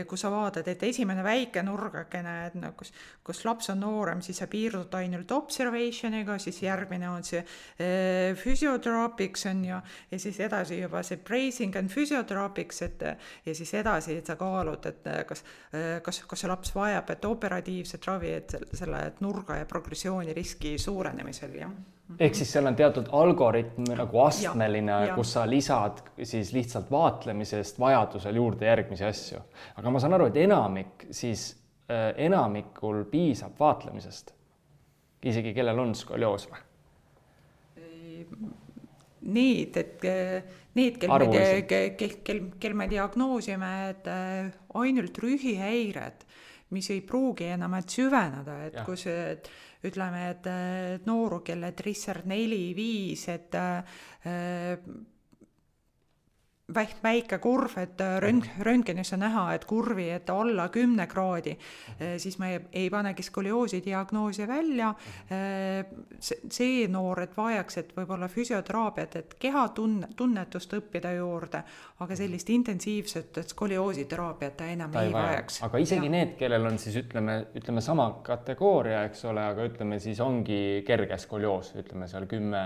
kui 0.07 0.19
sa 0.19 0.31
vaatad, 0.33 0.67
et 0.71 0.83
esimene 0.89 1.23
väike 1.25 1.63
nurgakene, 1.65 2.35
et 2.49 2.57
noh, 2.59 2.73
kus, 2.77 2.93
kus 3.25 3.43
laps 3.47 3.71
on 3.73 3.81
noorem, 3.83 4.23
siis 4.25 4.41
sa 4.41 4.49
piirdud 4.51 4.93
ainult 4.97 5.31
observation'iga, 5.35 6.37
siis 6.41 6.61
järgmine 6.65 7.09
on 7.11 7.25
see 7.25 7.41
eh, 7.41 8.33
physioterapics 8.39 9.47
on 9.51 9.63
ju, 9.69 9.81
ja 10.11 10.21
siis 10.21 10.39
edasi 10.43 10.79
juba 10.81 11.03
see 11.05 11.21
bracing 11.21 11.74
and 11.79 11.91
physioterapics, 11.91 12.81
et 12.85 13.03
ja 13.45 13.55
siis 13.55 13.73
edasi, 13.73 14.19
et 14.19 14.25
sa 14.25 14.35
kaalud, 14.39 14.85
et 14.85 15.09
kas, 15.27 15.43
kas, 16.03 16.21
kas 16.27 16.45
see 16.45 16.51
laps 16.51 16.75
vajab, 16.75 17.09
et 17.15 17.25
operatiivset 17.25 18.07
ravi, 18.07 18.31
et 18.39 18.55
selle 18.73 19.03
et 19.09 19.21
nurga 19.21 19.59
ja 19.61 19.67
progressiooni 19.69 20.33
riski 20.33 20.77
suurenemisel, 20.81 21.59
jah 21.59 21.75
ehk 22.19 22.37
siis 22.37 22.51
seal 22.53 22.69
on 22.69 22.75
teatud 22.77 23.07
algoritm 23.17 23.87
nagu 23.97 24.19
astmeline, 24.25 24.97
kus 25.15 25.31
sa 25.35 25.45
lisad 25.49 26.03
siis 26.21 26.51
lihtsalt 26.53 26.91
vaatlemisest 26.91 27.79
vajadusel 27.81 28.37
juurde 28.37 28.69
järgmisi 28.69 29.05
asju. 29.07 29.41
aga 29.75 29.91
ma 29.91 29.99
saan 29.99 30.13
aru, 30.17 30.29
et 30.29 30.37
enamik 30.43 31.07
siis 31.11 31.47
äh,, 31.89 32.11
enamikul 32.27 33.03
piisab 33.11 33.57
vaatlemisest. 33.59 34.33
isegi 35.25 35.53
kellel 35.53 35.79
on 35.79 35.95
skolioos 35.95 36.49
või? 36.51 36.61
need, 39.25 39.77
et 39.77 40.03
need, 40.75 40.99
kel 41.01 41.13
me, 41.15 41.29
kel, 41.67 42.17
kel, 42.25 42.41
kel 42.61 42.77
me 42.77 42.89
diagnoosime, 42.91 43.71
et 43.91 44.09
äh, 44.11 44.51
ainult 44.81 45.17
rühihäired, 45.23 46.27
mis 46.75 46.89
ei 46.91 47.01
pruugi 47.05 47.49
enam, 47.55 47.77
et 47.79 47.95
süveneda, 47.95 48.59
et 48.67 48.79
ja. 48.79 48.85
kus 48.87 49.07
et, 49.11 49.49
ütleme, 49.85 50.29
et 50.33 50.47
nooru, 51.05 51.41
kelle 51.45 51.71
trisser 51.77 52.23
neli, 52.27 52.73
viis, 52.77 53.27
et 53.31 53.57
äh, 53.59 54.79
väik-, 56.73 56.97
väike 57.03 57.37
kurv, 57.39 57.77
et 57.77 58.01
äh, 58.01 58.17
rönt-, 58.21 58.49
röntgenis 58.59 59.13
on 59.13 59.21
näha, 59.21 59.45
et 59.53 59.65
kurvi, 59.69 60.07
et 60.09 60.29
alla 60.29 60.67
kümne 60.73 61.07
kraadi, 61.07 61.55
äh, 61.99 62.15
siis 62.21 62.39
me 62.41 62.51
ei, 62.53 62.59
ei 62.83 62.89
panegi 62.89 63.23
skolioosi 63.23 63.81
diagnoosi 63.85 64.47
välja. 64.47 64.93
Äh, 65.29 65.85
see 66.21 66.87
noor, 66.91 67.21
et 67.25 67.37
vajaks, 67.37 67.77
et 67.81 67.93
võib-olla 67.97 68.29
füsioteraapiat, 68.31 69.15
et 69.21 69.35
kehatunne, 69.39 70.09
tunnetust 70.17 70.73
õppida 70.79 71.13
juurde, 71.17 71.61
aga 72.01 72.17
sellist 72.17 72.49
intensiivset 72.49 73.41
skolioositeraapiat 73.53 74.57
ta 74.57 74.69
enam 74.71 74.93
ta 74.93 75.05
ei, 75.05 75.11
ei 75.11 75.15
vajaks. 75.15 75.61
aga 75.67 75.81
isegi 75.83 76.09
ja. 76.09 76.15
need, 76.17 76.35
kellel 76.39 76.65
on 76.71 76.79
siis 76.81 76.97
ütleme, 77.03 77.39
ütleme 77.55 77.83
sama 77.85 78.09
kategooria, 78.25 79.05
eks 79.09 79.25
ole, 79.29 79.45
aga 79.53 79.69
ütleme 79.69 79.99
siis 80.03 80.19
ongi 80.23 80.81
kerge 80.87 81.17
skolioos, 81.21 81.75
ütleme 81.79 82.09
seal 82.09 82.25
kümme, 82.29 82.65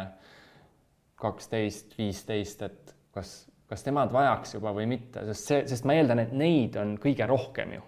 kaksteist, 1.19 1.97
viisteist, 1.99 2.61
et 2.63 2.93
kas 3.11 3.48
kas 3.69 3.85
nemad 3.85 4.13
vajaks 4.13 4.55
juba 4.57 4.73
või 4.73 4.87
mitte, 4.89 5.23
sest 5.29 5.51
see, 5.51 5.61
sest 5.69 5.85
ma 5.85 5.95
eeldan, 5.97 6.23
et 6.23 6.31
neid 6.35 6.77
on 6.81 6.95
kõige 7.01 7.27
rohkem 7.29 7.75
ju. 7.77 7.83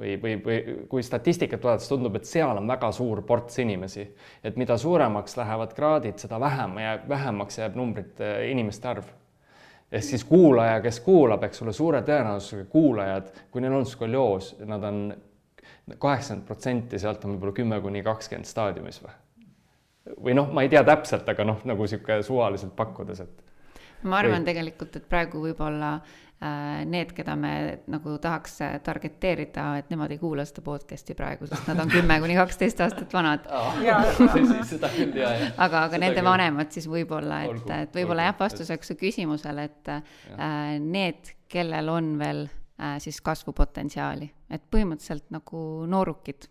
või, 0.00 0.16
või, 0.22 0.34
või 0.44 0.58
kui 0.88 1.02
statistikat 1.04 1.64
vaadates 1.64 1.88
tundub, 1.88 2.14
et 2.16 2.28
seal 2.28 2.60
on 2.60 2.68
väga 2.68 2.92
suur 2.92 3.22
ports 3.26 3.58
inimesi, 3.58 4.04
et 4.44 4.56
mida 4.60 4.76
suuremaks 4.78 5.36
lähevad 5.36 5.72
kraadid, 5.76 6.20
seda 6.22 6.38
vähem 6.40 6.78
jääb, 6.78 7.08
vähemaks 7.08 7.58
jääb 7.58 7.74
numbrite 7.76 8.30
inimeste 8.50 8.88
arv. 8.88 9.08
ehk 9.92 10.04
siis 10.04 10.24
kuulaja, 10.24 10.80
kes 10.80 11.00
kuulab, 11.00 11.44
eks 11.44 11.62
ole, 11.62 11.72
suure 11.72 12.02
tõenäosusega 12.06 12.68
kuulajad, 12.70 13.32
kui 13.50 13.60
neil 13.60 13.74
on 13.74 13.86
skolioos, 13.86 14.54
nad 14.64 14.84
on 14.84 15.02
kaheksakümmend 15.98 16.46
protsenti, 16.46 16.98
sealt 16.98 17.24
on 17.24 17.34
võib-olla 17.34 17.56
kümme 17.56 17.80
kuni 17.80 18.02
kakskümmend 18.02 18.46
staadiumis 18.46 19.02
või? 19.02 19.16
või 20.24 20.34
noh, 20.34 20.52
ma 20.52 20.62
ei 20.62 20.68
tea 20.68 20.82
täpselt, 20.84 21.28
aga 21.28 21.44
noh, 21.44 21.60
nagu 21.68 21.84
niisugune 21.84 22.22
suvaliselt 22.24 22.72
pakkudes, 22.76 23.20
et 23.20 23.49
ma 24.02 24.20
arvan 24.20 24.40
või... 24.40 24.48
tegelikult, 24.50 24.96
et 25.00 25.06
praegu 25.10 25.40
võib-olla 25.42 25.90
äh, 25.96 26.82
need, 26.88 27.12
keda 27.16 27.34
me 27.38 27.52
nagu 27.90 28.16
tahaks 28.22 28.58
target 28.86 29.24
eerida, 29.30 29.66
et 29.80 29.90
nemad 29.92 30.12
ei 30.14 30.20
kuula 30.20 30.44
seda 30.48 30.64
podcast'i 30.66 31.16
praegu, 31.18 31.48
sest 31.50 31.68
nad 31.70 31.82
on 31.84 31.92
kümme 31.96 32.20
kuni 32.22 32.36
kaksteist 32.38 32.80
aastat 32.84 33.12
vanad. 33.16 33.48
Jah. 33.86 34.06
aga, 35.56 35.84
aga 35.84 35.98
nende 35.98 36.20
küll. 36.20 36.28
vanemad 36.30 36.72
siis 36.74 36.88
võib-olla, 36.90 37.42
et, 37.48 37.74
et 37.76 38.00
võib-olla 38.00 38.30
jah, 38.30 38.38
vastuseks 38.38 38.92
su 38.92 38.96
küsimusele, 39.00 39.66
et 39.70 39.92
äh, 39.96 40.78
need, 40.80 41.34
kellel 41.50 41.92
on 41.92 42.14
veel 42.20 42.46
äh, 42.46 42.96
siis 43.02 43.20
kasvupotentsiaali, 43.24 44.30
et 44.50 44.64
põhimõtteliselt 44.72 45.28
nagu 45.34 45.66
noorukid 45.90 46.48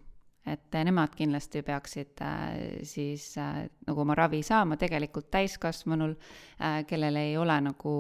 et 0.48 0.76
nemad 0.86 1.14
kindlasti 1.18 1.62
peaksid 1.66 2.22
äh, 2.24 2.84
siis 2.88 3.32
äh, 3.38 3.66
nagu 3.88 4.04
oma 4.04 4.16
ravi 4.18 4.40
saama, 4.46 4.78
tegelikult 4.80 5.30
täiskasvanul, 5.34 6.16
äh, 6.64 6.80
kellel 6.90 7.20
ei 7.20 7.36
ole 7.38 7.60
nagu 7.70 7.96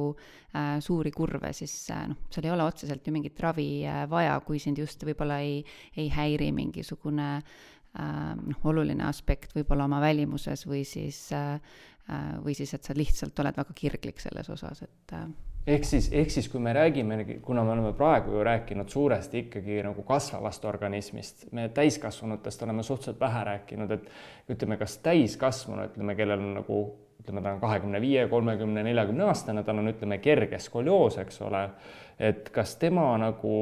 suuri 0.82 1.12
kurve, 1.14 1.52
siis 1.54 1.74
noh, 2.10 2.24
seal 2.34 2.48
ei 2.48 2.52
ole 2.56 2.66
otseselt 2.66 3.06
ju 3.06 3.12
mingit 3.14 3.38
ravi 3.44 3.84
vaja, 4.10 4.40
kui 4.42 4.58
sind 4.58 4.80
just 4.82 5.04
võib-olla 5.06 5.36
ei, 5.46 5.60
ei 5.94 6.08
häiri 6.10 6.48
mingisugune 6.58 7.28
noh, 7.94 8.64
oluline 8.72 9.06
aspekt 9.06 9.54
võib-olla 9.54 9.86
oma 9.86 10.00
välimuses 10.02 10.66
või 10.66 10.82
siis, 10.90 11.20
või 12.42 12.58
siis, 12.58 12.74
et 12.74 12.90
sa 12.90 12.98
lihtsalt 12.98 13.44
oled 13.46 13.62
väga 13.62 13.78
kirglik 13.78 14.26
selles 14.26 14.50
osas, 14.50 14.82
et 14.88 15.14
ehk 15.70 15.86
siis, 15.86 16.09
ehk 16.15 16.32
siis 16.34 16.47
kui 16.49 16.61
me 16.63 16.74
räägime, 16.74 17.20
kuna 17.45 17.63
me 17.63 17.74
oleme 17.76 17.91
praegu 17.97 18.34
ju 18.34 18.43
rääkinud 18.45 18.89
suuresti 18.89 19.45
ikkagi 19.45 19.82
nagu 19.86 20.04
kasvavast 20.08 20.66
organismist, 20.66 21.46
me 21.51 21.70
täiskasvanutest 21.74 22.63
oleme 22.66 22.83
suhteliselt 22.83 23.20
vähe 23.20 23.43
rääkinud, 23.51 23.91
et 23.91 24.09
ütleme, 24.55 24.78
kas 24.82 24.97
täiskasvanu, 25.05 25.89
ütleme, 25.91 26.16
kellel 26.17 26.41
on 26.41 26.54
nagu 26.62 26.79
ütleme, 27.20 27.43
ta 27.43 27.54
on 27.54 27.59
kahekümne 27.62 28.01
viie, 28.01 28.28
kolmekümne, 28.32 28.83
neljakümne 28.83 29.28
aastane, 29.28 29.63
tal 29.63 29.82
on, 29.82 29.91
ütleme, 29.91 30.17
kerge 30.24 30.59
skolioos, 30.63 31.20
eks 31.21 31.41
ole, 31.46 31.66
et 32.20 32.50
kas 32.55 32.75
tema 32.82 33.12
nagu, 33.21 33.54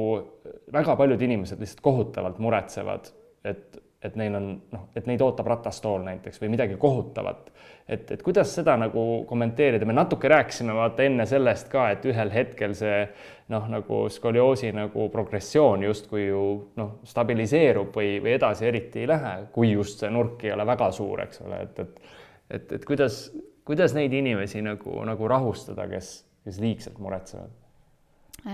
väga 0.72 0.96
paljud 0.96 1.22
inimesed 1.28 1.60
lihtsalt 1.60 1.84
kohutavalt 1.84 2.40
muretsevad, 2.42 3.12
et 3.44 3.84
et 3.98 4.14
neil 4.14 4.34
on 4.38 4.44
noh, 4.70 4.84
et 4.94 5.08
neid 5.10 5.22
ootab 5.24 5.48
ratastool 5.50 6.04
näiteks 6.06 6.38
või 6.42 6.52
midagi 6.52 6.76
kohutavat. 6.78 7.48
Et, 7.88 8.10
et 8.12 8.22
kuidas 8.22 8.52
seda 8.54 8.76
nagu 8.76 9.24
kommenteerida, 9.28 9.86
me 9.88 9.96
natuke 9.96 10.28
rääkisime 10.28 10.76
vaata 10.76 11.06
enne 11.08 11.26
sellest 11.26 11.70
ka, 11.72 11.88
et 11.94 12.04
ühel 12.08 12.30
hetkel 12.34 12.76
see 12.76 13.00
noh, 13.48 13.66
nagu 13.72 14.04
skolioosi 14.12 14.74
nagu 14.76 15.08
progressioon 15.12 15.88
justkui 15.88 16.26
ju 16.28 16.44
noh, 16.76 16.98
stabiliseerub 17.08 17.96
või, 17.96 18.18
või 18.22 18.36
edasi 18.36 18.68
eriti 18.68 19.04
ei 19.04 19.10
lähe, 19.10 19.34
kui 19.52 19.72
just 19.72 20.04
see 20.04 20.12
nurk 20.12 20.44
ei 20.44 20.52
ole 20.52 20.68
väga 20.68 20.90
suur, 20.92 21.24
eks 21.24 21.46
ole, 21.46 21.64
et, 21.64 21.84
et 21.84 22.16
et, 22.50 22.72
et 22.72 22.84
kuidas, 22.84 23.28
kuidas 23.68 23.94
neid 23.96 24.12
inimesi 24.16 24.62
nagu, 24.64 24.98
nagu 25.06 25.30
rahustada, 25.30 25.88
kes, 25.90 26.12
kes 26.46 26.60
liigselt 26.62 27.00
muretsevad? 27.02 27.54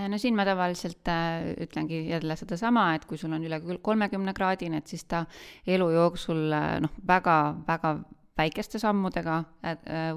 No 0.09 0.17
siin 0.19 0.33
ma 0.33 0.47
tavaliselt 0.49 1.07
äh, 1.13 1.51
ütlengi 1.61 2.07
jälle 2.09 2.39
sedasama, 2.41 2.87
et 2.97 3.05
kui 3.05 3.19
sul 3.21 3.35
on 3.37 3.45
üle 3.45 3.59
kolmekümne 3.85 4.33
kraadine, 4.35 4.81
et 4.81 4.89
siis 4.91 5.05
ta 5.05 5.27
elu 5.69 5.91
jooksul 5.93 6.47
äh, 6.57 6.71
noh, 6.83 6.95
väga-väga 7.07 7.93
väikeste 8.39 8.81
sammudega 8.83 9.39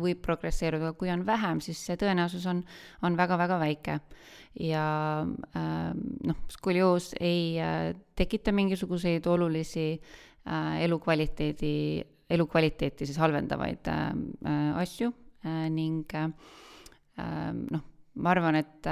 võib 0.02 0.22
progresseeruda, 0.26 0.94
kui 0.98 1.12
on 1.14 1.26
vähem, 1.28 1.62
siis 1.62 1.80
see 1.86 1.98
tõenäosus 2.00 2.48
on, 2.50 2.64
on 3.06 3.18
väga-väga 3.18 3.60
väike. 3.62 4.00
ja 4.60 4.84
noh, 6.26 6.40
skolioos 6.50 7.12
ei 7.20 7.60
tekita 8.18 8.52
mingisuguseid 8.52 9.28
olulisi 9.30 10.02
elukvaliteedi, 10.82 11.76
elukvaliteeti 12.30 13.06
siis 13.06 13.20
halvendavaid 13.22 13.92
asju 14.82 15.12
ning 15.70 16.18
noh, 16.18 17.84
ma 18.18 18.34
arvan, 18.34 18.56
et 18.56 18.90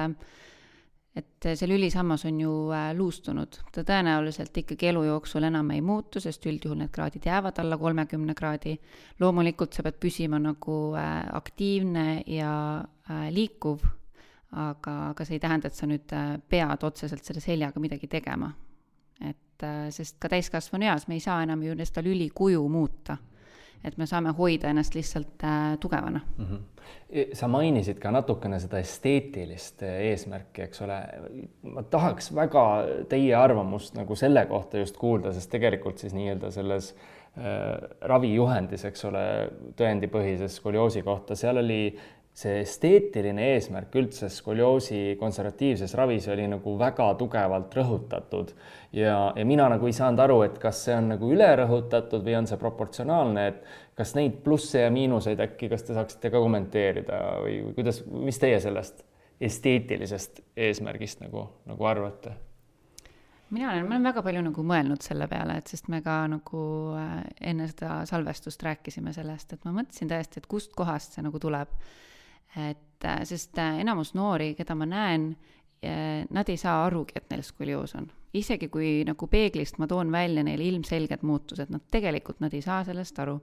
et 1.16 1.48
see 1.56 1.68
lülisammas 1.70 2.26
on 2.28 2.40
ju 2.40 2.54
äh, 2.76 2.90
luustunud, 2.98 3.60
ta 3.72 3.84
tõenäoliselt 3.88 4.58
ikkagi 4.60 4.90
elu 4.92 5.06
jooksul 5.08 5.48
enam 5.48 5.70
ei 5.72 5.82
muutu, 5.86 6.20
sest 6.20 6.44
üldjuhul 6.50 6.82
need 6.82 6.92
kraadid 6.96 7.28
jäävad 7.30 7.62
alla 7.64 7.78
kolmekümne 7.80 8.36
kraadi. 8.36 8.76
loomulikult 9.20 9.74
sa 9.74 9.86
pead 9.86 10.00
püsima 10.02 10.40
nagu 10.40 10.80
äh, 11.00 11.22
aktiivne 11.38 12.24
ja 12.28 12.56
äh, 13.10 13.30
liikuv, 13.32 13.86
aga, 14.52 14.98
aga 15.14 15.26
see 15.26 15.38
ei 15.40 15.44
tähenda, 15.44 15.72
et 15.72 15.80
sa 15.80 15.88
nüüd 15.88 16.12
pead 16.50 16.84
otseselt 16.84 17.24
selle 17.24 17.44
seljaga 17.44 17.80
midagi 17.80 18.08
tegema. 18.12 18.52
et 19.22 19.64
sest 19.96 20.18
ka 20.20 20.28
täiskasvanu 20.28 20.84
eas 20.84 21.08
me 21.08 21.16
ei 21.16 21.22
saa 21.24 21.40
enam 21.44 21.62
ju 21.64 21.76
seda 21.80 22.02
lülikuju 22.04 22.68
muuta 22.70 23.16
et 23.84 23.98
me 23.98 24.08
saame 24.10 24.34
hoida 24.38 24.70
ennast 24.72 24.96
lihtsalt 24.96 25.44
äh, 25.44 25.78
tugevana 25.80 26.22
mm. 26.38 26.46
-hmm. 26.46 27.34
sa 27.34 27.48
mainisid 27.48 28.00
ka 28.00 28.12
natukene 28.12 28.60
seda 28.60 28.80
esteetilist 28.80 29.84
äh, 29.84 30.00
eesmärki, 30.12 30.62
eks 30.62 30.82
ole. 30.82 31.02
ma 31.62 31.84
tahaks 31.84 32.36
väga 32.36 32.66
teie 33.10 33.36
arvamust 33.36 33.96
nagu 33.96 34.16
selle 34.16 34.46
kohta 34.46 34.78
just 34.78 34.98
kuulda, 34.98 35.34
sest 35.34 35.50
tegelikult 35.50 35.98
siis 35.98 36.14
nii-öelda 36.14 36.52
selles 36.52 36.96
äh, 37.38 37.90
ravijuhendis, 38.02 38.86
eks 38.86 39.06
ole, 39.06 39.24
tõendipõhises 39.78 40.56
skolioosi 40.62 41.02
kohta, 41.04 41.36
seal 41.36 41.58
oli 41.58 41.98
see 42.36 42.58
esteetiline 42.60 43.46
eesmärk 43.54 43.94
üldse 43.96 44.28
skolioosi 44.32 45.16
konservatiivses 45.20 45.94
ravis 45.96 46.28
oli 46.34 46.50
nagu 46.52 46.74
väga 46.80 47.08
tugevalt 47.16 47.78
rõhutatud 47.80 48.52
ja, 48.92 49.32
ja 49.32 49.46
mina 49.48 49.70
nagu 49.72 49.88
ei 49.88 49.96
saanud 49.96 50.20
aru, 50.20 50.42
et 50.44 50.58
kas 50.60 50.82
see 50.88 50.98
on 50.98 51.14
nagu 51.14 51.30
ülerõhutatud 51.32 52.26
või 52.26 52.36
on 52.42 52.50
see 52.50 52.60
proportsionaalne, 52.60 53.48
et 53.54 53.62
kas 53.96 54.12
neid 54.20 54.42
plusse 54.44 54.84
ja 54.84 54.92
miinuseid 54.92 55.40
äkki, 55.48 55.72
kas 55.72 55.88
te 55.88 55.96
saaksite 55.96 56.34
ka 56.34 56.44
kommenteerida 56.44 57.22
või 57.46 57.62
kuidas, 57.78 58.04
mis 58.12 58.42
teie 58.42 58.60
sellest 58.64 59.06
esteetilisest 59.40 60.44
eesmärgist 60.68 61.24
nagu, 61.24 61.48
nagu 61.70 61.88
arvate? 61.88 62.36
mina 63.56 63.70
olen, 63.72 63.86
ma 63.88 63.96
olen 63.96 64.10
väga 64.10 64.24
palju 64.26 64.42
nagu 64.50 64.64
mõelnud 64.68 65.06
selle 65.06 65.30
peale, 65.32 65.62
et 65.62 65.72
sest 65.72 65.88
me 65.88 66.02
ka 66.04 66.26
nagu 66.28 66.62
äh, 67.00 67.22
enne 67.54 67.70
seda 67.72 68.02
salvestust 68.10 68.64
rääkisime 68.66 69.14
sellest, 69.16 69.54
et 69.56 69.64
ma 69.64 69.72
mõtlesin 69.78 70.12
tõesti, 70.12 70.42
et 70.42 70.52
kustkohast 70.52 71.16
see 71.16 71.24
nagu 71.24 71.40
tuleb 71.40 71.72
et 72.56 73.06
äh, 73.06 73.24
sest 73.28 73.58
äh, 73.60 73.80
enamus 73.84 74.14
noori, 74.16 74.54
keda 74.56 74.76
ma 74.78 74.88
näen, 74.90 75.32
äh, 75.84 76.24
nad 76.34 76.50
ei 76.50 76.58
saa 76.58 76.86
arugi, 76.86 77.18
et 77.20 77.30
neil 77.32 77.44
skolioos 77.44 77.96
on. 78.00 78.10
isegi 78.36 78.68
kui 78.68 79.06
nagu 79.08 79.28
peeglist 79.32 79.78
ma 79.80 79.88
toon 79.88 80.10
välja 80.12 80.44
neile 80.44 80.66
ilmselged 80.68 81.22
muutused, 81.24 81.70
nad 81.72 81.84
tegelikult, 81.92 82.42
nad 82.44 82.54
ei 82.54 82.62
saa 82.62 82.84
sellest 82.84 83.20
aru. 83.24 83.40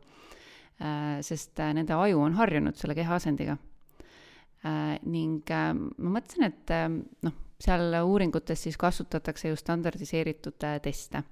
sest 1.22 1.60
nende 1.76 1.94
aju 1.94 2.18
on 2.20 2.32
harjunud 2.34 2.74
selle 2.76 2.94
kehaasendiga. 2.94 3.56
ning 5.04 5.48
ma 5.48 6.10
mõtlesin, 6.16 6.44
et 6.44 6.72
noh, 7.22 7.36
seal 7.60 7.94
uuringutes 8.02 8.62
siis 8.62 8.76
kasutatakse 8.76 9.48
ju 9.48 9.56
standardiseeritud 9.56 10.58
teste 10.82 11.22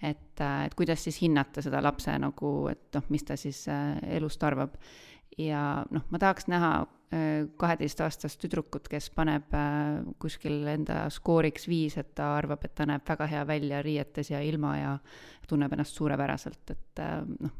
et, 0.00 0.40
et 0.40 0.74
kuidas 0.76 1.04
siis 1.04 1.20
hinnata 1.20 1.62
seda 1.62 1.82
lapse 1.82 2.14
nagu, 2.18 2.68
et 2.70 2.94
noh, 2.94 3.04
mis 3.08 3.24
ta 3.24 3.36
siis 3.36 3.66
elust 3.68 4.42
arvab 4.44 4.78
ja 5.38 5.84
noh, 5.90 6.04
ma 6.10 6.20
tahaks 6.20 6.48
näha 6.50 6.70
äh, 6.82 6.88
kaheteistaastast 7.56 8.40
tüdrukut, 8.42 8.88
kes 8.90 9.10
paneb 9.14 9.52
äh, 9.54 10.00
kuskil 10.22 10.64
enda 10.70 11.04
skooriks 11.12 11.68
viis, 11.68 11.98
et 12.00 12.14
ta 12.16 12.34
arvab, 12.38 12.64
et 12.64 12.74
ta 12.74 12.86
näeb 12.88 13.04
väga 13.08 13.28
hea 13.30 13.44
välja 13.46 13.82
riietes 13.84 14.30
ja 14.32 14.40
ilma 14.42 14.76
ja 14.78 14.92
tunneb 15.48 15.72
ennast 15.72 15.96
suurepäraselt, 15.98 16.74
et 16.74 17.02
äh, 17.04 17.20
noh, 17.40 17.56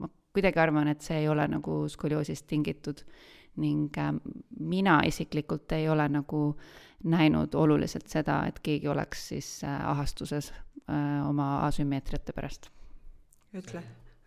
ma 0.00 0.10
kuidagi 0.34 0.60
arvan, 0.62 0.90
et 0.92 1.04
see 1.04 1.22
ei 1.22 1.28
ole 1.28 1.46
nagu 1.48 1.80
skolioosist 1.88 2.46
tingitud 2.50 3.04
ning 3.58 3.96
mina 4.60 5.00
isiklikult 5.06 5.72
ei 5.74 5.88
ole 5.90 6.04
nagu 6.14 6.42
näinud 7.10 7.54
oluliselt 7.58 8.06
seda, 8.06 8.44
et 8.46 8.60
keegi 8.62 8.86
oleks 8.88 9.24
siis 9.32 9.48
ahastuses 9.66 10.52
oma 11.26 11.48
asümmeetriate 11.66 12.32
pärast. 12.36 12.70
ütle 13.58 13.82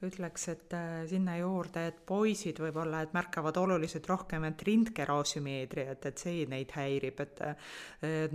ütleks, 0.05 0.47
et 0.51 0.73
äh, 0.73 1.03
sinna 1.09 1.35
juurde, 1.37 1.83
et 1.91 1.99
poisid 2.07 2.57
võib-olla, 2.61 3.03
et 3.05 3.13
märkavad 3.15 3.57
oluliselt 3.61 4.07
rohkem, 4.09 4.47
et 4.49 4.63
rindkerasümmeetriat, 4.65 6.07
et 6.09 6.23
see 6.23 6.45
neid 6.49 6.73
häirib, 6.75 7.21
et 7.21 7.41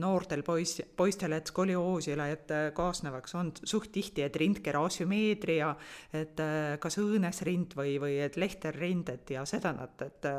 noortel 0.01 0.44
poiss, 0.47 0.80
poistel, 0.97 1.34
et 1.36 1.51
skolioosile, 1.51 2.30
et 2.36 2.55
äh, 2.55 2.68
kaasnevaks 2.76 3.36
on 3.38 3.52
suht 3.62 3.90
tihti, 3.94 4.24
et 4.26 4.40
rindkerasümmeetria, 4.43 5.74
et 6.22 6.43
äh, 6.43 6.78
kas 6.82 7.01
õõnesrind 7.02 7.76
või, 7.78 7.98
või 8.02 8.18
et 8.24 8.38
lehterrind, 8.40 9.10
et 9.16 9.36
ja 9.36 9.44
seda 9.48 9.74
nad, 9.76 10.06
et 10.06 10.32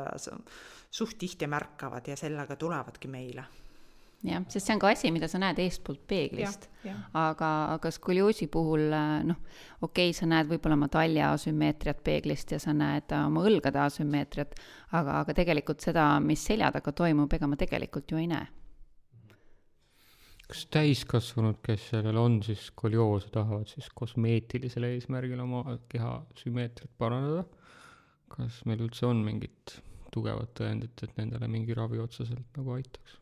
suht 0.90 1.18
tihti 1.20 1.46
märkavad 1.50 2.08
ja 2.08 2.16
sellega 2.16 2.56
tulevadki 2.56 3.10
meile 3.12 3.44
jah, 4.26 4.42
sest 4.50 4.66
see 4.66 4.74
on 4.74 4.80
ka 4.82 4.90
asi, 4.90 5.10
mida 5.14 5.28
sa 5.30 5.38
näed 5.40 5.60
eestpoolt 5.62 6.02
peeglist. 6.10 6.68
aga, 7.16 7.50
aga 7.76 7.90
skolioosi 7.94 8.48
puhul 8.50 8.88
noh, 8.90 9.40
okei 9.82 10.10
okay,, 10.10 10.16
sa 10.16 10.26
näed 10.30 10.50
võib-olla 10.50 10.78
oma 10.78 10.88
talja 10.92 11.32
asümmeetriat 11.36 12.02
peeglist 12.04 12.54
ja 12.54 12.60
sa 12.62 12.74
näed 12.74 13.12
oma 13.18 13.44
õlgade 13.46 13.80
asümmeetriat, 13.84 14.54
aga, 14.98 15.20
aga 15.22 15.36
tegelikult 15.38 15.84
seda, 15.84 16.10
mis 16.24 16.44
selja 16.50 16.72
taga 16.74 16.92
toimub, 16.92 17.32
ega 17.32 17.50
ma 17.50 17.58
tegelikult 17.60 18.10
ju 18.10 18.22
ei 18.22 18.30
näe. 18.30 18.46
kas 20.48 20.64
täiskasvanud, 20.72 21.58
kes 21.60 21.90
sellel 21.90 22.16
on 22.16 22.40
siis 22.42 22.70
skolioose, 22.70 23.28
tahavad 23.34 23.68
siis 23.68 23.90
kosmeetilisel 23.94 24.86
eesmärgil 24.88 25.44
oma 25.44 25.76
keha 25.92 26.22
sümmeetriat 26.40 26.94
parandada? 26.98 27.44
kas 28.28 28.64
meil 28.68 28.82
üldse 28.84 29.06
on 29.08 29.22
mingit 29.24 29.78
tugevat 30.12 30.50
tõendit, 30.58 31.00
et 31.04 31.16
nendele 31.20 31.48
mingi 31.52 31.76
ravi 31.76 32.00
otseselt 32.02 32.56
nagu 32.56 32.74
aitaks? 32.74 33.17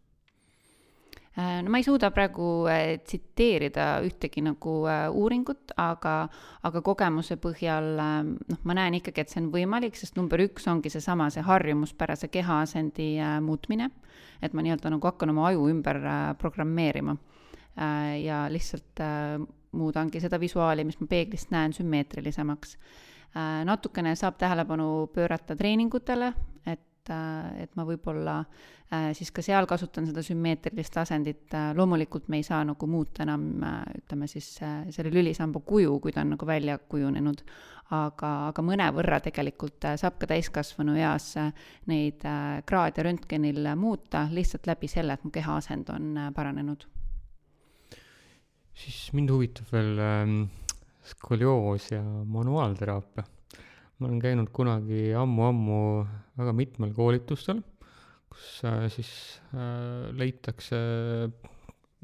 Äh, 1.37 1.61
no 1.63 1.69
ma 1.69 1.77
ei 1.77 1.85
suuda 1.85 2.09
praegu 2.17 2.65
äh, 2.73 2.95
tsiteerida 3.05 3.99
ühtegi 4.07 4.41
nagu 4.41 4.79
äh, 4.89 5.03
uuringut, 5.13 5.75
aga, 5.77 6.31
aga 6.65 6.81
kogemuse 6.81 7.37
põhjal 7.37 7.91
noh, 8.25 8.63
ma 8.65 8.77
näen 8.79 8.97
ikkagi, 8.97 9.21
et 9.21 9.35
see 9.35 9.43
on 9.43 9.51
võimalik, 9.53 9.99
sest 10.01 10.17
number 10.17 10.41
üks 10.47 10.65
ongi 10.73 10.89
seesama, 10.95 11.29
see 11.35 11.45
harjumuspärase 11.45 12.31
kehaasendi 12.33 13.11
muutmine. 13.45 13.91
et 14.41 14.57
ma 14.57 14.65
nii-öelda 14.65 14.95
nagu 14.95 15.09
hakkan 15.09 15.33
oma 15.33 15.47
aju 15.51 15.69
ümber 15.73 16.01
programmeerima 16.41 17.15
ja 18.21 18.43
lihtsalt 18.53 19.01
muudangi 19.77 20.21
seda 20.21 20.37
visuaali, 20.41 20.85
mis 20.85 20.99
ma 21.01 21.07
peeglist 21.09 21.51
näen, 21.53 21.73
sümmeetrilisemaks. 21.73 22.77
natukene 23.65 24.15
saab 24.17 24.37
tähelepanu 24.41 25.09
pöörata 25.13 25.57
treeningutele, 25.57 26.33
et 26.67 26.85
et, 27.07 27.13
äh, 27.15 27.63
et 27.65 27.77
ma 27.77 27.85
võib-olla 27.87 28.41
äh, 28.41 29.13
siis 29.15 29.31
ka 29.35 29.43
seal 29.43 29.67
kasutan 29.67 30.07
seda 30.07 30.23
sümmeetrilist 30.25 30.97
asendit, 30.99 31.47
äh, 31.55 31.73
loomulikult 31.77 32.29
me 32.29 32.41
ei 32.41 32.47
saa 32.47 32.65
nagu 32.65 32.87
muuta 32.87 33.25
enam 33.25 33.47
ütleme 33.97 34.27
siis 34.31 34.57
selle 34.59 35.13
lülisamba 35.13 35.61
kuju, 35.61 35.99
kui 36.01 36.13
ta 36.13 36.23
on 36.25 36.35
nagu 36.35 36.47
välja 36.47 36.79
kujunenud, 36.79 37.43
aga, 37.95 38.33
aga 38.51 38.67
mõnevõrra 38.67 39.21
tegelikult 39.23 39.87
saab 39.97 40.19
ka 40.19 40.27
täiskasvanu 40.31 40.97
eas 40.99 41.35
neid 41.87 42.25
kraade 42.67 43.05
röntgenil 43.07 43.73
muuta 43.79 44.27
lihtsalt 44.33 44.67
läbi 44.67 44.91
selle, 44.91 45.15
et 45.15 45.25
mu 45.25 45.31
kehaasend 45.31 45.91
on 45.95 46.13
paranenud. 46.35 46.87
siis 48.77 49.13
mind 49.17 49.31
huvitab 49.31 49.71
veel 49.73 49.99
ähm, 49.99 50.43
skolioos 51.07 51.91
ja 51.93 52.03
manuaalteraapia 52.03 53.25
ma 53.99 54.09
olen 54.09 54.21
käinud 54.21 54.51
kunagi 54.53 55.11
ammu-ammu 55.17 55.81
väga 56.37 56.53
mitmel 56.57 56.93
koolitustel, 56.97 57.63
kus 58.33 58.49
äh, 58.69 58.85
siis 58.93 59.11
äh, 59.55 60.11
leitakse 60.17 60.81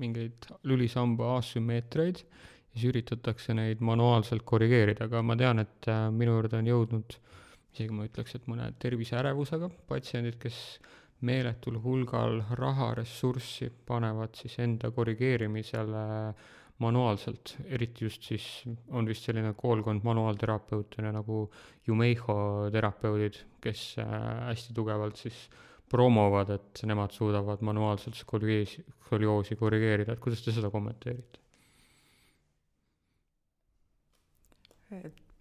mingeid 0.00 0.48
lülisamba 0.64 1.36
asümmeetriaid 1.38 2.22
ja 2.22 2.78
siis 2.78 2.88
üritatakse 2.88 3.54
neid 3.54 3.82
manuaalselt 3.84 4.46
korrigeerida, 4.48 5.10
aga 5.10 5.20
ma 5.26 5.36
tean, 5.36 5.60
et 5.60 5.90
äh, 5.92 6.08
minu 6.14 6.38
juurde 6.38 6.62
on 6.62 6.72
jõudnud 6.72 7.18
isegi 7.72 7.92
ma 7.96 8.08
ütleks, 8.08 8.34
et 8.36 8.48
mõne 8.48 8.66
terviseärevusega 8.80 9.68
patsiendid, 9.88 10.36
kes 10.40 10.56
meeletul 11.24 11.78
hulgal 11.84 12.40
raha, 12.58 12.90
ressurssi 12.98 13.70
panevad 13.86 14.34
siis 14.36 14.58
enda 14.64 14.90
korrigeerimisele 14.92 16.02
äh, 16.32 16.50
manuaalselt, 16.82 17.56
eriti 17.70 18.06
just 18.06 18.26
siis 18.28 18.46
on 18.90 19.08
vist 19.08 19.26
selline 19.28 19.54
koolkond 19.58 20.04
manuaalterapeute 20.06 21.04
nagu 21.14 21.44
Jumeiho 21.86 22.36
terapeudid, 22.74 23.38
kes 23.62 23.84
äh, 24.02 24.16
hästi 24.50 24.74
tugevalt 24.76 25.20
siis 25.22 25.44
promovad, 25.92 26.50
et 26.56 26.82
nemad 26.88 27.12
suudavad 27.12 27.62
manuaalselt 27.64 28.16
skolioosi, 28.16 28.84
skolioosi 29.06 29.58
korrigeerida, 29.60 30.16
et 30.16 30.24
kuidas 30.24 30.44
te 30.44 30.54
seda 30.56 30.70
kommenteerite? 30.72 31.40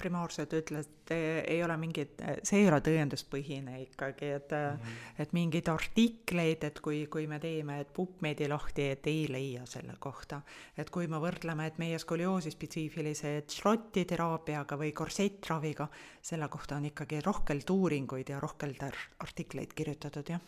Primaarselt 0.02 0.54
ütled, 0.58 1.12
ei 1.14 1.60
ole 1.64 1.78
mingit, 1.80 2.22
see 2.48 2.64
ei 2.64 2.68
ole 2.70 2.82
tõenduspõhine 2.84 3.78
ikkagi, 3.86 4.32
et 4.38 4.54
mm, 4.56 4.78
-hmm. 4.78 5.24
et 5.24 5.34
mingeid 5.38 5.70
artikleid, 5.72 6.66
et 6.68 6.82
kui, 6.84 7.04
kui 7.12 7.28
me 7.30 7.40
teeme, 7.40 7.80
et 7.84 7.94
PubMedi 7.94 8.50
lahti, 8.52 8.90
et 8.96 9.08
ei 9.08 9.26
leia 9.32 9.66
selle 9.66 9.96
kohta. 10.00 10.42
et 10.78 10.90
kui 10.90 11.08
me 11.08 11.20
võrdleme, 11.22 11.68
et 11.68 11.78
meie 11.78 12.00
skolioosi 12.00 12.52
spetsiifilised 12.52 13.50
šrotti 13.50 14.06
teraapiaga 14.06 14.78
või 14.78 14.92
korsettraviga, 14.92 15.88
selle 16.22 16.48
kohta 16.48 16.76
on 16.76 16.86
ikkagi 16.90 17.22
rohkelt 17.22 17.70
uuringuid 17.70 18.30
ja 18.30 18.40
rohkelt 18.40 18.84
artikleid 19.20 19.74
kirjutatud, 19.74 20.30
jah 20.30 20.42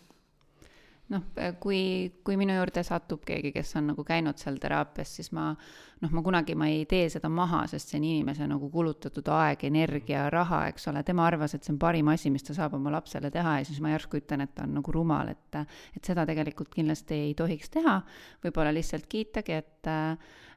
noh, 1.13 1.23
kui, 1.61 1.79
kui 2.25 2.37
minu 2.39 2.55
juurde 2.57 2.83
satub 2.85 3.23
keegi, 3.27 3.51
kes 3.55 3.75
on 3.79 3.91
nagu 3.91 4.03
käinud 4.07 4.39
seal 4.41 4.57
teraapias, 4.61 5.11
siis 5.19 5.31
ma 5.35 5.51
noh, 5.53 6.11
ma 6.11 6.23
kunagi 6.25 6.55
ma 6.59 6.67
ei 6.71 6.83
tee 6.89 7.07
seda 7.13 7.29
maha, 7.31 7.63
sest 7.71 7.93
see 7.93 7.99
on 8.01 8.07
inimese 8.09 8.47
nagu 8.49 8.69
kulutatud 8.73 9.29
aeg, 9.35 9.65
energia, 9.69 10.25
raha, 10.33 10.63
eks 10.71 10.89
ole, 10.91 11.03
tema 11.07 11.27
arvas, 11.27 11.55
et 11.55 11.63
see 11.63 11.73
on 11.75 11.79
parim 11.81 12.11
asi, 12.13 12.31
mis 12.33 12.45
ta 12.45 12.55
saab 12.57 12.77
oma 12.79 12.91
lapsele 12.93 13.31
teha 13.33 13.59
ja 13.59 13.67
siis 13.67 13.79
ma 13.83 13.93
järsku 13.93 14.19
ütlen, 14.19 14.45
et 14.45 14.55
ta 14.57 14.67
on 14.67 14.75
nagu 14.79 14.95
rumal, 14.95 15.31
et 15.33 15.59
et 15.93 16.03
seda 16.05 16.25
tegelikult 16.27 16.73
kindlasti 16.73 17.19
ei 17.29 17.33
tohiks 17.37 17.69
teha, 17.73 17.99
võib-olla 18.43 18.73
lihtsalt 18.75 19.07
kiitagi, 19.11 19.59
et 19.61 19.91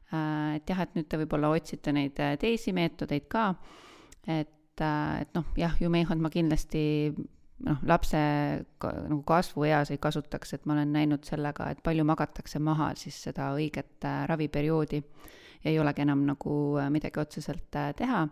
et 0.07 0.69
jah, 0.71 0.83
et 0.83 0.93
nüüd 0.95 1.07
te 1.11 1.19
võib-olla 1.19 1.49
otsite 1.51 1.91
neid 1.91 2.19
teisi 2.39 2.71
meetodeid 2.73 3.25
ka, 3.27 3.49
et, 4.23 4.79
et 4.79 5.33
noh, 5.35 5.49
jah, 5.59 5.75
Jumehot 5.83 6.21
ma 6.23 6.31
kindlasti 6.31 7.11
noh, 7.65 7.79
lapse 7.87 8.19
ka, 8.81 8.91
nagu 9.07 9.21
kasvueas 9.27 9.91
ei 9.93 10.01
kasutaks, 10.01 10.53
et 10.57 10.67
ma 10.67 10.77
olen 10.77 10.93
näinud 10.93 11.25
sellega, 11.27 11.71
et 11.73 11.81
palju 11.85 12.05
magatakse 12.07 12.61
maha 12.63 12.91
siis 12.99 13.17
seda 13.29 13.51
õiget 13.57 14.05
äh, 14.05 14.23
raviperioodi 14.29 15.01
ja 15.63 15.71
ei 15.71 15.79
olegi 15.81 16.05
enam 16.05 16.25
nagu 16.27 16.53
äh, 16.77 16.91
midagi 16.93 17.21
otseselt 17.23 17.75
äh, 17.75 17.93
teha. 17.97 18.27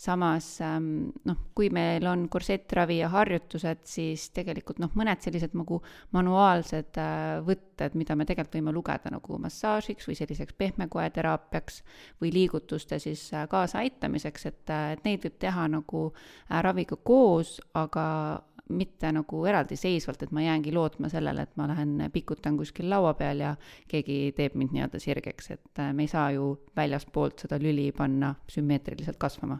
samas 0.00 0.46
ähm, 0.64 1.10
noh, 1.28 1.36
kui 1.52 1.66
meil 1.68 2.06
on 2.08 2.22
korsettravi 2.32 3.02
ja 3.02 3.10
harjutused, 3.12 3.82
siis 3.84 4.30
tegelikult 4.32 4.78
noh, 4.80 4.88
mõned 4.96 5.20
sellised 5.20 5.52
nagu 5.52 5.82
manuaalsed 6.16 6.96
võtted, 7.44 7.98
mida 8.00 8.16
me 8.16 8.24
tegelikult 8.24 8.56
võime 8.56 8.72
lugeda 8.72 9.12
nagu 9.12 9.36
massaažiks 9.44 10.08
või 10.08 10.16
selliseks 10.16 10.56
pehmekoeteraapiaks 10.56 11.82
või 12.22 12.32
liigutuste 12.32 12.96
siis 12.96 13.26
kaasaaitamiseks, 13.52 14.46
et, 14.48 14.72
et 14.94 15.04
neid 15.04 15.26
võib 15.26 15.36
teha 15.44 15.68
nagu 15.68 16.06
raviga 16.48 16.96
koos, 16.96 17.58
aga 17.76 18.06
mitte 18.70 19.10
nagu 19.12 19.44
eraldiseisvalt, 19.46 20.22
et 20.22 20.34
ma 20.34 20.42
jäängi 20.44 20.72
lootma 20.74 21.08
sellele, 21.12 21.46
et 21.46 21.56
ma 21.60 21.68
lähen 21.70 21.96
pikutan 22.12 22.56
kuskil 22.58 22.90
laua 22.90 23.14
peal 23.18 23.42
ja 23.44 23.54
keegi 23.88 24.32
teeb 24.36 24.56
mind 24.58 24.76
nii-öelda 24.76 25.00
sirgeks, 25.02 25.50
et 25.56 25.82
äh, 25.82 25.92
me 25.96 26.06
ei 26.06 26.12
saa 26.12 26.30
ju 26.36 26.52
väljastpoolt 26.76 27.46
seda 27.46 27.58
lüli 27.60 27.90
panna 27.96 28.34
sümmeetriliselt 28.48 29.18
kasvama. 29.18 29.58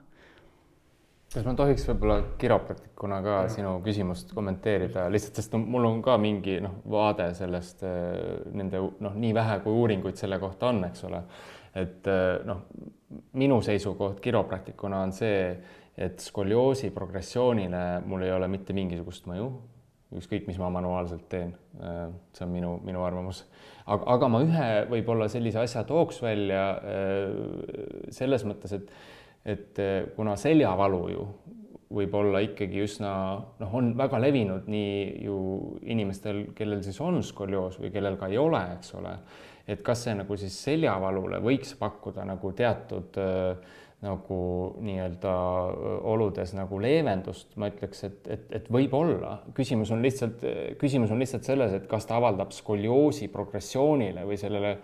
kas 1.31 1.45
ma 1.47 1.55
tohiks 1.55 1.85
võib-olla 1.87 2.17
kiropraktikuna 2.39 3.21
ka 3.23 3.35
ja. 3.45 3.51
sinu 3.55 3.77
küsimust 3.85 4.33
kommenteerida, 4.35 5.07
lihtsalt 5.13 5.37
sest 5.39 5.53
no 5.55 5.61
mul 5.63 5.87
on 5.87 6.01
ka 6.03 6.17
mingi 6.19 6.59
noh, 6.61 6.81
vaade 6.91 7.31
sellest 7.39 7.85
äh, 7.87 8.47
nende 8.53 8.83
noh, 9.01 9.15
nii 9.15 9.35
vähe 9.35 9.61
kui 9.65 9.77
uuringuid 9.83 10.19
selle 10.19 10.41
kohta 10.43 10.73
on, 10.73 10.83
eks 10.91 11.05
ole, 11.07 11.23
et 11.79 12.11
äh, 12.11 12.41
noh, 12.47 12.65
minu 13.39 13.61
seisukoht 13.63 14.21
kiropraktikuna 14.23 15.03
on 15.07 15.13
see, 15.15 15.39
et 16.01 16.23
skolioosi 16.25 16.91
progressioonile 16.95 18.01
mul 18.09 18.25
ei 18.25 18.33
ole 18.33 18.49
mitte 18.49 18.75
mingisugust 18.77 19.29
mõju, 19.29 19.51
ükskõik, 20.17 20.49
mis 20.49 20.59
ma 20.59 20.71
manuaalselt 20.73 21.29
teen. 21.31 21.53
see 22.35 22.47
on 22.47 22.51
minu, 22.51 22.73
minu 22.85 23.05
arvamus. 23.05 23.45
aga, 23.87 24.05
aga 24.17 24.29
ma 24.33 24.41
ühe 24.47 24.69
võib-olla 24.91 25.29
sellise 25.31 25.61
asja 25.63 25.85
tooks 25.85 26.23
välja 26.23 26.65
selles 28.11 28.45
mõttes, 28.49 28.75
et, 28.75 28.91
et 29.45 29.83
kuna 30.17 30.37
seljavalu 30.41 31.05
ju 31.13 31.29
võib 31.91 32.15
olla 32.15 32.41
ikkagi 32.45 32.85
üsna 32.85 33.13
noh, 33.59 33.71
on 33.75 33.93
väga 33.99 34.21
levinud 34.23 34.69
nii 34.71 35.25
ju 35.27 35.37
inimestel, 35.91 36.45
kellel 36.57 36.85
siis 36.87 37.01
on 37.03 37.19
skolioos 37.27 37.81
või 37.83 37.91
kellel 37.95 38.19
ka 38.19 38.29
ei 38.31 38.39
ole, 38.39 38.61
eks 38.77 38.95
ole, 38.99 39.17
et 39.67 39.83
kas 39.87 40.05
see 40.07 40.15
nagu 40.19 40.39
siis 40.39 40.55
seljavalule 40.69 41.41
võiks 41.43 41.75
pakkuda 41.81 42.27
nagu 42.29 42.53
teatud 42.57 43.19
äh, 43.19 43.79
nagu 44.01 44.41
nii-öelda 44.81 45.33
oludes 46.09 46.55
nagu 46.57 46.79
leevendust, 46.81 47.53
ma 47.61 47.69
ütleks, 47.69 48.07
et, 48.09 48.31
et, 48.33 48.47
et 48.57 48.71
võib-olla 48.73 49.37
küsimus 49.57 49.93
on 49.93 50.01
lihtsalt, 50.05 50.45
küsimus 50.81 51.13
on 51.13 51.21
lihtsalt 51.21 51.45
selles, 51.45 51.75
et 51.77 51.87
kas 51.91 52.09
ta 52.09 52.17
avaldab 52.17 52.55
skolioosi 52.57 53.29
progressioonile 53.33 54.25
või 54.29 54.41
sellele 54.41 54.79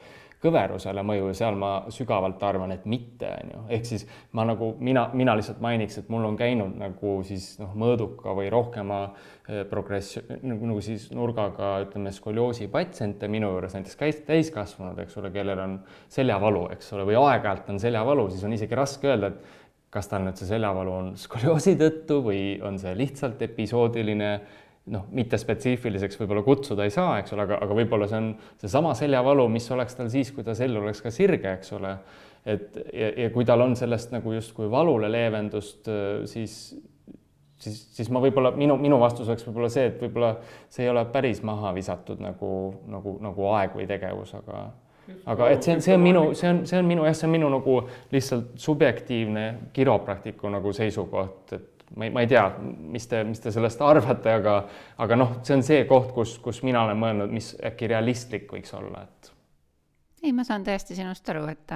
kõverusele 0.47 1.03
mõju 1.07 1.31
ja 1.31 1.37
seal 1.41 1.59
ma 1.59 1.73
sügavalt 1.93 2.43
arvan, 2.47 2.73
et 2.73 2.87
mitte, 2.89 3.29
on 3.43 3.53
ju, 3.53 3.63
ehk 3.77 3.89
siis 3.89 4.07
ma 4.37 4.47
nagu 4.49 4.73
mina, 4.79 5.09
mina 5.19 5.35
lihtsalt 5.39 5.61
mainiks, 5.65 5.99
et 6.01 6.09
mul 6.13 6.25
on 6.29 6.39
käinud 6.39 6.79
nagu 6.81 7.17
siis 7.27 7.53
noh, 7.61 7.75
mõõduka 7.79 8.35
või 8.39 8.49
rohkema 8.53 9.03
eh, 9.11 9.65
progress 9.69 10.21
nagu, 10.41 10.71
nagu 10.73 10.81
siis 10.85 11.11
nurgaga 11.17 11.77
ütleme, 11.85 12.15
skolioosi 12.15 12.71
patsiente 12.73 13.29
minu 13.33 13.53
juures 13.57 13.77
näiteks 13.77 14.01
käis 14.01 14.25
täiskasvanud, 14.29 14.99
eks 15.05 15.21
ole, 15.21 15.35
kellel 15.35 15.63
on 15.67 15.79
seljavalu, 16.13 16.69
eks 16.77 16.93
ole, 16.97 17.07
või 17.11 17.21
aeg-ajalt 17.21 17.71
on 17.75 17.83
seljavalu, 17.83 18.31
siis 18.33 18.47
on 18.47 18.57
isegi 18.57 18.79
raske 18.79 19.11
öelda, 19.11 19.35
et 19.35 19.63
kas 19.97 20.11
tal 20.11 20.25
nüüd 20.27 20.39
see 20.39 20.49
seljavalu 20.49 20.93
on 20.93 21.11
skolioosi 21.21 21.77
tõttu 21.81 22.21
või 22.27 22.41
on 22.65 22.79
see 22.81 22.93
lihtsalt 22.99 23.43
episoodiline 23.47 24.31
noh, 24.93 25.07
mittespetsiifiliseks 25.19 26.19
võib-olla 26.21 26.45
kutsuda 26.47 26.87
ei 26.87 26.95
saa, 26.95 27.19
eks 27.21 27.35
ole, 27.35 27.47
aga, 27.49 27.59
aga 27.65 27.77
võib-olla 27.79 28.07
see 28.11 28.21
on 28.21 28.29
seesama 28.63 28.95
seljavalu, 28.99 29.49
mis 29.51 29.67
oleks 29.75 29.99
tal 29.99 30.11
siis, 30.13 30.31
kui 30.35 30.47
ta 30.47 30.55
sell 30.59 30.79
oleks 30.79 31.03
ka 31.03 31.13
sirge, 31.15 31.57
eks 31.59 31.75
ole. 31.79 31.97
et 32.47 32.79
ja, 32.95 33.11
ja 33.25 33.31
kui 33.35 33.47
tal 33.49 33.65
on 33.65 33.75
sellest 33.79 34.15
nagu 34.15 34.37
justkui 34.37 34.71
valule 34.71 35.11
leevendust, 35.11 35.91
siis, 36.31 36.57
siis, 37.59 37.83
siis 37.99 38.11
ma 38.15 38.23
võib-olla 38.23 38.55
minu, 38.55 38.79
minu 38.79 39.01
vastus 39.03 39.29
oleks 39.29 39.47
võib-olla 39.49 39.71
see, 39.75 39.91
et 39.91 40.03
võib-olla 40.03 40.37
see 40.71 40.87
ei 40.87 40.95
ole 40.95 41.05
päris 41.11 41.43
maha 41.47 41.75
visatud 41.75 42.23
nagu, 42.23 42.51
nagu, 42.91 43.19
nagu 43.27 43.53
aeg 43.57 43.75
või 43.79 43.89
tegevus, 43.91 44.35
aga 44.39 44.69
aga 45.31 45.49
et 45.55 45.63
see 45.63 45.77
on, 45.77 45.83
see 45.83 45.95
on 45.95 46.03
minu, 46.03 46.23
see 46.35 46.49
on, 46.51 46.65
see 46.67 46.79
on 46.79 46.87
minu 46.89 47.05
jah, 47.07 47.15
see 47.15 47.29
on 47.29 47.35
minu 47.35 47.51
nagu 47.53 47.77
lihtsalt 48.15 48.57
subjektiivne 48.59 49.47
kiropraktiku 49.75 50.51
nagu 50.51 50.73
seisukoht, 50.75 51.55
et 51.55 51.76
ma 51.95 52.09
ei, 52.09 52.11
ma 52.11 52.25
ei 52.25 52.31
tea, 52.31 52.49
mis 52.97 53.07
te, 53.07 53.23
mis 53.25 53.41
te 53.43 53.53
sellest 53.55 53.83
arvate, 53.85 54.33
aga, 54.41 54.57
aga 55.05 55.19
noh, 55.19 55.39
see 55.47 55.59
on 55.59 55.65
see 55.67 55.87
koht, 55.91 56.13
kus, 56.17 56.39
kus 56.43 56.63
mina 56.67 56.83
olen 56.87 56.99
mõelnud, 57.01 57.33
mis 57.33 57.55
äkki 57.65 57.91
realistlik 57.93 58.51
võiks 58.53 58.75
olla, 58.77 59.05
et 59.07 59.37
ei, 60.27 60.33
ma 60.33 60.45
saan 60.45 60.65
täiesti 60.65 60.97
sinust 60.97 61.29
aru, 61.31 61.45
et, 61.51 61.73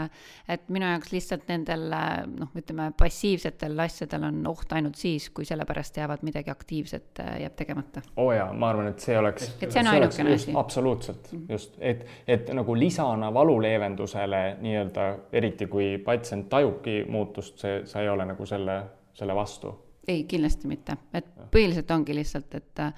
et 0.50 0.68
minu 0.72 0.88
jaoks 0.88 1.12
lihtsalt 1.12 1.46
nendel 1.50 1.84
noh, 2.32 2.50
ütleme 2.58 2.88
passiivsetel 2.98 3.78
asjadel 3.84 4.24
on 4.26 4.40
oht 4.50 4.72
ainult 4.74 4.98
siis, 4.98 5.28
kui 5.34 5.46
sellepärast 5.48 6.00
jäävad 6.00 6.24
midagi 6.26 6.50
aktiivset, 6.50 7.22
jääb 7.42 7.56
tegemata. 7.58 8.02
oo 8.16 8.30
oh 8.30 8.32
jaa, 8.34 8.48
ma 8.52 8.72
arvan, 8.72 8.90
et 8.90 9.04
see 9.04 9.18
oleks. 9.18 9.52
et 9.60 9.70
see 9.70 9.84
on 9.84 9.92
ainukene 9.92 10.34
asi. 10.34 10.54
absoluutselt 10.56 11.32
mm, 11.32 11.38
-hmm. 11.38 11.52
just, 11.52 11.76
et, 11.78 12.06
et 12.26 12.50
nagu 12.54 12.78
lisana 12.78 13.34
valuleevendusele 13.34 14.56
nii-öelda, 14.60 15.06
eriti 15.32 15.66
kui 15.66 15.98
patsient 15.98 16.48
tajubki 16.48 17.04
muutust, 17.08 17.58
see, 17.58 17.84
sa 17.86 18.00
ei 18.00 18.08
ole 18.08 18.24
nagu 18.24 18.46
selle, 18.46 18.82
selle 19.14 19.34
vastu 19.34 19.76
ei, 20.10 20.24
kindlasti 20.28 20.68
mitte, 20.70 20.96
et 21.16 21.28
põhiliselt 21.50 21.90
ongi 21.94 22.14
lihtsalt, 22.14 22.54
et 22.58 22.82
äh, 22.82 22.90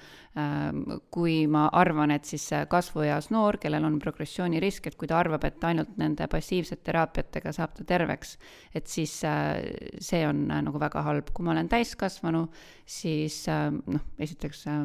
kui 1.13 1.35
ma 1.51 1.65
arvan, 1.73 2.13
et 2.15 2.27
siis 2.29 2.45
kasvueas 2.69 3.29
noor, 3.33 3.57
kellel 3.61 3.85
on 3.87 3.99
progressioonirisk, 4.01 4.89
et 4.89 4.97
kui 4.99 5.09
ta 5.09 5.19
arvab, 5.21 5.45
et 5.47 5.67
ainult 5.69 5.95
nende 6.01 6.27
passiivsete 6.31 6.85
teraapiatega 6.89 7.53
saab 7.55 7.75
ta 7.77 7.87
terveks, 7.93 8.37
et 8.75 8.89
siis 8.91 9.19
äh, 9.27 9.61
see 10.01 10.23
on 10.27 10.45
äh, 10.49 10.63
nagu 10.65 10.81
väga 10.81 11.05
halb. 11.05 11.31
kui 11.33 11.45
ma 11.45 11.53
olen 11.55 11.69
täiskasvanu, 11.71 12.47
siis 12.85 13.43
äh, 13.51 13.69
noh, 13.71 14.09
esiteks 14.21 14.67
äh, 14.71 14.83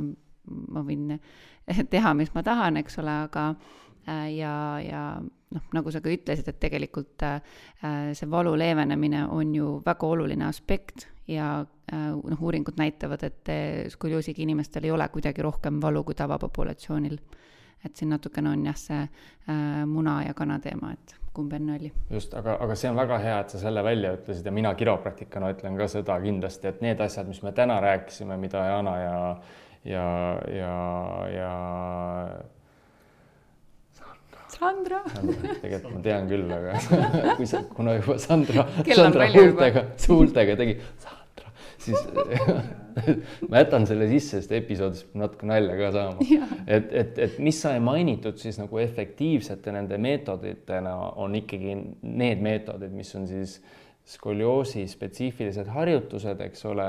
ma 0.48 0.84
võin 0.84 1.18
teha, 1.94 2.14
mis 2.16 2.32
ma 2.34 2.44
tahan, 2.46 2.80
eks 2.82 3.00
ole, 3.02 3.16
aga 3.28 3.48
äh, 4.08 4.28
ja, 4.36 4.54
ja 4.84 5.02
noh, 5.54 5.72
nagu 5.76 5.92
sa 5.92 6.02
ka 6.04 6.12
ütlesid, 6.12 6.48
et 6.48 6.60
tegelikult 6.60 7.24
äh, 7.26 7.40
see 8.16 8.30
valu 8.30 8.54
leevenemine 8.58 9.26
on 9.32 9.54
ju 9.56 9.78
väga 9.86 10.12
oluline 10.12 10.48
aspekt 10.48 11.08
ja 11.28 11.50
äh, 11.62 11.74
noh, 11.92 12.40
uuringud 12.40 12.76
näitavad, 12.76 13.22
et 13.24 13.52
äh, 13.52 13.86
skolioosiga 13.92 14.42
inimestel 14.42 14.84
ei 14.84 14.90
ole 14.90 15.08
kuidagi 15.08 15.42
rohkem 15.42 15.80
valu 15.82 16.04
kui 16.04 16.14
tavapopulatsioonil. 16.14 17.18
et 17.84 17.96
siin 17.96 18.10
natukene 18.10 18.50
on 18.50 18.64
jah, 18.66 18.76
see 18.76 18.98
äh, 18.98 19.86
muna 19.86 20.22
ja 20.26 20.34
kana 20.34 20.58
teema, 20.58 20.92
et 20.92 21.14
kumb 21.32 21.52
enne 21.54 21.76
oli. 21.78 21.92
just, 22.10 22.34
aga, 22.34 22.56
aga 22.60 22.74
see 22.74 22.90
on 22.90 22.98
väga 22.98 23.18
hea, 23.22 23.38
et 23.40 23.54
sa 23.54 23.62
selle 23.62 23.84
välja 23.86 24.12
ütlesid 24.16 24.46
ja 24.46 24.52
mina 24.52 24.74
kiropraktikana 24.74 25.52
ütlen 25.54 25.78
ka 25.78 25.88
seda 25.88 26.18
kindlasti, 26.20 26.68
et 26.68 26.82
need 26.82 27.00
asjad, 27.00 27.28
mis 27.30 27.40
me 27.46 27.54
täna 27.54 27.80
rääkisime, 27.84 28.36
mida 28.42 28.64
Jana 28.66 28.94
ja, 28.98 29.18
ja, 29.84 30.06
ja, 30.58 30.76
ja 31.36 31.50
Sandra. 34.58 35.04
tegelikult 35.62 35.92
ma 35.94 36.00
tean 36.02 36.26
küll, 36.26 36.50
aga 36.50 36.74
kui 37.38 37.46
sa, 37.46 37.62
kuna 37.76 37.94
juba 37.98 38.18
Sandra, 38.18 38.66
Sandra 38.90 39.28
huultega, 39.30 39.84
huultega 40.08 40.58
tegi 40.58 40.78
siis 41.88 42.04
ma 43.50 43.62
jätan 43.62 43.86
selle 43.88 44.08
sisse, 44.10 44.38
sest 44.38 44.54
episoodis 44.56 45.04
natuke 45.18 45.48
nalja 45.48 45.76
ka 45.78 45.90
saama. 45.94 46.28
et, 46.66 46.88
et, 47.02 47.20
et 47.26 47.42
mis 47.42 47.58
sai 47.64 47.80
mainitud 47.82 48.38
siis 48.40 48.58
nagu 48.60 48.80
efektiivsete 48.82 49.74
nende 49.74 49.98
meetoditena 50.02 50.94
on 51.16 51.36
ikkagi 51.38 51.76
need 52.02 52.42
meetodid, 52.44 52.94
mis 52.94 53.14
on 53.18 53.28
siis 53.30 53.58
skolioosi 54.08 54.86
spetsiifilised 54.88 55.68
harjutused, 55.68 56.40
eks 56.40 56.64
ole 56.70 56.88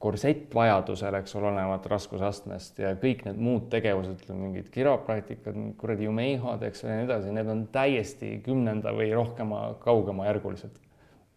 korsett 0.00 0.54
vajadusel, 0.54 1.14
eks 1.20 1.34
ole, 1.36 1.50
olenevat 1.50 1.86
raskusastmest 1.92 2.78
ja 2.80 2.94
kõik 2.98 3.26
need 3.26 3.40
muud 3.40 3.66
tegevused, 3.72 4.22
mingid 4.32 4.70
kiropraktikad, 4.72 5.58
kuradi 5.78 6.08
jumeihad, 6.08 6.64
eks 6.66 6.84
ole, 6.84 6.94
ja 6.94 7.00
nii 7.02 7.08
edasi, 7.10 7.34
need 7.36 7.50
on 7.52 7.66
täiesti 7.72 8.38
kümnenda 8.46 8.94
või 8.96 9.10
rohkema 9.12 9.74
kaugema 9.84 10.26
järgulised. 10.30 10.72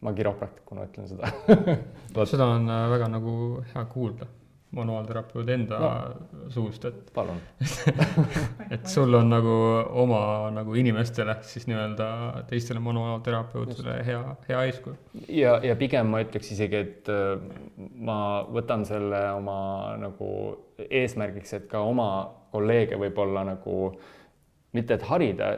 Ma 0.03 0.13
kiropraktikuna 0.13 0.87
ütlen 0.89 1.09
seda 1.09 1.33
seda 2.31 2.47
on 2.55 2.69
äh, 2.69 2.85
väga 2.93 3.11
nagu 3.17 3.35
hea 3.73 3.85
kuulda 3.91 4.29
manuaalterapeudi 4.73 5.53
enda 5.53 5.79
no. 5.79 5.89
suust, 6.49 6.85
et 6.85 7.11
palun 7.13 7.37
et 8.73 8.87
sul 8.89 9.13
on 9.13 9.29
nagu 9.29 9.53
oma 10.03 10.21
nagu 10.55 10.75
inimestele 10.79 11.35
siis 11.45 11.67
nii-öelda 11.69 12.07
teistele 12.49 12.81
manuaalterapeutidele 12.83 13.99
hea, 14.07 14.23
hea 14.49 14.63
eeskuju. 14.69 14.95
ja, 15.29 15.59
ja 15.63 15.75
pigem 15.79 16.09
ma 16.13 16.23
ütleks 16.25 16.53
isegi, 16.55 16.81
et 16.87 17.13
äh, 17.13 17.37
ma 18.09 18.17
võtan 18.49 18.85
selle 18.89 19.21
oma 19.37 19.59
nagu 20.01 20.31
eesmärgiks, 20.89 21.53
et 21.59 21.69
ka 21.71 21.83
oma 21.85 22.09
kolleege 22.53 22.97
võib-olla 23.01 23.45
nagu 23.53 23.77
mitte 24.73 24.97
et 24.97 25.05
harida, 25.07 25.49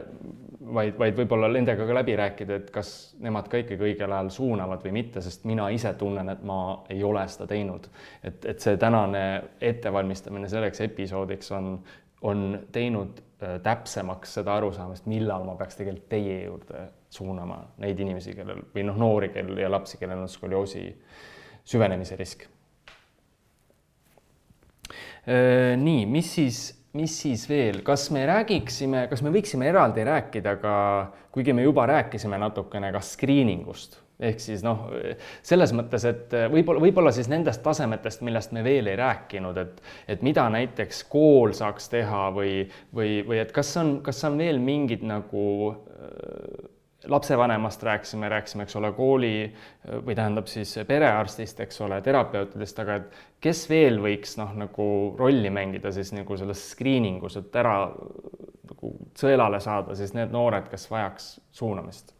vaid, 0.60 0.96
vaid 0.98 1.16
võib-olla 1.16 1.48
nendega 1.52 1.86
ka 1.86 1.94
läbi 1.96 2.16
rääkida, 2.18 2.58
et 2.60 2.72
kas 2.74 2.90
nemad 3.22 3.48
ka 3.50 3.60
ikkagi 3.62 3.90
õigel 3.90 4.12
ajal 4.12 4.30
suunavad 4.34 4.82
või 4.84 4.96
mitte, 4.98 5.22
sest 5.24 5.46
mina 5.48 5.68
ise 5.74 5.92
tunnen, 5.98 6.28
et 6.32 6.42
ma 6.46 6.58
ei 6.92 7.02
ole 7.06 7.22
seda 7.32 7.48
teinud. 7.50 7.88
et, 8.22 8.44
et 8.44 8.60
see 8.60 8.76
tänane 8.80 9.22
ettevalmistamine 9.60 10.48
selleks 10.52 10.82
episoodiks 10.88 11.52
on, 11.56 11.78
on 12.22 12.44
teinud 12.72 13.20
äh, 13.20 13.56
täpsemaks 13.62 14.36
seda 14.40 14.56
arusaamist, 14.60 15.06
millal 15.10 15.46
ma 15.46 15.56
peaks 15.56 15.80
tegelikult 15.80 16.08
teie 16.12 16.42
juurde 16.44 16.88
suunama 17.16 17.62
neid 17.82 18.00
inimesi, 18.02 18.34
kellel 18.36 18.64
või 18.74 18.84
noh, 18.88 18.98
noori, 19.00 19.30
kel 19.34 19.56
ja 19.60 19.70
lapsi, 19.72 20.00
kellel 20.00 20.26
on 20.26 20.30
skolioosi 20.30 20.88
süvenemise 21.66 22.16
risk. 22.18 22.48
Äh, 25.26 25.74
nii, 25.80 26.04
mis 26.10 26.34
siis 26.34 26.66
mis 26.96 27.14
siis 27.22 27.44
veel, 27.50 27.82
kas 27.86 28.08
me 28.14 28.24
räägiksime, 28.28 29.06
kas 29.10 29.22
me 29.24 29.32
võiksime 29.34 29.68
eraldi 29.70 30.04
rääkida 30.06 30.56
ka, 30.62 30.74
kuigi 31.34 31.54
me 31.56 31.66
juba 31.66 31.86
rääkisime 31.90 32.38
natukene 32.40 32.90
ka 32.94 33.02
screening 33.04 33.66
ust, 33.70 33.98
ehk 34.20 34.40
siis 34.40 34.64
noh, 34.64 34.86
selles 35.46 35.74
mõttes, 35.76 36.06
et 36.08 36.36
võib-olla, 36.52 36.82
võib-olla 36.86 37.12
siis 37.14 37.28
nendest 37.32 37.62
tasemetest, 37.64 38.24
millest 38.26 38.54
me 38.56 38.64
veel 38.66 38.88
ei 38.92 38.96
rääkinud, 39.00 39.60
et, 39.60 39.82
et 40.08 40.24
mida 40.26 40.46
näiteks 40.52 41.04
kool 41.12 41.52
saaks 41.56 41.90
teha 41.92 42.28
või, 42.36 42.64
või, 42.96 43.20
või 43.28 43.42
et 43.44 43.52
kas 43.56 43.74
on, 43.82 43.98
kas 44.06 44.24
on 44.28 44.40
veel 44.40 44.62
mingid 44.62 45.04
nagu 45.06 45.44
lapsevanemast 47.08 47.82
rääkisime, 47.82 48.28
rääkisime, 48.28 48.66
eks 48.66 48.76
ole, 48.76 48.92
kooli 48.96 49.32
või 50.06 50.16
tähendab 50.16 50.50
siis 50.50 50.74
perearstist, 50.88 51.60
eks 51.64 51.80
ole, 51.86 52.00
terapeutidest, 52.02 52.82
aga 52.82 52.98
et 53.00 53.22
kes 53.44 53.66
veel 53.70 54.00
võiks 54.02 54.36
noh, 54.40 54.52
nagu 54.58 54.88
rolli 55.18 55.52
mängida 55.52 55.92
siis 55.94 56.12
nagu 56.16 56.38
selles 56.38 56.64
screening 56.72 57.24
us, 57.26 57.38
et 57.40 57.56
ära 57.56 57.78
nagu 58.70 58.92
sõelale 59.18 59.60
saada 59.62 59.96
siis 59.98 60.14
need 60.16 60.34
noored, 60.34 60.68
kes 60.72 60.90
vajaks 60.90 61.32
suunamist? 61.56 62.16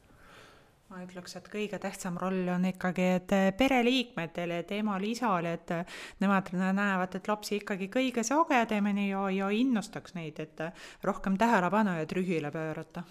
ma 0.87 1.03
ütleks, 1.03 1.35
et 1.37 1.49
kõige 1.51 1.81
tähtsam 1.83 2.15
roll 2.21 2.47
on 2.49 2.63
ikkagi, 2.71 3.07
et 3.19 3.33
pereliikmetele, 3.59 4.61
et 4.63 4.71
emal-isal, 4.79 5.49
et 5.51 5.75
nemad 6.23 6.53
näevad, 6.55 7.19
et 7.19 7.29
lapsi 7.29 7.59
ikkagi 7.59 7.91
kõige 7.93 8.23
sagedamini 8.25 9.11
ja, 9.11 9.27
ja 9.35 9.51
innustaks 9.53 10.15
neid, 10.17 10.39
et 10.41 10.63
rohkem 11.05 11.37
tähelepanu 11.43 11.99
ja 11.99 12.07
trügile 12.09 12.55
pöörata 12.55 13.03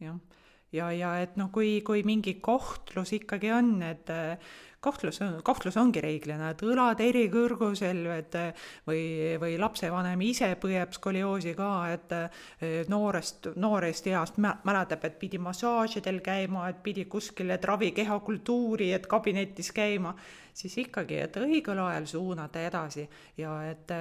jah, 0.00 0.18
ja, 0.72 0.90
ja 0.92 1.12
et 1.22 1.36
noh, 1.40 1.52
kui, 1.52 1.80
kui 1.86 2.04
mingi 2.06 2.38
kohtlus 2.44 3.14
ikkagi 3.16 3.52
on, 3.54 3.76
et 3.82 4.10
kahtlus, 4.84 5.18
kahtlus 5.44 5.76
ongi 5.80 6.00
reeglina, 6.02 6.52
et 6.52 6.62
õlad 6.62 7.00
eri 7.02 7.24
kõrgusel, 7.32 8.04
et 8.14 8.36
või, 8.86 9.02
või 9.40 9.56
lapsevanem 9.58 10.22
ise 10.28 10.52
põeb 10.60 10.94
skolioosi 10.94 11.54
ka, 11.58 11.70
et 11.96 12.14
noorest, 12.90 13.50
noorest 13.58 14.06
east 14.12 14.38
mäletab, 14.38 15.08
et 15.08 15.18
pidi 15.18 15.40
massaažidel 15.42 16.20
käima, 16.24 16.68
et 16.70 16.82
pidi 16.84 17.08
kuskil, 17.10 17.50
et 17.54 17.64
ravi 17.66 17.90
kehakultuuri, 17.96 18.92
et 18.94 19.08
kabinetis 19.10 19.72
käima, 19.74 20.14
siis 20.58 20.74
ikkagi, 20.82 21.20
et 21.22 21.36
õigel 21.38 21.78
ajal 21.84 22.06
suunata 22.10 22.62
edasi 22.66 23.04
ja 23.38 23.54
et 23.70 23.92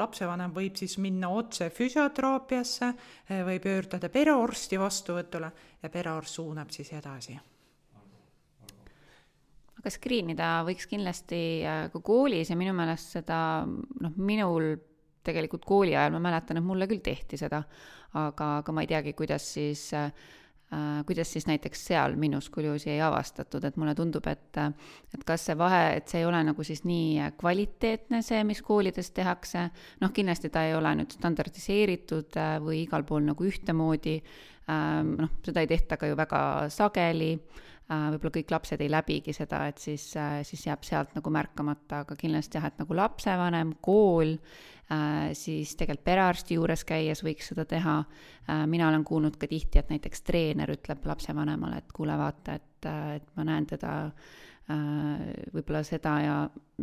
lapsevanem 0.00 0.54
võib 0.56 0.80
siis 0.80 0.96
minna 1.02 1.28
otse 1.28 1.68
füsioteraapiasse 1.70 2.92
või 3.44 3.60
pöörduda 3.60 4.08
perearsti 4.08 4.80
vastuvõtule 4.80 5.50
ja 5.82 5.92
perearst 5.92 6.40
suunab 6.40 6.72
siis 6.72 6.92
edasi. 6.96 7.36
Aga 9.84 9.92
screen 9.92 10.30
ida 10.32 10.48
võiks 10.64 10.86
kindlasti 10.88 11.38
äh, 11.60 11.82
ka 11.92 12.00
koolis 12.00 12.48
ja 12.48 12.56
minu 12.56 12.72
meelest 12.72 13.18
seda 13.18 13.38
noh, 13.68 14.14
minul 14.16 14.70
tegelikult 15.24 15.66
kooli 15.68 15.92
ajal 15.92 16.14
ma 16.14 16.22
mäletan, 16.24 16.56
et 16.56 16.64
mulle 16.64 16.88
küll 16.88 17.02
tehti 17.04 17.36
seda, 17.36 17.60
aga, 18.16 18.48
aga 18.62 18.72
ma 18.72 18.84
ei 18.84 18.88
teagi, 18.88 19.12
kuidas 19.18 19.44
siis 19.58 19.82
äh, 19.92 20.08
kuidas 21.06 21.32
siis 21.32 21.46
näiteks 21.46 21.84
seal 21.88 22.16
minus 22.20 22.48
skoliosi 22.50 22.90
ei 22.90 23.00
avastatud, 23.04 23.64
et 23.64 23.76
mulle 23.80 23.94
tundub, 23.94 24.26
et 24.30 24.60
et 25.14 25.24
kas 25.26 25.46
see 25.48 25.58
vahe, 25.58 25.82
et 25.98 26.08
see 26.10 26.22
ei 26.22 26.26
ole 26.28 26.40
nagu 26.46 26.64
siis 26.66 26.84
nii 26.84 27.30
kvaliteetne, 27.40 28.22
see, 28.22 28.42
mis 28.44 28.62
koolides 28.62 29.10
tehakse, 29.14 29.68
noh, 30.00 30.12
kindlasti 30.14 30.50
ta 30.50 30.64
ei 30.66 30.74
ole 30.74 30.94
nüüd 31.00 31.14
standardiseeritud 31.14 32.38
äh, 32.40 32.56
või 32.64 32.82
igal 32.84 33.06
pool 33.06 33.24
nagu 33.26 33.46
ühtemoodi, 33.46 34.18
noh, 34.68 35.30
seda 35.44 35.60
ei 35.60 35.68
tehta 35.68 35.98
ka 36.00 36.08
ju 36.08 36.16
väga 36.16 36.40
sageli 36.72 37.34
Äh, 37.84 38.06
võib-olla 38.14 38.32
kõik 38.32 38.52
lapsed 38.54 38.80
ei 38.80 38.88
läbigi 38.88 39.34
seda, 39.36 39.58
et 39.68 39.80
siis, 39.82 40.06
äh, 40.16 40.38
siis 40.48 40.62
jääb 40.64 40.86
sealt 40.88 41.10
nagu 41.12 41.28
märkamata, 41.28 41.98
aga 42.06 42.16
kindlasti 42.16 42.56
jah, 42.56 42.70
et 42.70 42.78
nagu 42.80 42.96
lapsevanem, 42.96 43.74
kool, 43.84 44.38
äh, 44.88 45.34
siis 45.36 45.74
tegelikult 45.76 46.06
perearsti 46.06 46.56
juures 46.56 46.84
käies 46.88 47.20
võiks 47.26 47.52
seda 47.52 47.66
teha. 47.68 48.04
mina 48.66 48.88
olen 48.88 49.04
kuulnud 49.04 49.36
ka 49.40 49.46
tihti, 49.48 49.78
et 49.78 49.88
näiteks 49.88 50.20
treener 50.20 50.68
ütleb 50.68 51.06
lapsevanemale, 51.08 51.78
et 51.78 51.92
kuule, 51.96 52.16
vaata, 52.16 52.54
et, 52.54 52.88
et 53.16 53.30
ma 53.36 53.44
näen 53.44 53.66
teda 53.66 54.10
võib-olla 55.52 55.80
seda 55.82 56.12
ja 56.20 56.34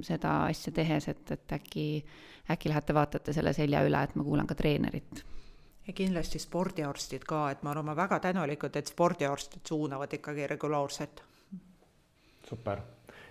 seda 0.02 0.32
asja 0.48 0.74
tehes, 0.74 1.08
et, 1.08 1.22
et 1.32 1.54
äkki, 1.54 2.04
äkki 2.50 2.70
lähete 2.70 2.94
vaatate 2.94 3.34
selle 3.34 3.54
selja 3.54 3.84
üle, 3.86 4.02
et 4.02 4.16
ma 4.16 4.26
kuulan 4.26 4.50
ka 4.50 4.58
treenerit 4.58 5.22
ja 5.92 5.98
kindlasti 5.98 6.40
spordiarstid 6.40 7.26
ka, 7.28 7.50
et 7.52 7.64
me 7.68 7.74
oleme 7.74 7.96
väga 7.96 8.22
tänulikud, 8.24 8.76
et 8.80 8.88
spordiarstid 8.88 9.68
suunavad 9.68 10.14
ikkagi 10.16 10.48
regulaarselt. 10.48 11.24
super. 12.48 12.82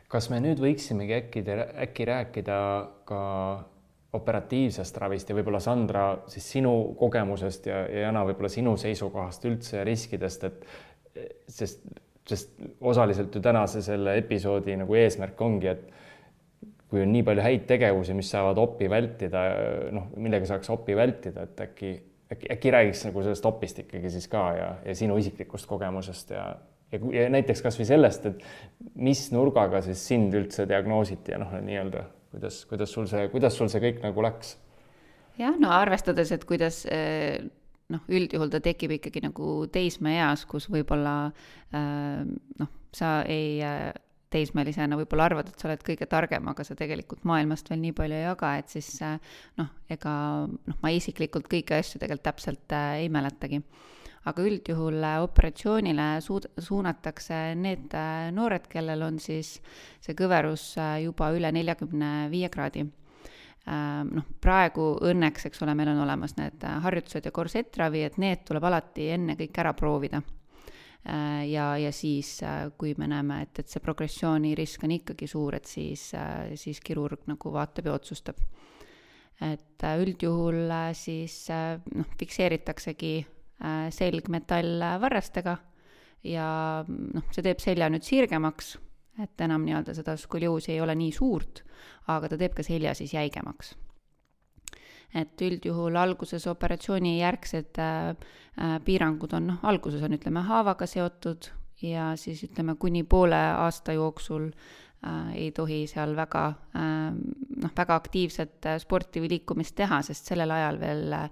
kas 0.09 0.27
me 0.31 0.41
nüüd 0.43 0.61
võiksimegi 0.61 1.15
äkki, 1.15 1.45
äkki 1.85 2.05
rääkida 2.09 2.57
ka 3.07 3.21
operatiivsest 4.13 4.97
ravist 4.99 5.29
ja 5.31 5.37
võib-olla 5.39 5.61
Sandra 5.63 6.05
siis 6.29 6.49
sinu 6.57 6.73
kogemusest 6.99 7.69
ja, 7.71 7.85
ja 7.87 8.09
Jana 8.09 8.25
võib-olla 8.27 8.51
sinu 8.51 8.75
seisukohast 8.81 9.45
üldse 9.47 9.85
riskidest, 9.87 10.45
et 10.45 10.67
sest, 11.49 11.87
sest 12.27 12.59
osaliselt 12.81 13.35
ju 13.35 13.43
tänase 13.45 13.85
selle 13.87 14.17
episoodi 14.19 14.77
nagu 14.83 14.99
eesmärk 14.99 15.41
ongi, 15.47 15.71
et 15.71 15.87
kui 16.91 17.05
on 17.05 17.13
nii 17.15 17.23
palju 17.23 17.47
häid 17.47 17.67
tegevusi, 17.71 18.17
mis 18.19 18.33
saavad 18.35 18.59
opi 18.59 18.91
vältida, 18.91 19.45
noh, 19.95 20.11
millega 20.17 20.49
saaks 20.49 20.73
opi 20.75 20.97
vältida, 20.99 21.47
et 21.47 21.69
äkki 21.69 21.93
äkki, 22.33 22.51
äkki 22.55 22.75
räägiks 22.75 23.05
nagu 23.09 23.23
sellest 23.25 23.47
opist 23.47 23.79
ikkagi 23.85 24.11
siis 24.11 24.29
ka 24.31 24.45
ja, 24.57 24.71
ja 24.85 24.95
sinu 24.97 25.19
isiklikust 25.21 25.69
kogemusest 25.71 26.35
ja, 26.37 26.47
ja, 26.93 27.03
ja 27.15 27.29
näiteks 27.33 27.63
kasvõi 27.65 27.89
sellest, 27.89 28.27
et 28.31 28.45
mis 28.95 29.27
nurgaga 29.35 29.83
siis 29.85 30.03
sind 30.13 30.35
üldse 30.37 30.69
diagnoositi 30.71 31.35
ja 31.35 31.43
noh, 31.43 31.55
nii-öelda 31.65 32.07
kuidas, 32.31 32.65
kuidas 32.71 32.93
sul 32.93 33.09
see, 33.11 33.29
kuidas 33.33 33.57
sul 33.59 33.71
see 33.73 33.83
kõik 33.83 34.03
nagu 34.05 34.25
läks? 34.25 34.57
jah, 35.41 35.57
no 35.59 35.73
arvestades, 35.75 36.33
et 36.35 36.45
kuidas 36.49 36.83
eh, 36.91 37.41
noh, 37.91 38.05
üldjuhul 38.11 38.53
ta 38.53 38.61
tekib 38.65 38.95
ikkagi 38.99 39.25
nagu 39.25 39.65
teismeeas, 39.73 40.45
kus 40.51 40.69
võib-olla 40.73 41.17
eh, 41.75 42.23
noh, 42.61 42.73
sa 42.97 43.21
ei 43.29 43.59
eh, 43.65 43.91
teismelisena 44.31 44.99
võib-olla 44.99 45.27
arvad, 45.31 45.51
et 45.51 45.61
sa 45.61 45.69
oled 45.69 45.83
kõige 45.85 46.07
targem, 46.11 46.49
aga 46.53 46.65
sa 46.67 46.77
tegelikult 46.79 47.25
maailmast 47.29 47.71
veel 47.71 47.83
nii 47.83 47.95
palju 47.97 48.17
ei 48.17 48.27
jaga, 48.27 48.53
et 48.61 48.75
siis 48.75 48.91
äh, 49.07 49.17
noh, 49.59 49.71
ega 49.91 50.13
noh, 50.47 50.79
ma 50.83 50.93
isiklikult 50.95 51.51
kõiki 51.51 51.77
asju 51.79 52.01
tegelikult 52.03 52.29
täpselt 52.31 52.77
äh, 52.77 53.03
ei 53.05 53.11
mäletagi. 53.13 53.63
aga 54.31 54.43
üldjuhul 54.45 55.03
äh, 55.03 55.19
operatsioonile 55.25 56.09
suud-, 56.23 56.51
suunatakse 56.59 57.43
need 57.57 57.95
noored, 58.37 58.69
kellel 58.71 59.03
on 59.03 59.19
siis 59.19 59.59
see 60.01 60.15
kõverus 60.15 60.75
juba 61.03 61.33
üle 61.35 61.51
neljakümne 61.53 62.29
viie 62.31 62.49
kraadi 62.49 62.87
noh, 63.71 64.27
praegu 64.41 64.95
õnneks, 65.05 65.47
eks 65.47 65.63
ole, 65.63 65.75
meil 65.77 65.91
on 65.93 66.01
olemas 66.03 66.33
need 66.39 66.65
harjutused 66.85 67.27
ja 67.29 67.31
korsettravi, 67.31 68.03
et 68.07 68.17
need 68.19 68.47
tuleb 68.49 68.65
alati 68.65 69.11
enne 69.15 69.37
kõik 69.39 69.59
ära 69.63 69.75
proovida 69.77 70.23
ja, 71.05 71.67
ja 71.81 71.93
siis, 71.93 72.41
kui 72.79 72.95
me 72.99 73.09
näeme, 73.09 73.41
et, 73.47 73.63
et 73.63 73.73
see 73.73 73.81
progressiooni 73.81 74.55
risk 74.59 74.85
on 74.85 74.93
ikkagi 74.99 75.29
suur, 75.31 75.57
et 75.57 75.69
siis, 75.69 76.11
siis 76.61 76.81
kirurg 76.85 77.25
nagu 77.31 77.53
vaatab 77.55 77.89
ja 77.89 77.97
otsustab. 77.97 78.43
et 79.41 79.87
üldjuhul 80.03 80.69
siis 80.93 81.47
noh, 81.49 82.11
fikseeritaksegi 82.21 83.15
selg 83.97 84.29
metallvarrestega 84.29 85.57
ja 86.29 86.49
noh, 86.87 87.29
see 87.33 87.45
teeb 87.49 87.61
selja 87.65 87.89
nüüd 87.89 88.05
sirgemaks, 88.05 88.75
et 89.21 89.41
enam 89.41 89.65
nii-öelda 89.65 89.97
seda 89.97 90.17
skolioosi 90.21 90.75
ei 90.75 90.81
ole 90.85 90.95
nii 91.01 91.13
suurt, 91.17 91.65
aga 92.13 92.29
ta 92.29 92.41
teeb 92.41 92.57
ka 92.57 92.65
selja 92.67 92.93
siis 92.97 93.17
jäigemaks 93.17 93.73
et 95.15 95.43
üldjuhul 95.43 95.97
alguses 95.99 96.47
operatsiooni 96.51 97.17
järgsed 97.19 97.81
äh, 97.83 98.11
äh, 98.11 98.77
piirangud 98.85 99.33
on, 99.39 99.49
noh, 99.53 99.65
alguses 99.67 100.03
on, 100.07 100.15
ütleme, 100.19 100.45
haavaga 100.47 100.87
seotud 100.87 101.51
ja 101.83 102.13
siis 102.21 102.45
ütleme, 102.47 102.77
kuni 102.79 103.03
poole 103.03 103.39
aasta 103.39 103.95
jooksul 103.97 104.51
äh, 104.51 105.33
ei 105.35 105.51
tohi 105.57 105.83
seal 105.91 106.15
väga 106.19 106.45
äh,, 106.79 107.09
noh, 107.63 107.73
väga 107.77 107.97
aktiivset 108.03 108.71
äh, 108.71 108.79
sporti 108.83 109.23
või 109.23 109.33
liikumist 109.37 109.75
teha, 109.81 110.03
sest 110.07 110.31
sellel 110.31 110.55
ajal 110.55 110.81
veel 110.81 111.17
äh, 111.17 111.31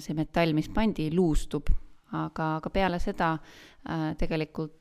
see 0.00 0.16
metall, 0.18 0.52
mis 0.56 0.68
pandi, 0.72 1.10
luustub. 1.14 1.70
aga, 2.10 2.56
aga 2.58 2.70
peale 2.74 2.98
seda 2.98 3.36
äh, 3.38 4.16
tegelikult 4.18 4.79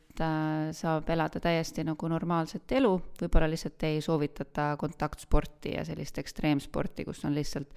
saab 0.76 1.10
elada 1.10 1.40
täiesti 1.44 1.84
nagu 1.88 2.08
normaalset 2.12 2.72
elu, 2.80 2.92
võib-olla 3.22 3.50
lihtsalt 3.52 3.84
ei 3.88 4.02
soovitata 4.04 4.72
kontaktsporti 4.80 5.76
ja 5.78 5.86
sellist 5.88 6.18
ekstreemsporti, 6.22 7.06
kus 7.08 7.24
on 7.26 7.36
lihtsalt 7.38 7.72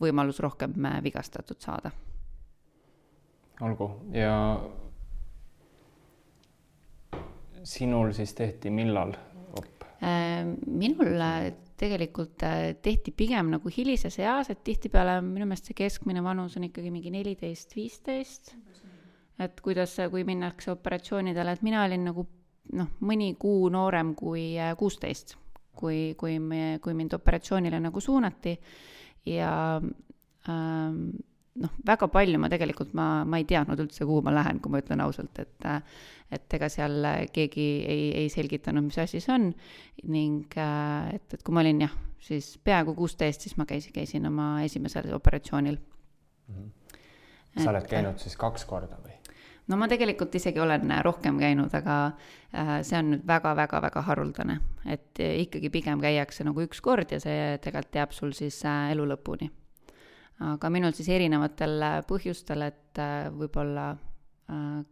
võimalus 0.00 0.40
rohkem 0.44 0.76
äh, 0.84 1.00
vigastatud 1.04 1.60
saada. 1.60 1.90
olgu, 3.60 3.90
ja 4.14 4.34
sinul 7.66 8.12
siis 8.14 8.34
tehti 8.34 8.70
millal 8.70 9.16
op? 9.58 9.88
Äh, 10.02 10.46
minul 10.66 11.18
tegelikult 11.78 12.42
tehti 12.82 13.12
pigem 13.14 13.52
nagu 13.54 13.70
hilises 13.70 14.18
eas, 14.18 14.50
et 14.50 14.64
tihtipeale 14.66 15.20
minu 15.22 15.46
meelest 15.46 15.70
see 15.70 15.78
keskmine 15.78 16.22
vanus 16.24 16.56
on 16.58 16.66
ikkagi 16.66 16.90
mingi 16.94 17.12
neliteist, 17.14 17.76
viisteist 17.78 18.56
et 19.38 19.60
kuidas, 19.62 19.96
kui 20.10 20.24
minnakse 20.26 20.72
operatsioonidele, 20.72 21.52
et 21.54 21.62
mina 21.62 21.84
olin 21.84 22.08
nagu 22.10 22.26
noh, 22.78 22.90
mõni 23.00 23.32
kuu 23.40 23.68
noorem 23.72 24.14
kui 24.18 24.50
äh, 24.58 24.74
kuusteist, 24.78 25.36
kui, 25.78 26.14
kui 26.18 26.38
me, 26.42 26.78
kui 26.82 26.94
mind 26.98 27.14
operatsioonile 27.16 27.80
nagu 27.80 28.00
suunati 28.02 28.56
ja 29.30 29.52
ähm, 29.78 31.02
noh, 31.62 31.74
väga 31.86 32.08
palju 32.12 32.40
ma 32.40 32.50
tegelikult, 32.52 32.94
ma, 32.98 33.08
ma 33.28 33.40
ei 33.40 33.46
teadnud 33.48 33.80
üldse, 33.84 34.06
kuhu 34.06 34.22
ma 34.26 34.34
lähen, 34.34 34.60
kui 34.62 34.72
ma 34.74 34.82
ütlen 34.82 35.04
ausalt, 35.04 35.42
et 35.42 35.68
et 36.28 36.54
ega 36.58 36.68
seal 36.68 37.06
keegi 37.32 37.66
ei, 37.88 38.02
ei 38.20 38.28
selgitanud, 38.28 38.84
mis 38.84 38.98
asi 39.00 39.16
see 39.24 39.32
on 39.32 39.46
ning 40.12 40.58
äh, 40.60 41.14
et, 41.16 41.38
et 41.38 41.44
kui 41.44 41.56
ma 41.56 41.62
olin 41.62 41.86
jah, 41.86 41.94
siis 42.20 42.50
peaaegu 42.64 42.92
kuusteist, 42.98 43.46
siis 43.46 43.56
ma 43.56 43.64
käisin, 43.68 43.94
käisin 43.94 44.28
oma 44.28 44.58
esimesel 44.66 45.08
operatsioonil 45.16 45.78
mm. 45.78 46.54
-hmm. 46.54 46.98
sa 47.54 47.62
et, 47.62 47.70
oled 47.72 47.88
käinud 47.88 48.20
siis 48.20 48.36
kaks 48.36 48.66
korda 48.68 49.00
või? 49.04 49.16
No 49.68 49.76
ma 49.76 49.88
tegelikult 49.90 50.34
isegi 50.38 50.60
olen 50.62 50.92
rohkem 51.04 51.38
käinud, 51.40 51.72
aga 51.76 51.98
äh, 52.08 52.74
see 52.86 52.98
on 52.98 53.12
nüüd 53.12 53.24
väga-väga-väga 53.28 54.02
haruldane, 54.08 54.58
et 54.88 55.20
ikkagi 55.20 55.70
pigem 55.72 56.02
käiakse 56.02 56.46
nagu 56.48 56.64
üks 56.64 56.80
kord 56.84 57.12
ja 57.12 57.20
see 57.22 57.56
tegelikult 57.64 58.00
jääb 58.00 58.14
sul 58.16 58.34
siis 58.36 58.60
äh, 58.68 58.92
elu 58.94 59.06
lõpuni. 59.12 59.50
aga 60.48 60.70
minul 60.70 60.94
siis 60.94 61.08
erinevatel 61.10 61.82
äh, 61.82 61.96
põhjustel, 62.08 62.68
et 62.68 63.02
võib-olla 63.34 63.94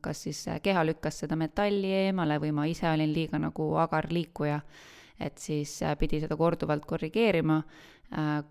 kas 0.05 0.19
siis 0.27 0.43
keha 0.61 0.82
lükkas 0.85 1.23
seda 1.23 1.36
metalli 1.40 1.89
eemale 1.89 2.35
või 2.43 2.51
ma 2.53 2.66
ise 2.69 2.90
olin 2.90 3.09
liiga 3.09 3.39
nagu 3.40 3.70
agar 3.81 4.11
liikuja, 4.12 4.59
et 5.16 5.39
siis 5.40 5.78
pidi 5.97 6.20
seda 6.20 6.36
korduvalt 6.36 6.85
korrigeerima, 6.85 7.57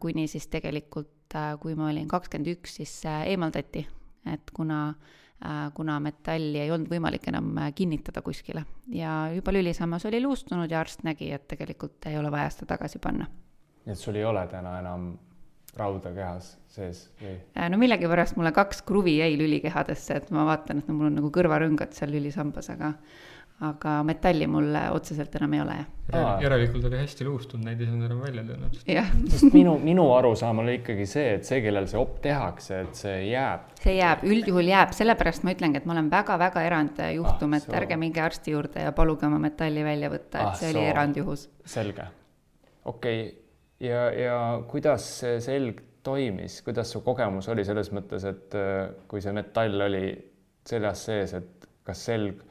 kuni 0.02 0.26
siis 0.26 0.48
tegelikult, 0.50 1.38
kui 1.62 1.78
ma 1.78 1.92
olin 1.92 2.10
kakskümmend 2.10 2.50
üks, 2.56 2.80
siis 2.80 2.96
eemaldati, 3.06 3.86
et 4.34 4.50
kuna 4.58 4.80
äh, 4.88 4.96
Äh, 4.96 5.25
kuna 5.74 5.99
metalli 5.99 6.60
ei 6.60 6.72
olnud 6.72 6.90
võimalik 6.90 7.28
enam 7.30 7.52
äh, 7.60 7.72
kinnitada 7.76 8.22
kuskile 8.26 8.64
ja 8.95 9.28
juba 9.36 9.53
lülisammas 9.53 10.06
oli 10.07 10.22
luustunud 10.24 10.72
ja 10.72 10.80
arst 10.80 11.03
nägi, 11.03 11.32
et 11.36 11.48
tegelikult 11.52 12.07
ei 12.10 12.18
ole 12.18 12.32
vaja 12.32 12.49
seda 12.53 12.72
tagasi 12.76 13.02
panna. 13.03 13.28
nii 13.86 13.94
et 13.94 13.99
sul 13.99 14.16
ei 14.16 14.26
ole 14.26 14.45
täna 14.48 14.80
enam 14.80 15.10
rauda 15.76 16.14
kehas 16.16 16.56
sees 16.72 17.10
või? 17.22 17.36
Äh, 17.57 17.70
no 17.70 17.78
millegipärast 17.82 18.40
mulle 18.40 18.53
kaks 18.56 18.82
kruvi 18.88 19.18
jäi 19.18 19.36
lülikehadesse, 19.38 20.22
et 20.22 20.32
ma 20.32 20.48
vaatan, 20.48 20.80
et 20.80 20.90
no 20.90 20.95
mul 20.98 21.12
on 21.12 21.20
nagu 21.20 21.32
kõrvarõngad 21.36 21.94
seal 21.98 22.16
lülisambas, 22.16 22.72
aga 22.74 22.94
aga 23.64 23.91
metalli 24.03 24.48
mul 24.52 24.73
otseselt 24.91 25.36
enam 25.40 25.53
ei 25.56 25.61
ole, 25.64 25.76
järelikult 26.44 26.86
oli 26.90 26.98
hästi 26.99 27.26
luustunud, 27.26 27.64
neid 27.69 27.80
ei 27.80 27.88
saanud 27.88 28.07
enam 28.10 28.19
välja 28.26 28.44
tõenäoliselt. 28.49 29.30
sest 29.32 29.56
minu, 29.56 29.77
minu 29.80 30.10
arusaam 30.11 30.60
oli 30.65 30.76
ikkagi 30.82 31.06
see, 31.07 31.38
et 31.38 31.48
see, 31.48 31.61
kellel 31.64 31.88
see 31.88 32.02
op 32.02 32.18
tehakse, 32.23 32.82
et 32.84 32.99
see 32.99 33.15
jääb. 33.30 33.69
see 33.80 33.95
jääb, 33.95 34.26
üldjuhul 34.27 34.72
jääb, 34.73 34.91
sellepärast 34.98 35.48
ma 35.48 35.56
ütlengi, 35.56 35.80
et 35.80 35.88
ma 35.88 35.95
olen 35.95 36.11
väga-väga 36.11 36.65
erandjuhtum 36.68 37.56
ah,, 37.56 37.64
et 37.64 37.80
ärge 37.80 37.98
minge 38.02 38.23
arsti 38.26 38.56
juurde 38.57 38.84
ja 38.90 38.91
paluge 38.98 39.27
oma 39.30 39.40
metalli 39.48 39.86
välja 39.88 40.11
võtta, 40.11 40.41
et 40.41 40.52
ah, 40.52 40.57
see 40.60 40.73
oli 40.76 40.84
erandjuhus. 40.90 41.48
selge, 41.77 42.10
okei 42.84 43.22
okay., 43.23 43.36
ja, 43.88 44.07
ja 44.11 44.40
kuidas 44.68 45.07
see 45.22 45.40
selg 45.44 45.80
toimis, 46.06 46.60
kuidas 46.65 46.91
su 46.91 47.02
kogemus 47.07 47.48
oli 47.49 47.64
selles 47.65 47.88
mõttes, 47.95 48.27
et 48.30 48.60
äh, 48.60 48.91
kui 49.07 49.23
see 49.23 49.34
metall 49.34 49.88
oli 49.88 50.10
seljas 50.68 51.07
sees, 51.07 51.34
et 51.40 51.69
kas 51.88 52.03
selg 52.11 52.44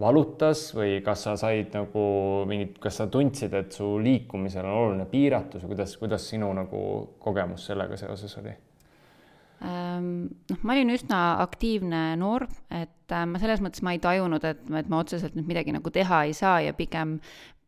valutas 0.00 0.68
või 0.76 0.98
kas 1.04 1.26
sa 1.26 1.34
said 1.40 1.74
nagu 1.76 2.04
mingit, 2.48 2.78
kas 2.82 3.00
sa 3.00 3.08
tundsid, 3.10 3.54
et 3.58 3.74
su 3.74 3.96
liikumisel 4.02 4.66
on 4.66 4.78
oluline 4.84 5.08
piiratus 5.10 5.64
või 5.64 5.74
kuidas, 5.74 5.96
kuidas 6.00 6.30
sinu 6.30 6.50
nagu 6.56 6.80
kogemus 7.22 7.66
sellega 7.70 7.98
seoses 8.00 8.38
oli? 8.40 8.54
Ehm, 9.58 10.28
noh, 10.52 10.58
ma 10.62 10.76
olin 10.76 10.94
üsna 10.94 11.20
aktiivne 11.42 12.02
noor, 12.20 12.46
et 12.70 13.14
äh, 13.14 13.26
ma 13.26 13.40
selles 13.42 13.62
mõttes 13.64 13.82
ma 13.82 13.96
ei 13.96 14.02
tajunud, 14.02 14.44
et, 14.46 14.60
et 14.70 14.90
ma 14.90 15.00
otseselt 15.02 15.34
nüüd 15.34 15.50
midagi 15.50 15.74
nagu 15.74 15.90
teha 15.90 16.24
ei 16.28 16.36
saa 16.36 16.60
ja 16.62 16.76
pigem 16.78 17.18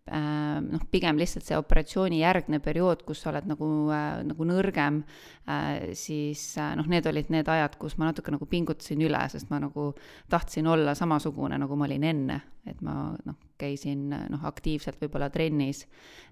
noh, 0.09 0.83
pigem 0.91 1.19
lihtsalt 1.21 1.45
see 1.47 1.59
operatsioonijärgne 1.59 2.61
periood, 2.65 3.05
kus 3.07 3.21
sa 3.23 3.31
oled 3.31 3.47
nagu, 3.51 3.67
äh, 3.95 4.23
nagu 4.27 4.47
nõrgem, 4.49 5.03
äh, 5.47 5.93
siis 5.99 6.55
noh, 6.57 6.89
need 6.91 7.07
olid 7.07 7.31
need 7.31 7.49
ajad, 7.49 7.77
kus 7.79 7.97
ma 8.01 8.09
natuke 8.09 8.33
nagu 8.35 8.49
pingutasin 8.51 9.03
üle, 9.07 9.21
sest 9.31 9.51
ma 9.53 9.61
nagu 9.63 9.91
tahtsin 10.33 10.67
olla 10.67 10.97
samasugune, 10.99 11.59
nagu 11.61 11.77
ma 11.79 11.87
olin 11.87 12.07
enne, 12.11 12.41
et 12.67 12.81
ma 12.83 13.11
noh, 13.27 13.39
käisin 13.61 14.09
noh, 14.11 14.47
aktiivselt 14.49 14.99
võib-olla 15.03 15.29
trennis, 15.31 15.85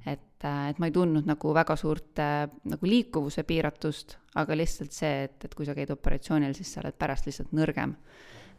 et, 0.07 0.41
et 0.41 0.81
ma 0.81 0.89
ei 0.89 0.95
tundnud 0.95 1.29
nagu 1.29 1.53
väga 1.55 1.77
suurt 1.77 2.19
nagu 2.19 2.89
liikuvuse 2.89 3.45
piiratust, 3.45 4.17
aga 4.41 4.57
lihtsalt 4.57 4.97
see, 4.97 5.29
et, 5.29 5.39
et 5.45 5.55
kui 5.55 5.69
sa 5.69 5.77
käid 5.77 5.93
operatsioonil, 5.93 6.57
siis 6.57 6.73
sa 6.73 6.83
oled 6.83 6.97
pärast 6.99 7.29
lihtsalt 7.29 7.53
nõrgem. 7.53 7.95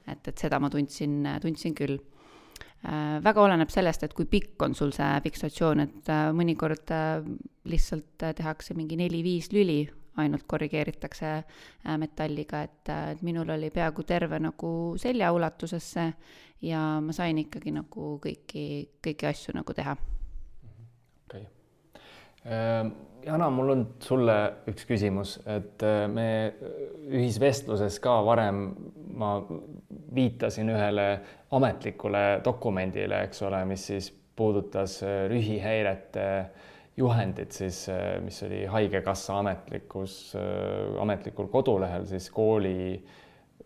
et, 0.06 0.28
et 0.28 0.38
seda 0.38 0.60
ma 0.62 0.70
tundsin, 0.70 1.26
tundsin 1.42 1.76
küll. 1.78 1.98
Äh, 1.98 2.19
väga 3.24 3.42
oleneb 3.44 3.72
sellest, 3.74 4.04
et 4.04 4.14
kui 4.16 4.26
pikk 4.30 4.62
on 4.64 4.76
sul 4.76 4.94
see 4.96 5.22
fiksatsioon, 5.26 5.84
et 5.84 6.12
äh, 6.14 6.30
mõnikord 6.36 6.92
äh, 6.96 7.24
lihtsalt 7.70 8.30
tehakse 8.38 8.76
mingi 8.78 8.98
neli-viis 9.00 9.52
lüli, 9.52 9.82
ainult 10.20 10.44
korrigeeritakse 10.48 11.30
metalliga, 12.02 12.64
et, 12.68 12.90
et 13.14 13.22
minul 13.24 13.52
oli 13.56 13.70
peaaegu 13.72 14.04
terve 14.04 14.40
nagu 14.44 14.72
selja 15.00 15.30
ulatusesse 15.32 16.08
ja 16.68 16.82
ma 17.04 17.16
sain 17.16 17.40
ikkagi 17.40 17.72
nagu 17.76 18.18
kõiki, 18.24 18.66
kõiki 19.06 19.30
asju 19.30 19.56
nagu 19.56 19.76
teha. 19.78 19.96
okei 19.96 21.42
okay.. 21.42 21.59
Jana, 22.46 23.50
mul 23.52 23.74
on 23.74 23.82
sulle 24.00 24.36
üks 24.72 24.86
küsimus, 24.88 25.34
et 25.50 25.84
me 26.08 26.30
ühisvestluses 27.10 27.98
ka 28.00 28.14
varem 28.26 28.62
ma 29.20 29.34
viitasin 30.16 30.72
ühele 30.72 31.08
ametlikule 31.52 32.24
dokumendile, 32.46 33.24
eks 33.28 33.44
ole, 33.48 33.60
mis 33.68 33.86
siis 33.92 34.10
puudutas 34.40 35.02
äh, 35.04 35.26
rühihäirete 35.30 36.26
juhendit 36.98 37.56
siis, 37.56 37.84
äh, 37.92 38.20
mis 38.24 38.40
oli 38.44 38.64
Haigekassa 38.66 39.40
ametlikus, 39.40 40.36
äh, 40.36 41.02
ametlikul 41.02 41.50
kodulehel 41.52 42.08
siis 42.08 42.30
kooli 42.32 43.04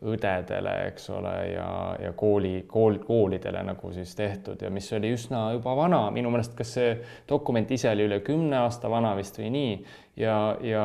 õdedele, 0.04 0.74
eks 0.90 1.10
ole, 1.16 1.34
ja, 1.54 1.68
ja 2.02 2.12
kooli, 2.18 2.66
kool, 2.68 3.00
koolidele 3.04 3.64
nagu 3.66 3.92
siis 3.96 4.14
tehtud 4.16 4.62
ja 4.62 4.72
mis 4.74 4.90
oli 4.94 5.14
üsna 5.16 5.46
juba 5.56 5.76
vana, 5.78 6.02
minu 6.16 6.32
meelest, 6.34 6.56
kas 6.58 6.76
see 6.78 6.92
dokument 7.30 7.72
ise 7.72 7.92
oli 7.94 8.08
üle 8.10 8.20
kümne 8.26 8.60
aasta 8.64 8.92
vana 8.92 9.16
vist 9.20 9.40
või 9.40 9.54
nii? 9.54 9.78
Ja, 10.20 10.36
ja 10.62 10.84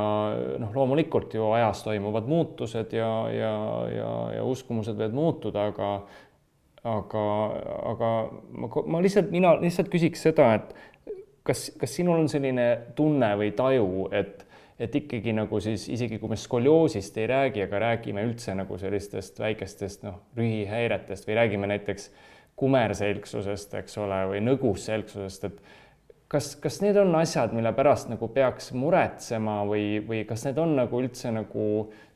noh, 0.61 0.71
loomulikult 0.73 1.35
ju 1.37 1.51
ajas 1.53 1.83
toimuvad 1.85 2.31
muutused 2.31 2.95
ja, 2.97 3.11
ja, 3.35 3.53
ja, 3.93 4.13
ja 4.39 4.47
uskumused 4.49 4.97
võivad 4.97 5.19
muutuda, 5.19 5.69
aga 5.73 5.91
aga, 6.89 7.25
aga 7.93 8.11
ma, 8.55 8.71
ma 8.87 9.01
lihtsalt, 9.05 9.33
mina 9.35 9.55
lihtsalt 9.61 9.91
küsiks 9.93 10.23
seda, 10.29 10.53
et 10.59 11.15
kas, 11.47 11.69
kas 11.81 11.97
sinul 11.99 12.23
on 12.23 12.29
selline 12.31 12.69
tunne 12.99 13.33
või 13.41 13.53
taju, 13.57 14.09
et, 14.17 14.45
et 14.79 14.95
ikkagi 14.95 15.35
nagu 15.35 15.61
siis 15.63 15.89
isegi 15.91 16.21
kui 16.23 16.31
me 16.31 16.39
skolioosist 16.39 17.17
ei 17.19 17.27
räägi, 17.31 17.65
aga 17.67 17.81
räägime 17.83 18.23
üldse 18.29 18.55
nagu 18.55 18.79
sellistest 18.79 19.41
väikestest 19.43 20.05
noh, 20.07 20.21
rühihäiretest 20.39 21.27
või 21.29 21.39
räägime 21.41 21.71
näiteks 21.73 22.11
kumerselgsusest, 22.59 23.75
eks 23.79 23.99
ole, 24.03 24.19
või 24.33 24.41
nõgusselgsusest, 24.43 25.45
et 25.47 25.61
kas, 26.31 26.53
kas 26.61 26.81
need 26.83 26.99
on 27.01 27.15
asjad, 27.19 27.55
mille 27.57 27.73
pärast 27.77 28.11
nagu 28.11 28.29
peaks 28.35 28.73
muretsema 28.77 29.61
või, 29.69 29.99
või 30.05 30.23
kas 30.29 30.45
need 30.47 30.59
on 30.63 30.75
nagu 30.79 31.03
üldse 31.03 31.33
nagu, 31.35 31.67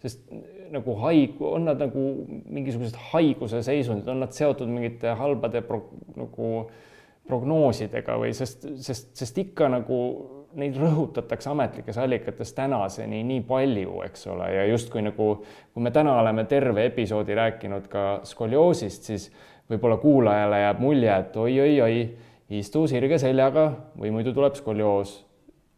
sest 0.02 0.26
nagu 0.72 0.96
haig-, 1.02 1.40
on 1.46 1.68
nad 1.70 1.82
nagu 1.82 2.06
mingisugused 2.28 2.98
haiguse 3.12 3.62
seisundid, 3.64 4.08
on 4.10 4.22
nad 4.24 4.34
seotud 4.36 4.70
mingite 4.70 5.14
halbade 5.18 5.64
pro, 5.66 5.84
nagu 6.18 6.52
prognoosidega 7.28 8.18
või 8.18 8.32
sest, 8.34 8.66
sest, 8.82 9.12
sest 9.18 9.38
ikka 9.38 9.70
nagu 9.70 9.98
neid 10.58 10.76
rõhutatakse 10.80 11.50
ametlikes 11.50 11.98
allikates 11.98 12.52
tänaseni 12.56 13.22
nii 13.26 13.40
palju, 13.48 14.00
eks 14.06 14.26
ole, 14.32 14.48
ja 14.54 14.66
justkui 14.70 15.02
nagu, 15.04 15.28
kui 15.72 15.84
me 15.84 15.92
täna 15.94 16.14
oleme 16.20 16.44
terve 16.50 16.86
episoodi 16.90 17.36
rääkinud 17.38 17.88
ka 17.92 18.06
skolioosist, 18.28 19.10
siis 19.10 19.28
võib-olla 19.70 19.98
kuulajale 20.02 20.62
jääb 20.64 20.80
mulje, 20.82 21.12
et 21.16 21.36
oi-oi-oi 21.36 22.00
istu 22.58 22.86
sirge 22.90 23.18
seljaga 23.22 23.68
või 23.98 24.12
muidu 24.14 24.34
tuleb 24.36 24.56
skolioos. 24.58 25.20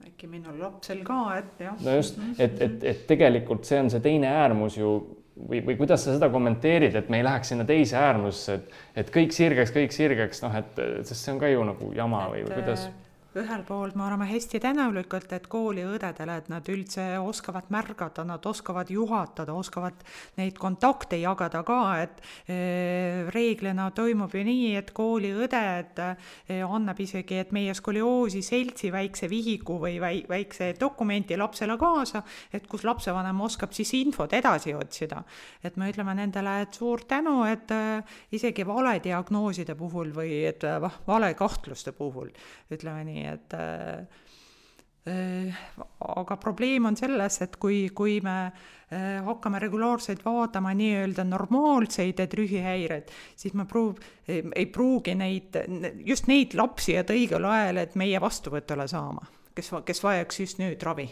äkki 0.06 0.26
minul 0.30 0.58
lapsel 0.60 1.04
ka, 1.06 1.20
et 1.38 1.60
jah. 1.68 1.76
no 1.84 1.98
just, 1.98 2.18
et, 2.38 2.60
et, 2.62 2.82
et 2.84 3.06
tegelikult 3.06 3.64
see 3.64 3.80
on 3.80 3.92
see 3.92 4.02
teine 4.04 4.30
äärmus 4.30 4.78
ju 4.78 4.96
või, 5.36 5.62
või 5.66 5.76
kuidas 5.78 6.04
sa 6.04 6.14
seda 6.14 6.28
kommenteerid, 6.30 6.94
et 6.98 7.08
me 7.10 7.20
ei 7.20 7.26
läheks 7.26 7.52
sinna 7.52 7.66
teise 7.68 7.96
äärmusse, 7.98 8.58
et, 8.58 8.76
et 9.02 9.14
kõik 9.14 9.34
sirgeks, 9.34 9.72
kõik 9.74 9.94
sirgeks, 9.94 10.42
noh, 10.44 10.54
et 10.60 10.84
sest 11.06 11.20
see 11.20 11.34
on 11.34 11.40
ka 11.42 11.50
ju 11.50 11.64
nagu 11.66 11.90
jama 11.96 12.26
või, 12.32 12.44
või 12.46 12.60
kuidas 12.60 12.86
äh, 12.88 13.03
ühelt 13.40 13.66
poolt 13.66 13.96
me 13.98 14.04
oleme 14.06 14.26
hästi 14.28 14.60
tänulikud, 14.62 15.26
et 15.34 15.46
kooliõdedele, 15.50 16.36
et 16.38 16.48
nad 16.52 16.68
üldse 16.70 17.04
oskavad 17.18 17.70
märgata, 17.74 18.22
nad 18.26 18.44
oskavad 18.46 18.90
juhatada, 18.92 19.54
oskavad 19.58 20.04
neid 20.38 20.58
kontakte 20.60 21.18
jagada 21.18 21.64
ka, 21.66 21.78
et 22.04 22.22
eh, 22.46 23.24
reeglina 23.34 23.88
toimub 23.96 24.34
ju 24.34 24.44
nii, 24.46 24.68
et 24.78 24.92
kooliõded 24.94 26.02
eh, 26.04 26.62
annab 26.62 27.00
isegi, 27.02 27.40
et 27.42 27.54
meie 27.56 27.74
skolioosi 27.74 28.42
seltsi 28.46 28.92
väikse 28.94 29.28
vihiku 29.30 29.80
või 29.82 29.98
väi-, 30.02 30.24
väikse 30.30 30.70
dokumenti 30.80 31.38
lapsele 31.40 31.78
kaasa, 31.80 32.22
et 32.54 32.68
kus 32.70 32.86
lapsevanem 32.86 33.42
oskab 33.48 33.74
siis 33.74 33.92
infot 33.98 34.32
edasi 34.32 34.76
otsida. 34.78 35.24
et 35.64 35.76
me 35.76 35.90
ütleme 35.90 36.14
nendele, 36.14 36.60
et 36.62 36.74
suur 36.74 37.02
tänu, 37.08 37.42
et 37.50 37.70
eh, 37.74 38.16
isegi 38.32 38.66
valediagnooside 38.66 39.74
puhul 39.74 40.14
või 40.14 40.44
et 40.46 40.62
valekahtluste 41.06 41.92
puhul, 41.92 42.30
ütleme 42.70 43.04
nii, 43.04 43.23
nii 43.24 43.32
et 43.32 43.56
äh, 43.58 44.22
aga 45.04 46.36
probleem 46.40 46.86
on 46.88 46.96
selles, 46.96 47.40
et 47.44 47.56
kui, 47.60 47.90
kui 47.96 48.20
me 48.24 48.36
äh, 48.44 49.18
hakkame 49.26 49.60
regulaarselt 49.60 50.24
vaatama 50.24 50.72
nii-öelda 50.76 51.26
normaalseid 51.28 52.22
trühihäireid, 52.32 53.12
siis 53.36 53.56
me 53.56 53.66
pruug-, 53.68 54.00
ei 54.28 54.66
pruugi 54.66 55.16
neid, 55.18 55.60
just 56.06 56.28
neid 56.30 56.56
lapsi 56.56 56.96
jääda 56.96 57.16
õigel 57.16 57.50
ajal, 57.50 57.82
et 57.84 58.00
meie 58.00 58.20
vastuvõtule 58.20 58.88
saama, 58.88 59.26
kes, 59.54 59.74
kes 59.84 60.02
vajaks 60.04 60.40
just 60.40 60.62
nüüd 60.62 60.82
ravi 60.88 61.10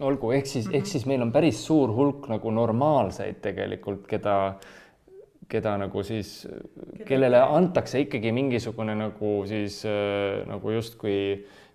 olgu, 0.00 0.30
ehk 0.36 0.46
siis 0.46 0.66
mm, 0.66 0.70
-hmm. 0.72 0.76
ehk 0.76 0.86
siis 0.86 1.06
meil 1.06 1.22
on 1.22 1.32
päris 1.32 1.66
suur 1.66 1.92
hulk 1.92 2.28
nagu 2.28 2.50
normaalseid 2.50 3.40
tegelikult, 3.42 4.06
keda, 4.06 4.54
keda 5.50 5.76
nagu 5.78 6.02
siis, 6.06 6.40
kellele 7.06 7.38
antakse 7.42 8.00
ikkagi 8.02 8.32
mingisugune 8.34 8.96
nagu 8.98 9.36
siis 9.46 9.82
nagu 10.48 10.74
justkui 10.74 11.20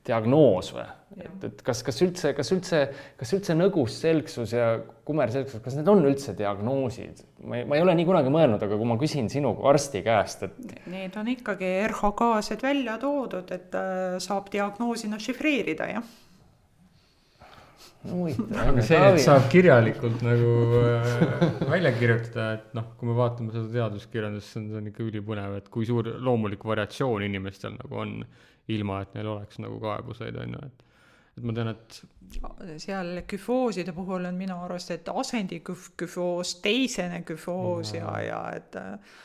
diagnoos 0.08 0.72
või? 0.74 0.86
et, 1.22 1.44
et 1.46 1.62
kas, 1.66 1.82
kas 1.86 2.00
üldse, 2.04 2.32
kas 2.38 2.50
üldse, 2.56 2.80
kas 3.20 3.34
üldse 3.36 3.56
nõgusselgsus 3.58 4.54
ja 4.56 4.70
kumerselgsus, 5.08 5.62
kas 5.64 5.76
need 5.78 5.90
on 5.92 6.02
üldse 6.08 6.34
diagnoosid? 6.38 7.22
ma 7.46 7.60
ei, 7.60 7.68
ma 7.70 7.78
ei 7.78 7.86
ole 7.86 7.96
nii 8.00 8.08
kunagi 8.08 8.34
mõelnud, 8.34 8.64
aga 8.66 8.80
kui 8.80 8.90
ma 8.90 8.98
küsin 9.02 9.30
sinu 9.32 9.54
kui 9.58 9.70
arsti 9.70 10.02
käest, 10.06 10.48
et. 10.48 10.76
Need 10.92 11.18
on 11.22 11.30
ikkagi 11.36 11.72
RHK-sed 11.90 12.66
välja 12.66 12.98
toodud, 13.02 13.54
et 13.54 13.78
äh, 13.78 14.18
saab 14.24 14.50
diagnoosina 14.54 15.22
šifreerida, 15.22 15.90
jah. 15.94 16.12
Aga 18.02 18.84
see, 18.86 18.98
et 18.98 19.20
saab 19.22 19.50
kirjalikult 19.52 20.24
nagu 20.26 20.54
äh, 20.82 21.42
välja 21.70 21.92
kirjutada, 21.98 22.48
et 22.58 22.78
noh, 22.78 22.94
kui 22.98 23.10
me 23.10 23.18
vaatame 23.18 23.54
seda 23.54 23.68
teaduskirjandust, 23.76 24.54
see 24.54 24.62
on, 24.62 24.70
see 24.72 24.80
on 24.82 24.88
ikka 24.90 25.04
ülipõnev, 25.06 25.58
et 25.62 25.68
kui 25.74 25.86
suur 25.86 26.10
loomulik 26.18 26.66
variatsioon 26.66 27.28
inimestel 27.28 27.76
nagu 27.78 28.02
on 28.02 28.16
ilma 28.72 29.02
et 29.04 29.14
neil 29.18 29.30
oleks 29.36 29.62
nagu 29.62 29.78
kaebuseid, 29.82 30.40
on 30.42 30.58
ju, 30.58 30.64
et 30.70 30.88
et 31.38 31.46
ma 31.48 31.54
tean, 31.56 31.72
et 31.72 32.78
seal 32.84 33.22
küfooside 33.30 33.94
puhul 33.96 34.26
on 34.28 34.38
minu 34.38 34.58
arust, 34.66 34.92
et 34.92 35.08
asendiküfoos, 35.08 36.58
teisene 36.64 37.22
küfoos 37.28 37.94
ja, 37.96 38.12
ja, 38.20 38.26
ja 38.28 38.42
et 38.60 38.78
äh, 38.82 39.16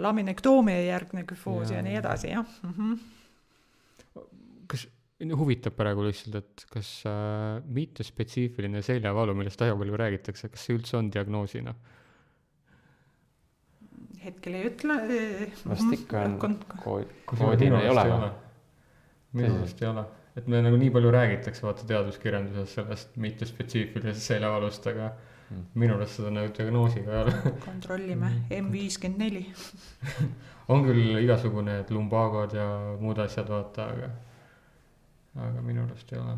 laminektoomia 0.00 0.80
järgne 0.86 1.26
küfoos 1.28 1.70
ja, 1.70 1.80
ja 1.80 1.84
nii 1.86 1.98
edasi, 2.00 2.32
jah 2.32 2.46
mm. 2.62 2.74
-hmm. 2.78 4.24
kas, 4.66 4.86
huvitab 5.16 5.76
praegu 5.78 6.04
lihtsalt, 6.04 6.34
et 6.42 6.64
kas 6.70 6.90
äh, 7.08 7.62
mittespetsiifiline 7.72 8.82
seljavalu, 8.84 9.34
millest 9.38 9.60
väga 9.60 9.76
palju 9.80 10.00
räägitakse, 10.02 10.50
kas 10.52 10.66
see 10.66 10.76
üldse 10.76 10.98
on 11.00 11.12
diagnoosina? 11.12 11.74
hetkel 14.26 14.56
ei 14.58 14.66
ütle. 14.66 14.96
vast 15.70 15.94
ikka 15.94 16.24
on, 16.26 16.58
koodina 17.30 17.80
ei 17.84 17.90
ole 17.92 18.04
või? 18.10 18.30
minu 19.36 19.52
meelest 19.54 19.82
ei 19.82 19.88
ole, 19.90 20.02
et 20.38 20.48
me 20.50 20.60
nagu 20.64 20.78
nii 20.80 20.90
palju 20.94 21.12
räägitakse, 21.14 21.64
vaata 21.66 21.86
teaduskirjanduses 21.88 22.76
sellest 22.78 23.16
mittespetsiifilisest 23.22 24.32
seljavalust, 24.32 24.86
aga 24.92 25.10
mm. 25.12 25.64
minu 25.78 25.96
arust 25.98 26.18
seda 26.20 26.32
nagu 26.34 26.52
diagnoosiga 26.56 27.12
ei 27.12 27.22
ole. 27.24 27.54
kontrollime, 27.64 28.32
M 28.58 28.70
viiskümmend 28.72 29.22
neli. 29.22 29.44
on 30.72 30.86
küll 30.88 31.20
igasugune 31.20 31.82
lumbagod 31.92 32.56
ja 32.56 32.66
muud 33.02 33.20
asjad, 33.22 33.50
vaata, 33.52 33.90
aga, 33.94 34.10
aga 35.36 35.62
minu 35.64 35.84
arust 35.84 36.12
ei 36.12 36.18
ole. 36.18 36.36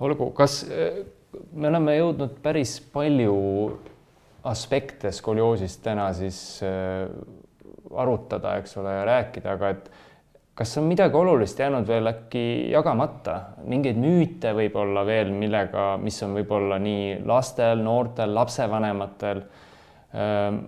olgu, 0.00 0.30
kas 0.36 0.62
me 1.52 1.68
oleme 1.68 1.96
jõudnud 1.98 2.38
päris 2.42 2.78
palju 2.92 3.36
aspekte 4.48 5.12
skolioosist 5.12 5.82
täna 5.84 6.08
siis 6.16 6.40
äh, 6.64 7.08
arutada, 7.96 8.56
eks 8.60 8.76
ole, 8.80 8.92
ja 8.94 9.04
rääkida, 9.08 9.56
aga 9.56 9.72
et 9.74 9.90
kas 10.58 10.74
on 10.80 10.88
midagi 10.90 11.16
olulist 11.16 11.58
jäänud 11.58 11.86
veel 11.86 12.10
äkki 12.10 12.44
jagamata, 12.72 13.36
mingeid 13.70 13.98
müüte 14.00 14.52
võib-olla 14.56 15.04
veel, 15.06 15.30
millega, 15.34 15.92
mis 16.02 16.18
on 16.26 16.34
võib-olla 16.38 16.80
nii 16.82 17.20
lastel, 17.28 17.82
noortel, 17.84 18.34
lapsevanematel, 18.34 19.44
ähm, 20.14 20.64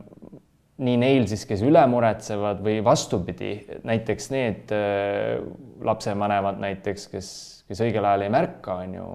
nii 0.80 0.96
neil 1.00 1.26
siis, 1.28 1.44
kes 1.48 1.62
üle 1.66 1.82
muretsevad 1.92 2.62
või 2.64 2.78
vastupidi, 2.84 3.52
näiteks 3.84 4.30
need 4.32 4.72
äh, 4.74 5.40
lapsevanemad 5.84 6.60
näiteks, 6.62 7.08
kes, 7.12 7.30
kes 7.68 7.82
õigel 7.84 8.06
ajal 8.08 8.26
ei 8.26 8.32
märka, 8.32 8.80
on 8.84 8.96
ju, 8.96 9.08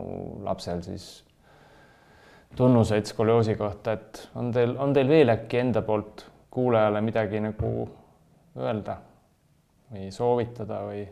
lapsel 0.46 0.84
siis 0.86 1.10
tunnuseid 2.56 3.10
skolioosi 3.10 3.58
kohta, 3.60 3.98
et 3.98 4.22
on 4.40 4.54
teil, 4.56 4.78
on 4.80 4.94
teil 4.96 5.10
veel 5.10 5.34
äkki 5.34 5.60
enda 5.64 5.82
poolt 5.86 6.28
kuulajale 6.54 7.02
midagi 7.04 7.42
nagu 7.44 7.74
öelda? 8.56 9.02
või 9.92 10.10
soovitada 10.12 10.80
või 10.88 11.04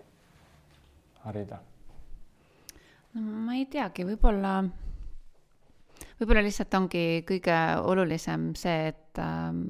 harida? 1.24 1.60
no 3.14 3.44
ma 3.46 3.58
ei 3.58 3.68
teagi, 3.70 4.06
võib-olla, 4.08 4.56
võib-olla 6.20 6.46
lihtsalt 6.46 6.74
ongi 6.80 7.04
kõige 7.28 7.58
olulisem 7.86 8.52
see, 8.58 8.94
et 8.94 9.22
ähm, 9.22 9.68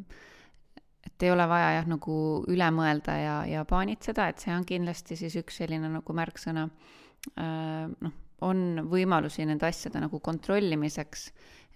et 1.23 1.27
ei 1.27 1.31
ole 1.33 1.47
vaja 1.49 1.71
jah, 1.77 1.87
nagu 1.89 2.17
üle 2.51 2.67
mõelda 2.75 3.15
ja, 3.19 3.37
ja 3.49 3.63
paanitseda, 3.69 4.27
et 4.29 4.43
see 4.43 4.53
on 4.55 4.67
kindlasti 4.67 5.17
siis 5.19 5.37
üks 5.39 5.61
selline 5.63 5.89
nagu 5.93 6.19
märksõna 6.19 6.67
äh,. 7.39 7.87
noh, 7.87 8.19
on 8.43 8.83
võimalusi 8.91 9.45
nende 9.47 9.69
asjade 9.69 10.01
nagu 10.03 10.19
kontrollimiseks 10.19 11.29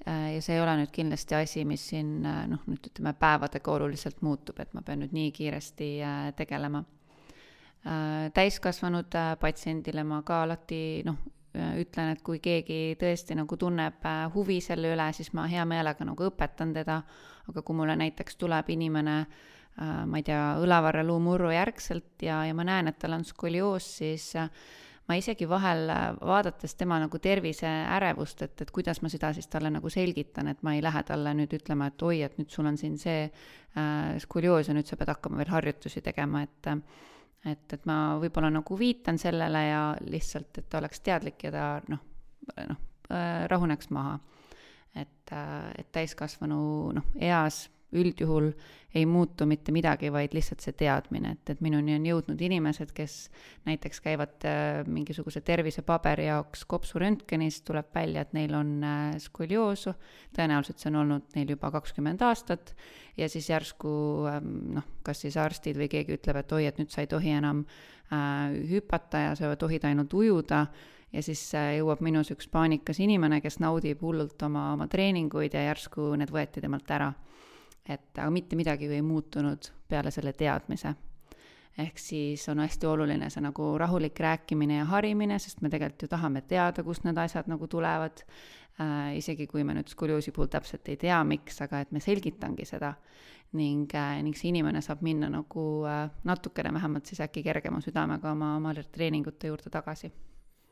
äh, 0.03 0.35
ja 0.35 0.43
see 0.43 0.57
ei 0.57 0.61
ole 0.61 0.75
nüüd 0.81 0.91
kindlasti 0.91 1.39
asi, 1.39 1.63
mis 1.65 1.87
siin 1.93 2.19
äh, 2.27 2.43
noh, 2.51 2.65
nüüd 2.67 2.91
ütleme 2.91 3.15
päevadega 3.15 3.73
oluliselt 3.79 4.21
muutub, 4.21 4.59
et 4.59 4.75
ma 4.75 4.83
pean 4.83 5.05
nüüd 5.05 5.15
nii 5.15 5.31
kiiresti 5.39 5.91
äh, 6.03 6.21
tegelema 6.35 6.83
Äh, 7.87 8.31
täiskasvanud 8.33 9.15
äh, 9.15 9.37
patsiendile 9.39 10.03
ma 10.03 10.19
ka 10.25 10.41
alati 10.43 11.03
noh, 11.07 11.15
äh, 11.55 11.77
ütlen, 11.79 12.09
et 12.11 12.23
kui 12.25 12.41
keegi 12.43 12.97
tõesti 12.99 13.37
nagu 13.37 13.55
tunneb 13.55 14.03
huvi 14.33 14.57
selle 14.65 14.91
üle, 14.91 15.05
siis 15.15 15.29
ma 15.37 15.45
hea 15.47 15.63
meelega 15.69 16.07
nagu 16.07 16.27
õpetan 16.27 16.73
teda, 16.75 16.97
aga 17.51 17.61
kui 17.61 17.75
mulle 17.77 17.95
näiteks 17.99 18.35
tuleb 18.39 18.69
inimene 18.73 19.19
ma 19.77 20.17
ei 20.17 20.23
tea, 20.25 20.55
õlavarreluumurru 20.57 21.51
järgselt 21.53 22.23
ja, 22.25 22.39
ja 22.47 22.53
ma 22.57 22.63
näen, 22.65 22.89
et 22.89 22.97
tal 22.97 23.13
on 23.13 23.25
skolioos, 23.27 23.85
siis 23.99 24.31
ma 25.07 25.17
isegi 25.19 25.45
vahel, 25.49 25.85
vaadates 26.17 26.73
tema 26.79 26.97
nagu 27.03 27.19
terviseärevust, 27.21 28.41
et, 28.47 28.63
et 28.65 28.71
kuidas 28.73 29.03
ma 29.05 29.11
seda 29.13 29.29
siis 29.37 29.45
talle 29.53 29.69
nagu 29.75 29.91
selgitan, 29.93 30.49
et 30.49 30.63
ma 30.65 30.73
ei 30.73 30.81
lähe 30.81 31.03
talle 31.05 31.35
nüüd 31.37 31.53
ütlema, 31.59 31.91
et 31.91 32.05
oi, 32.09 32.23
et 32.25 32.39
nüüd 32.41 32.49
sul 32.49 32.65
on 32.71 32.81
siin 32.81 32.97
see 32.97 33.27
äh, 33.27 34.17
skolioos 34.23 34.71
ja 34.71 34.73
nüüd 34.73 34.89
sa 34.89 34.97
pead 34.97 35.13
hakkama 35.13 35.43
veel 35.43 35.53
harjutusi 35.53 36.01
tegema, 36.09 36.41
et 36.47 36.71
äh, 36.73 36.81
et, 37.45 37.73
et 37.73 37.85
ma 37.87 38.17
võib-olla 38.21 38.49
nagu 38.51 38.77
viitan 38.79 39.19
sellele 39.21 39.61
ja 39.67 39.81
lihtsalt, 40.09 40.57
et 40.57 40.69
ta 40.69 40.81
oleks 40.81 41.03
teadlik 41.05 41.47
ja 41.47 41.51
ta 41.53 41.67
noh, 41.91 42.01
noh, 42.57 42.81
rahuneks 43.47 43.91
maha. 43.95 44.17
Et, 44.95 45.33
et 45.77 45.89
täiskasvanu 45.91 46.59
noh, 46.95 47.09
eas 47.19 47.65
üldjuhul 47.95 48.51
ei 48.95 49.05
muutu 49.05 49.45
mitte 49.45 49.71
midagi, 49.71 50.09
vaid 50.11 50.33
lihtsalt 50.35 50.63
see 50.63 50.73
teadmine, 50.75 51.35
et, 51.35 51.51
et 51.53 51.61
minuni 51.63 51.93
on 51.95 52.05
jõudnud 52.07 52.41
inimesed, 52.43 52.91
kes 52.95 53.15
näiteks 53.67 54.01
käivad 54.03 54.47
äh, 54.47 54.81
mingisuguse 54.89 55.41
tervisepaberi 55.45 56.27
jaoks 56.27 56.65
kopsuröntgenis, 56.69 57.61
tuleb 57.67 57.91
välja, 57.95 58.25
et 58.25 58.33
neil 58.35 58.55
on 58.57 58.73
äh, 58.83 59.13
skolioosu, 59.21 59.93
tõenäoliselt 60.35 60.81
see 60.81 60.91
on 60.91 60.99
olnud 61.03 61.37
neil 61.37 61.53
juba 61.55 61.71
kakskümmend 61.77 62.23
aastat, 62.25 62.73
ja 63.19 63.29
siis 63.31 63.51
järsku 63.51 63.93
ähm, 64.31 64.51
noh, 64.79 64.89
kas 65.05 65.23
siis 65.23 65.37
arstid 65.39 65.79
või 65.79 65.91
keegi 65.91 66.17
ütleb, 66.17 66.41
et 66.41 66.57
oi, 66.57 66.65
et 66.67 66.81
nüüd 66.81 66.91
sa 66.91 67.05
ei 67.05 67.11
tohi 67.11 67.35
enam 67.37 67.63
äh, 67.63 68.57
hüpata 68.71 69.27
ja 69.29 69.35
sa 69.39 69.53
tohid 69.59 69.87
ainult 69.87 70.15
ujuda, 70.17 70.65
ja 71.17 71.23
siis 71.25 71.41
äh, 71.57 71.71
jõuab 71.79 72.03
minus 72.05 72.29
üks 72.33 72.49
paanikas 72.53 72.99
inimene, 73.01 73.39
kes 73.41 73.57
naudib 73.63 74.03
hullult 74.05 74.41
oma, 74.45 74.71
oma 74.75 74.87
treeninguid 74.91 75.55
ja 75.57 75.65
järsku 75.71 76.11
need 76.19 76.31
võeti 76.33 76.61
temalt 76.63 76.91
ära. 76.93 77.09
Et 77.87 78.19
aga 78.19 78.29
mitte 78.33 78.57
midagi 78.59 78.85
ju 78.85 78.93
ei 78.97 79.03
muutunud 79.05 79.71
peale 79.89 80.11
selle 80.13 80.33
teadmise. 80.37 80.93
ehk 81.77 81.99
siis 82.01 82.41
on 82.49 82.59
hästi 82.59 82.87
oluline 82.89 83.29
see 83.29 83.41
nagu 83.45 83.65
rahulik 83.77 84.19
rääkimine 84.19 84.79
ja 84.79 84.85
harimine, 84.89 85.37
sest 85.39 85.61
me 85.61 85.69
tegelikult 85.69 86.07
ju 86.07 86.07
tahame 86.09 86.41
teada, 86.41 86.83
kust 86.83 87.03
need 87.05 87.17
asjad 87.17 87.47
nagu 87.47 87.67
tulevad. 87.67 88.23
Äh,, 88.81 89.17
isegi 89.17 89.47
kui 89.47 89.63
me 89.63 89.73
nüüd 89.73 89.89
skolioosi 89.89 90.31
puhul 90.31 90.51
täpselt 90.53 90.89
ei 90.89 90.97
tea, 91.01 91.17
miks, 91.25 91.61
aga 91.65 91.79
et 91.81 91.91
me 91.91 91.99
selgitangi 91.99 92.65
seda. 92.65 92.93
Ning 93.57 93.89
äh,, 93.95 94.21
ning 94.21 94.37
see 94.37 94.51
inimene 94.51 94.81
saab 94.85 95.01
minna 95.01 95.29
nagu 95.33 95.65
äh, 95.89 96.09
natukene 96.23 96.73
vähemalt 96.73 97.05
siis 97.09 97.21
äkki 97.25 97.43
kergema 97.43 97.81
südamega 97.81 98.31
oma, 98.31 98.55
oma 98.57 98.73
treeningute 98.91 99.49
juurde 99.49 99.73
tagasi 99.73 100.11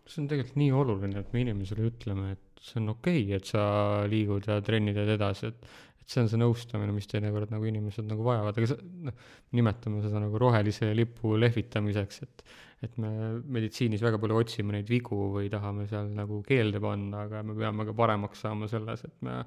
see 0.09 0.21
on 0.21 0.29
tegelikult 0.29 0.59
nii 0.61 0.73
oluline, 0.75 1.21
et 1.21 1.33
me 1.33 1.41
inimesele 1.41 1.89
ütleme, 1.89 2.35
et 2.35 2.63
see 2.65 2.79
on 2.81 2.93
okei 2.93 3.23
okay,, 3.25 3.39
et 3.39 3.49
sa 3.49 3.65
liigud 4.09 4.47
ja 4.49 4.59
trennid 4.65 4.97
edasi, 5.05 5.51
et 5.51 5.67
et 6.05 6.13
see 6.13 6.21
on 6.21 6.27
see 6.29 6.37
nõustamine, 6.37 6.93
mis 6.93 7.07
teinekord 7.09 7.49
nagu 7.49 7.65
inimesed 7.65 8.05
nagu 8.05 8.21
vajavad, 8.27 8.59
aga 8.59 8.67
see, 8.69 8.89
noh, 9.07 9.23
nimetame 9.57 10.03
seda 10.03 10.19
nagu 10.21 10.37
rohelise 10.41 10.91
lipu 10.93 11.33
lehvitamiseks, 11.41 12.21
et 12.27 12.45
et 12.85 12.97
me 13.01 13.09
meditsiinis 13.55 14.03
väga 14.03 14.19
palju 14.21 14.35
otsime 14.37 14.75
neid 14.75 14.89
vigu 14.91 15.17
või 15.33 15.47
tahame 15.49 15.87
seal 15.89 16.11
nagu 16.13 16.41
keelde 16.45 16.77
panna, 16.83 17.23
aga 17.25 17.41
me 17.47 17.55
peame 17.57 17.87
ka 17.87 17.95
paremaks 17.97 18.43
saama 18.45 18.67
selles, 18.69 19.01
et 19.07 19.23
me 19.25 19.39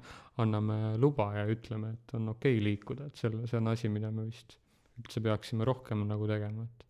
anname 0.43 0.97
luba 0.99 1.29
ja 1.37 1.45
ütleme, 1.47 1.93
et 1.95 2.15
on 2.17 2.33
okei 2.33 2.57
okay 2.57 2.65
liikuda, 2.65 3.07
et 3.07 3.21
selle, 3.21 3.45
see 3.47 3.61
on 3.61 3.71
asi, 3.71 3.93
mida 3.93 4.11
me 4.11 4.27
vist 4.27 4.57
üldse 4.99 5.23
peaksime 5.23 5.63
rohkem 5.69 6.03
nagu 6.09 6.27
tegema, 6.27 6.67
et 6.67 6.85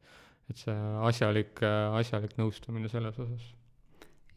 et 0.50 0.58
see 0.58 0.74
asjalik, 1.06 1.62
asjalik 2.02 2.34
nõustamine 2.40 2.90
selles 2.90 3.20
osas 3.22 3.52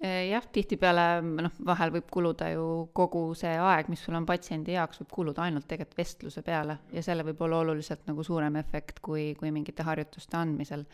jah, 0.03 0.47
tihtipeale 0.53 1.07
noh, 1.23 1.55
vahel 1.67 1.93
võib 1.95 2.09
kuluda 2.11 2.49
ju 2.51 2.67
kogu 2.97 3.23
see 3.39 3.53
aeg, 3.55 3.91
mis 3.93 4.03
sul 4.03 4.17
on 4.19 4.27
patsiendi 4.27 4.75
jaoks, 4.75 5.03
võib 5.03 5.13
kuluda 5.15 5.45
ainult 5.47 5.69
tegelikult 5.71 5.99
vestluse 5.99 6.43
peale 6.43 6.79
ja 6.93 7.03
selle 7.07 7.23
võib 7.27 7.43
olla 7.47 7.61
oluliselt 7.63 8.07
nagu 8.11 8.25
suurem 8.27 8.57
efekt 8.59 8.99
kui, 9.05 9.33
kui 9.39 9.53
mingite 9.55 9.87
harjutuste 9.87 10.37
andmisel. 10.41 10.85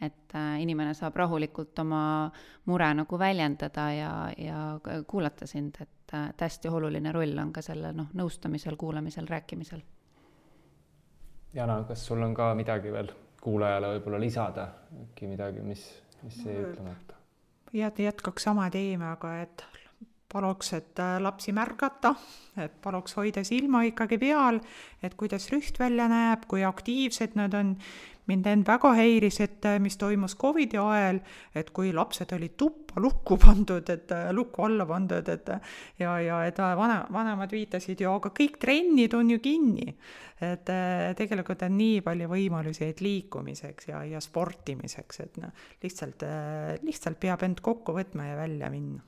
et 0.00 0.34
äh, 0.34 0.60
inimene 0.60 0.94
saab 0.94 1.16
rahulikult 1.16 1.78
oma 1.78 2.30
mure 2.66 2.88
nagu 2.94 3.18
väljendada 3.18 3.84
ja, 3.94 4.12
ja 4.36 4.78
kuulata 5.06 5.46
sind, 5.46 5.76
et 5.80 6.14
äh, 6.14 6.32
hästi 6.40 6.68
oluline 6.68 7.12
roll 7.12 7.38
on 7.38 7.52
ka 7.52 7.62
selle 7.62 7.92
noh, 7.92 8.08
nõustamisel, 8.12 8.76
kuulamisel, 8.76 9.28
rääkimisel. 9.28 9.84
Jana, 11.54 11.84
kas 11.86 12.06
sul 12.06 12.22
on 12.22 12.34
ka 12.34 12.54
midagi 12.58 12.90
veel 12.90 13.12
kuulajale 13.40 13.92
võib-olla 13.94 14.18
lisada, 14.18 14.68
äkki 15.04 15.28
midagi, 15.30 15.62
mis, 15.62 15.84
mis 16.24 16.40
jäi 16.42 16.56
ütlemata? 16.64 17.13
Jät-, 17.74 18.02
jätkaks 18.02 18.46
sama 18.48 18.70
teemaga, 18.70 19.36
et 19.42 19.64
paluks, 20.34 20.72
et 20.74 20.98
äh, 20.98 21.18
lapsi 21.22 21.52
märgata, 21.54 22.14
et 22.58 22.74
paluks 22.82 23.14
hoida 23.18 23.44
silma 23.46 23.84
ikkagi 23.86 24.18
peal, 24.18 24.60
et 25.02 25.14
kuidas 25.20 25.46
rüht 25.52 25.78
välja 25.78 26.08
näeb, 26.10 26.48
kui 26.50 26.64
aktiivsed 26.66 27.38
nad 27.38 27.54
on. 27.54 27.76
Mind 28.30 28.46
end 28.46 28.66
väga 28.68 28.92
häiris, 28.96 29.40
et 29.44 29.66
äh, 29.68 29.78
mis 29.82 29.96
toimus 30.00 30.36
Covidi 30.40 30.78
ajal, 30.80 31.20
et 31.54 31.70
kui 31.76 31.92
lapsed 31.92 32.32
olid 32.36 32.56
tuppa 32.60 33.02
lukku 33.02 33.38
pandud, 33.44 33.88
et 33.90 34.12
äh, 34.14 34.28
lukku 34.36 34.66
alla 34.66 34.86
pandud, 34.88 35.28
et 35.28 35.50
ja, 36.00 36.18
ja 36.20 36.42
et 36.48 36.58
vana, 36.58 37.02
vanemad 37.12 37.52
viitasid 37.52 38.00
ju, 38.00 38.12
aga 38.12 38.32
kõik 38.34 38.60
trennid 38.62 39.14
on 39.14 39.34
ju 39.34 39.40
kinni. 39.44 39.94
et 40.44 40.68
tegelikult 41.16 41.62
on 41.62 41.76
nii 41.78 42.00
palju 42.04 42.26
võimalusi, 42.28 42.88
et 42.90 43.00
liikumiseks 43.00 43.88
ja, 43.88 44.02
ja 44.04 44.20
sportimiseks, 44.20 45.20
et 45.22 45.38
noh, 45.40 45.54
lihtsalt, 45.80 46.26
lihtsalt 46.82 47.20
peab 47.22 47.46
end 47.46 47.62
kokku 47.64 47.94
võtma 47.96 48.26
ja 48.26 48.36
välja 48.36 48.68
minna 48.74 49.00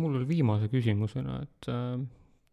mul 0.00 0.16
oli 0.16 0.28
viimase 0.28 0.68
küsimusena, 0.72 1.40
et 1.44 1.68
äh, 1.70 2.00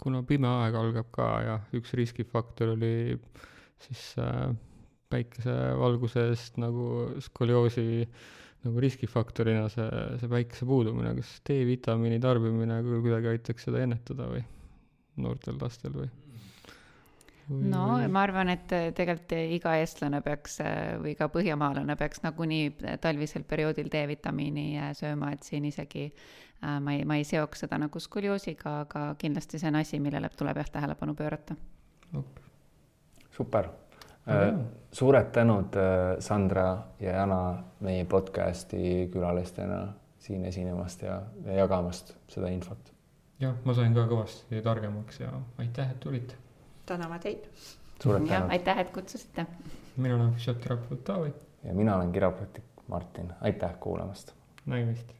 kuna 0.02 0.22
pime 0.28 0.50
aeg 0.64 0.78
algab 0.78 1.12
ka 1.16 1.28
ja 1.46 1.58
üks 1.78 1.94
riskifaktor 1.98 2.76
oli 2.76 3.18
siis 3.84 4.04
äh, 4.22 4.50
päikesevalguse 5.12 6.28
eest 6.32 6.60
nagu 6.62 6.88
skolioosi 7.24 7.88
nagu 8.66 8.84
riskifaktorina 8.84 9.68
see, 9.72 9.88
see 10.22 10.30
päikese 10.32 10.68
puudumine, 10.68 11.14
kas 11.20 11.38
D-vitamiini 11.48 12.20
tarbimine 12.24 12.80
kuidagi 12.88 13.36
aitaks 13.36 13.68
seda 13.70 13.84
ennetada 13.86 14.30
või 14.32 14.42
noortel 15.24 15.60
lastel 15.62 15.94
või? 15.96 16.10
no 17.48 17.84
või... 17.94 18.10
ma 18.12 18.26
arvan, 18.26 18.52
et 18.56 18.74
tegelikult 18.98 19.38
iga 19.38 19.78
eestlane 19.80 20.20
peaks 20.26 20.60
või 21.04 21.14
ka 21.20 21.30
põhjamaalane 21.32 21.96
peaks 22.00 22.26
nagunii 22.26 22.98
talvisel 23.04 23.48
perioodil 23.48 23.88
D-vitamiini 23.94 24.68
sööma, 24.98 25.32
et 25.38 25.48
siin 25.48 25.70
isegi 25.70 26.10
Äh, 26.64 26.80
ma 26.82 26.94
ei, 26.94 27.06
ma 27.06 27.16
ei 27.20 27.26
seoks 27.26 27.62
seda 27.66 27.78
nagu 27.78 28.00
skolioosiga, 28.02 28.80
aga 28.88 29.02
kindlasti 29.22 29.60
see 29.62 29.70
on 29.70 29.78
asi, 29.78 30.00
millele 30.02 30.30
tuleb 30.34 30.58
jah 30.58 30.72
tähelepanu 30.74 31.14
pöörata. 31.16 31.56
super 33.30 33.70
mm., 34.28 34.66
suured 34.92 35.32
tänud, 35.32 35.76
äh, 35.76 36.20
Sandra 36.20 36.78
ja 37.00 37.16
Jana, 37.20 37.64
meie 37.80 38.06
podcasti 38.06 39.10
külalistena 39.14 39.88
siin 40.20 40.46
esinemast 40.46 41.02
ja, 41.02 41.22
ja 41.46 41.60
jagamast 41.62 42.16
seda 42.28 42.50
infot. 42.52 42.94
jah, 43.40 43.56
ma 43.66 43.74
sain 43.74 43.94
ka 43.94 44.08
kõvasti 44.10 44.62
targemaks 44.64 45.20
ja 45.20 45.32
aitäh, 45.58 45.92
et 45.92 46.00
tulite. 46.00 46.36
täname 46.86 47.20
teid. 47.20 47.50
aitäh, 48.50 48.80
et 48.80 48.90
kutsusite. 48.92 49.46
mina 49.98 50.16
olen 50.16 50.34
füsioterapeut 50.34 51.04
Taavi. 51.04 51.34
ja 51.64 51.74
mina 51.74 51.96
olen 51.96 52.12
kiropraktik 52.12 52.64
Martin, 52.88 53.34
aitäh 53.42 53.80
kuulamast. 53.80 54.34
nägemist 54.66 55.17